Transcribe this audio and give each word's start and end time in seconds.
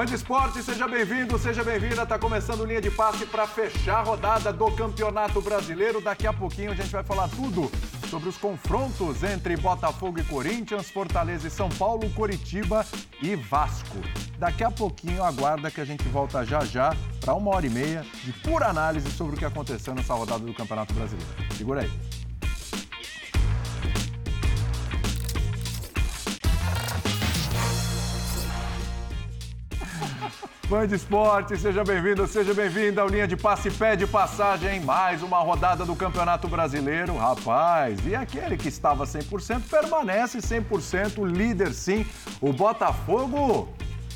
Band 0.00 0.14
Esporte, 0.14 0.62
seja 0.62 0.88
bem-vindo, 0.88 1.38
seja 1.38 1.62
bem-vinda. 1.62 2.04
Está 2.04 2.18
começando 2.18 2.64
linha 2.64 2.80
de 2.80 2.90
passe 2.90 3.26
para 3.26 3.46
fechar 3.46 3.98
a 3.98 4.02
rodada 4.02 4.50
do 4.50 4.70
Campeonato 4.72 5.42
Brasileiro. 5.42 6.00
Daqui 6.00 6.26
a 6.26 6.32
pouquinho 6.32 6.72
a 6.72 6.74
gente 6.74 6.88
vai 6.88 7.04
falar 7.04 7.28
tudo 7.28 7.70
sobre 8.08 8.30
os 8.30 8.38
confrontos 8.38 9.22
entre 9.22 9.58
Botafogo 9.58 10.18
e 10.18 10.24
Corinthians, 10.24 10.88
Fortaleza 10.88 11.48
e 11.48 11.50
São 11.50 11.68
Paulo, 11.68 12.08
Coritiba 12.14 12.86
e 13.20 13.36
Vasco. 13.36 13.98
Daqui 14.38 14.64
a 14.64 14.70
pouquinho 14.70 15.22
aguarda 15.22 15.70
que 15.70 15.82
a 15.82 15.84
gente 15.84 16.08
volta 16.08 16.46
já 16.46 16.64
já 16.64 16.96
para 17.20 17.34
uma 17.34 17.54
hora 17.54 17.66
e 17.66 17.70
meia 17.70 18.02
de 18.24 18.32
pura 18.32 18.68
análise 18.68 19.10
sobre 19.10 19.36
o 19.36 19.38
que 19.38 19.44
aconteceu 19.44 19.94
nessa 19.94 20.14
rodada 20.14 20.42
do 20.42 20.54
Campeonato 20.54 20.94
Brasileiro. 20.94 21.30
Segura 21.58 21.82
aí. 21.82 22.09
Band 30.70 30.94
Esporte, 30.94 31.58
seja 31.58 31.82
bem-vindo, 31.82 32.24
seja 32.28 32.54
bem-vinda 32.54 33.02
ao 33.02 33.08
Linha 33.08 33.26
de 33.26 33.36
Passe 33.36 33.68
Pé 33.72 33.96
de 33.96 34.06
Passagem, 34.06 34.78
mais 34.78 35.20
uma 35.20 35.40
rodada 35.40 35.84
do 35.84 35.96
Campeonato 35.96 36.46
Brasileiro. 36.46 37.16
Rapaz, 37.16 37.98
e 38.06 38.14
aquele 38.14 38.56
que 38.56 38.68
estava 38.68 39.04
100% 39.04 39.62
permanece 39.68 40.38
100%, 40.38 41.26
líder 41.26 41.74
sim. 41.74 42.06
O 42.40 42.52
Botafogo 42.52 43.68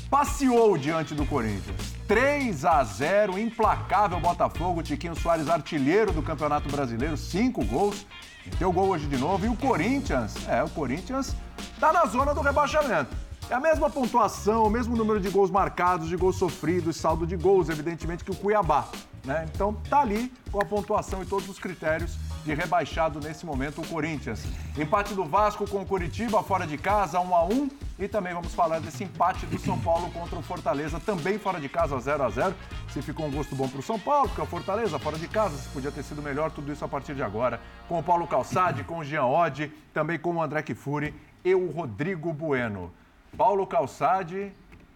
passeou 0.09 0.77
diante 0.77 1.13
do 1.13 1.25
Corinthians. 1.25 1.93
3 2.07 2.63
a 2.63 2.81
0, 2.85 3.37
implacável 3.37 4.17
Botafogo, 4.21 4.81
Tiquinho 4.81 5.13
Soares 5.13 5.49
artilheiro 5.49 6.13
do 6.13 6.21
Campeonato 6.21 6.69
Brasileiro, 6.69 7.17
cinco 7.17 7.65
gols. 7.65 8.07
Meteu 8.45 8.71
gol 8.71 8.87
hoje 8.91 9.07
de 9.07 9.17
novo 9.17 9.45
e 9.45 9.49
o 9.49 9.57
Corinthians, 9.57 10.47
é, 10.47 10.63
o 10.63 10.69
Corinthians 10.69 11.35
tá 11.81 11.91
na 11.91 12.05
zona 12.05 12.33
do 12.33 12.39
rebaixamento. 12.39 13.24
É 13.47 13.53
a 13.53 13.59
mesma 13.59 13.91
pontuação, 13.91 14.63
o 14.63 14.69
mesmo 14.71 14.95
número 14.95 15.19
de 15.19 15.29
gols 15.29 15.51
marcados, 15.51 16.09
de 16.09 16.17
gols 16.17 16.35
sofridos, 16.35 16.97
saldo 16.97 17.27
de 17.27 17.35
gols, 17.35 17.69
evidentemente, 17.69 18.23
que 18.23 18.31
o 18.31 18.35
Cuiabá. 18.35 18.87
Né? 19.23 19.47
Então 19.53 19.73
tá 19.87 20.01
ali 20.01 20.33
com 20.51 20.59
a 20.59 20.65
pontuação 20.65 21.21
e 21.21 21.27
todos 21.27 21.47
os 21.47 21.59
critérios 21.59 22.17
de 22.43 22.53
rebaixado 22.55 23.19
nesse 23.19 23.45
momento 23.45 23.81
o 23.81 23.87
Corinthians. 23.87 24.43
Empate 24.75 25.13
do 25.13 25.23
Vasco 25.23 25.69
com 25.69 25.81
o 25.81 25.85
Curitiba 25.85 26.41
fora 26.41 26.65
de 26.65 26.75
casa, 26.77 27.19
1 27.19 27.35
a 27.35 27.45
1 27.45 27.69
e 27.99 28.07
também 28.07 28.33
vamos 28.33 28.53
falar 28.53 28.79
desse 28.79 29.03
empate 29.03 29.45
do 29.45 29.59
São 29.59 29.79
Paulo 29.79 30.11
contra 30.11 30.37
o 30.37 30.41
Fortaleza, 30.41 30.99
também 30.99 31.37
fora 31.37 31.59
de 31.59 31.69
casa, 31.69 31.99
0 31.99 32.23
a 32.23 32.29
0 32.29 32.55
Se 32.89 33.01
ficou 33.01 33.27
um 33.27 33.31
gosto 33.31 33.55
bom 33.55 33.67
para 33.67 33.79
o 33.79 33.83
São 33.83 33.99
Paulo, 33.99 34.27
porque 34.27 34.41
o 34.41 34.45
Fortaleza 34.45 34.97
fora 34.97 35.17
de 35.17 35.27
casa, 35.27 35.55
se 35.57 35.69
podia 35.69 35.91
ter 35.91 36.03
sido 36.03 36.21
melhor, 36.21 36.49
tudo 36.51 36.71
isso 36.71 36.83
a 36.83 36.87
partir 36.87 37.13
de 37.13 37.21
agora. 37.21 37.59
Com 37.87 37.99
o 37.99 38.03
Paulo 38.03 38.27
Calçade, 38.27 38.83
com 38.83 38.99
o 38.99 39.03
Jean 39.03 39.25
Oddi, 39.25 39.71
também 39.93 40.17
com 40.17 40.35
o 40.35 40.41
André 40.41 40.63
Kifuri 40.63 41.13
e 41.43 41.53
o 41.53 41.69
Rodrigo 41.69 42.33
Bueno. 42.33 42.91
Paulo 43.35 43.67
Calçade. 43.67 44.51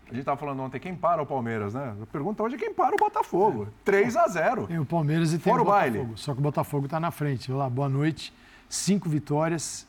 A 0.06 0.12
gente 0.12 0.22
estava 0.22 0.38
falando 0.38 0.62
ontem, 0.64 0.80
quem 0.80 0.96
para 0.96 1.22
o 1.22 1.26
Palmeiras, 1.26 1.76
né? 1.76 1.96
A 2.02 2.06
pergunta 2.08 2.42
hoje 2.42 2.56
é 2.56 2.58
quem 2.58 2.74
para 2.74 2.96
o 2.96 2.98
Botafogo. 2.98 3.66
É. 3.66 3.68
3 3.86 4.18
a 4.18 4.28
0 4.28 4.66
Tem 4.66 4.80
o 4.80 4.86
Palmeiras 4.86 5.34
e 5.34 5.38
tem 5.38 5.52
Fora 5.54 5.62
o 5.62 5.66
Botafogo. 5.66 5.94
Baile. 5.94 6.12
Só 6.16 6.34
que 6.34 6.40
o 6.40 6.42
Botafogo 6.42 6.86
está 6.86 7.00
na 7.00 7.12
frente. 7.12 7.52
Olá, 7.52 7.70
boa 7.70 7.88
noite. 7.88 8.34
Cinco 8.68 9.08
vitórias, 9.08 9.88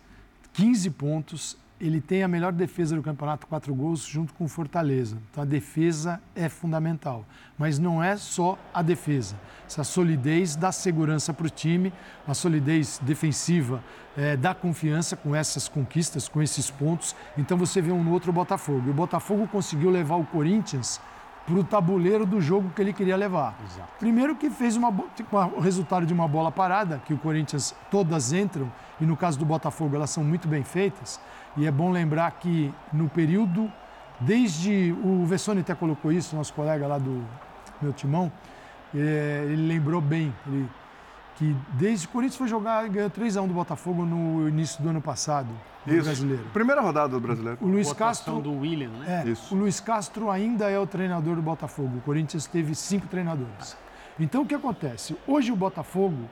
15 0.53 0.91
pontos, 0.91 1.56
ele 1.81 2.00
tem 2.00 2.23
a 2.23 2.28
melhor 2.28 2.53
defesa 2.53 2.95
do 2.95 3.03
campeonato, 3.03 3.47
quatro 3.47 3.75
gols, 3.75 4.05
junto 4.05 4.34
com 4.34 4.45
o 4.45 4.48
Fortaleza. 4.48 5.17
Então 5.31 5.42
a 5.42 5.47
defesa 5.47 6.20
é 6.34 6.48
fundamental. 6.48 7.25
Mas 7.56 7.78
não 7.78 8.03
é 8.03 8.17
só 8.17 8.59
a 8.75 8.83
defesa. 8.83 9.34
Essa 9.67 9.83
solidez 9.83 10.55
dá 10.55 10.70
segurança 10.70 11.33
para 11.33 11.47
o 11.47 11.50
time, 11.50 11.92
a 12.28 12.34
solidez 12.34 13.00
defensiva 13.03 13.83
é, 14.17 14.37
dá 14.37 14.55
confiança 14.55 15.17
com 15.17 15.34
essas 15.34 15.69
conquistas, 15.69 16.28
com 16.28 16.42
esses 16.42 16.70
pontos. 16.70 17.16
Então 17.38 17.56
você 17.56 17.81
vê 17.81 17.91
um 17.91 18.10
outro 18.10 18.32
Botafogo. 18.32 18.82
E 18.87 18.91
o 18.91 18.94
Botafogo 18.94 19.49
conseguiu 19.49 19.91
levar 19.91 20.16
o 20.16 20.25
Corinthians 20.26 21.00
para 21.47 21.55
o 21.55 21.65
tabuleiro 21.65 22.26
do 22.26 22.41
jogo 22.41 22.71
que 22.71 22.81
ele 22.81 22.93
queria 22.93 23.16
levar. 23.16 23.59
Exato. 23.65 23.88
Primeiro 23.99 24.37
que 24.37 24.50
fez 24.50 24.76
uma, 24.76 24.93
tipo, 25.16 25.37
o 25.37 25.60
resultado 25.60 26.06
de 26.06 26.12
uma 26.12 26.28
bola 26.28 26.53
parada, 26.53 27.00
que 27.05 27.15
o 27.15 27.19
Corinthians 27.19 27.75
todas 27.91 28.32
entram, 28.32 28.71
e 29.00 29.06
no 29.06 29.16
caso 29.16 29.38
do 29.38 29.44
Botafogo 29.44 29.97
elas 29.97 30.10
são 30.10 30.22
muito 30.22 30.47
bem 30.47 30.62
feitas. 30.62 31.21
E 31.56 31.66
é 31.66 31.71
bom 31.71 31.91
lembrar 31.91 32.31
que 32.33 32.72
no 32.93 33.09
período, 33.09 33.71
desde 34.21 34.93
o 35.05 35.25
Vessone 35.27 35.61
até 35.61 35.75
colocou 35.75 36.12
isso, 36.12 36.37
nosso 36.37 36.53
colega 36.53 36.87
lá 36.87 36.99
do 36.99 37.25
meu 37.81 37.93
timão, 37.93 38.31
é, 38.94 39.44
ele 39.47 39.66
lembrou 39.66 40.00
bem 40.00 40.34
ele, 40.47 40.69
que 41.37 41.56
desde 41.72 42.06
o 42.06 42.11
Corinthians 42.11 42.37
foi 42.37 42.49
jogar, 42.49 42.87
ganhou 42.88 43.09
3x1 43.11 43.49
do 43.49 43.55
Botafogo 43.55 44.05
no 44.05 44.49
início 44.49 44.83
do 44.83 44.91
ano 44.91 45.00
passado, 45.00 45.49
no 45.87 45.94
isso. 45.94 46.05
brasileiro. 46.05 46.44
Primeira 46.53 46.81
rodada 46.81 47.09
do 47.09 47.21
brasileiro. 47.21 47.59
O 47.61 47.67
Luiz 47.67 47.93
Castro. 47.93 48.41
do 48.41 48.53
William, 48.53 48.91
né? 48.91 49.25
É, 49.25 49.28
isso. 49.31 49.55
O 49.55 49.59
Luiz 49.59 49.81
Castro 49.81 50.31
ainda 50.31 50.71
é 50.71 50.78
o 50.78 50.87
treinador 50.87 51.37
do 51.37 51.43
Botafogo. 51.43 51.99
O 51.99 52.00
Corinthians 52.03 52.47
teve 52.47 52.75
cinco 52.75 53.06
treinadores. 53.06 53.77
Então 54.19 54.43
o 54.43 54.47
que 54.47 54.55
acontece? 54.55 55.17
Hoje 55.27 55.50
o 55.50 55.56
Botafogo 55.56 56.28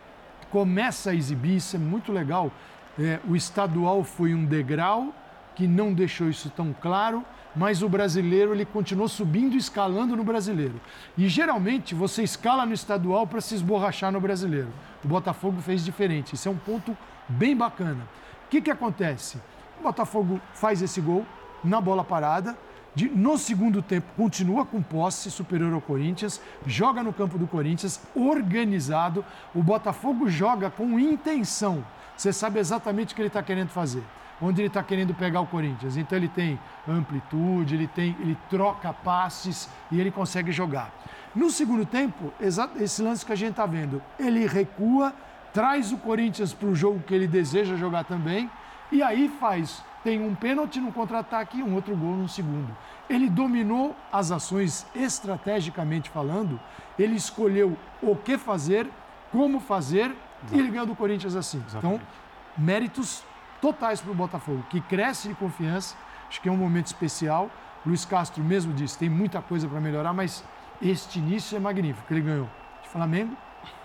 começa 0.51 1.11
a 1.11 1.15
exibir, 1.15 1.57
isso 1.57 1.77
é 1.77 1.79
muito 1.79 2.13
legal, 2.13 2.51
é, 2.99 3.21
o 3.29 3.37
estadual 3.37 4.03
foi 4.03 4.35
um 4.35 4.45
degrau 4.45 5.15
que 5.55 5.67
não 5.67 5.93
deixou 5.93 6.29
isso 6.29 6.51
tão 6.51 6.73
claro, 6.73 7.25
mas 7.55 7.83
o 7.83 7.89
brasileiro 7.89 8.55
ele 8.55 8.65
continuou 8.65 9.09
subindo 9.09 9.55
e 9.55 9.59
escalando 9.59 10.17
no 10.17 10.23
brasileiro. 10.23 10.81
E 11.17 11.29
geralmente 11.29 11.95
você 11.95 12.23
escala 12.23 12.65
no 12.67 12.73
estadual 12.73 13.27
para 13.27 13.41
se 13.41 13.55
esborrachar 13.55 14.13
no 14.13 14.21
brasileiro. 14.21 14.69
O 15.05 15.09
Botafogo 15.09 15.61
fez 15.61 15.85
diferente. 15.85 16.35
Isso 16.35 16.49
é 16.49 16.53
um 16.53 16.57
ponto 16.57 16.97
bem 17.29 17.57
bacana. 17.57 18.07
O 18.47 18.51
que, 18.51 18.61
que 18.61 18.71
acontece? 18.71 19.39
O 19.81 19.83
Botafogo 19.83 20.41
faz 20.53 20.83
esse 20.83 21.01
gol 21.01 21.27
na 21.65 21.81
bola 21.81 22.05
parada. 22.05 22.57
De, 22.95 23.09
no 23.09 23.37
segundo 23.39 23.83
tempo, 23.83 24.07
continua 24.17 24.65
com 24.65 24.83
posse 24.83 25.31
superior 25.31 25.73
ao 25.73 25.81
Corinthians, 25.81 26.41
joga 26.67 27.03
no 27.03 27.13
campo 27.13 27.39
do 27.39 27.47
Corinthians, 27.47 28.01
organizado. 28.15 29.25
O 29.55 29.63
Botafogo 29.63 30.29
joga 30.29 30.71
com 30.71 30.99
intenção 30.99 31.85
você 32.19 32.33
sabe 32.33 32.59
exatamente 32.59 33.13
o 33.13 33.15
que 33.15 33.23
ele 33.23 33.29
está 33.29 33.41
querendo 33.45 33.69
fazer, 33.69 34.03
onde 34.43 34.61
ele 34.61 34.67
está 34.67 34.83
querendo 34.83 35.15
pegar 35.15 35.41
o 35.41 35.47
Corinthians. 35.47 35.97
Então 35.97 36.19
ele 36.19 36.27
tem 36.27 36.59
amplitude, 36.87 37.77
ele 37.77 37.87
tem, 37.87 38.17
ele 38.19 38.37
troca 38.51 38.93
passes 38.93 39.71
e 39.89 40.01
ele 40.01 40.11
consegue 40.11 40.51
jogar. 40.51 40.93
No 41.33 41.49
segundo 41.49 41.87
tempo, 41.87 42.33
esse 42.41 43.01
lance 43.01 43.25
que 43.25 43.33
a 43.33 43.37
gente 43.37 43.53
está 43.53 43.67
vendo, 43.67 44.03
ele 44.19 44.49
recua, 44.49 45.15
traz 45.53 45.93
o 45.93 45.97
Corinthians 45.97 46.53
para 46.53 46.69
o 46.69 46.75
jogo 46.75 47.05
que 47.07 47.15
ele 47.15 47.29
deseja 47.29 47.77
jogar 47.77 48.03
também, 48.03 48.51
e 48.91 49.01
aí 49.01 49.29
faz, 49.39 49.85
tem 50.03 50.21
um 50.21 50.35
pênalti 50.35 50.81
no 50.81 50.91
contra-ataque 50.91 51.59
e 51.59 51.63
um 51.63 51.77
outro 51.77 51.95
gol 51.95 52.17
no 52.17 52.29
segundo. 52.29 52.77
Ele 53.09 53.31
dominou 53.31 53.95
as 54.13 54.33
ações 54.33 54.85
estrategicamente 54.93 56.11
falando, 56.11 56.59
ele 56.99 57.15
escolheu 57.15 57.77
o 58.03 58.17
que 58.17 58.37
fazer, 58.37 58.91
como 59.31 59.61
fazer 59.61 60.13
Exato. 60.43 60.57
E 60.57 60.59
ele 60.59 60.71
ganhou 60.71 60.87
do 60.87 60.95
Corinthians 60.95 61.35
assim. 61.37 61.63
Exatamente. 61.67 62.03
Então, 62.03 62.09
méritos 62.57 63.23
totais 63.61 64.01
para 64.01 64.13
o 64.13 64.15
Botafogo, 64.15 64.65
que 64.71 64.81
cresce 64.81 65.29
de 65.29 65.35
confiança. 65.35 65.97
Acho 66.29 66.41
que 66.41 66.49
é 66.49 66.53
um 66.53 66.57
momento 66.57 66.87
especial. 66.87 67.51
Luiz 67.87 68.05
Castro 68.05 68.43
mesmo 68.43 68.73
disse, 68.73 68.99
tem 68.99 69.09
muita 69.09 69.41
coisa 69.41 69.67
para 69.67 69.81
melhorar, 69.81 70.13
mas 70.13 70.45
este 70.81 71.19
início 71.19 71.57
é 71.57 71.61
magnífico. 71.61 72.13
Ele 72.13 72.21
ganhou 72.21 72.49
de 72.83 72.89
Flamengo, 72.89 73.37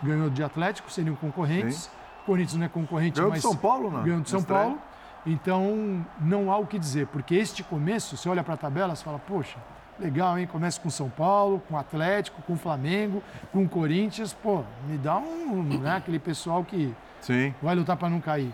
ganhou 0.02 0.30
de 0.30 0.44
Atlético, 0.44 0.92
seriam 0.92 1.16
concorrentes. 1.16 1.84
Sim. 1.84 1.90
Corinthians 2.26 2.58
não 2.58 2.66
é 2.66 2.70
concorrente, 2.70 3.16
ganhou 3.16 3.32
mas... 3.32 3.42
Ganhou 3.42 3.56
de 3.56 3.62
São 3.62 3.70
Paulo, 3.70 3.92
não? 3.92 4.04
Ganhou 4.04 4.22
de 4.22 4.30
São 4.30 4.44
Paulo. 4.44 4.82
Então, 5.26 6.06
não 6.20 6.52
há 6.52 6.58
o 6.58 6.68
que 6.68 6.78
dizer, 6.78 7.08
porque 7.08 7.36
este 7.36 7.64
começo, 7.64 8.18
você 8.18 8.28
olha 8.28 8.44
para 8.44 8.56
a 8.56 8.58
tabela, 8.58 8.94
você 8.96 9.04
fala, 9.04 9.20
poxa, 9.20 9.58
Legal, 10.00 10.38
hein? 10.40 10.48
Começa 10.48 10.80
com 10.80 10.90
São 10.90 11.10
Paulo, 11.10 11.62
com 11.68 11.78
Atlético, 11.78 12.42
com 12.44 12.58
Flamengo, 12.58 13.22
com 13.52 13.68
Corinthians. 13.68 14.34
Pô, 14.34 14.64
me 14.88 14.98
dá 14.98 15.18
um, 15.18 15.64
né? 15.64 15.96
Aquele 15.98 16.20
pessoal 16.20 16.64
que 16.64 16.94
Sim. 17.22 17.54
vai 17.62 17.76
lutar 17.76 17.96
para 17.98 18.10
não 18.10 18.20
cair. 18.20 18.52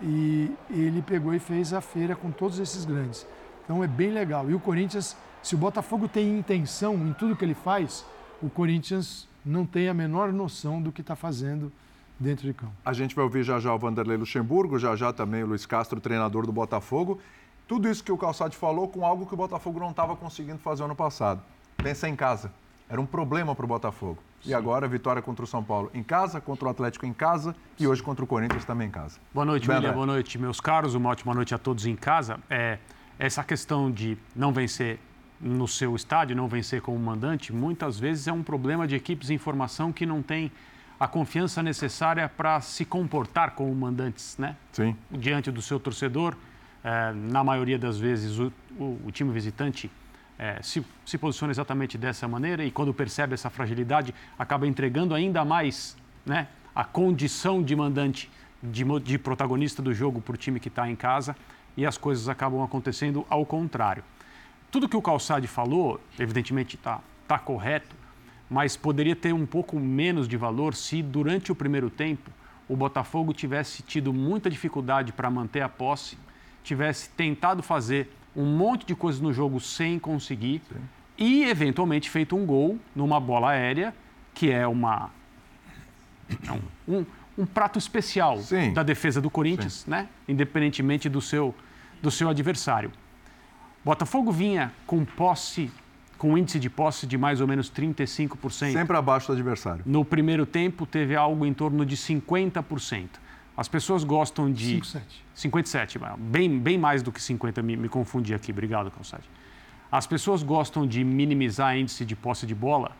E 0.00 0.50
ele 0.70 1.02
pegou 1.02 1.34
e 1.34 1.38
fez 1.38 1.72
a 1.72 1.80
feira 1.80 2.14
com 2.14 2.30
todos 2.30 2.58
esses 2.58 2.84
grandes. 2.84 3.26
Então 3.64 3.84
é 3.84 3.86
bem 3.86 4.10
legal. 4.10 4.48
E 4.50 4.54
o 4.54 4.60
Corinthians, 4.60 5.16
se 5.42 5.54
o 5.54 5.58
Botafogo 5.58 6.08
tem 6.08 6.38
intenção 6.38 6.94
em 6.94 7.12
tudo 7.12 7.36
que 7.36 7.44
ele 7.44 7.54
faz, 7.54 8.04
o 8.40 8.48
Corinthians 8.48 9.28
não 9.44 9.66
tem 9.66 9.88
a 9.88 9.94
menor 9.94 10.32
noção 10.32 10.80
do 10.80 10.90
que 10.90 11.00
está 11.00 11.14
fazendo 11.14 11.70
dentro 12.18 12.46
de 12.46 12.54
campo. 12.54 12.72
A 12.84 12.92
gente 12.92 13.14
vai 13.14 13.24
ouvir 13.24 13.42
já 13.42 13.60
já 13.60 13.72
o 13.72 13.78
Vanderlei 13.78 14.16
Luxemburgo, 14.16 14.78
já 14.78 14.96
já 14.96 15.12
também 15.12 15.42
o 15.42 15.46
Luiz 15.46 15.66
Castro, 15.66 16.00
treinador 16.00 16.46
do 16.46 16.52
Botafogo. 16.52 17.20
Tudo 17.68 17.86
isso 17.86 18.02
que 18.02 18.10
o 18.10 18.16
Calçade 18.16 18.56
falou 18.56 18.88
com 18.88 19.04
algo 19.04 19.26
que 19.26 19.34
o 19.34 19.36
Botafogo 19.36 19.78
não 19.78 19.90
estava 19.90 20.16
conseguindo 20.16 20.58
fazer 20.58 20.84
ano 20.84 20.96
passado. 20.96 21.42
Pensa 21.76 22.08
em 22.08 22.16
casa. 22.16 22.50
Era 22.88 22.98
um 22.98 23.04
problema 23.04 23.54
para 23.54 23.66
o 23.66 23.68
Botafogo. 23.68 24.22
Sim. 24.42 24.50
E 24.50 24.54
agora 24.54 24.88
vitória 24.88 25.20
contra 25.20 25.44
o 25.44 25.46
São 25.46 25.62
Paulo 25.62 25.90
em 25.92 26.02
casa, 26.02 26.40
contra 26.40 26.66
o 26.66 26.70
Atlético 26.70 27.04
em 27.04 27.12
casa 27.12 27.54
e 27.78 27.86
hoje 27.86 28.02
contra 28.02 28.24
o 28.24 28.26
Corinthians 28.26 28.64
também 28.64 28.88
em 28.88 28.90
casa. 28.90 29.18
Boa 29.34 29.44
noite, 29.44 29.70
William. 29.70 29.92
Boa 29.92 30.06
noite, 30.06 30.38
meus 30.38 30.60
caros. 30.62 30.94
Uma 30.94 31.10
ótima 31.10 31.34
noite 31.34 31.54
a 31.54 31.58
todos 31.58 31.84
em 31.84 31.94
casa. 31.94 32.40
É, 32.48 32.78
essa 33.18 33.44
questão 33.44 33.90
de 33.90 34.16
não 34.34 34.50
vencer 34.50 34.98
no 35.38 35.68
seu 35.68 35.94
estádio, 35.94 36.34
não 36.34 36.48
vencer 36.48 36.80
como 36.80 36.98
mandante, 36.98 37.52
muitas 37.52 38.00
vezes 38.00 38.26
é 38.26 38.32
um 38.32 38.42
problema 38.42 38.88
de 38.88 38.96
equipes 38.96 39.28
em 39.28 39.36
formação 39.36 39.92
que 39.92 40.06
não 40.06 40.22
têm 40.22 40.50
a 40.98 41.06
confiança 41.06 41.62
necessária 41.62 42.28
para 42.30 42.60
se 42.62 42.86
comportar 42.86 43.50
como 43.50 43.72
mandantes, 43.74 44.38
né? 44.38 44.56
Sim. 44.72 44.96
Diante 45.10 45.50
do 45.50 45.60
seu 45.60 45.78
torcedor, 45.78 46.34
é, 46.82 47.12
na 47.12 47.42
maioria 47.42 47.78
das 47.78 47.98
vezes, 47.98 48.38
o, 48.38 48.52
o, 48.78 49.00
o 49.06 49.10
time 49.10 49.32
visitante 49.32 49.90
é, 50.38 50.60
se, 50.62 50.84
se 51.04 51.18
posiciona 51.18 51.50
exatamente 51.50 51.98
dessa 51.98 52.28
maneira 52.28 52.64
e 52.64 52.70
quando 52.70 52.94
percebe 52.94 53.34
essa 53.34 53.50
fragilidade 53.50 54.14
acaba 54.38 54.66
entregando 54.66 55.14
ainda 55.14 55.44
mais 55.44 55.96
né, 56.24 56.46
a 56.74 56.84
condição 56.84 57.62
de 57.62 57.74
mandante, 57.74 58.30
de, 58.62 58.84
de 59.00 59.18
protagonista 59.18 59.82
do 59.82 59.92
jogo 59.92 60.20
para 60.20 60.34
o 60.34 60.36
time 60.36 60.60
que 60.60 60.68
está 60.68 60.88
em 60.88 60.94
casa 60.94 61.34
e 61.76 61.84
as 61.84 61.98
coisas 61.98 62.28
acabam 62.28 62.62
acontecendo 62.62 63.26
ao 63.28 63.44
contrário. 63.44 64.04
Tudo 64.70 64.88
que 64.88 64.96
o 64.96 65.02
Calçade 65.02 65.46
falou, 65.46 66.00
evidentemente 66.18 66.76
está 66.76 67.00
tá 67.26 67.38
correto, 67.38 67.96
mas 68.48 68.76
poderia 68.76 69.16
ter 69.16 69.32
um 69.32 69.46
pouco 69.46 69.78
menos 69.78 70.28
de 70.28 70.36
valor 70.36 70.74
se 70.74 71.02
durante 71.02 71.50
o 71.50 71.54
primeiro 71.54 71.90
tempo 71.90 72.30
o 72.68 72.76
Botafogo 72.76 73.32
tivesse 73.32 73.82
tido 73.82 74.12
muita 74.12 74.50
dificuldade 74.50 75.12
para 75.12 75.30
manter 75.30 75.62
a 75.62 75.68
posse, 75.68 76.18
tivesse 76.68 77.08
tentado 77.10 77.62
fazer 77.62 78.10
um 78.36 78.44
monte 78.44 78.86
de 78.86 78.94
coisas 78.94 79.20
no 79.20 79.32
jogo 79.32 79.58
sem 79.58 79.98
conseguir 79.98 80.62
Sim. 80.68 80.80
e 81.16 81.44
eventualmente 81.44 82.08
feito 82.08 82.36
um 82.36 82.44
gol 82.44 82.78
numa 82.94 83.18
bola 83.18 83.50
aérea, 83.50 83.94
que 84.34 84.50
é 84.50 84.66
uma 84.66 85.10
é 86.46 86.52
um, 86.52 86.98
um, 86.98 87.06
um 87.38 87.46
prato 87.46 87.78
especial 87.78 88.38
Sim. 88.38 88.72
da 88.72 88.82
defesa 88.82 89.20
do 89.20 89.30
Corinthians, 89.30 89.80
Sim. 89.84 89.90
né? 89.90 90.08
Independentemente 90.28 91.08
do 91.08 91.20
seu 91.20 91.54
do 92.02 92.10
seu 92.10 92.28
adversário. 92.28 92.92
Botafogo 93.84 94.30
vinha 94.30 94.72
com 94.86 95.04
posse 95.04 95.70
com 96.18 96.36
índice 96.36 96.58
de 96.58 96.68
posse 96.68 97.06
de 97.06 97.16
mais 97.16 97.40
ou 97.40 97.46
menos 97.46 97.70
35%. 97.70 98.72
Sempre 98.72 98.96
abaixo 98.96 99.28
do 99.28 99.34
adversário. 99.34 99.82
No 99.86 100.04
primeiro 100.04 100.44
tempo, 100.44 100.84
teve 100.84 101.14
algo 101.14 101.46
em 101.46 101.54
torno 101.54 101.86
de 101.86 101.96
50%. 101.96 103.08
As 103.58 103.66
pessoas 103.66 104.04
gostam 104.04 104.52
de. 104.52 104.76
57. 104.76 105.24
57, 105.34 105.98
bem, 106.16 106.60
bem 106.60 106.78
mais 106.78 107.02
do 107.02 107.10
que 107.10 107.20
50, 107.20 107.60
me, 107.60 107.76
me 107.76 107.88
confundi 107.88 108.32
aqui. 108.32 108.52
Obrigado, 108.52 108.88
Calçade. 108.88 109.28
As 109.90 110.06
pessoas 110.06 110.44
gostam 110.44 110.86
de 110.86 111.02
minimizar 111.02 111.76
índice 111.76 112.04
de 112.04 112.14
posse 112.14 112.46
de 112.46 112.54
bola, 112.54 112.92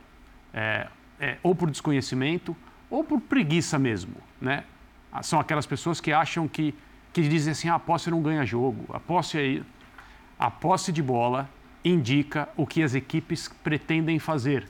é, 0.53 0.89
é, 1.21 1.39
ou 1.45 1.55
por 1.55 1.71
desconhecimento, 1.71 2.57
ou 2.91 3.05
por 3.05 3.21
preguiça 3.21 3.79
mesmo. 3.79 4.17
Né? 4.41 4.65
São 5.23 5.39
aquelas 5.39 5.65
pessoas 5.65 6.01
que 6.01 6.13
acham 6.13 6.49
que, 6.49 6.75
que 7.13 7.23
dizem 7.29 7.53
assim: 7.53 7.69
ah, 7.69 7.77
a 7.77 7.79
posse 7.79 8.11
não 8.11 8.21
ganha 8.21 8.45
jogo, 8.45 8.85
a 8.93 8.99
posse, 8.99 9.39
é... 9.39 9.63
a 10.37 10.51
posse 10.51 10.91
de 10.91 11.05
bola 11.05 11.49
indica 11.85 12.49
o 12.57 12.67
que 12.67 12.83
as 12.83 12.97
equipes 12.97 13.47
pretendem 13.63 14.19
fazer 14.19 14.67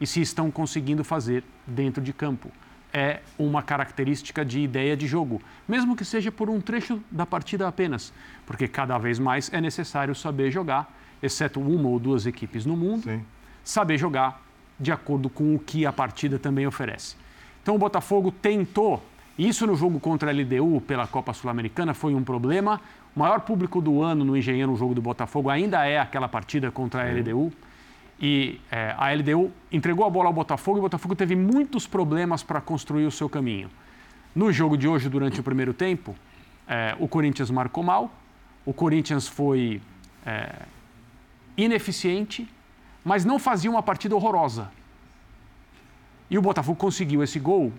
e 0.00 0.06
se 0.06 0.22
estão 0.22 0.50
conseguindo 0.50 1.04
fazer 1.04 1.44
dentro 1.66 2.02
de 2.02 2.14
campo. 2.14 2.50
É 2.98 3.20
uma 3.38 3.62
característica 3.62 4.42
de 4.42 4.58
ideia 4.58 4.96
de 4.96 5.06
jogo, 5.06 5.42
mesmo 5.68 5.94
que 5.94 6.02
seja 6.02 6.32
por 6.32 6.48
um 6.48 6.62
trecho 6.62 6.98
da 7.10 7.26
partida 7.26 7.68
apenas, 7.68 8.10
porque 8.46 8.66
cada 8.66 8.96
vez 8.96 9.18
mais 9.18 9.52
é 9.52 9.60
necessário 9.60 10.14
saber 10.14 10.50
jogar, 10.50 10.90
exceto 11.22 11.60
uma 11.60 11.90
ou 11.90 11.98
duas 11.98 12.24
equipes 12.24 12.64
no 12.64 12.74
mundo, 12.74 13.02
Sim. 13.02 13.22
saber 13.62 13.98
jogar 13.98 14.40
de 14.80 14.90
acordo 14.90 15.28
com 15.28 15.54
o 15.54 15.58
que 15.58 15.84
a 15.84 15.92
partida 15.92 16.38
também 16.38 16.66
oferece. 16.66 17.16
Então 17.62 17.74
o 17.74 17.78
Botafogo 17.78 18.32
tentou, 18.32 19.04
isso 19.38 19.66
no 19.66 19.76
jogo 19.76 20.00
contra 20.00 20.30
a 20.30 20.32
LDU 20.32 20.80
pela 20.80 21.06
Copa 21.06 21.34
Sul-Americana 21.34 21.92
foi 21.92 22.14
um 22.14 22.24
problema, 22.24 22.80
o 23.14 23.20
maior 23.20 23.40
público 23.40 23.78
do 23.82 24.02
ano 24.02 24.24
no 24.24 24.34
Engenheiro, 24.34 24.70
no 24.70 24.76
jogo 24.78 24.94
do 24.94 25.02
Botafogo, 25.02 25.50
ainda 25.50 25.84
é 25.84 25.98
aquela 25.98 26.30
partida 26.30 26.70
contra 26.70 27.02
a 27.02 27.12
LDU. 27.12 27.52
E 28.20 28.60
é, 28.70 28.94
a 28.96 29.12
LDU 29.12 29.52
entregou 29.70 30.06
a 30.06 30.10
bola 30.10 30.28
ao 30.28 30.32
Botafogo 30.32 30.78
e 30.78 30.80
o 30.80 30.82
Botafogo 30.82 31.14
teve 31.14 31.36
muitos 31.36 31.86
problemas 31.86 32.42
para 32.42 32.60
construir 32.60 33.06
o 33.06 33.10
seu 33.10 33.28
caminho. 33.28 33.70
No 34.34 34.52
jogo 34.52 34.76
de 34.76 34.88
hoje, 34.88 35.08
durante 35.08 35.40
o 35.40 35.42
primeiro 35.42 35.74
tempo, 35.74 36.14
é, 36.66 36.96
o 36.98 37.06
Corinthians 37.06 37.50
marcou 37.50 37.84
mal, 37.84 38.10
o 38.64 38.72
Corinthians 38.72 39.28
foi 39.28 39.80
é, 40.24 40.62
ineficiente, 41.56 42.48
mas 43.04 43.24
não 43.24 43.38
fazia 43.38 43.70
uma 43.70 43.82
partida 43.82 44.16
horrorosa. 44.16 44.70
E 46.30 46.36
o 46.36 46.42
Botafogo 46.42 46.78
conseguiu 46.78 47.22
esse 47.22 47.38
gol 47.38 47.72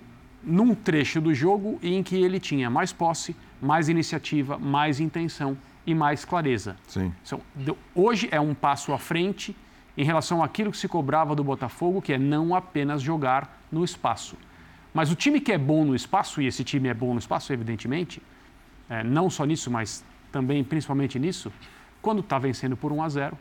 num 0.44 0.74
trecho 0.74 1.20
do 1.20 1.34
jogo 1.34 1.80
em 1.82 2.02
que 2.02 2.16
ele 2.16 2.40
tinha 2.40 2.70
mais 2.70 2.94
posse, 2.94 3.36
mais 3.62 3.90
iniciativa, 3.90 4.58
mais 4.58 5.00
intenção 5.00 5.58
e 5.86 5.94
mais 5.94 6.24
clareza. 6.24 6.78
Sim. 6.88 7.14
Então, 7.24 7.42
hoje 7.94 8.30
é 8.32 8.40
um 8.40 8.54
passo 8.54 8.94
à 8.94 8.98
frente 8.98 9.56
em 9.98 10.04
relação 10.04 10.44
àquilo 10.44 10.72
que 10.72 10.78
se 10.78 10.88
cobrava 10.88 11.36
do 11.36 11.44
Botafogo, 11.44 12.02
que 12.02 12.14
é 12.14 12.18
não 12.18 12.54
apenas 12.54 13.02
jogar 13.02 13.60
no 13.72 13.84
espaço. 13.84 14.38
Mas 14.94 15.12
o 15.12 15.16
time 15.16 15.42
que 15.42 15.52
é 15.52 15.58
bom 15.58 15.84
no 15.84 15.96
espaço, 15.96 16.42
e 16.42 16.46
esse 16.46 16.64
time 16.64 16.88
é 16.88 16.94
bom 16.94 17.14
no 17.14 17.20
espaço, 17.20 17.52
evidentemente, 17.52 18.22
é, 18.90 19.04
não 19.04 19.30
só 19.30 19.44
nisso, 19.44 19.72
mas 19.72 20.06
também 20.32 20.64
principalmente 20.64 21.18
nisso, 21.18 21.52
quando 22.02 22.20
está 22.20 22.38
vencendo 22.38 22.78
por 22.78 22.92
1 22.92 23.04
a 23.04 23.10
0, 23.10 23.38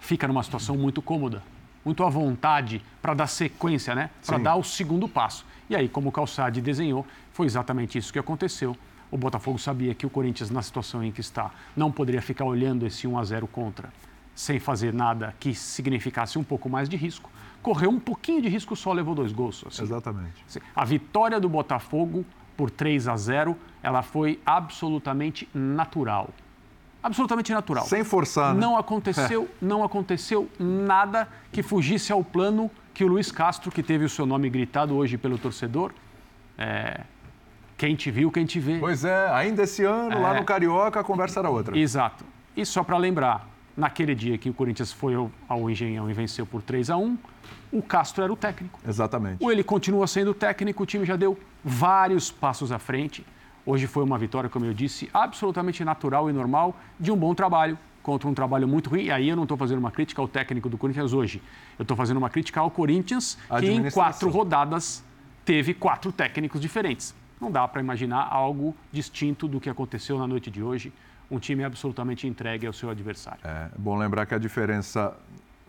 fica 0.00 0.26
numa 0.26 0.42
situação 0.42 0.76
muito 0.76 1.00
cômoda, 1.00 1.42
muito 1.84 2.02
à 2.04 2.08
vontade 2.10 2.82
para 3.00 3.14
dar 3.14 3.26
sequência, 3.28 3.94
né? 3.94 4.10
Para 4.26 4.38
dar 4.38 4.56
o 4.56 4.64
segundo 4.64 5.08
passo. 5.08 5.46
E 5.70 5.76
aí, 5.76 5.88
como 5.88 6.08
o 6.08 6.12
Calçade 6.12 6.60
desenhou, 6.60 7.06
foi 7.32 7.46
exatamente 7.46 7.96
isso 7.96 8.12
que 8.12 8.18
aconteceu. 8.18 8.76
O 9.10 9.16
Botafogo 9.16 9.58
sabia 9.58 9.94
que 9.94 10.04
o 10.04 10.10
Corinthians, 10.10 10.50
na 10.50 10.60
situação 10.60 11.02
em 11.02 11.10
que 11.10 11.20
está, 11.20 11.50
não 11.76 11.90
poderia 11.90 12.20
ficar 12.20 12.44
olhando 12.44 12.86
esse 12.86 13.06
1 13.06 13.18
a 13.18 13.24
0 13.24 13.46
contra, 13.46 13.90
sem 14.38 14.60
fazer 14.60 14.94
nada 14.94 15.34
que 15.40 15.52
significasse 15.52 16.38
um 16.38 16.44
pouco 16.44 16.70
mais 16.70 16.88
de 16.88 16.96
risco. 16.96 17.28
Correu 17.60 17.90
um 17.90 17.98
pouquinho 17.98 18.40
de 18.40 18.48
risco, 18.48 18.76
só 18.76 18.92
levou 18.92 19.12
dois 19.12 19.32
gols. 19.32 19.64
Assim. 19.66 19.82
Exatamente. 19.82 20.44
A 20.76 20.84
vitória 20.84 21.40
do 21.40 21.48
Botafogo 21.48 22.24
por 22.56 22.70
3 22.70 23.08
a 23.08 23.16
0, 23.16 23.56
ela 23.82 24.00
foi 24.00 24.40
absolutamente 24.46 25.48
natural. 25.52 26.30
Absolutamente 27.02 27.52
natural. 27.52 27.84
Sem 27.86 28.04
forçar. 28.04 28.54
Né? 28.54 28.60
Não 28.60 28.78
aconteceu, 28.78 29.42
é. 29.42 29.48
não 29.60 29.82
aconteceu 29.82 30.48
nada 30.56 31.26
que 31.50 31.60
fugisse 31.60 32.12
ao 32.12 32.22
plano 32.22 32.70
que 32.94 33.02
o 33.02 33.08
Luiz 33.08 33.32
Castro, 33.32 33.72
que 33.72 33.82
teve 33.82 34.04
o 34.04 34.08
seu 34.08 34.24
nome 34.24 34.48
gritado 34.48 34.94
hoje 34.94 35.18
pelo 35.18 35.36
torcedor, 35.36 35.92
é, 36.56 37.00
quem 37.76 37.96
te 37.96 38.08
viu, 38.08 38.30
quem 38.30 38.46
te 38.46 38.60
vê. 38.60 38.78
Pois 38.78 39.04
é, 39.04 39.32
ainda 39.32 39.64
esse 39.64 39.82
ano, 39.82 40.12
é, 40.12 40.18
lá 40.20 40.34
no 40.34 40.44
Carioca, 40.44 41.00
a 41.00 41.04
conversa 41.04 41.40
era 41.40 41.50
outra. 41.50 41.76
Exato. 41.76 42.24
E 42.56 42.64
só 42.64 42.84
para 42.84 42.96
lembrar, 42.98 43.57
naquele 43.78 44.12
dia 44.12 44.36
que 44.36 44.50
o 44.50 44.52
Corinthians 44.52 44.92
foi 44.92 45.14
ao, 45.14 45.70
Engenhão 45.70 46.10
e 46.10 46.12
venceu 46.12 46.44
por 46.44 46.60
3 46.60 46.90
a 46.90 46.96
1 46.96 47.16
o 47.70 47.80
Castro 47.80 48.24
era 48.24 48.32
o 48.32 48.36
técnico. 48.36 48.80
Exatamente. 48.86 49.42
Ou 49.42 49.52
ele 49.52 49.62
continua 49.62 50.06
sendo 50.06 50.34
técnico, 50.34 50.82
o 50.82 50.86
time 50.86 51.04
já 51.04 51.16
deu 51.16 51.38
vários 51.62 52.30
passos 52.30 52.72
à 52.72 52.78
frente. 52.78 53.24
Hoje 53.64 53.86
foi 53.86 54.02
uma 54.02 54.18
vitória, 54.18 54.50
como 54.50 54.64
eu 54.64 54.74
disse, 54.74 55.08
absolutamente 55.12 55.84
natural 55.84 56.28
e 56.28 56.32
normal 56.32 56.74
de 56.98 57.12
um 57.12 57.16
bom 57.16 57.34
trabalho 57.34 57.78
contra 58.02 58.26
um 58.26 58.34
trabalho 58.34 58.66
muito 58.66 58.90
ruim. 58.90 59.04
E 59.04 59.10
aí 59.10 59.28
eu 59.28 59.36
não 59.36 59.42
estou 59.42 59.56
fazendo 59.56 59.78
uma 59.78 59.90
crítica 59.90 60.20
ao 60.20 60.26
técnico 60.26 60.68
do 60.68 60.78
Corinthians 60.78 61.12
hoje. 61.12 61.42
Eu 61.78 61.82
estou 61.82 61.96
fazendo 61.96 62.16
uma 62.16 62.30
crítica 62.30 62.60
ao 62.60 62.70
Corinthians, 62.70 63.38
que 63.60 63.70
em 63.70 63.90
quatro 63.90 64.30
rodadas 64.30 65.04
teve 65.44 65.74
quatro 65.74 66.10
técnicos 66.10 66.60
diferentes. 66.60 67.14
Não 67.40 67.50
dá 67.50 67.68
para 67.68 67.80
imaginar 67.80 68.28
algo 68.30 68.74
distinto 68.90 69.46
do 69.46 69.60
que 69.60 69.68
aconteceu 69.68 70.18
na 70.18 70.26
noite 70.26 70.50
de 70.50 70.62
hoje. 70.62 70.92
Um 71.30 71.38
time 71.38 71.62
absolutamente 71.64 72.26
entregue 72.26 72.66
ao 72.66 72.72
seu 72.72 72.88
adversário. 72.90 73.40
É 73.44 73.68
bom 73.76 73.96
lembrar 73.96 74.26
que 74.26 74.34
a 74.34 74.38
diferença 74.38 75.14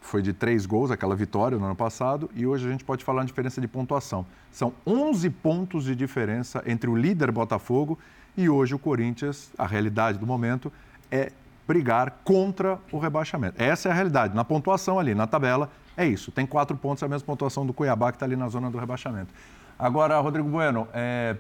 foi 0.02 0.22
de 0.22 0.34
três 0.34 0.66
gols, 0.66 0.92
aquela 0.92 1.16
vitória 1.16 1.58
no 1.58 1.66
ano 1.66 1.76
passado, 1.76 2.30
e 2.34 2.46
hoje 2.46 2.68
a 2.68 2.72
gente 2.72 2.84
pode 2.84 3.04
falar 3.04 3.22
de 3.22 3.28
diferença 3.28 3.60
de 3.60 3.68
pontuação. 3.68 4.26
São 4.52 4.74
11 4.86 5.30
pontos 5.30 5.84
de 5.84 5.96
diferença 5.96 6.64
entre 6.66 6.90
o 6.90 6.96
líder 6.96 7.32
Botafogo 7.32 8.00
e 8.38 8.50
hoje 8.50 8.74
o 8.74 8.80
Corinthians. 8.80 9.52
A 9.58 9.68
realidade 9.68 10.18
do 10.18 10.26
momento 10.26 10.72
é 11.12 11.32
brigar 11.68 12.22
contra 12.24 12.80
o 12.92 12.98
rebaixamento. 12.98 13.62
Essa 13.62 13.90
é 13.90 13.92
a 13.92 13.96
realidade. 13.96 14.34
Na 14.34 14.44
pontuação 14.44 14.98
ali, 14.98 15.14
na 15.14 15.28
tabela, 15.28 15.70
é 15.96 16.06
isso. 16.06 16.32
Tem 16.32 16.46
quatro 16.46 16.76
pontos, 16.76 17.04
é 17.04 17.06
a 17.06 17.10
mesma 17.10 17.26
pontuação 17.26 17.66
do 17.66 17.74
Cuiabá, 17.74 18.12
que 18.12 18.16
está 18.16 18.26
ali 18.26 18.36
na 18.36 18.48
zona 18.48 18.72
do 18.72 18.78
rebaixamento. 18.78 19.34
Agora, 19.78 20.20
Rodrigo 20.20 20.50
Bueno, 20.50 20.88
é, 20.94 21.38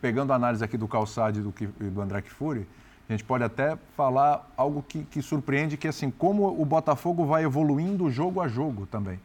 pegando 0.00 0.32
a 0.32 0.36
análise 0.36 0.64
aqui 0.64 0.76
do 0.76 0.88
Calçade 0.88 1.40
e 1.40 1.42
do, 1.42 1.54
do 1.90 2.00
André 2.00 2.22
Kfouri, 2.22 2.66
a 3.12 3.16
gente 3.16 3.24
pode 3.24 3.42
até 3.42 3.76
falar 3.96 4.48
algo 4.56 4.84
que, 4.86 5.02
que 5.02 5.20
surpreende, 5.20 5.76
que 5.76 5.88
é 5.88 5.90
assim, 5.90 6.12
como 6.12 6.46
o 6.46 6.64
Botafogo 6.64 7.24
vai 7.26 7.42
evoluindo 7.42 8.08
jogo 8.08 8.40
a 8.40 8.46
jogo 8.46 8.86
também. 8.86 9.18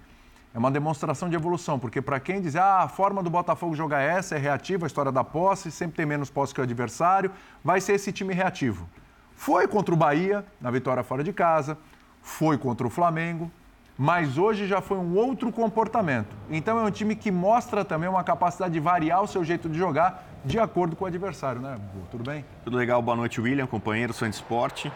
É 0.55 0.57
uma 0.57 0.71
demonstração 0.71 1.29
de 1.29 1.35
evolução, 1.35 1.77
porque 1.77 2.01
para 2.01 2.19
quem 2.19 2.41
diz, 2.41 2.55
ah, 2.55 2.81
a 2.81 2.87
forma 2.87 3.21
do 3.21 3.29
Botafogo 3.29 3.75
jogar 3.75 4.01
é 4.01 4.07
essa, 4.07 4.35
é 4.35 4.39
reativa, 4.39 4.85
a 4.85 4.87
história 4.87 5.11
da 5.11 5.23
posse, 5.23 5.69
sempre 5.69 5.97
tem 5.97 6.05
menos 6.05 6.31
posse 6.31 6.51
que 6.51 6.59
o 6.59 6.63
adversário, 6.63 7.29
vai 7.63 7.79
ser 7.79 7.93
esse 7.93 8.11
time 8.11 8.33
reativo. 8.33 8.89
Foi 9.35 9.67
contra 9.67 9.93
o 9.93 9.97
Bahia, 9.97 10.43
na 10.59 10.71
vitória 10.71 11.03
fora 11.03 11.23
de 11.23 11.31
casa, 11.31 11.77
foi 12.23 12.57
contra 12.57 12.87
o 12.87 12.89
Flamengo, 12.89 13.51
mas 13.95 14.37
hoje 14.39 14.65
já 14.65 14.81
foi 14.81 14.97
um 14.97 15.15
outro 15.15 15.51
comportamento. 15.51 16.35
Então 16.49 16.79
é 16.79 16.83
um 16.83 16.91
time 16.91 17.15
que 17.15 17.29
mostra 17.29 17.85
também 17.85 18.09
uma 18.09 18.23
capacidade 18.23 18.73
de 18.73 18.79
variar 18.79 19.21
o 19.21 19.27
seu 19.27 19.43
jeito 19.43 19.69
de 19.69 19.77
jogar 19.77 20.25
de 20.45 20.59
acordo 20.59 20.95
com 20.95 21.05
o 21.05 21.07
adversário, 21.07 21.59
né? 21.59 21.77
Tudo 22.11 22.23
bem? 22.23 22.45
Tudo 22.63 22.77
legal, 22.77 23.01
boa 23.01 23.17
noite, 23.17 23.41
William, 23.41 23.65
companheiro, 23.65 24.13
sou 24.13 24.29
de 24.29 24.35
esporte. 24.35 24.91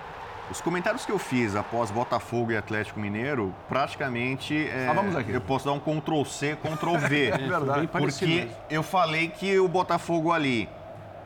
Os 0.51 0.61
comentários 0.61 1.05
que 1.05 1.11
eu 1.11 1.19
fiz 1.19 1.55
após 1.55 1.91
Botafogo 1.91 2.51
e 2.51 2.57
Atlético 2.57 2.99
Mineiro, 2.99 3.53
praticamente 3.67 4.67
é, 4.67 4.87
ah, 4.87 4.93
vamos 4.93 5.15
aqui. 5.15 5.31
eu 5.31 5.41
posso 5.41 5.65
dar 5.65 5.73
um 5.73 5.79
Ctrl 5.79 6.23
C, 6.23 6.55
Ctrl 6.55 6.97
V. 6.97 7.27
é 7.29 7.37
verdade. 7.37 7.87
Porque 7.87 8.47
eu 8.69 8.81
falei 8.81 9.29
que 9.29 9.59
o 9.59 9.67
Botafogo 9.67 10.31
ali 10.31 10.69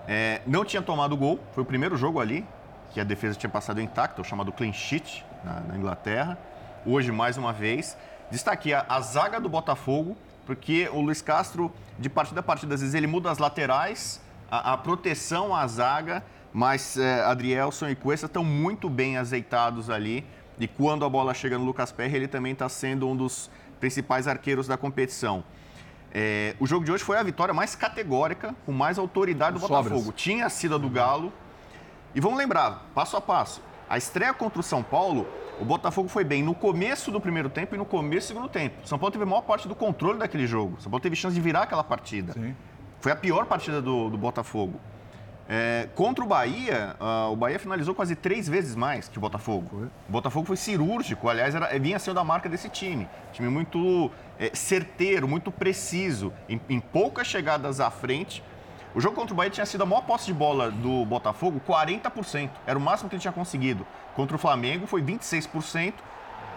é, 0.07 0.41
não 0.47 0.65
tinha 0.65 0.81
tomado 0.81 1.15
gol, 1.15 1.39
foi 1.53 1.63
o 1.63 1.65
primeiro 1.65 1.95
jogo 1.95 2.19
ali, 2.19 2.45
que 2.91 2.99
a 2.99 3.03
defesa 3.03 3.37
tinha 3.37 3.49
passado 3.49 3.81
intacta, 3.81 4.21
o 4.21 4.25
chamado 4.25 4.51
clean 4.51 4.73
sheet 4.73 5.25
na, 5.43 5.59
na 5.61 5.77
Inglaterra. 5.77 6.37
hoje 6.85 7.11
mais 7.11 7.37
uma 7.37 7.53
vez. 7.53 7.97
Destaquei 8.29 8.73
a, 8.73 8.85
a 8.89 8.99
zaga 8.99 9.39
do 9.39 9.47
Botafogo, 9.47 10.17
porque 10.45 10.89
o 10.91 11.01
Luiz 11.01 11.21
Castro, 11.21 11.71
de 11.97 12.09
partida 12.09 12.39
a 12.39 12.43
partida, 12.43 12.75
às 12.75 12.81
vezes 12.81 12.95
ele 12.95 13.07
muda 13.07 13.31
as 13.31 13.37
laterais, 13.37 14.21
a, 14.49 14.73
a 14.73 14.77
proteção 14.77 15.55
à 15.55 15.65
zaga, 15.67 16.23
mas 16.53 16.97
é, 16.97 17.23
Adrielson 17.23 17.89
e 17.89 17.95
Cuesta 17.95 18.27
estão 18.27 18.43
muito 18.43 18.89
bem 18.89 19.17
azeitados 19.17 19.89
ali. 19.89 20.25
E 20.59 20.67
quando 20.67 21.03
a 21.03 21.09
bola 21.09 21.33
chega 21.33 21.57
no 21.57 21.65
Lucas 21.65 21.91
Perry, 21.91 22.15
ele 22.15 22.27
também 22.27 22.53
está 22.53 22.69
sendo 22.69 23.07
um 23.07 23.15
dos 23.15 23.49
principais 23.79 24.27
arqueiros 24.27 24.67
da 24.67 24.77
competição. 24.77 25.43
É, 26.13 26.55
o 26.59 26.67
jogo 26.67 26.85
de 26.85 26.91
hoje 26.91 27.03
foi 27.03 27.17
a 27.17 27.23
vitória 27.23 27.53
mais 27.53 27.73
categórica, 27.75 28.53
com 28.65 28.71
mais 28.71 28.99
autoridade 28.99 29.55
do 29.55 29.59
Botafogo. 29.59 29.97
Sobras. 29.97 30.21
Tinha 30.21 30.47
sido 30.47 30.75
a 30.75 30.77
do 30.77 30.89
Galo. 30.89 31.33
E 32.13 32.19
vamos 32.19 32.37
lembrar, 32.37 32.85
passo 32.93 33.17
a 33.17 33.21
passo, 33.21 33.59
a 33.93 33.97
estreia 33.97 34.33
contra 34.33 34.59
o 34.59 34.63
São 34.63 34.81
Paulo, 34.81 35.27
o 35.61 35.65
Botafogo 35.65 36.09
foi 36.09 36.23
bem 36.23 36.41
no 36.41 36.55
começo 36.55 37.11
do 37.11 37.21
primeiro 37.21 37.47
tempo 37.47 37.75
e 37.75 37.77
no 37.77 37.85
começo 37.85 38.25
do 38.25 38.29
segundo 38.29 38.49
tempo. 38.49 38.81
O 38.83 38.87
São 38.87 38.97
Paulo 38.97 39.11
teve 39.11 39.23
a 39.23 39.27
maior 39.27 39.43
parte 39.43 39.67
do 39.67 39.75
controle 39.75 40.17
daquele 40.17 40.47
jogo. 40.47 40.77
O 40.79 40.81
São 40.81 40.89
Paulo 40.89 41.03
teve 41.03 41.15
chance 41.15 41.35
de 41.35 41.39
virar 41.39 41.61
aquela 41.61 41.83
partida. 41.83 42.33
Sim. 42.33 42.55
Foi 42.99 43.11
a 43.11 43.15
pior 43.15 43.45
partida 43.45 43.83
do, 43.83 44.09
do 44.09 44.17
Botafogo. 44.17 44.79
É, 45.47 45.89
contra 45.93 46.23
o 46.23 46.27
Bahia, 46.27 46.95
uh, 46.99 47.31
o 47.31 47.35
Bahia 47.35 47.59
finalizou 47.59 47.93
quase 47.93 48.15
três 48.15 48.49
vezes 48.49 48.75
mais 48.75 49.07
que 49.07 49.19
o 49.19 49.21
Botafogo. 49.21 49.67
Foi. 49.69 49.85
O 49.85 50.11
Botafogo 50.11 50.47
foi 50.47 50.57
cirúrgico, 50.57 51.29
aliás, 51.29 51.53
era, 51.53 51.77
vinha 51.77 51.99
sendo 51.99 52.19
a 52.19 52.23
marca 52.23 52.49
desse 52.49 52.69
time. 52.69 53.07
Time 53.31 53.47
muito 53.47 54.09
é, 54.39 54.49
certeiro, 54.55 55.27
muito 55.27 55.51
preciso, 55.51 56.33
em, 56.49 56.59
em, 56.67 56.79
poucas 56.79 57.27
chegadas 57.27 57.79
à 57.79 57.91
frente. 57.91 58.43
O 58.95 59.01
jogo 59.01 59.15
contra 59.15 59.33
o 59.33 59.37
Bahia 59.37 59.49
tinha 59.49 59.65
sido 59.65 59.81
a 59.83 59.85
maior 59.85 60.03
posse 60.03 60.25
de 60.27 60.33
bola 60.33 60.69
do 60.69 61.03
Botafogo, 61.05 61.59
40%. 61.67 62.49
Era 62.65 62.77
o 62.77 62.81
máximo 62.81 63.09
que 63.09 63.15
ele 63.15 63.21
tinha 63.21 63.33
conseguido. 63.33 63.85
Contra 64.15 64.35
o 64.35 64.39
Flamengo 64.39 64.85
foi 64.85 65.01
26% 65.01 65.93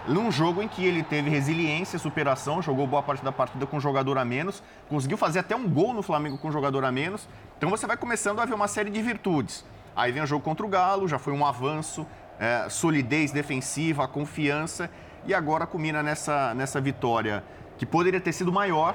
num 0.09 0.31
jogo 0.31 0.62
em 0.62 0.69
que 0.69 0.85
ele 0.85 1.02
teve 1.02 1.28
resiliência, 1.28 1.99
superação, 1.99 2.62
jogou 2.62 2.87
boa 2.87 3.02
parte 3.02 3.25
da 3.25 3.33
partida 3.33 3.66
com 3.66 3.81
jogador 3.81 4.19
a 4.19 4.25
menos, 4.25 4.62
conseguiu 4.88 5.16
fazer 5.16 5.40
até 5.40 5.57
um 5.57 5.69
gol 5.69 5.93
no 5.93 6.02
Flamengo 6.02 6.38
com 6.38 6.50
jogador 6.52 6.85
a 6.85 6.93
menos. 6.93 7.28
Então 7.59 7.69
você 7.71 7.87
vai 7.87 7.97
começando 7.97 8.40
a 8.40 8.45
ver 8.45 8.55
uma 8.55 8.69
série 8.69 8.90
de 8.90 9.02
virtudes. 9.02 9.64
Aí 9.97 10.12
vem 10.12 10.23
o 10.23 10.26
jogo 10.26 10.45
contra 10.45 10.64
o 10.64 10.69
Galo, 10.69 11.09
já 11.09 11.19
foi 11.19 11.33
um 11.33 11.45
avanço, 11.45 12.07
é, 12.38 12.69
solidez 12.69 13.33
defensiva, 13.33 14.07
confiança, 14.07 14.90
e 15.26 15.35
agora 15.35 15.66
culmina 15.66 16.02
nessa, 16.02 16.55
nessa 16.55 16.81
vitória 16.81 17.43
que 17.76 17.85
poderia 17.85 18.21
ter 18.21 18.33
sido 18.33 18.52
maior. 18.52 18.95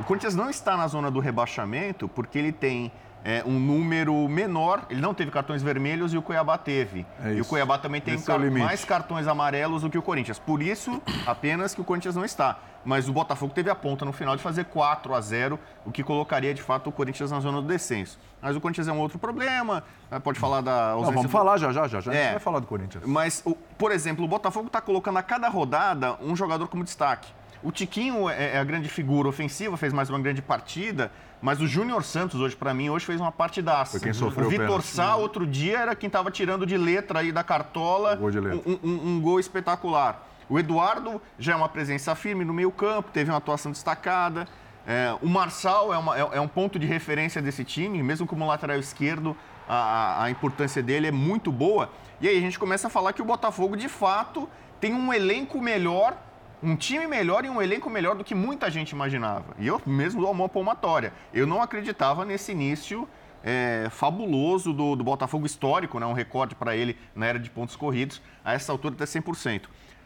O 0.00 0.04
Corinthians 0.04 0.34
não 0.34 0.48
está 0.48 0.78
na 0.78 0.86
zona 0.86 1.10
do 1.10 1.20
rebaixamento 1.20 2.08
porque 2.08 2.38
ele 2.38 2.52
tem 2.52 2.90
é, 3.22 3.44
um 3.46 3.60
número 3.60 4.26
menor. 4.28 4.86
Ele 4.88 5.00
não 5.00 5.12
teve 5.12 5.30
cartões 5.30 5.62
vermelhos 5.62 6.14
e 6.14 6.16
o 6.16 6.22
Cuiabá 6.22 6.56
teve. 6.56 7.06
É 7.22 7.34
e 7.34 7.40
o 7.40 7.44
Cuiabá 7.44 7.76
também 7.76 8.00
tem 8.00 8.18
car 8.18 8.42
é 8.42 8.48
mais 8.48 8.82
cartões 8.82 9.28
amarelos 9.28 9.82
do 9.82 9.90
que 9.90 9.98
o 9.98 10.02
Corinthians. 10.02 10.38
Por 10.38 10.62
isso, 10.62 11.02
apenas 11.26 11.74
que 11.74 11.82
o 11.82 11.84
Corinthians 11.84 12.16
não 12.16 12.24
está. 12.24 12.58
Mas 12.82 13.10
o 13.10 13.12
Botafogo 13.12 13.52
teve 13.52 13.68
a 13.68 13.74
ponta 13.74 14.06
no 14.06 14.12
final 14.12 14.34
de 14.34 14.42
fazer 14.42 14.64
4 14.64 15.14
a 15.14 15.20
0 15.20 15.58
o 15.84 15.92
que 15.92 16.02
colocaria 16.02 16.54
de 16.54 16.62
fato 16.62 16.88
o 16.88 16.92
Corinthians 16.92 17.30
na 17.30 17.38
zona 17.38 17.60
do 17.60 17.68
descenso. 17.68 18.18
Mas 18.40 18.56
o 18.56 18.60
Corinthians 18.60 18.88
é 18.88 18.92
um 18.92 18.98
outro 18.98 19.18
problema. 19.18 19.84
Né, 20.10 20.18
pode 20.18 20.38
falar 20.38 20.62
da 20.62 20.92
ausência. 20.92 21.06
Não, 21.08 21.12
vamos 21.12 21.30
do... 21.30 21.32
falar 21.32 21.58
já, 21.58 21.72
já, 21.72 21.86
já. 21.86 22.00
já. 22.00 22.14
É. 22.14 22.16
A 22.16 22.22
gente 22.22 22.30
vai 22.32 22.40
falar 22.40 22.60
do 22.60 22.66
Corinthians. 22.66 23.04
Mas, 23.06 23.44
por 23.76 23.92
exemplo, 23.92 24.24
o 24.24 24.28
Botafogo 24.28 24.68
está 24.68 24.80
colocando 24.80 25.18
a 25.18 25.22
cada 25.22 25.46
rodada 25.50 26.16
um 26.22 26.34
jogador 26.34 26.68
como 26.68 26.84
destaque. 26.84 27.28
O 27.62 27.70
Tiquinho 27.70 28.28
é, 28.28 28.54
é 28.54 28.58
a 28.58 28.64
grande 28.64 28.88
figura 28.88 29.28
ofensiva, 29.28 29.76
fez 29.76 29.92
mais 29.92 30.08
uma 30.08 30.18
grande 30.18 30.40
partida. 30.40 31.12
Mas 31.42 31.60
o 31.60 31.66
Júnior 31.66 32.04
Santos, 32.04 32.40
hoje, 32.40 32.54
para 32.54 32.72
mim, 32.74 32.90
hoje 32.90 33.04
fez 33.04 33.20
uma 33.20 33.32
partidaça. 33.32 33.92
Foi 33.92 34.00
quem 34.00 34.12
sofreu 34.12 34.46
o 34.46 34.50
Vitor 34.50 34.82
Sá, 34.82 35.16
outro 35.16 35.46
dia, 35.46 35.78
era 35.78 35.94
quem 35.94 36.06
estava 36.06 36.30
tirando 36.30 36.66
de 36.66 36.76
letra 36.76 37.20
aí 37.20 37.32
da 37.32 37.42
cartola. 37.42 38.14
Um 38.16 38.18
gol. 38.18 38.62
Um, 38.66 38.88
um, 38.88 39.08
um 39.08 39.20
gol 39.20 39.40
espetacular. 39.40 40.26
O 40.48 40.58
Eduardo 40.58 41.20
já 41.38 41.52
é 41.52 41.56
uma 41.56 41.68
presença 41.68 42.14
firme 42.14 42.44
no 42.44 42.52
meio 42.52 42.72
campo, 42.72 43.10
teve 43.12 43.30
uma 43.30 43.38
atuação 43.38 43.70
destacada. 43.70 44.48
É, 44.86 45.14
o 45.22 45.28
Marçal 45.28 45.94
é, 45.94 45.98
uma, 45.98 46.18
é, 46.18 46.20
é, 46.20 46.40
um 46.40 46.48
ponto 46.48 46.78
de 46.78 46.86
referência 46.86 47.40
desse 47.40 47.64
time, 47.64 48.02
mesmo 48.02 48.26
como 48.26 48.46
lateral 48.46 48.78
esquerdo, 48.78 49.36
a, 49.68 50.24
a 50.24 50.30
importância 50.30 50.82
dele 50.82 51.06
é 51.06 51.12
muito 51.12 51.52
boa. 51.52 51.90
E 52.20 52.28
aí 52.28 52.36
a 52.36 52.40
gente 52.40 52.58
começa 52.58 52.88
a 52.88 52.90
falar 52.90 53.12
que 53.12 53.22
o 53.22 53.24
Botafogo, 53.24 53.76
de 53.76 53.88
fato, 53.88 54.48
tem 54.80 54.92
um 54.92 55.12
elenco 55.12 55.60
melhor 55.60 56.16
um 56.62 56.76
time 56.76 57.06
melhor 57.06 57.44
e 57.44 57.50
um 57.50 57.60
elenco 57.60 57.88
melhor 57.88 58.14
do 58.14 58.24
que 58.24 58.34
muita 58.34 58.70
gente 58.70 58.90
imaginava. 58.90 59.54
E 59.58 59.66
eu 59.66 59.80
mesmo 59.86 60.20
dou 60.20 60.30
uma 60.30 60.48
palmatória. 60.48 61.12
Eu 61.32 61.46
não 61.46 61.62
acreditava 61.62 62.24
nesse 62.24 62.52
início 62.52 63.08
é, 63.42 63.88
fabuloso 63.90 64.72
do, 64.72 64.94
do, 64.94 65.02
Botafogo 65.02 65.46
histórico, 65.46 65.98
né? 65.98 66.06
um 66.06 66.12
recorde 66.12 66.54
para 66.54 66.76
ele 66.76 66.98
na 67.14 67.26
era 67.26 67.38
de 67.38 67.48
pontos 67.50 67.76
corridos, 67.76 68.20
a 68.44 68.52
essa 68.52 68.72
altura 68.72 68.94
até 68.94 69.04
100%. 69.04 69.62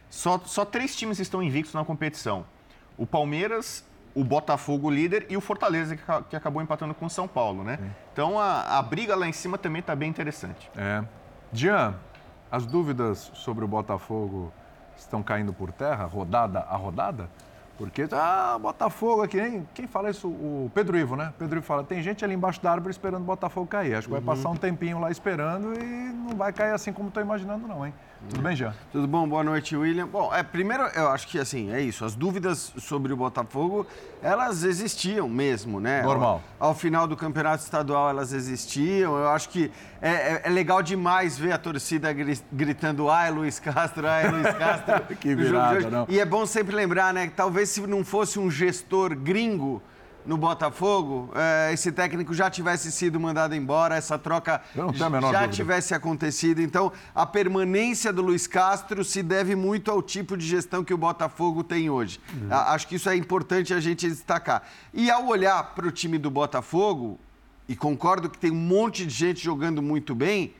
Só, 0.09 0.39
só 0.45 0.63
três 0.63 0.95
times 0.95 1.19
estão 1.19 1.43
invictos 1.43 1.73
na 1.73 1.83
competição. 1.83 2.45
O 2.97 3.05
Palmeiras, 3.05 3.85
o 4.13 4.23
Botafogo 4.23 4.89
líder 4.89 5.25
e 5.29 5.35
o 5.35 5.41
Fortaleza, 5.41 5.97
que, 5.97 6.03
que 6.29 6.35
acabou 6.35 6.61
empatando 6.61 6.93
com 6.93 7.05
o 7.05 7.09
São 7.09 7.27
Paulo. 7.27 7.63
Né? 7.63 7.77
Então 8.13 8.39
a, 8.39 8.77
a 8.77 8.81
briga 8.81 9.15
lá 9.15 9.27
em 9.27 9.33
cima 9.33 9.57
também 9.57 9.81
está 9.81 9.95
bem 9.95 10.09
interessante. 10.09 10.69
É. 10.77 11.03
Jean, 11.51 11.95
as 12.49 12.65
dúvidas 12.65 13.31
sobre 13.33 13.65
o 13.65 13.67
Botafogo 13.67 14.53
estão 14.97 15.21
caindo 15.23 15.53
por 15.53 15.71
terra, 15.71 16.05
rodada 16.05 16.59
a 16.59 16.75
rodada? 16.75 17.29
Porque, 17.77 18.07
ah, 18.13 18.57
Botafogo 18.59 19.21
aqui, 19.21 19.37
hein? 19.37 19.67
Quem 19.73 19.85
fala 19.85 20.09
isso? 20.09 20.29
O 20.29 20.71
Pedro 20.73 20.97
Ivo, 20.97 21.17
né? 21.17 21.33
Pedro 21.37 21.57
Ivo 21.57 21.65
fala, 21.65 21.83
tem 21.83 22.01
gente 22.01 22.23
ali 22.23 22.33
embaixo 22.33 22.61
da 22.63 22.71
árvore 22.71 22.91
esperando 22.91 23.23
o 23.23 23.25
Botafogo 23.25 23.67
cair. 23.67 23.95
Acho 23.95 24.07
que 24.07 24.11
vai 24.11 24.21
uhum. 24.21 24.25
passar 24.25 24.49
um 24.49 24.55
tempinho 24.55 24.97
lá 24.99 25.11
esperando 25.11 25.73
e 25.73 25.83
não 25.83 26.37
vai 26.37 26.53
cair 26.53 26.71
assim 26.71 26.93
como 26.93 27.09
estou 27.09 27.21
imaginando, 27.21 27.67
não, 27.67 27.85
hein? 27.85 27.93
Tudo 28.29 28.41
bem, 28.41 28.55
Jean? 28.55 28.73
Tudo 28.91 29.07
bom? 29.07 29.27
Boa 29.27 29.43
noite, 29.43 29.75
William. 29.77 30.07
Bom, 30.07 30.33
é, 30.33 30.41
primeiro, 30.41 30.83
eu 30.95 31.09
acho 31.09 31.27
que 31.27 31.37
assim, 31.37 31.71
é 31.71 31.79
isso. 31.79 32.03
As 32.03 32.15
dúvidas 32.15 32.73
sobre 32.77 33.13
o 33.13 33.15
Botafogo, 33.15 33.85
elas 34.21 34.63
existiam 34.63 35.29
mesmo, 35.29 35.79
né? 35.79 36.01
Normal. 36.01 36.41
Ao, 36.59 36.69
ao 36.69 36.75
final 36.75 37.07
do 37.07 37.15
campeonato 37.15 37.63
estadual, 37.63 38.09
elas 38.09 38.33
existiam. 38.33 39.15
Eu 39.15 39.29
acho 39.29 39.49
que 39.49 39.71
é, 40.01 40.09
é, 40.09 40.41
é 40.45 40.49
legal 40.49 40.81
demais 40.81 41.37
ver 41.37 41.51
a 41.51 41.57
torcida 41.57 42.11
gritando 42.51 43.09
ai, 43.09 43.29
Luiz 43.29 43.59
Castro, 43.59 44.07
ai, 44.07 44.27
Luiz 44.29 44.47
Castro. 44.57 45.15
que 45.17 45.35
virada, 45.35 45.89
não. 45.89 46.05
E 46.09 46.19
é 46.19 46.25
bom 46.25 46.45
sempre 46.47 46.75
lembrar, 46.75 47.13
né, 47.13 47.27
que 47.27 47.33
talvez 47.33 47.69
se 47.69 47.81
não 47.81 48.03
fosse 48.03 48.39
um 48.39 48.49
gestor 48.49 49.15
gringo 49.15 49.81
no 50.25 50.37
Botafogo, 50.37 51.29
é, 51.35 51.73
esse 51.73 51.91
técnico 51.91 52.33
já 52.33 52.49
tivesse 52.49 52.91
sido 52.91 53.19
mandado 53.19 53.53
embora, 53.55 53.95
essa 53.95 54.17
troca 54.17 54.61
já 54.75 54.83
dúvida. 54.85 55.47
tivesse 55.49 55.93
acontecido. 55.93 56.61
Então, 56.61 56.91
a 57.13 57.25
permanência 57.25 58.11
do 58.11 58.21
Luiz 58.21 58.47
Castro 58.47 59.03
se 59.03 59.21
deve 59.21 59.55
muito 59.55 59.91
ao 59.91 60.01
tipo 60.01 60.35
de 60.35 60.45
gestão 60.45 60.83
que 60.83 60.93
o 60.93 60.97
Botafogo 60.97 61.63
tem 61.63 61.89
hoje. 61.89 62.19
Uhum. 62.33 62.47
Acho 62.51 62.87
que 62.87 62.95
isso 62.95 63.09
é 63.09 63.15
importante 63.15 63.73
a 63.73 63.79
gente 63.79 64.07
destacar. 64.07 64.63
E 64.93 65.11
ao 65.11 65.27
olhar 65.27 65.75
para 65.75 65.87
o 65.87 65.91
time 65.91 66.17
do 66.17 66.31
Botafogo, 66.31 67.19
e 67.67 67.75
concordo 67.75 68.29
que 68.29 68.37
tem 68.37 68.51
um 68.51 68.55
monte 68.55 69.05
de 69.05 69.13
gente 69.13 69.43
jogando 69.43 69.81
muito 69.81 70.15
bem, 70.15 70.53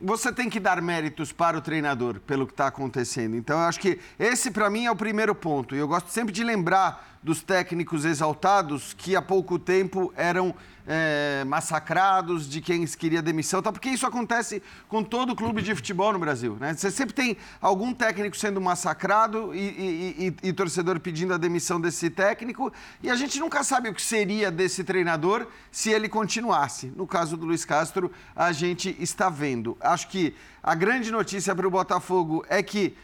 você 0.00 0.32
tem 0.32 0.48
que 0.48 0.60
dar 0.60 0.80
méritos 0.80 1.32
para 1.32 1.58
o 1.58 1.60
treinador 1.60 2.20
pelo 2.20 2.46
que 2.46 2.52
está 2.52 2.68
acontecendo. 2.68 3.36
Então, 3.36 3.58
eu 3.58 3.66
acho 3.66 3.80
que 3.80 3.98
esse, 4.18 4.50
para 4.50 4.70
mim, 4.70 4.86
é 4.86 4.90
o 4.90 4.96
primeiro 4.96 5.34
ponto. 5.34 5.74
E 5.74 5.78
eu 5.78 5.88
gosto 5.88 6.08
sempre 6.10 6.32
de 6.32 6.44
lembrar 6.44 7.17
dos 7.28 7.42
técnicos 7.42 8.06
exaltados 8.06 8.94
que 8.94 9.14
há 9.14 9.20
pouco 9.20 9.58
tempo 9.58 10.10
eram 10.16 10.54
é, 10.86 11.44
massacrados, 11.44 12.48
de 12.48 12.62
quem 12.62 12.86
queria 12.86 13.20
demissão, 13.20 13.60
tá? 13.60 13.70
porque 13.70 13.90
isso 13.90 14.06
acontece 14.06 14.62
com 14.88 15.04
todo 15.04 15.36
clube 15.36 15.60
de 15.60 15.74
futebol 15.74 16.10
no 16.10 16.18
Brasil. 16.18 16.56
Né? 16.58 16.72
Você 16.72 16.90
sempre 16.90 17.14
tem 17.14 17.36
algum 17.60 17.92
técnico 17.92 18.34
sendo 18.34 18.62
massacrado 18.62 19.54
e, 19.54 19.58
e, 19.58 20.34
e, 20.42 20.48
e, 20.48 20.52
torcedor 20.54 20.98
pedindo 21.00 21.34
a 21.34 21.36
demissão 21.36 21.78
desse 21.78 22.08
técnico, 22.08 22.72
e 23.02 23.10
a 23.10 23.14
gente 23.14 23.38
nunca 23.38 23.62
sabe 23.62 23.90
o 23.90 23.94
que 23.94 24.00
seria 24.00 24.50
desse 24.50 24.82
treinador 24.82 25.46
se 25.70 25.90
ele 25.90 26.08
continuasse. 26.08 26.86
No 26.96 27.06
caso 27.06 27.36
do 27.36 27.44
Luiz 27.44 27.66
Castro, 27.66 28.10
a 28.34 28.52
gente 28.52 28.96
está 28.98 29.28
vendo. 29.28 29.76
Acho 29.82 30.08
que 30.08 30.34
a 30.62 30.74
grande 30.74 31.12
notícia 31.12 31.54
para 31.54 31.68
o 31.68 31.70
Botafogo 31.70 32.42
é 32.48 32.62
que 32.62 32.96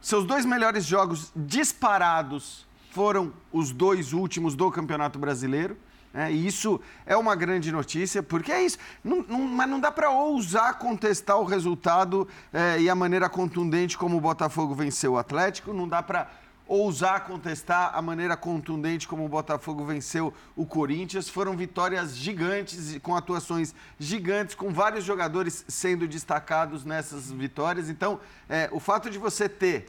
seus 0.00 0.24
dois 0.24 0.44
melhores 0.44 0.84
jogos 0.84 1.30
disparados 1.36 2.66
foram 2.90 3.32
os 3.52 3.70
dois 3.70 4.12
últimos 4.12 4.54
do 4.54 4.70
Campeonato 4.70 5.18
Brasileiro. 5.18 5.76
É, 6.14 6.32
e 6.32 6.46
isso 6.46 6.80
é 7.04 7.16
uma 7.16 7.36
grande 7.36 7.70
notícia, 7.70 8.22
porque 8.22 8.50
é 8.50 8.64
isso. 8.64 8.78
Não, 9.04 9.22
não, 9.22 9.40
mas 9.40 9.68
não 9.68 9.78
dá 9.78 9.92
para 9.92 10.10
ousar 10.10 10.78
contestar 10.78 11.38
o 11.38 11.44
resultado 11.44 12.26
é, 12.52 12.80
e 12.80 12.88
a 12.88 12.94
maneira 12.94 13.28
contundente 13.28 13.96
como 13.96 14.16
o 14.16 14.20
Botafogo 14.20 14.74
venceu 14.74 15.12
o 15.12 15.18
Atlético, 15.18 15.72
não 15.72 15.86
dá 15.86 16.02
para 16.02 16.28
ousar 16.68 17.24
contestar 17.24 17.92
a 17.94 18.02
maneira 18.02 18.36
contundente 18.36 19.08
como 19.08 19.24
o 19.24 19.28
Botafogo 19.28 19.84
venceu 19.84 20.32
o 20.54 20.66
Corinthians. 20.66 21.28
Foram 21.28 21.56
vitórias 21.56 22.14
gigantes, 22.14 22.98
com 23.02 23.16
atuações 23.16 23.74
gigantes, 23.98 24.54
com 24.54 24.70
vários 24.70 25.04
jogadores 25.04 25.64
sendo 25.66 26.06
destacados 26.06 26.84
nessas 26.84 27.32
vitórias. 27.32 27.88
Então, 27.88 28.20
é, 28.48 28.68
o 28.70 28.78
fato 28.78 29.08
de 29.08 29.18
você 29.18 29.48
ter, 29.48 29.86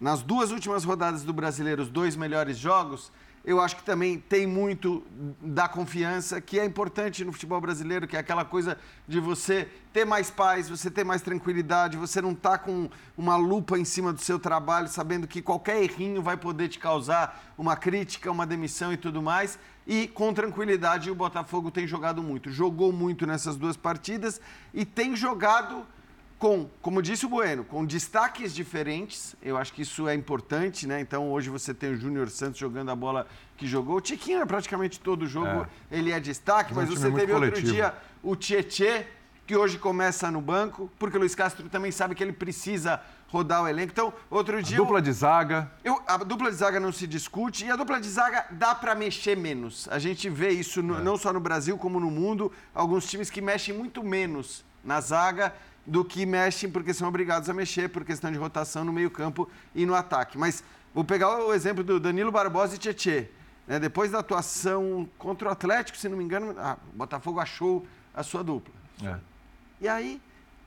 nas 0.00 0.22
duas 0.22 0.50
últimas 0.50 0.84
rodadas 0.84 1.22
do 1.22 1.32
Brasileiro, 1.32 1.82
os 1.82 1.88
dois 1.88 2.16
melhores 2.16 2.56
jogos 2.56 3.10
eu 3.48 3.62
acho 3.62 3.76
que 3.76 3.82
também 3.82 4.18
tem 4.18 4.46
muito 4.46 5.02
da 5.40 5.66
confiança, 5.66 6.38
que 6.38 6.58
é 6.58 6.66
importante 6.66 7.24
no 7.24 7.32
futebol 7.32 7.58
brasileiro, 7.58 8.06
que 8.06 8.14
é 8.14 8.18
aquela 8.18 8.44
coisa 8.44 8.76
de 9.08 9.18
você 9.18 9.66
ter 9.90 10.04
mais 10.04 10.30
paz, 10.30 10.68
você 10.68 10.90
ter 10.90 11.02
mais 11.02 11.22
tranquilidade, 11.22 11.96
você 11.96 12.20
não 12.20 12.34
tá 12.34 12.58
com 12.58 12.90
uma 13.16 13.36
lupa 13.36 13.78
em 13.78 13.86
cima 13.86 14.12
do 14.12 14.20
seu 14.20 14.38
trabalho, 14.38 14.86
sabendo 14.88 15.26
que 15.26 15.40
qualquer 15.40 15.82
errinho 15.82 16.20
vai 16.20 16.36
poder 16.36 16.68
te 16.68 16.78
causar 16.78 17.54
uma 17.56 17.74
crítica, 17.74 18.30
uma 18.30 18.46
demissão 18.46 18.92
e 18.92 18.98
tudo 18.98 19.22
mais. 19.22 19.58
E 19.86 20.06
com 20.08 20.34
tranquilidade 20.34 21.10
o 21.10 21.14
Botafogo 21.14 21.70
tem 21.70 21.86
jogado 21.86 22.22
muito. 22.22 22.50
Jogou 22.50 22.92
muito 22.92 23.26
nessas 23.26 23.56
duas 23.56 23.78
partidas 23.78 24.42
e 24.74 24.84
tem 24.84 25.16
jogado 25.16 25.86
com, 26.38 26.68
como 26.80 27.02
disse 27.02 27.26
o 27.26 27.28
Bueno, 27.28 27.64
com 27.64 27.84
destaques 27.84 28.54
diferentes. 28.54 29.34
Eu 29.42 29.56
acho 29.56 29.72
que 29.72 29.82
isso 29.82 30.08
é 30.08 30.14
importante, 30.14 30.86
né? 30.86 31.00
Então 31.00 31.30
hoje 31.32 31.50
você 31.50 31.74
tem 31.74 31.92
o 31.92 31.96
Júnior 31.96 32.30
Santos 32.30 32.58
jogando 32.58 32.90
a 32.90 32.96
bola 32.96 33.26
que 33.56 33.66
jogou. 33.66 33.96
O 33.96 34.00
Tiquinho 34.00 34.40
é 34.40 34.46
praticamente 34.46 35.00
todo 35.00 35.26
jogo, 35.26 35.66
é. 35.90 35.98
ele 35.98 36.12
é 36.12 36.20
destaque, 36.20 36.72
mas, 36.72 36.88
mas 36.88 36.98
você 36.98 37.10
teve 37.10 37.32
coletivo. 37.32 37.44
outro 37.44 37.62
dia 37.62 37.94
o 38.22 38.36
Tietê, 38.36 39.06
que 39.46 39.56
hoje 39.56 39.78
começa 39.78 40.30
no 40.30 40.40
banco, 40.40 40.90
porque 40.98 41.16
o 41.16 41.20
Luiz 41.20 41.34
Castro 41.34 41.68
também 41.68 41.90
sabe 41.90 42.14
que 42.14 42.22
ele 42.22 42.32
precisa 42.32 43.00
rodar 43.28 43.62
o 43.62 43.68
elenco. 43.68 43.92
Então, 43.92 44.12
outro 44.30 44.62
dia. 44.62 44.76
A 44.76 44.80
dupla 44.80 45.02
de 45.02 45.12
zaga. 45.12 45.70
Eu, 45.82 46.00
a 46.06 46.18
dupla 46.18 46.50
de 46.50 46.56
zaga 46.56 46.78
não 46.78 46.92
se 46.92 47.06
discute 47.06 47.64
e 47.64 47.70
a 47.70 47.76
dupla 47.76 48.00
de 48.00 48.08
zaga 48.08 48.46
dá 48.50 48.74
para 48.74 48.94
mexer 48.94 49.36
menos. 49.36 49.88
A 49.90 49.98
gente 49.98 50.28
vê 50.28 50.50
isso 50.50 50.82
no, 50.82 50.98
é. 50.98 51.02
não 51.02 51.16
só 51.16 51.32
no 51.32 51.40
Brasil 51.40 51.76
como 51.78 51.98
no 51.98 52.10
mundo. 52.10 52.52
Alguns 52.74 53.08
times 53.08 53.30
que 53.30 53.40
mexem 53.40 53.74
muito 53.74 54.04
menos 54.04 54.64
na 54.84 55.00
zaga 55.00 55.52
do 55.86 56.04
que 56.04 56.26
mexem 56.26 56.70
porque 56.70 56.92
são 56.92 57.08
obrigados 57.08 57.48
a 57.48 57.54
mexer 57.54 57.88
por 57.88 58.04
questão 58.04 58.30
de 58.30 58.38
rotação 58.38 58.84
no 58.84 58.92
meio-campo 58.92 59.48
e 59.74 59.86
no 59.86 59.94
ataque. 59.94 60.36
Mas 60.36 60.62
vou 60.94 61.04
pegar 61.04 61.38
o 61.38 61.52
exemplo 61.54 61.82
do 61.82 61.98
Danilo 61.98 62.30
Barbosa 62.30 62.76
e 62.76 62.78
Tietê. 62.78 63.28
Né? 63.66 63.78
Depois 63.78 64.10
da 64.10 64.18
atuação 64.18 65.08
contra 65.18 65.48
o 65.48 65.52
Atlético, 65.52 65.96
se 65.96 66.08
não 66.08 66.16
me 66.16 66.24
engano, 66.24 66.54
ah, 66.58 66.76
o 66.92 66.96
Botafogo 66.96 67.40
achou 67.40 67.86
a 68.14 68.22
sua 68.22 68.42
dupla. 68.42 68.74
É. 69.04 69.16
E 69.80 69.88
aí, 69.88 70.20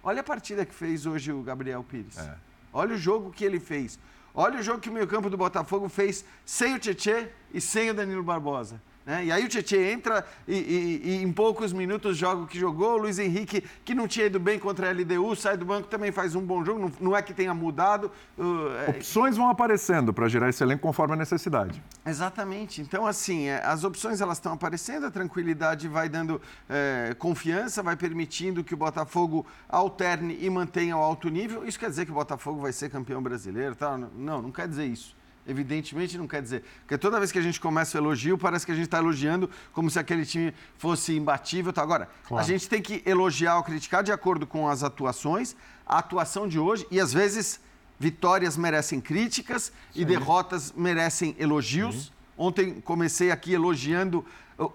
olha 0.03 0.21
a 0.21 0.23
partida 0.23 0.65
que 0.65 0.73
fez 0.73 1.05
hoje 1.05 1.31
o 1.31 1.41
Gabriel 1.41 1.83
Pires. 1.83 2.17
É. 2.17 2.35
Olha 2.73 2.95
o 2.95 2.97
jogo 2.97 3.31
que 3.31 3.43
ele 3.43 3.59
fez. 3.59 3.99
Olha 4.33 4.59
o 4.59 4.63
jogo 4.63 4.79
que 4.79 4.89
o 4.89 4.93
meio-campo 4.93 5.29
do 5.29 5.37
Botafogo 5.37 5.89
fez 5.89 6.23
sem 6.45 6.75
o 6.75 6.79
Tietê 6.79 7.29
e 7.53 7.59
sem 7.59 7.89
o 7.89 7.93
Danilo 7.93 8.23
Barbosa. 8.23 8.81
Né? 9.05 9.25
E 9.25 9.31
aí 9.31 9.43
o 9.43 9.49
Tietchan 9.49 9.81
entra 9.81 10.25
e, 10.47 10.55
e, 10.55 11.01
e, 11.09 11.23
em 11.23 11.31
poucos 11.31 11.73
minutos 11.73 12.17
joga 12.17 12.43
o 12.43 12.47
que 12.47 12.59
jogou. 12.59 12.93
O 12.93 12.97
Luiz 12.97 13.17
Henrique, 13.17 13.63
que 13.83 13.95
não 13.95 14.07
tinha 14.07 14.27
ido 14.27 14.39
bem 14.39 14.59
contra 14.59 14.89
a 14.89 14.91
LDU, 14.91 15.35
sai 15.35 15.57
do 15.57 15.65
banco, 15.65 15.87
também 15.87 16.11
faz 16.11 16.35
um 16.35 16.41
bom 16.41 16.63
jogo. 16.63 16.79
Não, 16.79 16.91
não 16.99 17.17
é 17.17 17.21
que 17.21 17.33
tenha 17.33 17.53
mudado. 17.53 18.11
Uh, 18.37 18.89
opções 18.89 19.35
vão 19.37 19.49
aparecendo 19.49 20.13
para 20.13 20.27
gerar 20.27 20.49
esse 20.49 20.63
elenco 20.63 20.81
conforme 20.81 21.13
a 21.13 21.17
necessidade. 21.17 21.81
Exatamente. 22.05 22.81
Então, 22.81 23.07
assim, 23.07 23.47
é, 23.47 23.63
as 23.65 23.83
opções 23.83 24.21
elas 24.21 24.37
estão 24.37 24.53
aparecendo, 24.53 25.05
a 25.05 25.11
tranquilidade 25.11 25.87
vai 25.87 26.07
dando 26.07 26.41
é, 26.69 27.15
confiança, 27.17 27.81
vai 27.81 27.95
permitindo 27.95 28.63
que 28.63 28.73
o 28.73 28.77
Botafogo 28.77 29.45
alterne 29.67 30.37
e 30.39 30.49
mantenha 30.49 30.95
o 30.95 30.99
alto 30.99 31.29
nível. 31.29 31.65
Isso 31.65 31.79
quer 31.79 31.89
dizer 31.89 32.05
que 32.05 32.11
o 32.11 32.15
Botafogo 32.15 32.61
vai 32.61 32.71
ser 32.71 32.89
campeão 32.89 33.21
brasileiro? 33.21 33.75
Tá? 33.75 33.97
Não, 33.97 34.41
não 34.41 34.51
quer 34.51 34.67
dizer 34.67 34.85
isso. 34.85 35.15
Evidentemente 35.47 36.17
não 36.17 36.27
quer 36.27 36.41
dizer. 36.41 36.63
Porque 36.81 36.97
toda 36.97 37.17
vez 37.17 37.31
que 37.31 37.39
a 37.39 37.41
gente 37.41 37.59
começa 37.59 37.97
o 37.97 38.01
elogio, 38.01 38.37
parece 38.37 38.65
que 38.65 38.71
a 38.71 38.75
gente 38.75 38.85
está 38.85 38.99
elogiando 38.99 39.49
como 39.73 39.89
se 39.89 39.97
aquele 39.97 40.25
time 40.25 40.53
fosse 40.77 41.15
imbatível. 41.15 41.73
Tá? 41.73 41.81
Agora, 41.81 42.09
claro. 42.27 42.43
a 42.43 42.47
gente 42.47 42.69
tem 42.69 42.81
que 42.81 43.01
elogiar 43.05 43.57
ou 43.57 43.63
criticar 43.63 44.03
de 44.03 44.11
acordo 44.11 44.45
com 44.45 44.69
as 44.69 44.83
atuações, 44.83 45.55
a 45.85 45.97
atuação 45.97 46.47
de 46.47 46.59
hoje, 46.59 46.85
e 46.91 46.99
às 46.99 47.11
vezes 47.11 47.59
vitórias 47.99 48.55
merecem 48.55 49.01
críticas 49.01 49.71
Sim. 49.91 50.01
e 50.01 50.05
derrotas 50.05 50.73
merecem 50.75 51.35
elogios. 51.39 52.05
Sim. 52.05 52.11
Ontem 52.37 52.81
comecei 52.81 53.31
aqui 53.31 53.53
elogiando 53.53 54.25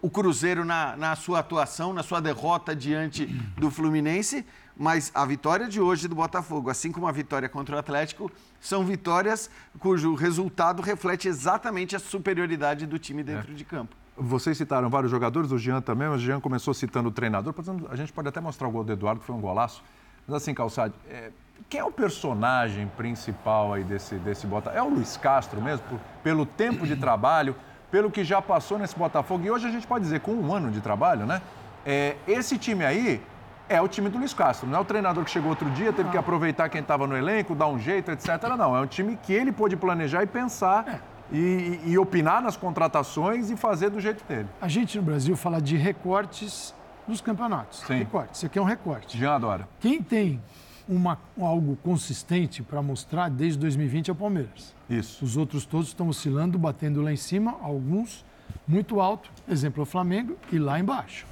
o 0.03 0.11
Cruzeiro 0.11 0.65
na, 0.65 0.97
na 0.97 1.17
sua 1.17 1.41
atuação, 1.41 1.93
na 1.93 2.03
sua 2.03 2.21
derrota 2.21 2.75
diante 2.75 3.27
do 3.57 3.71
Fluminense. 3.71 4.45
Mas 4.77 5.11
a 5.15 5.25
vitória 5.25 5.69
de 5.69 5.81
hoje 5.81 6.07
do 6.07 6.15
Botafogo, 6.15 6.69
assim 6.69 6.93
como 6.93 7.07
a 7.07 7.13
vitória 7.13 7.49
contra 7.49 7.77
o 7.77 7.79
Atlético, 7.79 8.31
são 8.61 8.85
vitórias 8.85 9.49
cujo 9.79 10.15
resultado 10.15 10.83
reflete 10.83 11.29
exatamente 11.29 11.97
a 11.97 11.99
superioridade 11.99 12.85
do 12.85 12.99
time 12.99 13.23
dentro 13.23 13.53
é. 13.53 13.55
de 13.55 13.65
campo. 13.65 13.97
Vocês 14.19 14.57
citaram 14.57 14.89
vários 14.91 15.11
jogadores, 15.11 15.51
o 15.51 15.59
Jean 15.59 15.81
também, 15.81 16.09
mas 16.09 16.21
o 16.21 16.25
Jean 16.25 16.41
começou 16.41 16.75
citando 16.75 17.09
o 17.09 17.13
treinador. 17.13 17.55
A 17.91 17.97
gente 17.97 18.13
pode 18.13 18.29
até 18.29 18.41
mostrar 18.41 18.69
o 18.69 18.71
gol 18.71 18.85
do 18.85 18.93
Eduardo, 18.93 19.21
que 19.21 19.27
foi 19.27 19.35
um 19.35 19.41
golaço. 19.41 19.83
Mas 20.27 20.37
assim, 20.37 20.53
Calçade, 20.53 20.95
é, 21.09 21.31
quem 21.69 21.81
é 21.81 21.85
o 21.85 21.93
personagem 21.93 22.91
principal 22.97 23.73
aí 23.73 23.85
desse, 23.85 24.17
desse 24.17 24.47
Botafogo? 24.47 24.79
É 24.79 24.83
o 24.83 24.89
Luiz 24.89 25.17
Castro 25.17 25.61
mesmo, 25.61 25.87
por, 25.89 26.01
pelo 26.23 26.45
tempo 26.45 26.87
de 26.87 26.97
trabalho, 26.97 27.55
pelo 27.91 28.11
que 28.11 28.25
já 28.25 28.43
passou 28.43 28.79
nesse 28.79 28.97
Botafogo. 28.97 29.45
E 29.45 29.51
hoje 29.51 29.67
a 29.67 29.71
gente 29.71 29.87
pode 29.87 30.05
dizer, 30.05 30.21
com 30.21 30.33
um 30.33 30.53
ano 30.53 30.71
de 30.71 30.81
trabalho, 30.81 31.27
né? 31.27 31.41
É, 31.85 32.17
esse 32.27 32.59
time 32.59 32.85
aí 32.85 33.23
é 33.69 33.81
o 33.81 33.89
time 33.89 34.09
do 34.09 34.19
Luiz 34.19 34.33
Castro. 34.33 34.69
Não 34.69 34.79
é 34.79 34.81
o 34.81 34.85
treinador 34.85 35.25
que 35.25 35.31
chegou 35.31 35.51
outro 35.51 35.69
dia, 35.71 35.93
teve 35.93 36.11
que 36.11 36.17
aproveitar 36.17 36.69
quem 36.69 36.81
estava 36.81 37.07
no 37.07 37.17
elenco, 37.17 37.55
dar 37.55 37.69
um 37.69 37.79
jeito, 37.79 38.11
etc. 38.11 38.29
Não, 38.57 38.77
é 38.77 38.81
um 38.81 38.87
time 38.87 39.19
que 39.23 39.33
ele 39.33 39.53
pôde 39.53 39.77
planejar 39.77 40.23
e 40.23 40.27
pensar 40.27 40.87
é. 41.33 41.37
e, 41.37 41.81
e, 41.85 41.99
opinar 41.99 42.43
nas 42.43 42.57
contratações 42.57 43.51
e 43.51 43.57
fazer 43.57 43.91
do 43.91 44.01
jeito 44.01 44.25
dele. 44.25 44.49
A 44.61 44.69
gente 44.69 44.97
no 44.97 45.03
Brasil 45.03 45.37
fala 45.37 45.61
de 45.61 45.77
recortes 45.77 46.75
dos 47.07 47.21
campeonatos. 47.21 47.81
Sim. 47.81 47.99
Recorte. 47.99 48.35
Isso 48.35 48.47
aqui 48.47 48.59
é 48.59 48.63
um 48.63 48.67
recorte. 48.67 49.19
Já 49.19 49.35
adora. 49.35 49.69
Quem 49.81 50.03
tem 50.03 50.41
uma, 50.89 51.19
algo 51.41 51.77
consistente 51.83 52.63
para 52.63 52.81
mostrar 52.81 53.29
desde 53.29 53.59
2020 53.59 54.09
é 54.09 54.13
o 54.13 54.17
Palmeiras. 54.17 54.75
Isso. 54.89 55.25
Os 55.25 55.37
outros 55.37 55.65
todos 55.65 55.89
estão 55.89 56.09
oscilando, 56.09 56.59
batendo 56.59 57.03
lá 57.03 57.13
em 57.13 57.17
cima, 57.17 57.57
alguns 57.61 58.25
muito 58.67 59.01
alto, 59.01 59.31
exemplo 59.49 59.83
o 59.83 59.87
Flamengo, 59.87 60.37
e 60.53 60.59
lá 60.59 60.79
embaixo. 60.79 61.27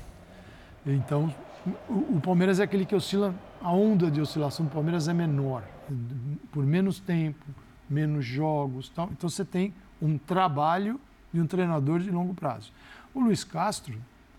Então, 0.87 1.33
o, 1.89 2.21
Palmeiras 2.21 2.61
é 2.61 2.65
aquele 2.65 2.85
que 2.85 2.95
oscila, 2.95 3.35
a 3.63 3.73
onda 3.73 4.11
de 4.11 4.21
oscilação 4.21 4.67
do 4.67 4.73
Palmeiras 4.73 5.09
é 5.09 5.15
menor, 5.15 5.63
por 6.53 6.65
menos 6.65 7.01
tempo, 7.01 7.45
menos 7.89 8.25
jogos. 8.25 8.91
Tal. 8.91 9.09
Então 9.13 9.29
você 9.29 9.45
tem 9.45 9.73
um 10.01 10.19
trabalho 10.19 11.01
de 11.33 11.41
um 11.41 11.47
treinador 11.47 12.01
de 12.01 12.11
longo 12.11 12.35
prazo. 12.35 12.71
O 13.15 13.21
Luiz 13.21 13.45
Castro, 13.45 13.95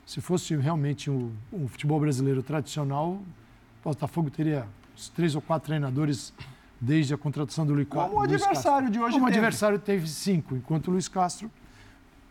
se 0.05 0.21
fosse 0.21 0.55
realmente 0.55 1.09
o, 1.09 1.31
o 1.51 1.67
futebol 1.67 1.99
brasileiro 1.99 2.43
tradicional, 2.43 3.13
o 3.13 3.25
Botafogo 3.83 4.29
teria 4.29 4.67
uns 4.95 5.09
três 5.09 5.35
ou 5.35 5.41
quatro 5.41 5.67
treinadores 5.67 6.33
desde 6.79 7.13
a 7.13 7.17
contratação 7.17 7.65
do 7.65 7.73
Luiz 7.73 7.87
Castro. 7.87 8.09
Como 8.09 8.21
o 8.21 8.23
adversário 8.23 8.89
de 8.89 8.99
hoje 8.99 9.13
Como 9.13 9.25
o 9.25 9.27
adversário 9.27 9.79
teve 9.79 10.07
cinco, 10.07 10.55
enquanto 10.55 10.89
o 10.89 10.91
Luiz 10.91 11.07
Castro 11.07 11.49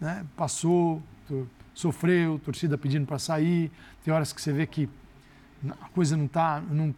né, 0.01 0.25
passou, 0.37 1.03
sofreu, 1.75 2.39
torcida 2.39 2.79
pedindo 2.79 3.07
para 3.07 3.19
sair. 3.19 3.71
Tem 4.05 4.15
horas 4.15 4.33
que 4.33 4.41
você 4.41 4.53
vê 4.53 4.67
que 4.67 4.89
a 5.69 5.89
coisa 5.89 6.17
não 6.17 6.27
está, 6.27 6.61
não, 6.61 6.95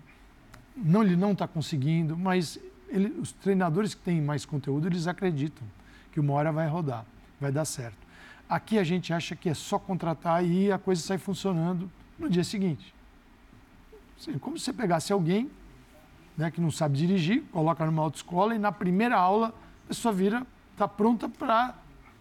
não 0.76 1.02
ele 1.02 1.16
não 1.16 1.32
está 1.32 1.48
conseguindo, 1.48 2.16
mas 2.16 2.58
ele, 2.88 3.08
os 3.18 3.32
treinadores 3.32 3.94
que 3.94 4.02
têm 4.02 4.20
mais 4.20 4.44
conteúdo 4.44 4.86
eles 4.86 5.06
acreditam 5.06 5.66
que 6.12 6.20
uma 6.20 6.32
hora 6.34 6.52
vai 6.52 6.68
rodar, 6.68 7.04
vai 7.40 7.50
dar 7.50 7.64
certo. 7.64 8.06
Aqui 8.48 8.78
a 8.78 8.84
gente 8.84 9.12
acha 9.12 9.34
que 9.34 9.48
é 9.48 9.54
só 9.54 9.78
contratar 9.78 10.44
e 10.44 10.70
a 10.70 10.78
coisa 10.78 11.02
sai 11.02 11.18
funcionando 11.18 11.90
no 12.18 12.28
dia 12.28 12.44
seguinte. 12.44 12.94
Assim, 14.18 14.38
como 14.38 14.58
se 14.58 14.64
você 14.64 14.72
pegasse 14.72 15.12
alguém 15.12 15.50
né, 16.36 16.50
que 16.50 16.60
não 16.60 16.70
sabe 16.70 16.96
dirigir, 16.96 17.42
coloca 17.50 17.84
numa 17.84 18.02
autoescola 18.02 18.54
e 18.54 18.58
na 18.58 18.70
primeira 18.70 19.16
aula 19.16 19.48
a 19.84 19.88
pessoa 19.88 20.12
vira, 20.12 20.46
está 20.72 20.86
pronta 20.86 21.28
para 21.28 21.74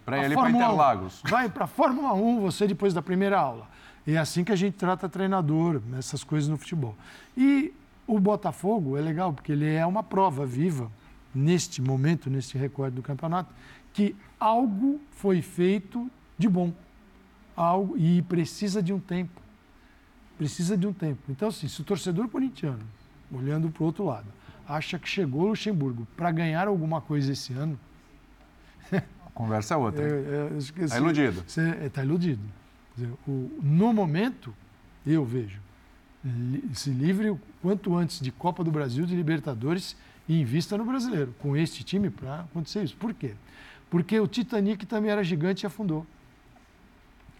para 0.05 0.23
ele 0.23 0.35
para 0.35 0.51
Interlagos. 0.51 1.21
1. 1.25 1.29
Vai 1.29 1.49
para 1.49 1.63
a 1.63 1.67
Fórmula 1.67 2.13
1 2.13 2.39
você 2.41 2.67
depois 2.67 2.93
da 2.93 3.01
primeira 3.01 3.39
aula. 3.39 3.67
E 4.05 4.13
é 4.13 4.17
assim 4.17 4.43
que 4.43 4.51
a 4.51 4.55
gente 4.55 4.75
trata 4.75 5.09
treinador, 5.09 5.81
essas 5.97 6.23
coisas 6.23 6.47
no 6.47 6.57
futebol. 6.57 6.95
E 7.35 7.73
o 8.05 8.19
Botafogo 8.19 8.97
é 8.97 9.01
legal, 9.01 9.33
porque 9.33 9.51
ele 9.51 9.67
é 9.67 9.85
uma 9.85 10.03
prova 10.03 10.45
viva, 10.45 10.91
neste 11.33 11.81
momento, 11.81 12.29
neste 12.29 12.57
recorde 12.57 12.95
do 12.95 13.01
campeonato, 13.01 13.53
que 13.93 14.15
algo 14.39 15.01
foi 15.11 15.41
feito 15.41 16.09
de 16.37 16.47
bom. 16.47 16.71
Algo, 17.57 17.97
e 17.97 18.21
precisa 18.21 18.83
de 18.83 18.93
um 18.93 18.99
tempo. 18.99 19.41
Precisa 20.37 20.77
de 20.77 20.85
um 20.85 20.93
tempo. 20.93 21.21
Então, 21.29 21.47
assim, 21.47 21.67
se 21.67 21.81
o 21.81 21.83
torcedor 21.83 22.27
corintiano, 22.27 22.83
olhando 23.31 23.69
para 23.69 23.81
o 23.81 23.85
outro 23.87 24.05
lado, 24.05 24.27
acha 24.67 24.99
que 24.99 25.09
chegou 25.09 25.43
o 25.43 25.47
Luxemburgo 25.47 26.07
para 26.15 26.31
ganhar 26.31 26.67
alguma 26.67 27.01
coisa 27.01 27.31
esse 27.31 27.53
ano, 27.53 27.79
conversa 29.35 29.75
é 29.75 29.77
outra. 29.77 30.03
Está 30.57 30.95
é, 30.95 30.99
iludido. 30.99 31.43
Está 31.45 32.03
iludido. 32.03 32.41
Dizer, 32.95 33.11
o, 33.27 33.51
no 33.61 33.93
momento, 33.93 34.55
eu 35.05 35.23
vejo, 35.23 35.59
li, 36.23 36.63
se 36.73 36.89
livre 36.89 37.29
o 37.29 37.39
quanto 37.61 37.95
antes 37.95 38.19
de 38.19 38.31
Copa 38.31 38.63
do 38.63 38.71
Brasil, 38.71 39.05
de 39.05 39.15
Libertadores 39.15 39.95
e 40.27 40.39
invista 40.39 40.77
no 40.77 40.85
brasileiro, 40.85 41.35
com 41.39 41.55
este 41.55 41.83
time 41.83 42.09
para 42.09 42.41
acontecer 42.41 42.83
isso. 42.83 42.95
Por 42.95 43.13
quê? 43.13 43.33
Porque 43.89 44.19
o 44.19 44.27
Titanic 44.27 44.85
também 44.85 45.11
era 45.11 45.23
gigante 45.23 45.65
e 45.65 45.67
afundou. 45.67 46.07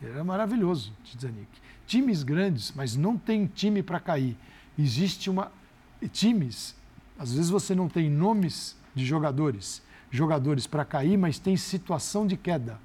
Era 0.02 0.24
maravilhoso, 0.24 0.94
o 1.00 1.04
Titanic. 1.04 1.48
Times 1.88 2.22
grandes, 2.22 2.74
mas 2.76 2.96
não 2.96 3.18
tem 3.18 3.48
time 3.48 3.82
para 3.82 4.00
cair. 4.00 4.38
Existe 4.78 5.30
uma. 5.30 5.52
Times, 6.12 6.76
às 7.18 7.34
vezes 7.34 7.50
você 7.50 7.74
não 7.74 7.88
tem 7.88 8.10
nomes 8.10 8.76
de 8.94 9.06
jogadores, 9.06 9.82
jogadores 10.16 10.66
para 10.66 10.86
cair, 10.86 11.18
mas 11.18 11.40
tem 11.40 11.56
situação 11.58 12.26
de 12.26 12.38
queda. 12.38 12.80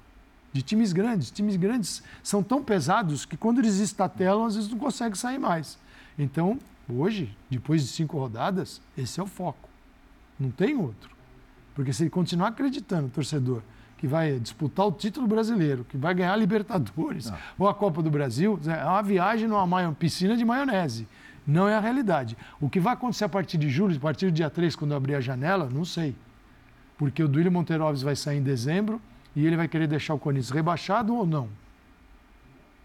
de 0.53 0.61
times 0.61 0.91
grandes. 0.91 1.31
Times 1.31 1.55
grandes 1.55 2.03
são 2.21 2.43
tão 2.43 2.61
pesados 2.61 3.23
que 3.25 3.37
quando 3.37 3.59
eles 3.59 3.75
estatelam, 3.75 4.45
às 4.45 4.55
vezes 4.55 4.69
não 4.69 4.77
conseguem 4.77 5.15
sair 5.15 5.39
mais. 5.39 5.79
Então, 6.19 6.59
hoje, 6.89 7.35
depois 7.49 7.81
de 7.83 7.87
cinco 7.87 8.17
rodadas, 8.17 8.81
esse 8.97 9.19
é 9.19 9.23
o 9.23 9.27
foco. 9.27 9.69
Não 10.37 10.51
tem 10.51 10.75
outro. 10.75 11.09
Porque 11.73 11.93
se 11.93 12.03
ele 12.03 12.09
continuar 12.09 12.49
acreditando, 12.49 13.07
torcedor, 13.07 13.61
que 13.97 14.07
vai 14.07 14.39
disputar 14.39 14.87
o 14.87 14.91
título 14.91 15.27
brasileiro, 15.27 15.85
que 15.85 15.95
vai 15.95 16.13
ganhar 16.13 16.33
a 16.33 16.35
Libertadores 16.35 17.29
não. 17.29 17.37
ou 17.59 17.69
a 17.69 17.73
Copa 17.73 18.01
do 18.01 18.09
Brasil, 18.09 18.59
é 18.67 18.83
uma 18.83 19.03
viagem 19.03 19.47
numa 19.47 19.93
piscina 19.93 20.35
de 20.35 20.43
maionese. 20.43 21.07
Não 21.47 21.67
é 21.69 21.75
a 21.75 21.79
realidade. 21.79 22.35
O 22.59 22.69
que 22.69 22.79
vai 22.79 22.93
acontecer 22.93 23.23
a 23.23 23.29
partir 23.29 23.57
de 23.57 23.69
julho, 23.69 23.95
a 23.95 23.99
partir 23.99 24.25
do 24.25 24.31
dia 24.31 24.49
3, 24.49 24.75
quando 24.75 24.93
abrir 24.93 25.15
a 25.15 25.21
janela, 25.21 25.69
não 25.71 25.85
sei. 25.85 26.15
Porque 27.01 27.23
o 27.23 27.27
Duílio 27.27 27.51
Monteiro 27.51 27.83
Alves 27.83 28.03
vai 28.03 28.15
sair 28.15 28.37
em 28.37 28.43
dezembro 28.43 29.01
e 29.35 29.43
ele 29.43 29.57
vai 29.57 29.67
querer 29.67 29.87
deixar 29.87 30.13
o 30.13 30.19
Corinthians 30.19 30.51
rebaixado 30.51 31.15
ou 31.15 31.25
não. 31.25 31.47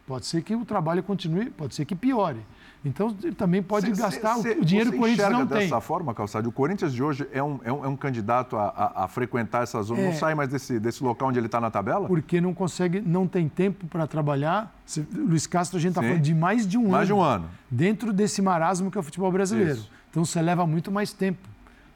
Pode 0.07 0.25
ser 0.25 0.41
que 0.41 0.55
o 0.57 0.65
trabalho 0.65 1.03
continue, 1.03 1.51
pode 1.51 1.75
ser 1.75 1.85
que 1.85 1.95
piore. 1.95 2.41
Então, 2.83 3.15
ele 3.23 3.35
também 3.35 3.63
pode 3.63 3.95
cê, 3.95 4.03
gastar 4.03 4.37
cê, 4.37 4.53
o 4.53 4.65
dinheiro 4.65 4.91
que 4.91 4.97
o 4.97 5.01
Corinthians 5.01 5.31
não 5.31 5.47
tem. 5.47 5.59
dessa 5.59 5.83
forma, 5.83 6.15
Calçado? 6.15 6.49
O 6.49 6.53
Corinthians 6.53 6.95
de 6.95 7.03
hoje 7.03 7.29
é 7.31 7.43
um, 7.43 7.61
é 7.63 7.71
um, 7.71 7.85
é 7.85 7.89
um 7.89 7.97
candidato 7.97 8.57
a, 8.57 8.69
a, 8.69 9.05
a, 9.05 9.09
frequentar 9.09 9.65
essa 9.65 9.83
zona, 9.83 10.01
é, 10.01 10.07
não 10.07 10.15
sai 10.15 10.35
mais 10.35 10.49
desse, 10.49 10.81
desse 10.81 11.05
local 11.05 11.29
onde 11.29 11.39
ele 11.39 11.45
está 11.45 11.61
na 11.61 11.71
tabela? 11.71 12.09
Porque 12.09 12.41
não 12.41 12.55
consegue, 12.55 13.03
não 13.03 13.29
tem 13.29 13.51
tempo 13.51 13.87
para 13.87 14.07
trabalhar. 14.07 14.75
Cê, 14.87 15.05
Luiz 15.15 15.47
Castro, 15.47 15.77
a 15.77 15.81
gente 15.81 15.91
está 15.91 16.01
falando 16.01 16.23
de 16.23 16.35
mais 16.35 16.67
de 16.67 16.79
um 16.79 16.89
mais 16.89 16.91
ano. 16.91 16.97
Mais 16.97 17.07
de 17.07 17.13
um 17.13 17.21
ano. 17.21 17.51
Dentro 17.71 18.15
desse 18.15 18.41
marasmo 18.41 18.91
que 18.91 18.97
é 18.97 19.01
o 19.01 19.05
futebol 19.05 19.31
brasileiro. 19.31 19.75
Isso. 19.75 19.91
Então, 20.09 20.25
você 20.25 20.41
leva 20.41 20.67
muito 20.67 20.91
mais 20.91 21.13
tempo 21.13 21.47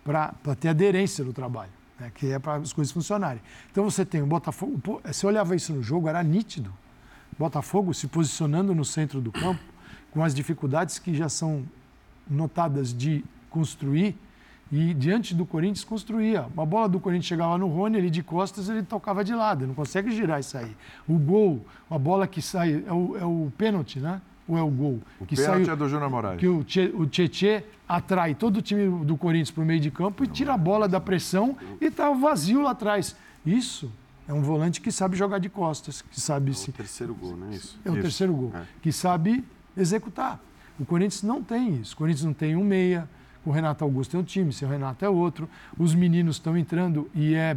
para 0.05 0.35
ter 0.59 0.69
aderência 0.69 1.25
no 1.25 1.33
trabalho, 1.33 1.71
né, 2.01 2.11
que 2.15 2.33
é 2.33 2.39
para 2.39 2.57
as 2.57 2.73
coisas 2.73 2.91
funcionarem. 2.91 3.41
Então, 3.71 3.85
você 3.85 4.05
tem 4.05 4.23
o 4.23 4.27
Botafogo. 4.27 5.01
Se 5.13 5.27
olhava 5.27 5.55
isso 5.55 5.73
no 5.73 5.83
jogo, 5.83 6.09
era 6.09 6.23
nítido. 6.23 6.73
Botafogo 7.39 7.95
se 7.95 8.09
posicionando 8.09 8.75
no 8.75 8.85
centro 8.85 9.21
do 9.21 9.31
campo 9.31 9.63
com 10.11 10.25
as 10.25 10.35
dificuldades 10.35 10.99
que 10.99 11.15
já 11.15 11.29
são 11.29 11.65
notadas 12.29 12.93
de 12.93 13.25
construir, 13.49 14.17
e 14.73 14.95
diante 14.95 15.35
do 15.35 15.45
Corinthians 15.45 15.85
construía. 15.85 16.47
Uma 16.55 16.65
bola 16.65 16.89
do 16.89 17.01
Corinthians 17.01 17.27
chegava 17.27 17.59
no 17.59 17.67
Rony, 17.67 17.99
ele 17.99 18.11
de 18.11 18.23
costas, 18.23 18.69
ele 18.69 18.83
tocava 18.83 19.25
de 19.25 19.35
lado, 19.35 19.67
não 19.67 19.75
consegue 19.75 20.13
girar 20.13 20.39
e 20.39 20.45
sair. 20.45 20.77
O 21.09 21.19
gol, 21.19 21.65
a 21.91 21.99
bola 21.99 22.27
que 22.27 22.41
sai, 22.41 22.85
é 22.87 22.93
o, 22.93 23.17
é 23.19 23.25
o 23.25 23.53
pênalti, 23.59 23.99
né? 23.99 24.21
Ou 24.51 24.59
é 24.59 24.63
o 24.63 24.69
gol? 24.69 25.01
O 25.21 25.27
que 25.27 25.37
pênalti 25.37 25.65
sai, 25.67 25.75
é 25.75 25.77
do 25.77 25.89
Júnior 25.89 26.11
Moraes. 26.11 26.41
Que 26.41 26.49
o, 26.49 26.67
o 26.99 27.07
Tietê 27.07 27.63
atrai 27.89 28.35
todo 28.35 28.57
o 28.57 28.63
time 28.63 29.05
do 29.05 29.17
Corinthians 29.17 29.53
para 29.53 29.63
o 29.63 29.67
meio 29.67 29.79
de 29.79 29.93
campo 29.93 30.25
e 30.25 30.27
tira 30.27 30.55
a 30.55 30.57
bola 30.57 30.89
da 30.89 31.01
pressão 31.01 31.57
e 31.81 31.85
está 31.85 32.11
vazio 32.11 32.63
lá 32.63 32.73
atrás. 32.73 33.15
Isso 33.47 33.93
é 34.27 34.35
um 34.35 34.43
volante 34.43 34.81
que 34.81 34.91
sabe 34.91 35.17
jogar 35.17 35.39
de 35.39 35.49
costas, 35.49 36.03
que 36.03 36.21
sabe... 36.21 36.51
É 36.51 36.69
o 36.69 36.73
terceiro 36.73 37.15
gol, 37.15 37.37
não 37.37 37.49
é 37.49 37.55
isso? 37.55 37.79
É 37.85 37.91
o 37.91 37.93
isso. 37.93 38.03
terceiro 38.03 38.33
gol. 38.33 38.53
É. 38.53 38.63
Que 38.83 38.91
sabe 38.91 39.45
executar. 39.77 40.41
O 40.81 40.85
Corinthians 40.85 41.23
não 41.23 41.43
tem 41.45 41.77
isso. 41.77 41.95
O 41.95 41.99
Corinthians 41.99 42.25
não 42.25 42.35
tem 42.35 42.57
um 42.57 42.65
meia. 42.65 43.09
O 43.45 43.53
Renato 43.53 43.85
Augusto 43.85 44.17
é 44.17 44.21
um 44.21 44.25
time, 44.25 44.53
seu 44.53 44.69
Renato 44.69 45.05
é 45.05 45.09
outro. 45.09 45.49
Os 45.79 45.95
meninos 45.95 46.37
estão 46.37 46.57
entrando 46.57 47.09
e 47.15 47.37
é, 47.37 47.57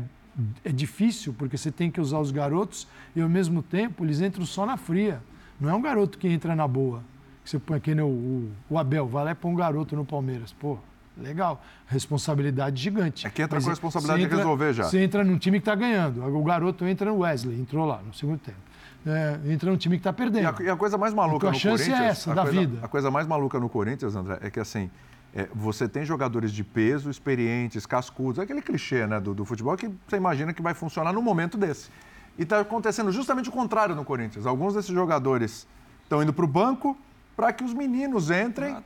é 0.63 0.71
difícil 0.71 1.33
porque 1.33 1.57
você 1.57 1.71
tem 1.71 1.89
que 1.89 1.99
usar 1.99 2.19
os 2.19 2.29
garotos 2.29 2.87
e 3.15 3.21
ao 3.21 3.27
mesmo 3.27 3.63
tempo 3.63 4.05
eles 4.05 4.21
entram 4.21 4.45
só 4.45 4.63
na 4.63 4.77
fria. 4.77 5.21
Não 5.63 5.71
é 5.71 5.75
um 5.75 5.81
garoto 5.81 6.17
que 6.17 6.27
entra 6.27 6.55
na 6.55 6.67
boa. 6.67 7.01
Que 7.43 7.49
você 7.49 7.59
põe 7.59 7.77
aqui 7.77 7.95
no 7.95 8.07
o, 8.07 8.51
o 8.69 8.77
Abel, 8.77 9.07
vai 9.07 9.25
lá 9.25 9.31
e 9.31 9.35
põe 9.35 9.51
um 9.51 9.55
garoto 9.55 9.95
no 9.95 10.05
Palmeiras. 10.05 10.53
Pô, 10.53 10.77
legal. 11.17 11.63
Responsabilidade 11.87 12.81
gigante. 12.81 13.25
É 13.25 13.29
que 13.29 13.41
entra 13.41 13.55
Mas 13.57 13.63
com 13.63 13.69
a 13.69 13.73
responsabilidade 13.73 14.23
entra, 14.23 14.35
de 14.35 14.43
resolver 14.43 14.73
já. 14.73 14.83
Você 14.83 14.99
entra 14.99 15.23
num 15.23 15.37
time 15.37 15.59
que 15.59 15.61
está 15.61 15.75
ganhando. 15.75 16.23
O 16.23 16.43
garoto 16.43 16.85
entra 16.85 17.09
no 17.09 17.19
Wesley, 17.19 17.59
entrou 17.59 17.85
lá 17.85 18.01
no 18.05 18.13
segundo 18.13 18.39
tempo 18.39 18.73
é, 19.05 19.39
entra 19.51 19.71
um 19.71 19.77
time 19.77 19.97
que 19.97 20.01
está 20.01 20.13
perdendo. 20.13 20.43
E 20.43 20.63
a, 20.63 20.67
e 20.67 20.69
a, 20.69 20.75
coisa 20.75 20.97
mais 20.97 21.13
maluca 21.13 21.47
então, 21.47 21.51
no 21.51 21.59
Corinthians... 21.59 21.81
a 21.81 21.91
chance 21.91 22.03
é 22.03 22.07
essa, 22.07 22.33
da 22.33 22.43
coisa, 22.43 22.59
vida. 22.59 22.79
A 22.81 22.87
coisa 22.87 23.11
mais 23.11 23.27
maluca 23.27 23.59
no 23.59 23.69
Corinthians, 23.69 24.15
André, 24.15 24.39
é 24.41 24.49
que 24.49 24.59
assim, 24.59 24.89
é, 25.35 25.47
você 25.53 25.87
tem 25.87 26.05
jogadores 26.05 26.51
de 26.51 26.63
peso, 26.63 27.09
experientes, 27.09 27.85
cascudos, 27.85 28.39
aquele 28.39 28.61
clichê 28.61 29.05
né, 29.05 29.19
do, 29.19 29.33
do, 29.33 29.45
futebol 29.45 29.75
que 29.75 29.89
você 30.07 30.15
imagina 30.15 30.53
que 30.53 30.61
vai 30.61 30.73
funcionar 30.73 31.11
no 31.11 31.21
momento 31.21 31.57
desse. 31.57 31.89
E 32.37 32.43
está 32.43 32.59
acontecendo 32.59 33.11
justamente 33.11 33.49
o 33.49 33.51
contrário 33.51 33.95
no 33.95 34.03
Corinthians. 34.03 34.45
Alguns 34.45 34.73
desses 34.73 34.93
jogadores 34.93 35.67
estão 36.03 36.21
indo 36.21 36.33
para 36.33 36.45
o 36.45 36.47
banco 36.47 36.97
para 37.35 37.51
que 37.51 37.63
os 37.63 37.73
meninos 37.73 38.29
entrem, 38.29 38.77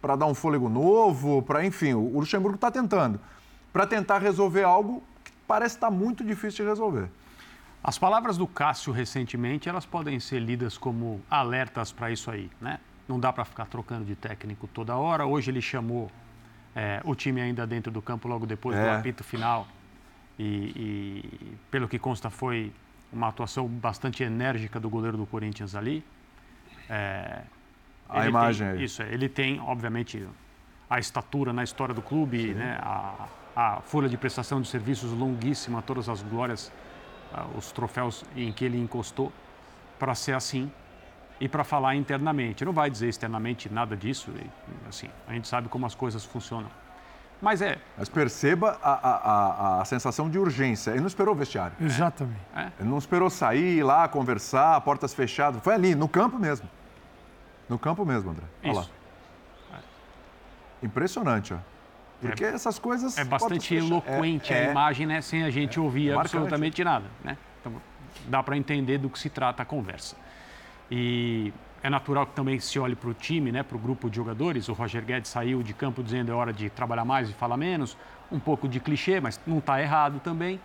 para 0.00 0.16
dar 0.16 0.26
um 0.26 0.34
fôlego 0.34 0.68
novo, 0.68 1.42
para, 1.42 1.64
enfim, 1.64 1.94
o 1.94 2.18
Luxemburgo 2.18 2.56
está 2.56 2.70
tentando, 2.70 3.20
para 3.72 3.86
tentar 3.86 4.18
resolver 4.18 4.62
algo 4.62 5.02
que 5.24 5.32
parece 5.46 5.76
estar 5.76 5.88
tá 5.88 5.92
muito 5.92 6.24
difícil 6.24 6.64
de 6.64 6.70
resolver. 6.70 7.08
As 7.82 7.98
palavras 7.98 8.36
do 8.36 8.46
Cássio 8.46 8.92
recentemente, 8.92 9.68
elas 9.68 9.86
podem 9.86 10.18
ser 10.18 10.40
lidas 10.40 10.76
como 10.76 11.20
alertas 11.30 11.92
para 11.92 12.10
isso 12.10 12.30
aí, 12.30 12.50
né? 12.60 12.80
Não 13.08 13.20
dá 13.20 13.32
para 13.32 13.44
ficar 13.44 13.66
trocando 13.66 14.04
de 14.04 14.16
técnico 14.16 14.66
toda 14.66 14.96
hora. 14.96 15.24
Hoje 15.24 15.52
ele 15.52 15.62
chamou 15.62 16.10
é, 16.74 17.00
o 17.04 17.14
time 17.14 17.40
ainda 17.40 17.64
dentro 17.64 17.92
do 17.92 18.02
campo 18.02 18.26
logo 18.26 18.44
depois 18.44 18.76
é. 18.76 18.82
do 18.82 18.90
apito 18.98 19.22
final. 19.22 19.68
E, 20.36 20.44
e, 20.44 21.56
pelo 21.70 21.88
que 21.88 21.98
consta, 21.98 22.28
foi 22.28 22.72
uma 23.16 23.28
atuação 23.28 23.66
bastante 23.66 24.22
enérgica 24.22 24.78
do 24.78 24.88
goleiro 24.88 25.16
do 25.16 25.26
Corinthians 25.26 25.74
ali. 25.74 26.04
É, 26.88 27.42
a 28.08 28.26
imagem 28.26 28.72
tem. 28.72 28.84
Isso, 28.84 29.02
ele 29.02 29.28
tem, 29.28 29.60
obviamente, 29.60 30.26
a 30.88 30.98
estatura 30.98 31.52
na 31.52 31.64
história 31.64 31.94
do 31.94 32.02
clube, 32.02 32.54
né? 32.54 32.78
a, 32.80 33.26
a 33.56 33.80
folha 33.80 34.08
de 34.08 34.16
prestação 34.16 34.60
de 34.60 34.68
serviços 34.68 35.10
longuíssima, 35.12 35.82
todas 35.82 36.08
as 36.08 36.22
glórias 36.22 36.72
os 37.56 37.72
troféus 37.72 38.24
em 38.34 38.52
que 38.52 38.64
ele 38.64 38.78
encostou 38.78 39.32
para 39.98 40.14
ser 40.14 40.32
assim 40.34 40.70
e 41.40 41.48
para 41.48 41.64
falar 41.64 41.94
internamente. 41.94 42.64
Não 42.64 42.72
vai 42.72 42.90
dizer 42.90 43.08
externamente 43.08 43.68
nada 43.68 43.96
disso, 43.96 44.32
assim, 44.88 45.08
a 45.26 45.32
gente 45.32 45.48
sabe 45.48 45.68
como 45.68 45.86
as 45.86 45.94
coisas 45.94 46.24
funcionam. 46.24 46.70
Mas 47.40 47.60
é. 47.60 47.78
Mas 47.98 48.08
perceba 48.08 48.78
a, 48.82 48.92
a, 48.92 49.16
a, 49.78 49.82
a 49.82 49.84
sensação 49.84 50.30
de 50.30 50.38
urgência. 50.38 50.90
Ele 50.90 51.00
não 51.00 51.06
esperou 51.06 51.34
o 51.34 51.36
vestiário. 51.36 51.76
Exatamente. 51.80 52.40
É. 52.54 52.70
Ele 52.80 52.88
não 52.88 52.98
esperou 52.98 53.28
sair 53.28 53.82
lá, 53.82 54.08
conversar, 54.08 54.80
portas 54.80 55.12
fechadas. 55.12 55.62
Foi 55.62 55.74
ali, 55.74 55.94
no 55.94 56.08
campo 56.08 56.38
mesmo. 56.38 56.68
No 57.68 57.78
campo 57.78 58.04
mesmo, 58.06 58.30
André. 58.30 58.46
Olha 58.62 58.70
Isso. 58.70 58.90
lá. 59.72 59.78
É. 60.82 60.86
Impressionante, 60.86 61.52
ó. 61.52 61.58
Porque 62.20 62.44
é, 62.44 62.48
essas 62.48 62.78
coisas. 62.78 63.18
É 63.18 63.24
bastante 63.24 63.74
eloquente 63.74 64.52
é, 64.52 64.56
a 64.56 64.68
é, 64.68 64.70
imagem, 64.70 65.06
né? 65.06 65.20
Sem 65.20 65.44
a 65.44 65.50
gente 65.50 65.78
ouvir 65.78 66.10
é 66.10 66.14
absolutamente 66.14 66.82
nada. 66.82 67.04
Né? 67.22 67.36
Então, 67.60 67.74
dá 68.26 68.42
para 68.42 68.56
entender 68.56 68.98
do 68.98 69.10
que 69.10 69.18
se 69.18 69.28
trata 69.28 69.62
a 69.62 69.66
conversa. 69.66 70.16
E 70.90 71.52
é 71.86 71.90
natural 71.90 72.26
que 72.26 72.34
também 72.34 72.58
se 72.58 72.78
olhe 72.80 72.96
para 72.96 73.08
o 73.08 73.14
time, 73.14 73.52
né, 73.52 73.62
para 73.62 73.76
o 73.76 73.78
grupo 73.78 74.10
de 74.10 74.16
jogadores. 74.16 74.68
O 74.68 74.72
Roger 74.72 75.04
Guedes 75.04 75.30
saiu 75.30 75.62
de 75.62 75.72
campo 75.72 76.02
dizendo 76.02 76.32
é 76.32 76.34
hora 76.34 76.52
de 76.52 76.68
trabalhar 76.68 77.04
mais 77.04 77.30
e 77.30 77.32
falar 77.32 77.56
menos. 77.56 77.96
Um 78.30 78.40
pouco 78.40 78.68
de 78.68 78.80
clichê, 78.80 79.20
mas 79.20 79.40
não 79.46 79.58
está 79.58 79.80
errado 79.80 80.18
também. 80.18 80.58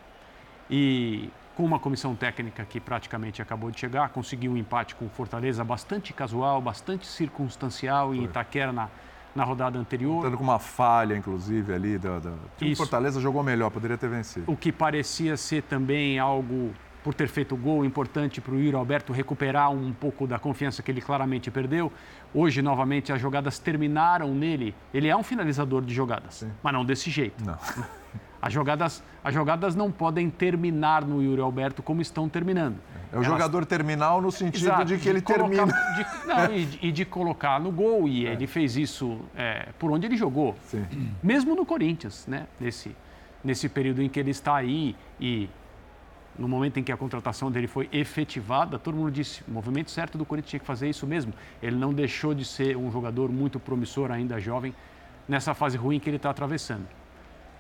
E 0.68 1.30
com 1.56 1.64
uma 1.64 1.78
comissão 1.78 2.16
técnica 2.16 2.66
que 2.66 2.80
praticamente 2.80 3.40
acabou 3.40 3.70
de 3.70 3.80
chegar, 3.80 4.10
conseguiu 4.10 4.52
um 4.52 4.58
empate 4.58 4.96
com 4.96 5.08
Fortaleza 5.10 5.64
bastante 5.64 6.12
casual, 6.12 6.60
bastante 6.60 7.06
circunstancial 7.06 8.16
em 8.16 8.24
Itaquera 8.24 8.74
na 8.74 8.90
na 9.34 9.46
rodada 9.46 9.80
anterior. 9.80 10.18
Estando 10.18 10.38
com 10.38 10.44
uma 10.44 10.60
falha, 10.60 11.16
inclusive, 11.16 11.74
ali. 11.74 11.98
Da, 11.98 12.20
da... 12.20 12.32
O 12.62 12.76
Fortaleza 12.76 13.22
jogou 13.22 13.42
melhor, 13.42 13.70
poderia 13.70 13.98
ter 13.98 14.10
vencido. 14.10 14.52
O 14.52 14.58
que 14.58 14.74
parecia 14.74 15.38
ser 15.38 15.64
também 15.64 16.20
algo, 16.20 16.74
por 17.04 17.14
ter 17.14 17.28
feito 17.28 17.56
o 17.56 17.58
gol, 17.58 17.84
importante 17.84 18.40
para 18.40 18.54
o 18.54 18.60
Yuri 18.60 18.76
Alberto 18.76 19.12
recuperar 19.12 19.72
um 19.72 19.92
pouco 19.92 20.28
da 20.28 20.38
confiança 20.38 20.84
que 20.84 20.92
ele 20.92 21.02
claramente 21.02 21.50
perdeu. 21.50 21.92
Hoje, 22.34 22.62
novamente, 22.62 23.12
as 23.12 23.20
jogadas 23.20 23.58
terminaram 23.60 24.34
nele. 24.34 24.76
Ele 24.94 25.08
é 25.08 25.16
um 25.16 25.24
finalizador 25.24 25.82
de 25.82 25.94
jogadas, 25.94 26.36
Sim. 26.36 26.52
mas 26.62 26.74
não 26.74 26.86
desse 26.86 27.10
jeito. 27.10 27.44
Não. 27.44 27.58
As 28.42 28.52
jogadas, 28.52 29.04
as 29.24 29.34
jogadas 29.36 29.76
não 29.76 29.92
podem 29.92 30.28
terminar 30.28 31.06
no 31.06 31.22
Yuri 31.22 31.42
Alberto 31.42 31.84
como 31.84 32.02
estão 32.02 32.28
terminando. 32.28 32.78
É 33.12 33.16
o 33.16 33.18
Elas... 33.18 33.28
jogador 33.28 33.66
terminal 33.68 34.20
no 34.20 34.32
sentido 34.32 34.66
Exato, 34.66 34.86
de 34.86 34.98
que 34.98 35.04
de 35.04 35.10
ele 35.10 35.22
colocar, 35.22 35.68
termina. 35.68 35.74
De, 35.96 36.28
não, 36.28 36.56
e, 36.56 36.80
e, 36.82 36.92
de 36.92 37.06
colocar 37.06 37.60
no 37.60 37.72
gol, 37.72 38.08
e 38.08 38.26
é. 38.26 38.32
ele 38.32 38.48
fez 38.48 38.76
isso 38.76 39.20
é, 39.36 39.70
por 39.78 39.92
onde 39.92 40.08
ele 40.08 40.18
jogou. 40.18 40.56
Sim. 40.64 40.84
Mesmo 41.22 41.56
no 41.56 41.64
Corinthians, 41.66 42.26
né? 42.26 42.48
nesse, 42.60 42.96
nesse 43.44 43.70
período 43.70 44.02
em 44.02 44.10
que 44.10 44.20
ele 44.20 44.32
está 44.32 44.56
aí 44.56 44.96
e 45.20 45.48
no 46.38 46.48
momento 46.48 46.80
em 46.80 46.84
que 46.84 46.92
a 46.92 46.98
contratação 46.98 47.52
dele 47.52 47.68
foi 47.68 47.90
efetivada, 47.92 48.80
todo 48.80 48.96
mundo 48.96 49.12
disse, 49.12 49.44
o 49.48 49.52
movimento 49.52 49.92
certo 49.92 50.18
do 50.18 50.26
Corinthians 50.26 50.50
tinha 50.50 50.60
que 50.60 50.66
fazer 50.66 50.90
isso 50.90 51.06
mesmo. 51.06 51.34
Ele 51.62 51.76
não 51.76 51.94
deixou 51.94 52.34
de 52.34 52.46
ser 52.46 52.78
um 52.78 52.92
jogador 52.92 53.32
muito 53.32 53.60
promissor, 53.60 54.12
ainda 54.12 54.40
jovem, 54.40 54.74
nessa 55.28 55.54
fase 55.54 55.78
ruim 55.78 56.00
que 56.00 56.10
ele 56.10 56.18
está 56.18 56.30
atravessando. 56.30 56.88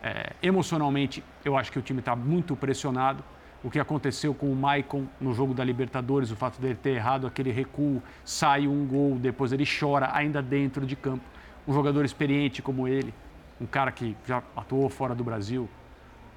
É, 0.03 0.33
emocionalmente, 0.41 1.23
eu 1.45 1.55
acho 1.55 1.71
que 1.71 1.77
o 1.77 1.81
time 1.81 1.99
está 1.99 2.15
muito 2.15 2.55
pressionado. 2.55 3.23
O 3.63 3.69
que 3.69 3.79
aconteceu 3.79 4.33
com 4.33 4.51
o 4.51 4.55
Maicon 4.55 5.05
no 5.19 5.33
jogo 5.33 5.53
da 5.53 5.63
Libertadores, 5.63 6.31
o 6.31 6.35
fato 6.35 6.59
dele 6.59 6.73
ter 6.73 6.95
errado 6.95 7.27
aquele 7.27 7.51
recuo, 7.51 8.01
sai 8.25 8.67
um 8.67 8.87
gol, 8.87 9.19
depois 9.19 9.51
ele 9.51 9.65
chora 9.65 10.09
ainda 10.11 10.41
dentro 10.41 10.85
de 10.85 10.95
campo. 10.95 11.23
Um 11.67 11.73
jogador 11.73 12.03
experiente 12.03 12.61
como 12.63 12.87
ele, 12.87 13.13
um 13.59 13.67
cara 13.67 13.91
que 13.91 14.17
já 14.25 14.41
atuou 14.55 14.89
fora 14.89 15.13
do 15.13 15.23
Brasil, 15.23 15.69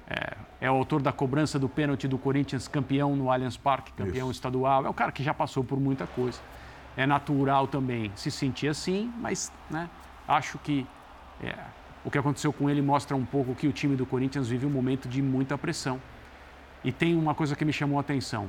é, 0.07 0.37
é, 0.61 0.71
o 0.71 0.75
autor 0.75 1.01
da 1.01 1.11
cobrança 1.11 1.57
do 1.57 1.67
pênalti 1.67 2.07
do 2.07 2.17
Corinthians 2.17 2.67
campeão 2.67 3.15
no 3.15 3.31
Allianz 3.31 3.57
Parque, 3.57 3.91
campeão 3.93 4.29
Isso. 4.29 4.37
estadual. 4.37 4.85
É 4.85 4.89
o 4.89 4.93
cara 4.93 5.11
que 5.11 5.23
já 5.23 5.33
passou 5.33 5.63
por 5.63 5.79
muita 5.79 6.05
coisa. 6.05 6.39
É 6.95 7.05
natural 7.05 7.67
também 7.67 8.11
se 8.15 8.29
sentir 8.31 8.67
assim, 8.67 9.11
mas 9.19 9.51
né, 9.69 9.89
acho 10.27 10.57
que 10.59 10.87
é, 11.43 11.55
o 12.03 12.11
que 12.11 12.17
aconteceu 12.17 12.53
com 12.53 12.69
ele 12.69 12.81
mostra 12.81 13.17
um 13.17 13.25
pouco 13.25 13.55
que 13.55 13.67
o 13.67 13.71
time 13.71 13.95
do 13.95 14.05
Corinthians 14.05 14.47
vive 14.47 14.65
um 14.65 14.69
momento 14.69 15.09
de 15.09 15.21
muita 15.21 15.57
pressão. 15.57 15.99
E 16.83 16.91
tem 16.91 17.17
uma 17.17 17.33
coisa 17.33 17.55
que 17.55 17.65
me 17.65 17.73
chamou 17.73 17.97
a 17.97 18.01
atenção. 18.01 18.47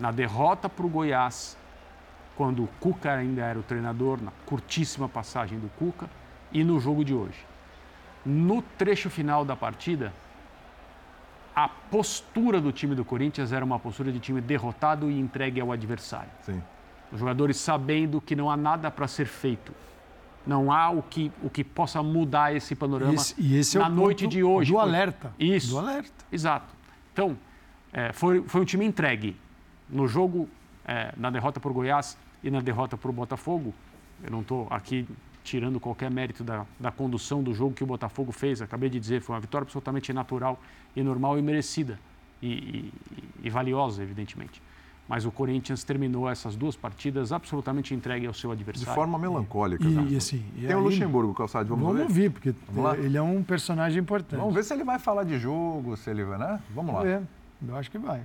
Na 0.00 0.10
derrota 0.10 0.68
para 0.68 0.86
o 0.86 0.88
Goiás, 0.88 1.56
quando 2.34 2.64
o 2.64 2.68
Cuca 2.80 3.12
ainda 3.12 3.42
era 3.42 3.58
o 3.58 3.62
treinador, 3.62 4.20
na 4.22 4.32
curtíssima 4.46 5.08
passagem 5.08 5.58
do 5.58 5.68
Cuca, 5.78 6.08
e 6.50 6.64
no 6.64 6.80
jogo 6.80 7.04
de 7.04 7.12
hoje. 7.12 7.46
No 8.24 8.62
trecho 8.62 9.10
final 9.10 9.44
da 9.44 9.54
partida, 9.54 10.12
a 11.54 11.68
postura 11.68 12.60
do 12.60 12.72
time 12.72 12.94
do 12.94 13.04
Corinthians 13.04 13.52
era 13.52 13.64
uma 13.64 13.78
postura 13.78 14.10
de 14.10 14.18
time 14.18 14.40
derrotado 14.40 15.10
e 15.10 15.18
entregue 15.18 15.60
ao 15.60 15.70
adversário. 15.70 16.30
Sim. 16.42 16.60
Os 17.12 17.20
jogadores 17.20 17.56
sabendo 17.56 18.20
que 18.20 18.34
não 18.34 18.50
há 18.50 18.56
nada 18.56 18.90
para 18.90 19.06
ser 19.06 19.26
feito. 19.26 19.72
Não 20.46 20.72
há 20.72 20.90
o 20.90 21.02
que, 21.02 21.30
o 21.42 21.48
que 21.48 21.62
possa 21.62 22.02
mudar 22.02 22.54
esse 22.54 22.74
panorama 22.74 23.14
esse, 23.14 23.34
e 23.38 23.56
esse 23.56 23.78
na 23.78 23.84
é 23.84 23.88
o 23.88 23.90
noite 23.90 24.26
de 24.26 24.42
hoje. 24.42 24.72
Do 24.72 24.78
alerta. 24.78 25.32
Isso. 25.38 25.70
Do 25.70 25.78
alerta. 25.78 26.24
Exato. 26.30 26.74
Então, 27.12 27.38
é, 27.92 28.12
foi, 28.12 28.42
foi 28.42 28.60
um 28.60 28.64
time 28.64 28.84
entregue. 28.84 29.36
No 29.88 30.08
jogo, 30.08 30.48
é, 30.84 31.14
na 31.16 31.30
derrota 31.30 31.60
por 31.60 31.72
Goiás 31.72 32.18
e 32.42 32.50
na 32.50 32.60
derrota 32.60 32.96
por 32.96 33.12
Botafogo, 33.12 33.72
eu 34.22 34.30
não 34.30 34.40
estou 34.40 34.66
aqui 34.70 35.06
tirando 35.44 35.78
qualquer 35.78 36.10
mérito 36.10 36.42
da, 36.42 36.66
da 36.80 36.90
condução 36.90 37.42
do 37.42 37.54
jogo 37.54 37.74
que 37.74 37.84
o 37.84 37.86
Botafogo 37.86 38.32
fez, 38.32 38.62
acabei 38.62 38.88
de 38.88 38.98
dizer, 38.98 39.20
foi 39.20 39.34
uma 39.34 39.40
vitória 39.40 39.64
absolutamente 39.64 40.12
natural 40.12 40.58
e 40.96 41.02
normal 41.02 41.38
e 41.38 41.42
merecida 41.42 42.00
e, 42.42 42.48
e, 42.48 42.92
e 43.44 43.50
valiosa, 43.50 44.02
evidentemente. 44.02 44.60
Mas 45.06 45.26
o 45.26 45.30
Corinthians 45.30 45.84
terminou 45.84 46.30
essas 46.30 46.56
duas 46.56 46.74
partidas 46.76 47.30
absolutamente 47.30 47.92
entregue 47.92 48.26
ao 48.26 48.32
seu 48.32 48.50
adversário. 48.50 48.88
De 48.88 48.94
forma 48.94 49.18
melancólica. 49.18 49.84
E, 49.84 50.14
e 50.14 50.16
assim, 50.16 50.42
Tem 50.58 50.68
aí, 50.68 50.74
o 50.74 50.80
Luxemburgo, 50.80 51.34
Calçado, 51.34 51.68
vamos, 51.68 51.84
vamos 51.84 51.98
ver? 51.98 52.04
ouvir, 52.04 52.30
porque 52.30 52.54
ele 53.02 53.18
é 53.18 53.22
um 53.22 53.42
personagem 53.42 54.00
importante. 54.00 54.40
Vamos 54.40 54.54
ver 54.54 54.64
se 54.64 54.72
ele 54.72 54.82
vai 54.82 54.98
falar 54.98 55.24
de 55.24 55.38
jogo, 55.38 55.94
se 55.98 56.08
ele 56.08 56.24
vai, 56.24 56.38
né? 56.38 56.58
Vamos 56.74 56.94
lá. 56.94 57.06
É, 57.06 57.22
eu 57.68 57.76
acho 57.76 57.90
que 57.90 57.98
vai. 57.98 58.24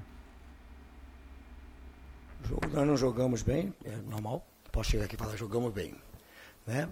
jogo 2.47 2.61
nós 2.73 2.87
não 2.87 2.95
jogamos 2.95 3.41
bem, 3.41 3.73
é 3.83 3.97
normal. 4.09 4.45
Posso 4.71 4.91
chegar 4.91 5.03
aqui 5.03 5.15
e 5.15 5.17
falar, 5.17 5.35
jogamos 5.35 5.73
bem. 5.73 5.93
Né? 6.65 6.87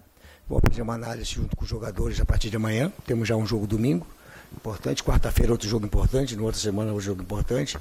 Vou 0.49 0.62
fazer 0.65 0.81
uma 0.81 0.93
análise 0.93 1.31
junto 1.31 1.55
com 1.55 1.63
os 1.63 1.69
jogadores 1.69 2.21
a 2.21 2.25
partir 2.25 2.49
de 2.49 2.55
amanhã. 2.55 2.91
Temos 3.05 3.27
já 3.27 3.36
um 3.36 3.45
jogo 3.45 3.67
domingo, 3.67 4.07
importante. 4.55 5.03
Quarta-feira, 5.03 5.51
outro 5.51 5.67
jogo 5.67 5.86
importante. 5.86 6.38
Na 6.38 6.43
outra 6.43 6.60
semana, 6.60 6.91
outro 6.91 7.05
jogo 7.05 7.21
importante. 7.21 7.77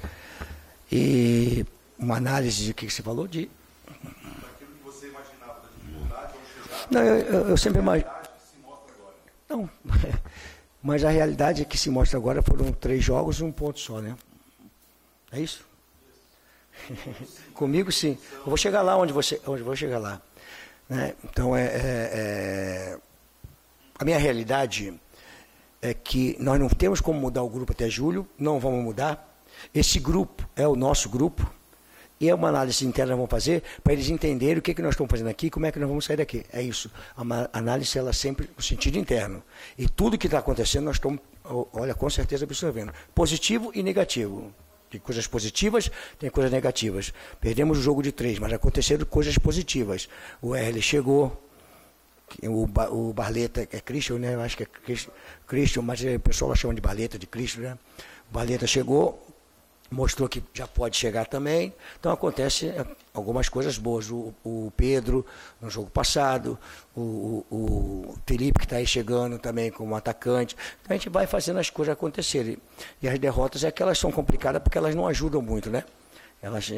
E 0.91 1.65
uma 1.97 2.17
análise 2.17 2.65
de 2.65 2.73
que 2.73 2.89
você 2.89 3.01
falou 3.01 3.25
de. 3.25 3.49
Daquilo 3.85 4.71
que 4.77 4.83
você 4.83 5.07
imaginava 5.07 5.61
da 5.61 5.69
dificuldade 5.81 6.33
Não, 6.91 7.01
eu, 7.01 7.15
eu, 7.15 7.49
eu 7.49 7.57
sempre 7.57 7.79
imagino. 7.79 8.09
Não, 9.49 9.69
mas 10.83 11.05
a 11.05 11.09
realidade 11.09 11.61
é 11.61 11.65
que 11.65 11.77
se 11.77 11.89
mostra 11.89 12.17
agora 12.17 12.41
foram 12.41 12.73
três 12.73 13.01
jogos 13.01 13.39
e 13.39 13.43
um 13.45 13.51
ponto 13.51 13.79
só, 13.79 14.01
né? 14.01 14.17
É 15.31 15.39
isso? 15.39 15.65
Comigo 17.53 17.93
sim. 17.93 18.17
Eu 18.39 18.47
vou 18.47 18.57
chegar 18.57 18.81
lá 18.81 18.97
onde 18.97 19.13
você, 19.13 19.39
onde 19.47 19.63
vou 19.63 19.75
chegar 19.75 19.99
lá. 19.99 20.21
Né? 20.89 21.13
Então, 21.23 21.55
é, 21.55 21.65
é, 21.65 21.71
é, 21.75 22.97
a 23.99 24.05
minha 24.05 24.17
realidade 24.17 24.93
é 25.81 25.93
que 25.93 26.35
nós 26.39 26.59
não 26.59 26.69
temos 26.69 27.01
como 27.01 27.19
mudar 27.19 27.43
o 27.43 27.49
grupo 27.49 27.71
até 27.71 27.89
julho, 27.89 28.27
não 28.37 28.59
vamos 28.59 28.83
mudar. 28.83 29.41
Esse 29.73 29.99
grupo 29.99 30.47
é 30.55 30.67
o 30.67 30.75
nosso 30.75 31.09
grupo. 31.09 31.51
E 32.19 32.27
é 32.29 32.33
uma 32.33 32.49
análise 32.49 32.83
interna 32.83 33.11
que 33.11 33.15
vamos 33.15 33.29
fazer 33.29 33.61
para 33.83 33.93
eles 33.93 34.09
entenderem 34.09 34.57
o 34.57 34.61
que, 34.61 34.73
que 34.73 34.81
nós 34.81 34.95
estamos 34.95 35.11
fazendo 35.11 35.29
aqui 35.29 35.47
e 35.47 35.49
como 35.51 35.67
é 35.67 35.71
que 35.71 35.77
nós 35.77 35.87
vamos 35.87 36.03
sair 36.03 36.17
daqui. 36.17 36.43
É 36.51 36.63
isso. 36.63 36.89
A 37.15 37.21
análise, 37.53 37.95
ela 37.95 38.11
sempre 38.11 38.49
no 38.57 38.63
sentido 38.63 38.97
interno. 38.97 39.43
E 39.77 39.87
tudo 39.87 40.17
que 40.17 40.25
está 40.25 40.39
acontecendo, 40.39 40.85
nós 40.85 40.95
estamos, 40.95 41.19
olha, 41.73 41.93
com 41.93 42.09
certeza 42.09 42.45
absorvendo. 42.45 42.91
Positivo 43.13 43.71
e 43.75 43.83
negativo. 43.83 44.51
Tem 44.89 44.99
coisas 44.99 45.27
positivas, 45.27 45.91
tem 46.17 46.29
coisas 46.29 46.51
negativas. 46.51 47.13
Perdemos 47.41 47.77
o 47.77 47.81
jogo 47.81 48.01
de 48.01 48.11
três, 48.11 48.39
mas 48.39 48.53
aconteceram 48.53 49.05
coisas 49.05 49.37
positivas. 49.37 50.07
O 50.41 50.55
R 50.55 50.81
chegou, 50.81 51.49
o, 52.43 52.63
o 52.91 53.13
Barleta 53.13 53.67
é 53.71 53.81
Christian, 53.81 54.19
né? 54.19 54.35
Eu 54.35 54.41
acho 54.41 54.55
que 54.55 54.63
é 54.63 54.67
Christian, 55.45 55.81
mas 55.81 56.01
o 56.01 56.19
pessoal 56.19 56.55
chama 56.55 56.73
de 56.73 56.81
Barleta, 56.81 57.19
de 57.19 57.27
Cristo, 57.27 57.59
né? 57.59 57.77
O 58.29 58.33
Barleta 58.33 58.65
chegou, 58.65 59.26
mostrou 59.89 60.27
que 60.27 60.43
já 60.53 60.67
pode 60.67 60.97
chegar 60.97 61.25
também. 61.25 61.73
Então 61.99 62.11
acontece 62.11 62.67
é, 62.67 62.85
algumas 63.13 63.49
coisas 63.49 63.77
boas. 63.77 64.09
O, 64.09 64.33
o 64.43 64.71
Pedro 64.75 65.25
no 65.61 65.69
jogo 65.69 65.89
passado, 65.89 66.57
o, 66.95 67.45
o, 67.49 68.15
Felipe 68.25 68.59
que 68.59 68.65
está 68.65 68.77
aí 68.77 68.87
chegando 68.87 69.39
também 69.39 69.71
como 69.71 69.95
atacante. 69.95 70.55
Então 70.81 70.95
a 70.95 70.97
gente 70.97 71.09
vai 71.09 71.25
fazendo 71.25 71.59
as 71.59 71.69
coisas 71.69 71.93
acontecerem. 71.93 72.57
E 73.01 73.07
as 73.07 73.17
derrotas 73.19 73.63
é 73.63 73.71
que 73.71 73.81
elas 73.81 73.97
são 73.97 74.11
complicadas 74.11 74.61
porque 74.61 74.77
elas 74.77 74.95
não 74.95 75.07
ajudam 75.07 75.41
muito, 75.41 75.69
né? 75.69 75.83
Elas, 76.39 76.71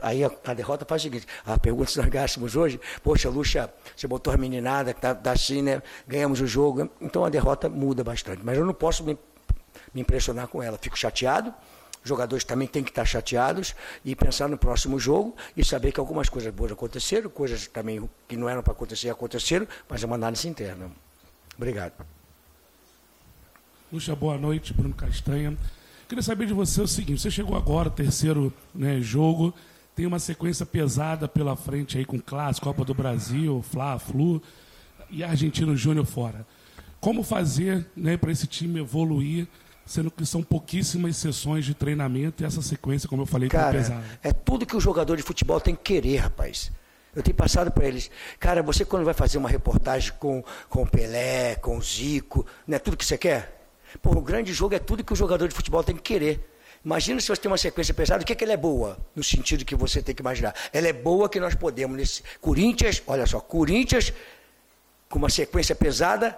aí 0.00 0.24
a, 0.24 0.30
a, 0.46 0.54
derrota 0.54 0.86
faz 0.86 1.02
o 1.02 1.04
seguinte, 1.04 1.26
a 1.44 1.58
pergunta 1.58 1.90
se 1.90 1.98
nós 1.98 2.08
ganhássemos 2.08 2.56
hoje, 2.56 2.80
poxa, 3.02 3.28
Luxa, 3.28 3.72
você 3.94 4.06
botou 4.06 4.32
a 4.32 4.38
meninada, 4.38 4.94
tá, 4.94 5.14
tá 5.14 5.32
assim, 5.32 5.60
né? 5.60 5.82
Ganhamos 6.08 6.40
o 6.40 6.46
jogo. 6.46 6.90
Então 7.00 7.24
a 7.24 7.28
derrota 7.28 7.68
muda 7.68 8.02
bastante. 8.02 8.40
Mas 8.42 8.56
eu 8.56 8.64
não 8.64 8.72
posso 8.72 9.04
me, 9.04 9.18
me 9.92 10.00
impressionar 10.00 10.48
com 10.48 10.62
ela. 10.62 10.78
Fico 10.80 10.98
chateado, 10.98 11.52
jogadores 12.04 12.44
também 12.44 12.66
têm 12.66 12.82
que 12.82 12.90
estar 12.90 13.04
chateados 13.04 13.74
e 14.04 14.14
pensar 14.16 14.48
no 14.48 14.58
próximo 14.58 14.98
jogo 14.98 15.36
e 15.56 15.64
saber 15.64 15.92
que 15.92 16.00
algumas 16.00 16.28
coisas 16.28 16.52
boas 16.52 16.72
aconteceram, 16.72 17.30
coisas 17.30 17.66
também 17.66 18.08
que 18.28 18.36
não 18.36 18.48
eram 18.48 18.62
para 18.62 18.72
acontecer 18.72 19.10
aconteceram, 19.10 19.66
mas 19.88 20.02
é 20.02 20.06
uma 20.06 20.16
análise 20.16 20.48
interna. 20.48 20.90
Obrigado. 21.56 21.92
Luxa, 23.92 24.16
boa 24.16 24.38
noite, 24.38 24.72
Bruno 24.72 24.94
Castanha. 24.94 25.56
Queria 26.08 26.22
saber 26.22 26.46
de 26.46 26.52
você 26.52 26.80
o 26.80 26.88
seguinte: 26.88 27.20
você 27.20 27.30
chegou 27.30 27.56
agora, 27.56 27.90
terceiro 27.90 28.52
né, 28.74 29.00
jogo, 29.00 29.54
tem 29.94 30.06
uma 30.06 30.18
sequência 30.18 30.64
pesada 30.64 31.28
pela 31.28 31.54
frente 31.56 31.98
aí 31.98 32.04
com 32.04 32.18
Clássico, 32.18 32.66
Copa 32.66 32.84
do 32.84 32.94
Brasil, 32.94 33.62
Fla, 33.70 33.98
Flu 33.98 34.42
e 35.10 35.22
Argentino 35.22 35.76
Júnior 35.76 36.06
fora. 36.06 36.46
Como 37.00 37.22
fazer 37.22 37.86
né, 37.96 38.16
para 38.16 38.32
esse 38.32 38.46
time 38.46 38.80
evoluir 38.80 39.46
sendo 39.84 40.10
que 40.10 40.24
são 40.24 40.42
pouquíssimas 40.42 41.16
sessões 41.16 41.64
de 41.64 41.74
treinamento 41.74 42.42
e 42.42 42.46
essa 42.46 42.62
sequência, 42.62 43.08
como 43.08 43.22
eu 43.22 43.26
falei, 43.26 43.48
cara, 43.48 43.64
tão 43.64 43.72
pesada. 43.72 44.04
É 44.22 44.32
tudo 44.32 44.66
que 44.66 44.76
o 44.76 44.80
jogador 44.80 45.16
de 45.16 45.22
futebol 45.22 45.60
tem 45.60 45.74
que 45.74 45.82
querer, 45.82 46.16
rapaz. 46.16 46.70
Eu 47.14 47.22
tenho 47.22 47.36
passado 47.36 47.70
para 47.70 47.86
eles, 47.86 48.10
cara, 48.40 48.62
você 48.62 48.84
quando 48.84 49.04
vai 49.04 49.12
fazer 49.12 49.36
uma 49.36 49.48
reportagem 49.48 50.12
com, 50.18 50.42
com 50.68 50.82
o 50.82 50.86
Pelé, 50.86 51.56
com 51.56 51.76
o 51.76 51.82
Zico, 51.82 52.46
não 52.66 52.76
é 52.76 52.78
tudo 52.78 52.96
que 52.96 53.04
você 53.04 53.18
quer? 53.18 53.60
Pô, 54.00 54.12
o 54.12 54.22
grande 54.22 54.52
jogo 54.52 54.74
é 54.74 54.78
tudo 54.78 55.04
que 55.04 55.12
o 55.12 55.16
jogador 55.16 55.46
de 55.46 55.54
futebol 55.54 55.84
tem 55.84 55.94
que 55.94 56.02
querer. 56.02 56.48
Imagina 56.82 57.20
se 57.20 57.28
você 57.28 57.40
tem 57.40 57.50
uma 57.50 57.58
sequência 57.58 57.92
pesada, 57.92 58.22
o 58.22 58.26
que, 58.26 58.32
é 58.32 58.36
que 58.36 58.42
ela 58.42 58.54
é 58.54 58.56
boa? 58.56 58.98
No 59.14 59.22
sentido 59.22 59.64
que 59.64 59.76
você 59.76 60.02
tem 60.02 60.14
que 60.14 60.22
imaginar. 60.22 60.54
Ela 60.72 60.88
é 60.88 60.92
boa 60.92 61.28
que 61.28 61.38
nós 61.38 61.54
podemos, 61.54 61.96
nesse 61.96 62.22
Corinthians, 62.40 63.02
olha 63.06 63.26
só, 63.26 63.40
Corinthians 63.40 64.12
com 65.08 65.18
uma 65.18 65.28
sequência 65.28 65.74
pesada 65.74 66.36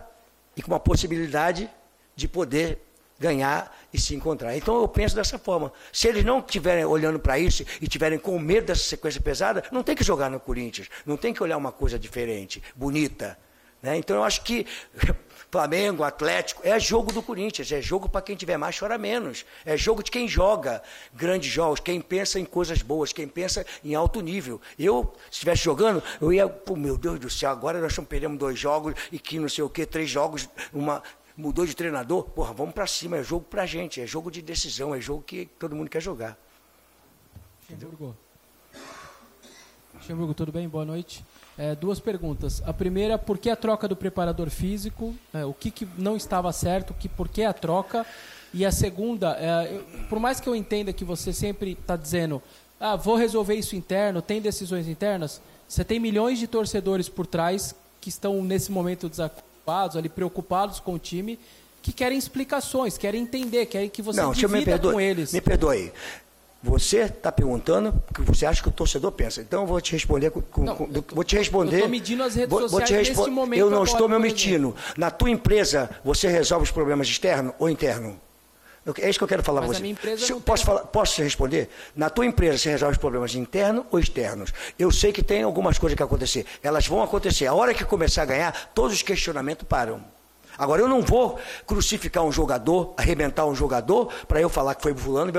e 0.56 0.60
com 0.60 0.72
uma 0.72 0.80
possibilidade 0.80 1.70
de 2.16 2.26
poder 2.26 2.78
ganhar 3.18 3.74
e 3.92 4.00
se 4.00 4.14
encontrar. 4.14 4.56
Então 4.56 4.80
eu 4.80 4.88
penso 4.88 5.14
dessa 5.14 5.38
forma. 5.38 5.72
Se 5.92 6.08
eles 6.08 6.24
não 6.24 6.40
estiverem 6.40 6.84
olhando 6.84 7.18
para 7.18 7.38
isso 7.38 7.62
e 7.80 7.84
estiverem 7.84 8.18
com 8.18 8.38
medo 8.38 8.66
dessa 8.66 8.82
sequência 8.82 9.20
pesada, 9.20 9.62
não 9.70 9.82
tem 9.82 9.94
que 9.94 10.04
jogar 10.04 10.30
no 10.30 10.40
Corinthians, 10.40 10.88
não 11.06 11.16
tem 11.16 11.32
que 11.32 11.42
olhar 11.42 11.56
uma 11.56 11.72
coisa 11.72 11.98
diferente, 11.98 12.62
bonita. 12.74 13.38
Né? 13.80 13.96
Então 13.98 14.16
eu 14.16 14.24
acho 14.24 14.42
que 14.42 14.66
Flamengo, 15.52 16.02
Atlético, 16.02 16.62
é 16.64 16.80
jogo 16.80 17.12
do 17.12 17.22
Corinthians, 17.22 17.70
é 17.70 17.80
jogo 17.80 18.08
para 18.08 18.22
quem 18.22 18.34
tiver 18.34 18.56
mais 18.56 18.76
chora 18.76 18.98
menos, 18.98 19.44
é 19.64 19.76
jogo 19.76 20.02
de 20.02 20.10
quem 20.10 20.26
joga 20.26 20.82
grandes 21.12 21.52
jogos, 21.52 21.78
quem 21.78 22.00
pensa 22.00 22.40
em 22.40 22.44
coisas 22.44 22.82
boas, 22.82 23.12
quem 23.12 23.28
pensa 23.28 23.64
em 23.84 23.94
alto 23.94 24.20
nível. 24.20 24.60
Eu, 24.76 25.14
se 25.26 25.34
estivesse 25.34 25.62
jogando, 25.62 26.02
eu 26.20 26.32
ia, 26.32 26.48
pô, 26.48 26.74
meu 26.74 26.96
Deus 26.96 27.20
do 27.20 27.30
céu, 27.30 27.50
agora 27.50 27.80
nós 27.80 27.96
perdemos 28.08 28.36
dois 28.36 28.58
jogos 28.58 28.94
e 29.12 29.18
que 29.18 29.38
não 29.38 29.48
sei 29.48 29.62
o 29.62 29.68
que, 29.68 29.86
três 29.86 30.10
jogos, 30.10 30.48
uma, 30.72 31.00
mudou 31.36 31.66
de 31.66 31.74
treinador, 31.74 32.24
porra, 32.24 32.52
vamos 32.52 32.74
para 32.74 32.86
cima, 32.86 33.16
é 33.16 33.22
jogo 33.22 33.44
pra 33.48 33.66
gente, 33.66 34.00
é 34.00 34.06
jogo 34.06 34.30
de 34.30 34.40
decisão, 34.40 34.94
é 34.94 35.00
jogo 35.00 35.22
que 35.22 35.46
todo 35.58 35.74
mundo 35.74 35.90
quer 35.90 36.00
jogar. 36.00 36.38
Luxemburgo. 37.70 38.16
Luxemburgo, 39.94 40.34
tudo 40.34 40.52
bem? 40.52 40.68
Boa 40.68 40.84
noite. 40.84 41.24
É, 41.56 41.74
duas 41.74 41.98
perguntas. 41.98 42.62
A 42.66 42.72
primeira, 42.72 43.18
por 43.18 43.38
que 43.38 43.50
a 43.50 43.56
troca 43.56 43.88
do 43.88 43.96
preparador 43.96 44.50
físico? 44.50 45.14
É, 45.32 45.44
o 45.44 45.54
que, 45.54 45.70
que, 45.70 45.88
não 45.98 46.16
estava 46.16 46.52
certo? 46.52 46.94
Que, 46.94 47.08
por 47.08 47.28
que 47.28 47.42
a 47.42 47.52
troca? 47.52 48.06
E 48.52 48.64
a 48.64 48.70
segunda, 48.70 49.36
é, 49.38 49.74
eu, 49.74 49.84
por 50.08 50.20
mais 50.20 50.40
que 50.40 50.48
eu 50.48 50.54
entenda 50.54 50.92
que 50.92 51.04
você 51.04 51.32
sempre 51.32 51.72
está 51.72 51.96
dizendo, 51.96 52.42
ah, 52.78 52.96
vou 52.96 53.16
resolver 53.16 53.54
isso 53.54 53.74
interno, 53.74 54.22
tem 54.22 54.40
decisões 54.40 54.86
internas, 54.86 55.40
você 55.66 55.84
tem 55.84 55.98
milhões 55.98 56.38
de 56.38 56.46
torcedores 56.46 57.08
por 57.08 57.26
trás 57.26 57.74
que 58.00 58.08
estão 58.08 58.42
nesse 58.44 58.70
momento 58.70 59.08
desacordados 59.08 59.53
preocupados 59.64 59.96
ali, 59.96 60.08
preocupados 60.08 60.80
com 60.80 60.94
o 60.94 60.98
time, 60.98 61.38
que 61.82 61.92
querem 61.92 62.18
explicações, 62.18 62.98
querem 62.98 63.22
entender, 63.22 63.66
querem 63.66 63.88
que 63.88 64.02
você 64.02 64.20
não, 64.20 64.32
divida 64.32 64.58
me 64.58 64.64
perdoe, 64.64 64.92
com 64.92 65.00
eles. 65.00 65.32
Me 65.32 65.40
perdoe. 65.40 65.92
Você 66.62 67.00
está 67.00 67.30
perguntando 67.30 67.90
o 68.10 68.14
que 68.14 68.22
você 68.22 68.46
acha 68.46 68.62
que 68.62 68.68
o 68.68 68.72
torcedor 68.72 69.12
pensa. 69.12 69.42
Então 69.42 69.62
eu 69.62 69.66
vou 69.66 69.80
te 69.80 69.92
responder 69.92 70.30
com, 70.30 70.42
não, 70.62 70.76
com, 70.76 70.88
vou 71.14 71.24
te 71.24 71.36
responder. 71.36 71.72
Eu 71.72 71.76
estou 71.76 71.90
medindo 71.90 72.22
as 72.22 72.34
redes 72.34 72.50
vou, 72.50 72.68
sociais 72.68 73.08
vou 73.08 73.26
nesse 73.26 73.30
momento. 73.30 73.60
Eu 73.60 73.66
não 73.68 73.82
agora, 73.82 73.90
estou 73.90 74.08
me 74.08 74.14
omitindo. 74.14 74.74
Na 74.96 75.10
tua 75.10 75.28
empresa 75.28 75.90
você 76.02 76.26
resolve 76.28 76.64
os 76.64 76.70
problemas 76.70 77.06
externos 77.06 77.52
ou 77.58 77.68
interno? 77.68 78.18
É 79.00 79.08
isso 79.08 79.18
que 79.18 79.24
eu 79.24 79.28
quero 79.28 79.42
falar 79.42 79.62
para 79.62 79.68
você. 79.68 79.86
empresa 79.86 80.40
posso, 80.40 80.64
falar, 80.64 80.80
posso 80.80 81.22
responder? 81.22 81.70
Na 81.96 82.10
tua 82.10 82.26
empresa 82.26 82.58
você 82.58 82.70
resolve 82.70 82.92
os 82.92 82.98
problemas 82.98 83.34
internos 83.34 83.86
ou 83.90 83.98
externos? 83.98 84.52
Eu 84.78 84.90
sei 84.90 85.10
que 85.10 85.22
tem 85.22 85.42
algumas 85.42 85.78
coisas 85.78 85.96
que 85.96 86.02
acontecer. 86.02 86.44
Elas 86.62 86.86
vão 86.86 87.02
acontecer. 87.02 87.46
A 87.46 87.54
hora 87.54 87.72
que 87.72 87.84
começar 87.84 88.22
a 88.22 88.26
ganhar, 88.26 88.72
todos 88.74 88.92
os 88.92 89.02
questionamentos 89.02 89.66
param. 89.66 90.04
Agora, 90.56 90.80
eu 90.80 90.88
não 90.88 91.02
vou 91.02 91.38
crucificar 91.66 92.22
um 92.22 92.30
jogador, 92.30 92.94
arrebentar 92.96 93.44
um 93.44 93.54
jogador, 93.54 94.12
para 94.28 94.40
eu 94.40 94.48
falar 94.48 94.74
que 94.74 94.82
foi 94.82 94.94
fulano. 94.94 95.32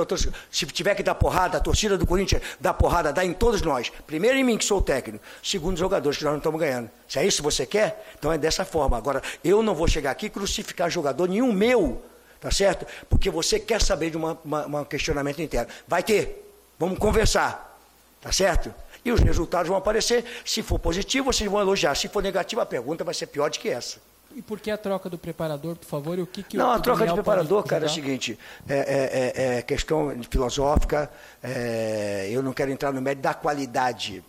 Se 0.52 0.66
tiver 0.66 0.94
que 0.96 1.04
dar 1.04 1.16
porrada, 1.16 1.58
a 1.58 1.62
torcida 1.62 1.98
do 1.98 2.06
Corinthians 2.06 2.42
dá 2.60 2.74
porrada, 2.74 3.14
dá 3.14 3.24
em 3.24 3.32
todos 3.32 3.62
nós. 3.62 3.92
Primeiro 4.06 4.38
em 4.38 4.44
mim, 4.44 4.58
que 4.58 4.66
sou 4.66 4.80
o 4.80 4.82
técnico. 4.82 5.24
Segundo, 5.42 5.76
os 5.76 5.80
jogadores, 5.80 6.18
que 6.18 6.24
nós 6.24 6.34
não 6.34 6.40
estamos 6.40 6.60
ganhando. 6.60 6.90
Se 7.08 7.20
é 7.20 7.26
isso 7.26 7.38
que 7.38 7.44
você 7.44 7.66
quer, 7.66 8.06
então 8.18 8.32
é 8.32 8.38
dessa 8.38 8.66
forma. 8.66 8.98
Agora, 8.98 9.22
eu 9.44 9.64
não 9.64 9.74
vou 9.74 9.88
chegar 9.88 10.12
aqui 10.12 10.26
e 10.26 10.30
crucificar 10.30 10.90
jogador 10.90 11.30
nenhum 11.30 11.54
meu, 11.54 12.02
tá 12.46 12.52
certo? 12.52 12.86
Porque 13.10 13.32
você 13.32 13.60
quer 13.60 13.82
saber 13.82 14.12
de 14.12 14.18
um 14.18 14.86
questionamento 14.88 15.42
interno. 15.42 15.68
Vai 15.88 16.04
ter. 16.04 16.48
Vamos 16.78 17.00
conversar, 17.00 17.76
tá 18.22 18.32
certo? 18.32 18.72
E 19.04 19.12
os 19.12 19.20
resultados 19.20 19.68
vão 19.68 19.76
aparecer. 19.76 20.24
Se 20.46 20.62
for 20.62 20.78
positivo, 20.78 21.34
vocês 21.34 21.50
vão 21.50 21.60
elogiar. 21.60 21.96
Se 21.96 22.08
for 22.08 22.22
negativo, 22.22 22.62
a 22.62 22.66
pergunta 22.66 23.04
vai 23.04 23.16
ser 23.16 23.26
pior 23.28 23.50
do 23.50 23.58
que 23.58 23.68
essa. 23.68 23.98
E 24.36 24.44
por 24.44 24.60
que 24.60 24.70
a 24.70 24.78
troca 24.78 25.10
do 25.10 25.18
preparador, 25.18 25.76
por 25.76 25.88
favor? 25.88 26.20
E 26.20 26.22
o 26.22 26.28
que, 26.28 26.44
que 26.44 26.56
Não, 26.56 26.70
o 26.70 26.74
a 26.74 26.80
troca 26.80 27.08
de 27.08 27.14
preparador, 27.14 27.64
cara, 27.64 27.86
é 27.86 27.88
o 27.88 27.90
seguinte: 27.90 28.38
é, 28.70 28.76
é, 28.76 29.54
é, 29.54 29.58
é 29.58 29.62
questão 29.64 30.16
filosófica. 30.30 31.10
É, 31.42 32.28
eu 32.30 32.44
não 32.44 32.54
quero 32.54 32.70
entrar 32.70 32.92
no 32.92 33.02
mérito 33.02 33.24
da 33.24 33.34
qualidade. 33.34 34.24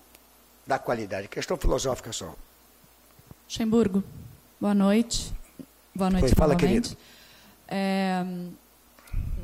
Da 0.66 0.78
qualidade. 0.78 1.28
Questão 1.28 1.58
filosófica 1.58 2.12
só. 2.14 2.34
Luxemburgo, 3.46 4.02
boa 4.58 4.74
noite. 4.74 5.34
Boa 5.94 6.10
noite, 6.10 6.28
Foi, 6.28 6.34
fala, 6.34 6.56
querido. 6.56 6.96
É, 7.68 8.24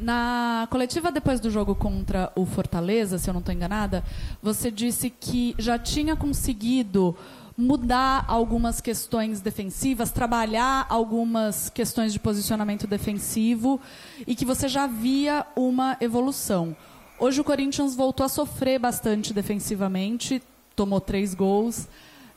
na 0.01 0.67
coletiva 0.71 1.13
depois 1.13 1.39
do 1.41 1.51
jogo 1.51 1.75
contra 1.75 2.33
o 2.35 2.45
Fortaleza, 2.45 3.19
se 3.19 3.31
eu 3.31 3.35
não 3.35 3.41
estou 3.41 3.55
enganada, 3.55 4.05
você 4.43 4.71
disse 4.71 5.11
que 5.11 5.55
já 5.59 5.79
tinha 5.79 6.17
conseguido 6.17 7.17
mudar 7.57 8.25
algumas 8.29 8.81
questões 8.81 9.41
defensivas, 9.41 10.11
trabalhar 10.11 10.87
algumas 10.89 11.69
questões 11.69 12.13
de 12.13 12.19
posicionamento 12.19 12.87
defensivo 12.87 13.81
e 14.27 14.35
que 14.35 14.45
você 14.45 14.69
já 14.69 14.87
via 14.87 15.47
uma 15.55 15.97
evolução. 16.01 16.75
Hoje 17.19 17.41
o 17.41 17.45
Corinthians 17.45 17.95
voltou 17.95 18.27
a 18.27 18.29
sofrer 18.29 18.81
bastante 18.81 19.33
defensivamente, 19.33 20.43
tomou 20.75 21.01
três 21.01 21.35
gols. 21.35 21.87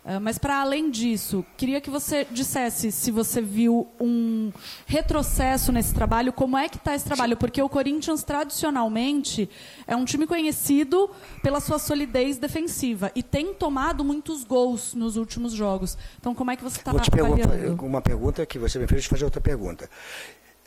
Ah, 0.08 0.20
mas, 0.20 0.38
para 0.38 0.62
além 0.62 0.92
disso, 0.92 1.44
queria 1.58 1.82
que 1.82 1.90
você 1.90 2.28
dissesse 2.30 2.92
se 2.92 3.10
você 3.10 3.42
viu 3.42 3.88
um 4.00 4.52
retrocesso 4.86 5.72
nesse 5.72 5.96
trabalho, 5.96 6.32
como 6.32 6.56
é 6.56 6.70
que 6.70 6.78
está 6.78 6.94
esse 6.94 7.06
trabalho? 7.06 7.36
Porque 7.36 7.60
o 7.60 7.68
Corinthians, 7.68 8.24
tradicionalmente, 8.24 9.50
é 9.88 9.96
um 9.96 10.06
time 10.06 10.28
conhecido 10.28 11.10
pela 11.42 11.60
sua 11.60 11.80
solidez 11.80 12.38
defensiva 12.38 13.12
e 13.16 13.24
tem 13.24 13.56
tomado 13.56 14.04
muitos 14.04 14.44
gols 14.44 14.94
nos 14.94 15.18
últimos 15.18 15.54
jogos. 15.54 15.98
Então, 16.20 16.36
como 16.36 16.52
é 16.52 16.56
que 16.56 16.64
você 16.64 16.78
está 16.78 16.92
avaliando? 16.92 17.84
Uma 17.84 18.02
pergunta 18.02 18.46
que 18.46 18.60
você 18.60 18.78
me 18.78 18.86
fez, 18.86 19.06
fazer 19.06 19.26
outra 19.26 19.42
pergunta. 19.42 19.90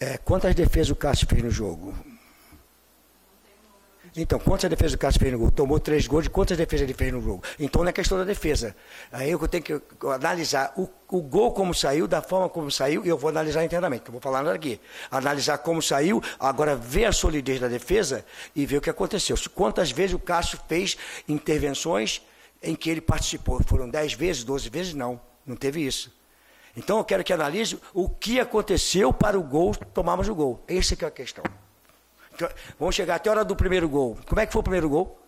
É, 0.01 0.19
quantas 0.19 0.53
defesas 0.53 0.91
o 0.91 0.97
Cássio 0.97 1.29
fez 1.29 1.45
no 1.45 1.51
jogo? 1.51 1.95
Então, 4.21 4.37
quantas 4.37 4.69
defesas 4.69 4.95
o 4.95 4.99
Cássio 4.99 5.21
fez 5.21 5.33
no 5.33 5.39
gol? 5.39 5.51
Tomou 5.53 5.79
três 5.79 6.09
gols, 6.09 6.25
de 6.25 6.31
quantas 6.31 6.59
defesas 6.59 6.83
ele 6.83 6.93
fez 6.93 7.13
no 7.13 7.23
jogo? 7.23 7.41
Então, 7.57 7.83
não 7.83 7.89
é 7.89 7.93
questão 7.93 8.19
da 8.19 8.25
defesa. 8.25 8.75
Aí 9.13 9.31
eu 9.31 9.39
tenho 9.47 9.63
que 9.63 9.81
analisar 10.03 10.73
o, 10.77 10.89
o 11.09 11.23
gol 11.23 11.53
como 11.53 11.73
saiu, 11.73 12.09
da 12.09 12.21
forma 12.21 12.49
como 12.49 12.69
saiu, 12.69 13.07
e 13.07 13.09
eu 13.09 13.17
vou 13.17 13.31
analisar 13.31 13.65
internamente, 13.65 14.07
não 14.07 14.13
vou 14.13 14.21
falar 14.21 14.43
nada 14.43 14.57
aqui. 14.57 14.81
Analisar 15.09 15.59
como 15.59 15.81
saiu, 15.81 16.21
agora 16.41 16.75
ver 16.75 17.05
a 17.05 17.13
solidez 17.13 17.61
da 17.61 17.69
defesa 17.69 18.25
e 18.57 18.67
ver 18.67 18.79
o 18.79 18.81
que 18.81 18.91
aconteceu. 18.91 19.37
Quantas 19.55 19.93
vezes 19.93 20.15
o 20.15 20.19
Cássio 20.19 20.59
fez 20.67 20.97
intervenções 21.29 22.21
em 22.61 22.75
que 22.75 22.91
ele 22.91 23.01
participou? 23.01 23.63
Foram 23.63 23.89
dez 23.89 24.15
vezes, 24.15 24.43
doze 24.43 24.69
vezes? 24.69 24.95
Não, 24.95 25.21
não 25.47 25.55
teve 25.55 25.81
isso. 25.87 26.13
Então, 26.77 26.99
eu 26.99 27.05
quero 27.05 27.23
que 27.23 27.33
analise 27.33 27.79
o 27.95 28.09
que 28.09 28.41
aconteceu 28.41 29.13
para 29.13 29.39
o 29.39 29.43
gol, 29.45 29.77
tomarmos 29.95 30.29
o 30.29 30.35
gol. 30.35 30.65
Essa 30.67 30.97
é 31.01 31.07
a 31.07 31.11
questão. 31.11 31.45
Vamos 32.79 32.95
chegar 32.95 33.17
até 33.17 33.29
a 33.29 33.33
hora 33.33 33.45
do 33.45 33.57
primeiro 33.57 33.89
gol. 33.89 34.19
Como 34.27 34.41
é 34.41 34.47
que 34.47 34.53
foi 34.53 34.61
o 34.61 34.63
primeiro 34.63 34.89
gol? 34.89 35.21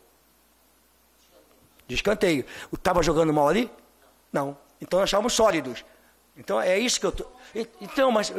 De 1.86 1.94
escanteio. 1.94 2.44
Estava 2.72 3.02
jogando 3.02 3.32
mal 3.32 3.48
ali? 3.48 3.70
Não. 4.32 4.56
Então 4.80 5.00
nós 5.00 5.08
estávamos 5.08 5.32
sólidos. 5.32 5.84
Então 6.36 6.60
é 6.60 6.78
isso 6.78 7.00
que 7.00 7.06
eu 7.06 7.12
tô. 7.12 7.26
Então, 7.80 8.10
mas 8.10 8.30
eu, 8.30 8.36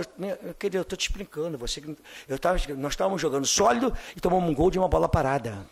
eu 0.74 0.82
estou 0.82 0.98
te 0.98 1.08
explicando. 1.08 1.58
Você, 1.58 1.84
eu 2.28 2.40
tava, 2.40 2.58
nós 2.76 2.94
estávamos 2.94 3.22
jogando 3.22 3.46
sólido 3.46 3.96
e 4.16 4.20
tomamos 4.20 4.50
um 4.50 4.56
gol 4.56 4.72
de 4.72 4.80
uma 4.80 4.88
bola 4.88 5.08
parada. 5.10 5.68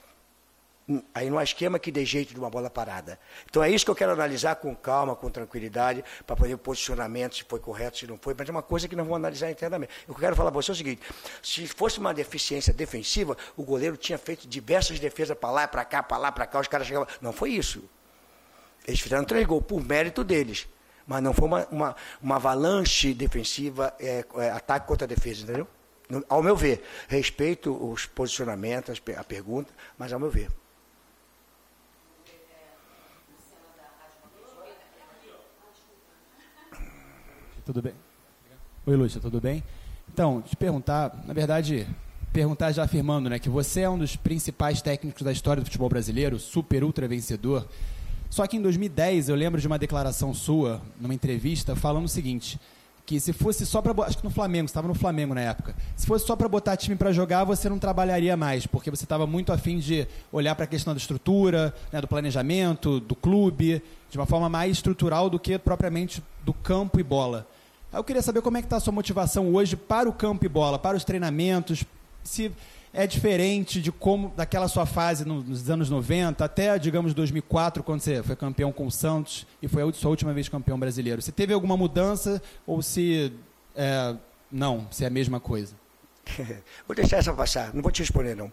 Aí 1.13 1.29
não 1.29 1.37
há 1.37 1.43
esquema 1.43 1.77
que 1.77 1.91
dê 1.91 2.03
jeito 2.03 2.33
de 2.33 2.39
uma 2.39 2.49
bola 2.49 2.69
parada. 2.69 3.19
Então 3.47 3.63
é 3.63 3.69
isso 3.69 3.85
que 3.85 3.91
eu 3.91 3.95
quero 3.95 4.11
analisar 4.11 4.55
com 4.55 4.75
calma, 4.75 5.15
com 5.15 5.29
tranquilidade, 5.29 6.03
para 6.25 6.35
poder 6.35 6.55
o 6.55 6.57
posicionamento, 6.57 7.35
se 7.35 7.43
foi 7.43 7.59
correto, 7.59 7.99
se 7.99 8.07
não 8.07 8.17
foi, 8.17 8.33
mas 8.35 8.49
é 8.49 8.51
uma 8.51 8.63
coisa 8.63 8.87
que 8.87 8.95
nós 8.95 9.05
vamos 9.05 9.17
analisar 9.17 9.51
internamente. 9.51 9.93
Eu 10.07 10.15
quero 10.15 10.35
falar 10.35 10.51
para 10.51 10.61
você 10.61 10.71
é 10.71 10.73
o 10.73 10.75
seguinte: 10.75 11.01
se 11.43 11.67
fosse 11.67 11.99
uma 11.99 12.13
deficiência 12.13 12.73
defensiva, 12.73 13.37
o 13.55 13.63
goleiro 13.63 13.97
tinha 13.97 14.17
feito 14.17 14.47
diversas 14.47 14.99
defesas 14.99 15.37
para 15.37 15.51
lá, 15.51 15.67
para 15.67 15.85
cá, 15.85 16.01
para 16.01 16.17
lá, 16.17 16.31
para 16.31 16.47
cá, 16.47 16.59
os 16.59 16.67
caras 16.67 16.87
chegavam. 16.87 17.07
Não 17.21 17.31
foi 17.31 17.51
isso. 17.51 17.83
Eles 18.87 18.99
fizeram 18.99 19.23
três 19.23 19.45
gols 19.45 19.63
por 19.65 19.83
mérito 19.83 20.23
deles. 20.23 20.67
Mas 21.05 21.21
não 21.21 21.33
foi 21.33 21.47
uma, 21.47 21.67
uma, 21.71 21.95
uma 22.21 22.35
avalanche 22.35 23.13
defensiva, 23.13 23.93
é, 23.99 24.23
é, 24.37 24.49
ataque 24.51 24.87
contra 24.87 25.07
defesa, 25.07 25.43
entendeu? 25.43 25.67
Ao 26.27 26.41
meu 26.41 26.55
ver, 26.55 26.83
respeito 27.07 27.71
os 27.71 28.07
posicionamentos, 28.07 28.99
a 29.15 29.23
pergunta, 29.23 29.71
mas 29.97 30.11
ao 30.11 30.19
meu 30.19 30.29
ver. 30.29 30.49
Tudo 37.69 37.83
bem? 37.83 37.93
Oi, 38.87 38.95
Lúcia, 38.95 39.21
tudo 39.21 39.39
bem? 39.39 39.63
Então, 40.11 40.41
te 40.41 40.55
perguntar, 40.55 41.23
na 41.27 41.35
verdade, 41.35 41.85
perguntar 42.33 42.71
já 42.71 42.83
afirmando, 42.83 43.29
né, 43.29 43.37
que 43.37 43.47
você 43.47 43.81
é 43.81 43.89
um 43.89 43.99
dos 43.99 44.15
principais 44.15 44.81
técnicos 44.81 45.21
da 45.21 45.31
história 45.31 45.61
do 45.61 45.67
futebol 45.67 45.87
brasileiro, 45.87 46.39
super 46.39 46.83
ultra 46.83 47.07
vencedor. 47.07 47.67
Só 48.27 48.47
que 48.47 48.57
em 48.57 48.61
2010 48.63 49.29
eu 49.29 49.35
lembro 49.35 49.61
de 49.61 49.67
uma 49.67 49.77
declaração 49.77 50.33
sua, 50.33 50.81
numa 50.99 51.13
entrevista, 51.13 51.75
falando 51.75 52.05
o 52.05 52.09
seguinte: 52.09 52.59
que 53.09 53.19
se 53.19 53.33
fosse 53.33 53.65
só 53.65 53.81
para 53.81 54.05
acho 54.05 54.19
que 54.19 54.23
no 54.23 54.29
Flamengo, 54.29 54.65
estava 54.65 54.87
no 54.87 54.93
Flamengo 54.93 55.33
na 55.33 55.41
época. 55.41 55.75
Se 55.95 56.05
fosse 56.05 56.27
só 56.27 56.35
para 56.35 56.47
botar 56.47 56.77
time 56.77 56.95
para 56.95 57.11
jogar, 57.11 57.43
você 57.43 57.67
não 57.67 57.79
trabalharia 57.79 58.37
mais, 58.37 58.67
porque 58.67 58.91
você 58.91 59.03
estava 59.03 59.25
muito 59.25 59.51
afim 59.51 59.79
de 59.79 60.07
olhar 60.31 60.53
para 60.53 60.65
a 60.65 60.67
questão 60.67 60.93
da 60.93 60.99
estrutura, 60.99 61.73
né, 61.91 61.99
do 61.99 62.07
planejamento, 62.07 62.99
do 62.99 63.15
clube, 63.15 63.81
de 64.11 64.17
uma 64.19 64.27
forma 64.27 64.47
mais 64.47 64.73
estrutural 64.73 65.27
do 65.27 65.39
que 65.39 65.57
propriamente 65.57 66.23
do 66.45 66.53
campo 66.53 66.99
e 66.99 67.03
bola. 67.03 67.47
Eu 67.91 68.03
queria 68.03 68.21
saber 68.21 68.43
como 68.43 68.57
é 68.57 68.61
que 68.61 68.67
está 68.67 68.77
a 68.77 68.79
sua 68.79 68.93
motivação 68.93 69.55
hoje 69.55 69.75
para 69.75 70.07
o 70.07 70.13
campo 70.13 70.45
e 70.45 70.47
bola, 70.47 70.77
para 70.77 70.95
os 70.95 71.03
treinamentos, 71.03 71.83
se 72.23 72.51
é 72.93 73.05
diferente 73.05 73.81
de 73.81 73.91
como 73.91 74.33
daquela 74.35 74.67
sua 74.67 74.85
fase 74.85 75.25
nos 75.25 75.69
anos 75.69 75.89
90 75.89 76.43
até, 76.43 76.77
digamos, 76.79 77.13
2004, 77.13 77.83
quando 77.83 78.01
você 78.01 78.23
foi 78.23 78.35
campeão 78.35 78.71
com 78.71 78.87
o 78.87 78.91
Santos 78.91 79.45
e 79.61 79.67
foi 79.67 79.87
a 79.87 79.93
sua 79.93 80.09
última 80.09 80.33
vez 80.33 80.49
campeão 80.49 80.79
brasileiro. 80.79 81.21
Se 81.21 81.31
teve 81.31 81.53
alguma 81.53 81.77
mudança 81.77 82.41
ou 82.65 82.81
se 82.81 83.31
é, 83.75 84.15
não, 84.51 84.87
se 84.91 85.03
é 85.03 85.07
a 85.07 85.11
mesma 85.11 85.39
coisa? 85.39 85.75
vou 86.87 86.95
deixar 86.95 87.17
essa 87.17 87.33
passar, 87.33 87.73
não 87.73 87.81
vou 87.81 87.91
te 87.91 88.01
responder 88.01 88.35
não. 88.35 88.51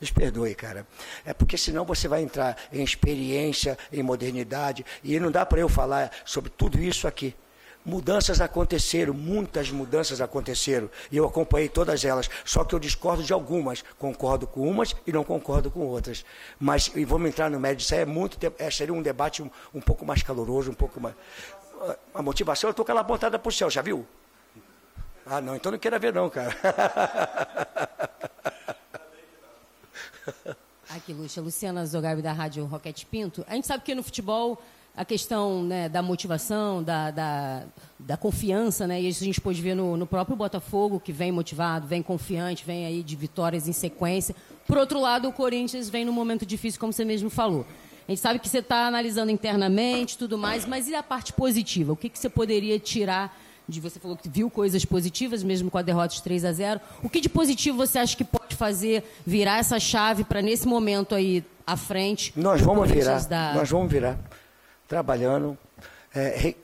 Me 0.00 0.10
perdoe, 0.10 0.54
cara. 0.54 0.86
É 1.24 1.32
porque 1.32 1.56
senão 1.56 1.84
você 1.84 2.08
vai 2.08 2.22
entrar 2.22 2.56
em 2.72 2.82
experiência, 2.82 3.78
em 3.92 4.02
modernidade, 4.02 4.84
e 5.02 5.18
não 5.18 5.30
dá 5.30 5.46
para 5.46 5.60
eu 5.60 5.68
falar 5.68 6.10
sobre 6.24 6.50
tudo 6.50 6.78
isso 6.78 7.06
aqui. 7.06 7.34
Mudanças 7.84 8.40
aconteceram, 8.40 9.12
muitas 9.12 9.70
mudanças 9.70 10.22
aconteceram, 10.22 10.88
e 11.12 11.18
eu 11.18 11.26
acompanhei 11.26 11.68
todas 11.68 12.02
elas, 12.02 12.30
só 12.42 12.64
que 12.64 12.74
eu 12.74 12.78
discordo 12.78 13.22
de 13.22 13.30
algumas, 13.32 13.84
concordo 13.98 14.46
com 14.46 14.66
umas 14.66 14.96
e 15.06 15.12
não 15.12 15.22
concordo 15.22 15.70
com 15.70 15.80
outras. 15.80 16.24
Mas 16.58 16.90
e 16.94 17.04
vamos 17.04 17.28
entrar 17.28 17.50
no 17.50 17.60
médio, 17.60 17.82
isso 17.82 17.94
é 17.94 18.06
muito 18.06 18.38
tempo, 18.38 18.56
é, 18.58 18.70
seria 18.70 18.94
um 18.94 19.02
debate 19.02 19.42
um, 19.42 19.50
um, 19.74 19.82
pouco 19.82 20.06
mais 20.06 20.22
caloroso, 20.22 20.70
um 20.70 20.74
pouco 20.74 20.98
mais. 20.98 21.14
A 22.14 22.22
motivação, 22.22 22.68
eu 22.68 22.72
estou 22.72 22.86
com 22.86 22.92
ela 22.92 23.02
apontada 23.02 23.38
para 23.38 23.48
o 23.50 23.52
céu, 23.52 23.68
já 23.68 23.82
viu? 23.82 24.06
Ah, 25.26 25.42
não, 25.42 25.54
então 25.54 25.70
não 25.70 25.78
queira 25.78 25.98
ver, 25.98 26.14
não, 26.14 26.30
cara. 26.30 26.56
Aqui, 30.88 31.12
Lucia, 31.12 31.42
Luciana 31.42 31.84
Zogabi 31.84 32.22
da 32.22 32.32
Rádio 32.32 32.64
Roquete 32.64 33.04
Pinto. 33.04 33.44
A 33.48 33.54
gente 33.54 33.66
sabe 33.66 33.82
que 33.84 33.94
no 33.94 34.02
futebol 34.02 34.62
a 34.96 35.04
questão 35.04 35.62
né, 35.62 35.88
da 35.88 36.00
motivação, 36.00 36.82
da, 36.82 37.10
da, 37.10 37.62
da, 37.98 38.16
confiança, 38.16 38.86
né? 38.86 39.00
E 39.00 39.08
isso 39.08 39.24
a 39.24 39.26
gente 39.26 39.40
pôde 39.40 39.60
ver 39.60 39.74
no, 39.74 39.96
no, 39.96 40.06
próprio 40.06 40.36
Botafogo, 40.36 41.00
que 41.00 41.12
vem 41.12 41.32
motivado, 41.32 41.86
vem 41.86 42.00
confiante, 42.02 42.64
vem 42.64 42.86
aí 42.86 43.02
de 43.02 43.16
vitórias 43.16 43.66
em 43.66 43.72
sequência. 43.72 44.34
Por 44.66 44.78
outro 44.78 45.00
lado, 45.00 45.28
o 45.28 45.32
Corinthians 45.32 45.88
vem 45.88 46.04
num 46.04 46.12
momento 46.12 46.46
difícil, 46.46 46.78
como 46.78 46.92
você 46.92 47.04
mesmo 47.04 47.28
falou. 47.28 47.66
A 48.06 48.12
gente 48.12 48.20
sabe 48.20 48.38
que 48.38 48.48
você 48.48 48.58
está 48.58 48.86
analisando 48.86 49.32
internamente 49.32 50.16
tudo 50.16 50.38
mais, 50.38 50.64
mas 50.64 50.86
e 50.88 50.94
a 50.94 51.02
parte 51.02 51.32
positiva? 51.32 51.92
O 51.92 51.96
que, 51.96 52.08
que 52.08 52.18
você 52.18 52.28
poderia 52.28 52.78
tirar 52.78 53.36
de 53.66 53.80
você 53.80 53.98
falou 53.98 54.14
que 54.14 54.28
viu 54.28 54.50
coisas 54.50 54.84
positivas 54.84 55.42
mesmo 55.42 55.70
com 55.70 55.78
a 55.78 55.82
derrota 55.82 56.14
de 56.14 56.22
3 56.22 56.44
a 56.44 56.52
0. 56.52 56.80
O 57.02 57.08
que 57.08 57.18
de 57.18 57.30
positivo 57.30 57.78
você 57.78 57.98
acha 57.98 58.14
que 58.14 58.22
pode 58.22 58.54
fazer 58.54 59.02
virar 59.26 59.58
essa 59.58 59.80
chave 59.80 60.22
para 60.22 60.42
nesse 60.42 60.68
momento 60.68 61.14
aí 61.14 61.42
à 61.66 61.74
frente? 61.74 62.30
Nós 62.36 62.60
vamos 62.60 62.90
virar. 62.90 63.26
Da... 63.26 63.54
Nós 63.54 63.70
vamos 63.70 63.90
virar 63.90 64.18
trabalhando, 64.94 65.58
é, 66.14 66.54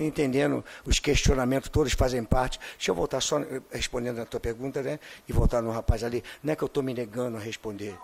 entendendo 0.00 0.62
os 0.84 0.98
questionamentos, 0.98 1.70
todos 1.70 1.94
fazem 1.94 2.22
parte. 2.22 2.60
Deixa 2.76 2.90
eu 2.90 2.94
voltar 2.94 3.22
só 3.22 3.40
eh, 3.40 3.62
respondendo 3.70 4.20
a 4.20 4.26
tua 4.26 4.38
pergunta, 4.38 4.82
né? 4.82 5.00
E 5.26 5.32
voltar 5.32 5.62
no 5.62 5.70
rapaz 5.70 6.04
ali. 6.04 6.22
Não 6.42 6.52
é 6.52 6.56
que 6.56 6.62
eu 6.62 6.66
estou 6.66 6.82
me 6.82 6.92
negando 6.92 7.38
a 7.38 7.40
responder. 7.40 7.96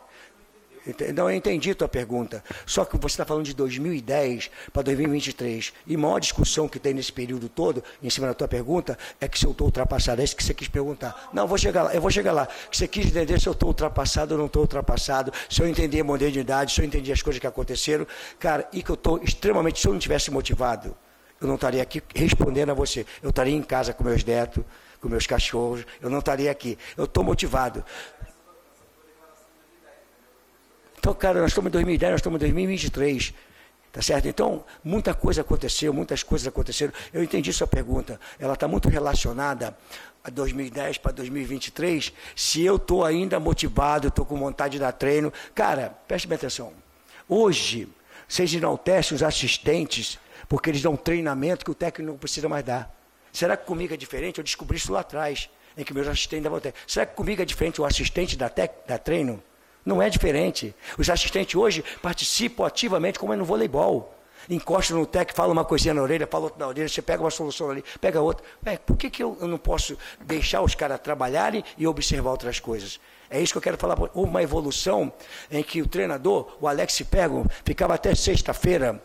Não, 1.15 1.31
eu 1.31 1.37
entendi 1.37 1.71
a 1.71 1.75
tua 1.75 1.89
pergunta. 1.89 2.45
Só 2.67 2.85
que 2.85 2.97
você 2.99 3.15
está 3.15 3.25
falando 3.25 3.45
de 3.45 3.55
2010 3.55 4.51
para 4.73 4.83
2023. 4.83 5.73
E 5.87 5.95
a 5.95 5.99
maior 5.99 6.19
discussão 6.19 6.69
que 6.69 6.79
tem 6.79 6.93
nesse 6.93 7.13
período 7.13 7.49
todo, 7.49 7.83
em 8.03 8.11
cima 8.11 8.27
da 8.27 8.35
tua 8.35 8.49
pergunta, 8.49 8.99
é 9.21 9.27
que 9.27 9.39
se 9.39 9.47
eu 9.47 9.53
estou 9.53 9.67
ultrapassado. 9.67 10.21
É 10.21 10.25
isso 10.25 10.37
que 10.37 10.45
você 10.45 10.53
quis 10.53 10.69
perguntar. 10.69 11.31
Não, 11.33 11.47
vou 11.47 11.57
chegar 11.57 11.85
lá, 11.85 11.95
eu 11.95 12.01
vou 12.01 12.11
chegar 12.11 12.33
lá. 12.33 12.47
Você 12.71 12.87
quis 12.87 13.07
entender 13.07 13.41
se 13.41 13.49
eu 13.49 13.53
estou 13.53 13.69
ultrapassado 13.69 14.35
ou 14.35 14.39
não 14.39 14.47
estou 14.47 14.63
ultrapassado, 14.63 15.33
se 15.49 15.63
eu 15.63 15.67
entender 15.67 16.01
a 16.01 16.05
modernidade, 16.05 16.73
se 16.73 16.81
eu 16.81 16.85
entendi 16.85 17.11
as 17.13 17.23
coisas 17.23 17.41
que 17.41 17.47
aconteceram. 17.47 18.07
Cara, 18.39 18.69
e 18.73 18.83
que 18.83 18.91
eu 18.91 18.95
estou 18.95 19.23
extremamente, 19.23 19.81
se 19.81 19.89
eu 19.89 19.93
não 19.93 19.99
tivesse 19.99 20.31
motivado, 20.31 20.95
eu 21.41 21.49
não 21.49 21.57
estaria 21.57 21.83
aqui 21.83 22.03
respondendo 22.15 22.71
a 22.71 22.75
você. 22.75 23.07
Eu 23.23 23.31
estaria 23.31 23.55
em 23.55 23.63
casa 23.63 23.93
com 23.93 24.05
meus 24.05 24.25
netos, 24.25 24.65
com 25.05 25.09
meus 25.11 25.27
cachorros, 25.27 25.85
eu 26.01 26.09
não 26.09 26.21
estaria 26.21 26.51
aqui. 26.51 26.79
Eu 26.97 27.05
estou 27.05 27.23
motivado. 27.23 27.85
Então, 31.05 31.13
cara, 31.13 31.39
nós 31.39 31.51
estamos 31.51 31.69
em 31.69 31.73
2010, 31.73 32.13
nós 32.13 32.21
estamos 32.21 32.37
em 32.39 32.41
2023. 32.41 33.35
Tá 33.93 34.01
certo? 34.01 34.27
Então, 34.27 34.65
muita 34.83 35.13
coisa 35.13 35.43
aconteceu, 35.43 35.93
muitas 35.93 36.23
coisas 36.23 36.49
aconteceram. 36.49 36.95
Eu 37.13 37.23
entendi 37.23 37.53
sua 37.53 37.67
pergunta. 37.67 38.19
Ela 38.39 38.55
está 38.55 38.67
muito 38.67 38.89
relacionada 38.89 39.77
a 40.25 40.31
2010 40.31 40.97
para 40.97 41.13
2023. 41.13 42.11
Se 42.35 42.65
eu 42.65 42.77
estou 42.77 43.05
ainda 43.05 43.39
motivado, 43.39 44.09
estou 44.09 44.25
com 44.25 44.39
vontade 44.39 44.73
de 44.73 44.79
dar 44.79 44.93
treino. 44.93 45.31
Cara, 45.55 45.95
preste 46.09 46.27
bem 46.27 46.37
atenção. 46.37 46.73
Hoje, 47.29 47.87
vocês 48.27 48.55
enaltecem 48.55 49.15
os 49.15 49.23
assistentes, 49.23 50.19
porque 50.49 50.71
eles 50.71 50.81
dão 50.81 50.97
treinamento 50.97 51.67
que 51.67 51.71
o 51.71 51.75
técnico 51.75 52.13
não 52.13 52.19
precisa 52.19 52.49
mais 52.49 52.65
dar. 52.65 52.91
Será 53.31 53.59
que 53.59 53.67
comigo 53.67 53.93
é 53.93 53.97
diferente? 53.99 54.39
Eu 54.39 54.45
descobri 54.45 54.79
isso 54.79 54.91
lá 54.91 55.01
atrás, 55.01 55.51
em 55.77 55.85
que 55.85 55.93
meus 55.93 56.09
assistentes 56.09 56.45
davam 56.45 56.61
treino. 56.61 56.79
Será 56.87 57.05
que 57.05 57.15
comigo 57.15 57.43
é 57.43 57.45
diferente 57.45 57.79
o 57.79 57.85
assistente 57.85 58.39
da, 58.39 58.49
tec, 58.49 58.87
da 58.89 58.97
treino? 58.97 59.43
Não 59.85 60.01
é 60.01 60.09
diferente. 60.09 60.75
Os 60.99 61.11
assistentes 61.11 61.55
hoje 61.55 61.85
participam 62.01 62.67
ativamente, 62.67 63.19
como 63.19 63.33
é 63.33 63.37
no 63.37 63.45
voleibol. 63.45 64.15
Encosta 64.49 64.95
no 64.95 65.07
tec, 65.07 65.33
fala 65.35 65.53
uma 65.53 65.65
coisinha 65.65 65.95
na 65.95 66.03
orelha, 66.03 66.27
fala 66.27 66.45
outra 66.45 66.59
na 66.59 66.69
orelha, 66.69 66.89
você 66.89 67.01
pega 67.01 67.23
uma 67.23 67.31
solução 67.31 67.71
ali, 67.71 67.83
pega 68.01 68.21
outra. 68.21 68.45
É, 68.65 68.77
por 68.77 68.97
que, 68.97 69.09
que 69.09 69.23
eu, 69.23 69.37
não 69.41 69.57
posso 69.57 69.97
deixar 70.21 70.61
os 70.61 70.75
caras 70.75 71.01
trabalharem 71.01 71.65
e 71.79 71.87
observar 71.87 72.31
outras 72.31 72.61
coisas? 72.61 73.01
É 73.31 73.41
isso 73.41 73.53
que 73.53 73.59
eu 73.59 73.63
quero 73.63 73.79
falar. 73.79 73.97
Uma 74.15 74.43
evolução 74.43 75.13
em 75.51 75.63
que 75.63 75.81
o 75.81 75.89
treinador, 75.89 76.57
o 76.61 76.69
Alex 76.69 77.01
Pego, 77.03 77.47
ficava 77.65 77.95
até 77.95 78.15
sexta-feira 78.15 79.03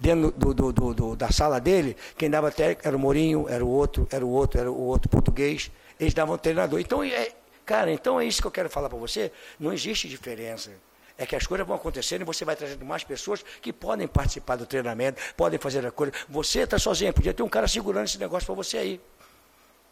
dentro 0.00 0.30
do, 0.32 0.54
do, 0.54 0.72
do, 0.72 0.94
do, 0.94 1.16
da 1.16 1.30
sala 1.30 1.60
dele, 1.60 1.96
quem 2.16 2.30
dava 2.30 2.48
até 2.48 2.78
era 2.82 2.96
o 2.96 3.00
Morinho, 3.00 3.46
era 3.48 3.64
o 3.64 3.68
outro, 3.68 4.06
era 4.10 4.24
o 4.24 4.30
outro, 4.30 4.60
era 4.60 4.70
o 4.70 4.80
outro 4.80 5.08
português, 5.08 5.70
eles 5.98 6.14
davam 6.14 6.38
treinador. 6.38 6.80
Então, 6.80 7.02
é, 7.02 7.32
Cara, 7.68 7.92
então 7.92 8.18
é 8.18 8.24
isso 8.24 8.40
que 8.40 8.46
eu 8.46 8.50
quero 8.50 8.70
falar 8.70 8.88
para 8.88 8.96
você. 8.96 9.30
Não 9.60 9.74
existe 9.74 10.08
diferença. 10.08 10.72
É 11.18 11.26
que 11.26 11.36
as 11.36 11.46
coisas 11.46 11.66
vão 11.66 11.76
acontecendo 11.76 12.22
e 12.22 12.24
você 12.24 12.42
vai 12.42 12.56
trazendo 12.56 12.82
mais 12.82 13.04
pessoas 13.04 13.44
que 13.60 13.74
podem 13.74 14.08
participar 14.08 14.56
do 14.56 14.64
treinamento, 14.64 15.20
podem 15.36 15.58
fazer 15.58 15.84
a 15.84 15.90
coisa. 15.90 16.14
Você 16.30 16.60
está 16.60 16.78
sozinho, 16.78 17.12
podia 17.12 17.34
ter 17.34 17.42
um 17.42 17.48
cara 17.48 17.68
segurando 17.68 18.06
esse 18.06 18.16
negócio 18.16 18.46
para 18.46 18.54
você 18.54 18.78
aí. 18.78 19.00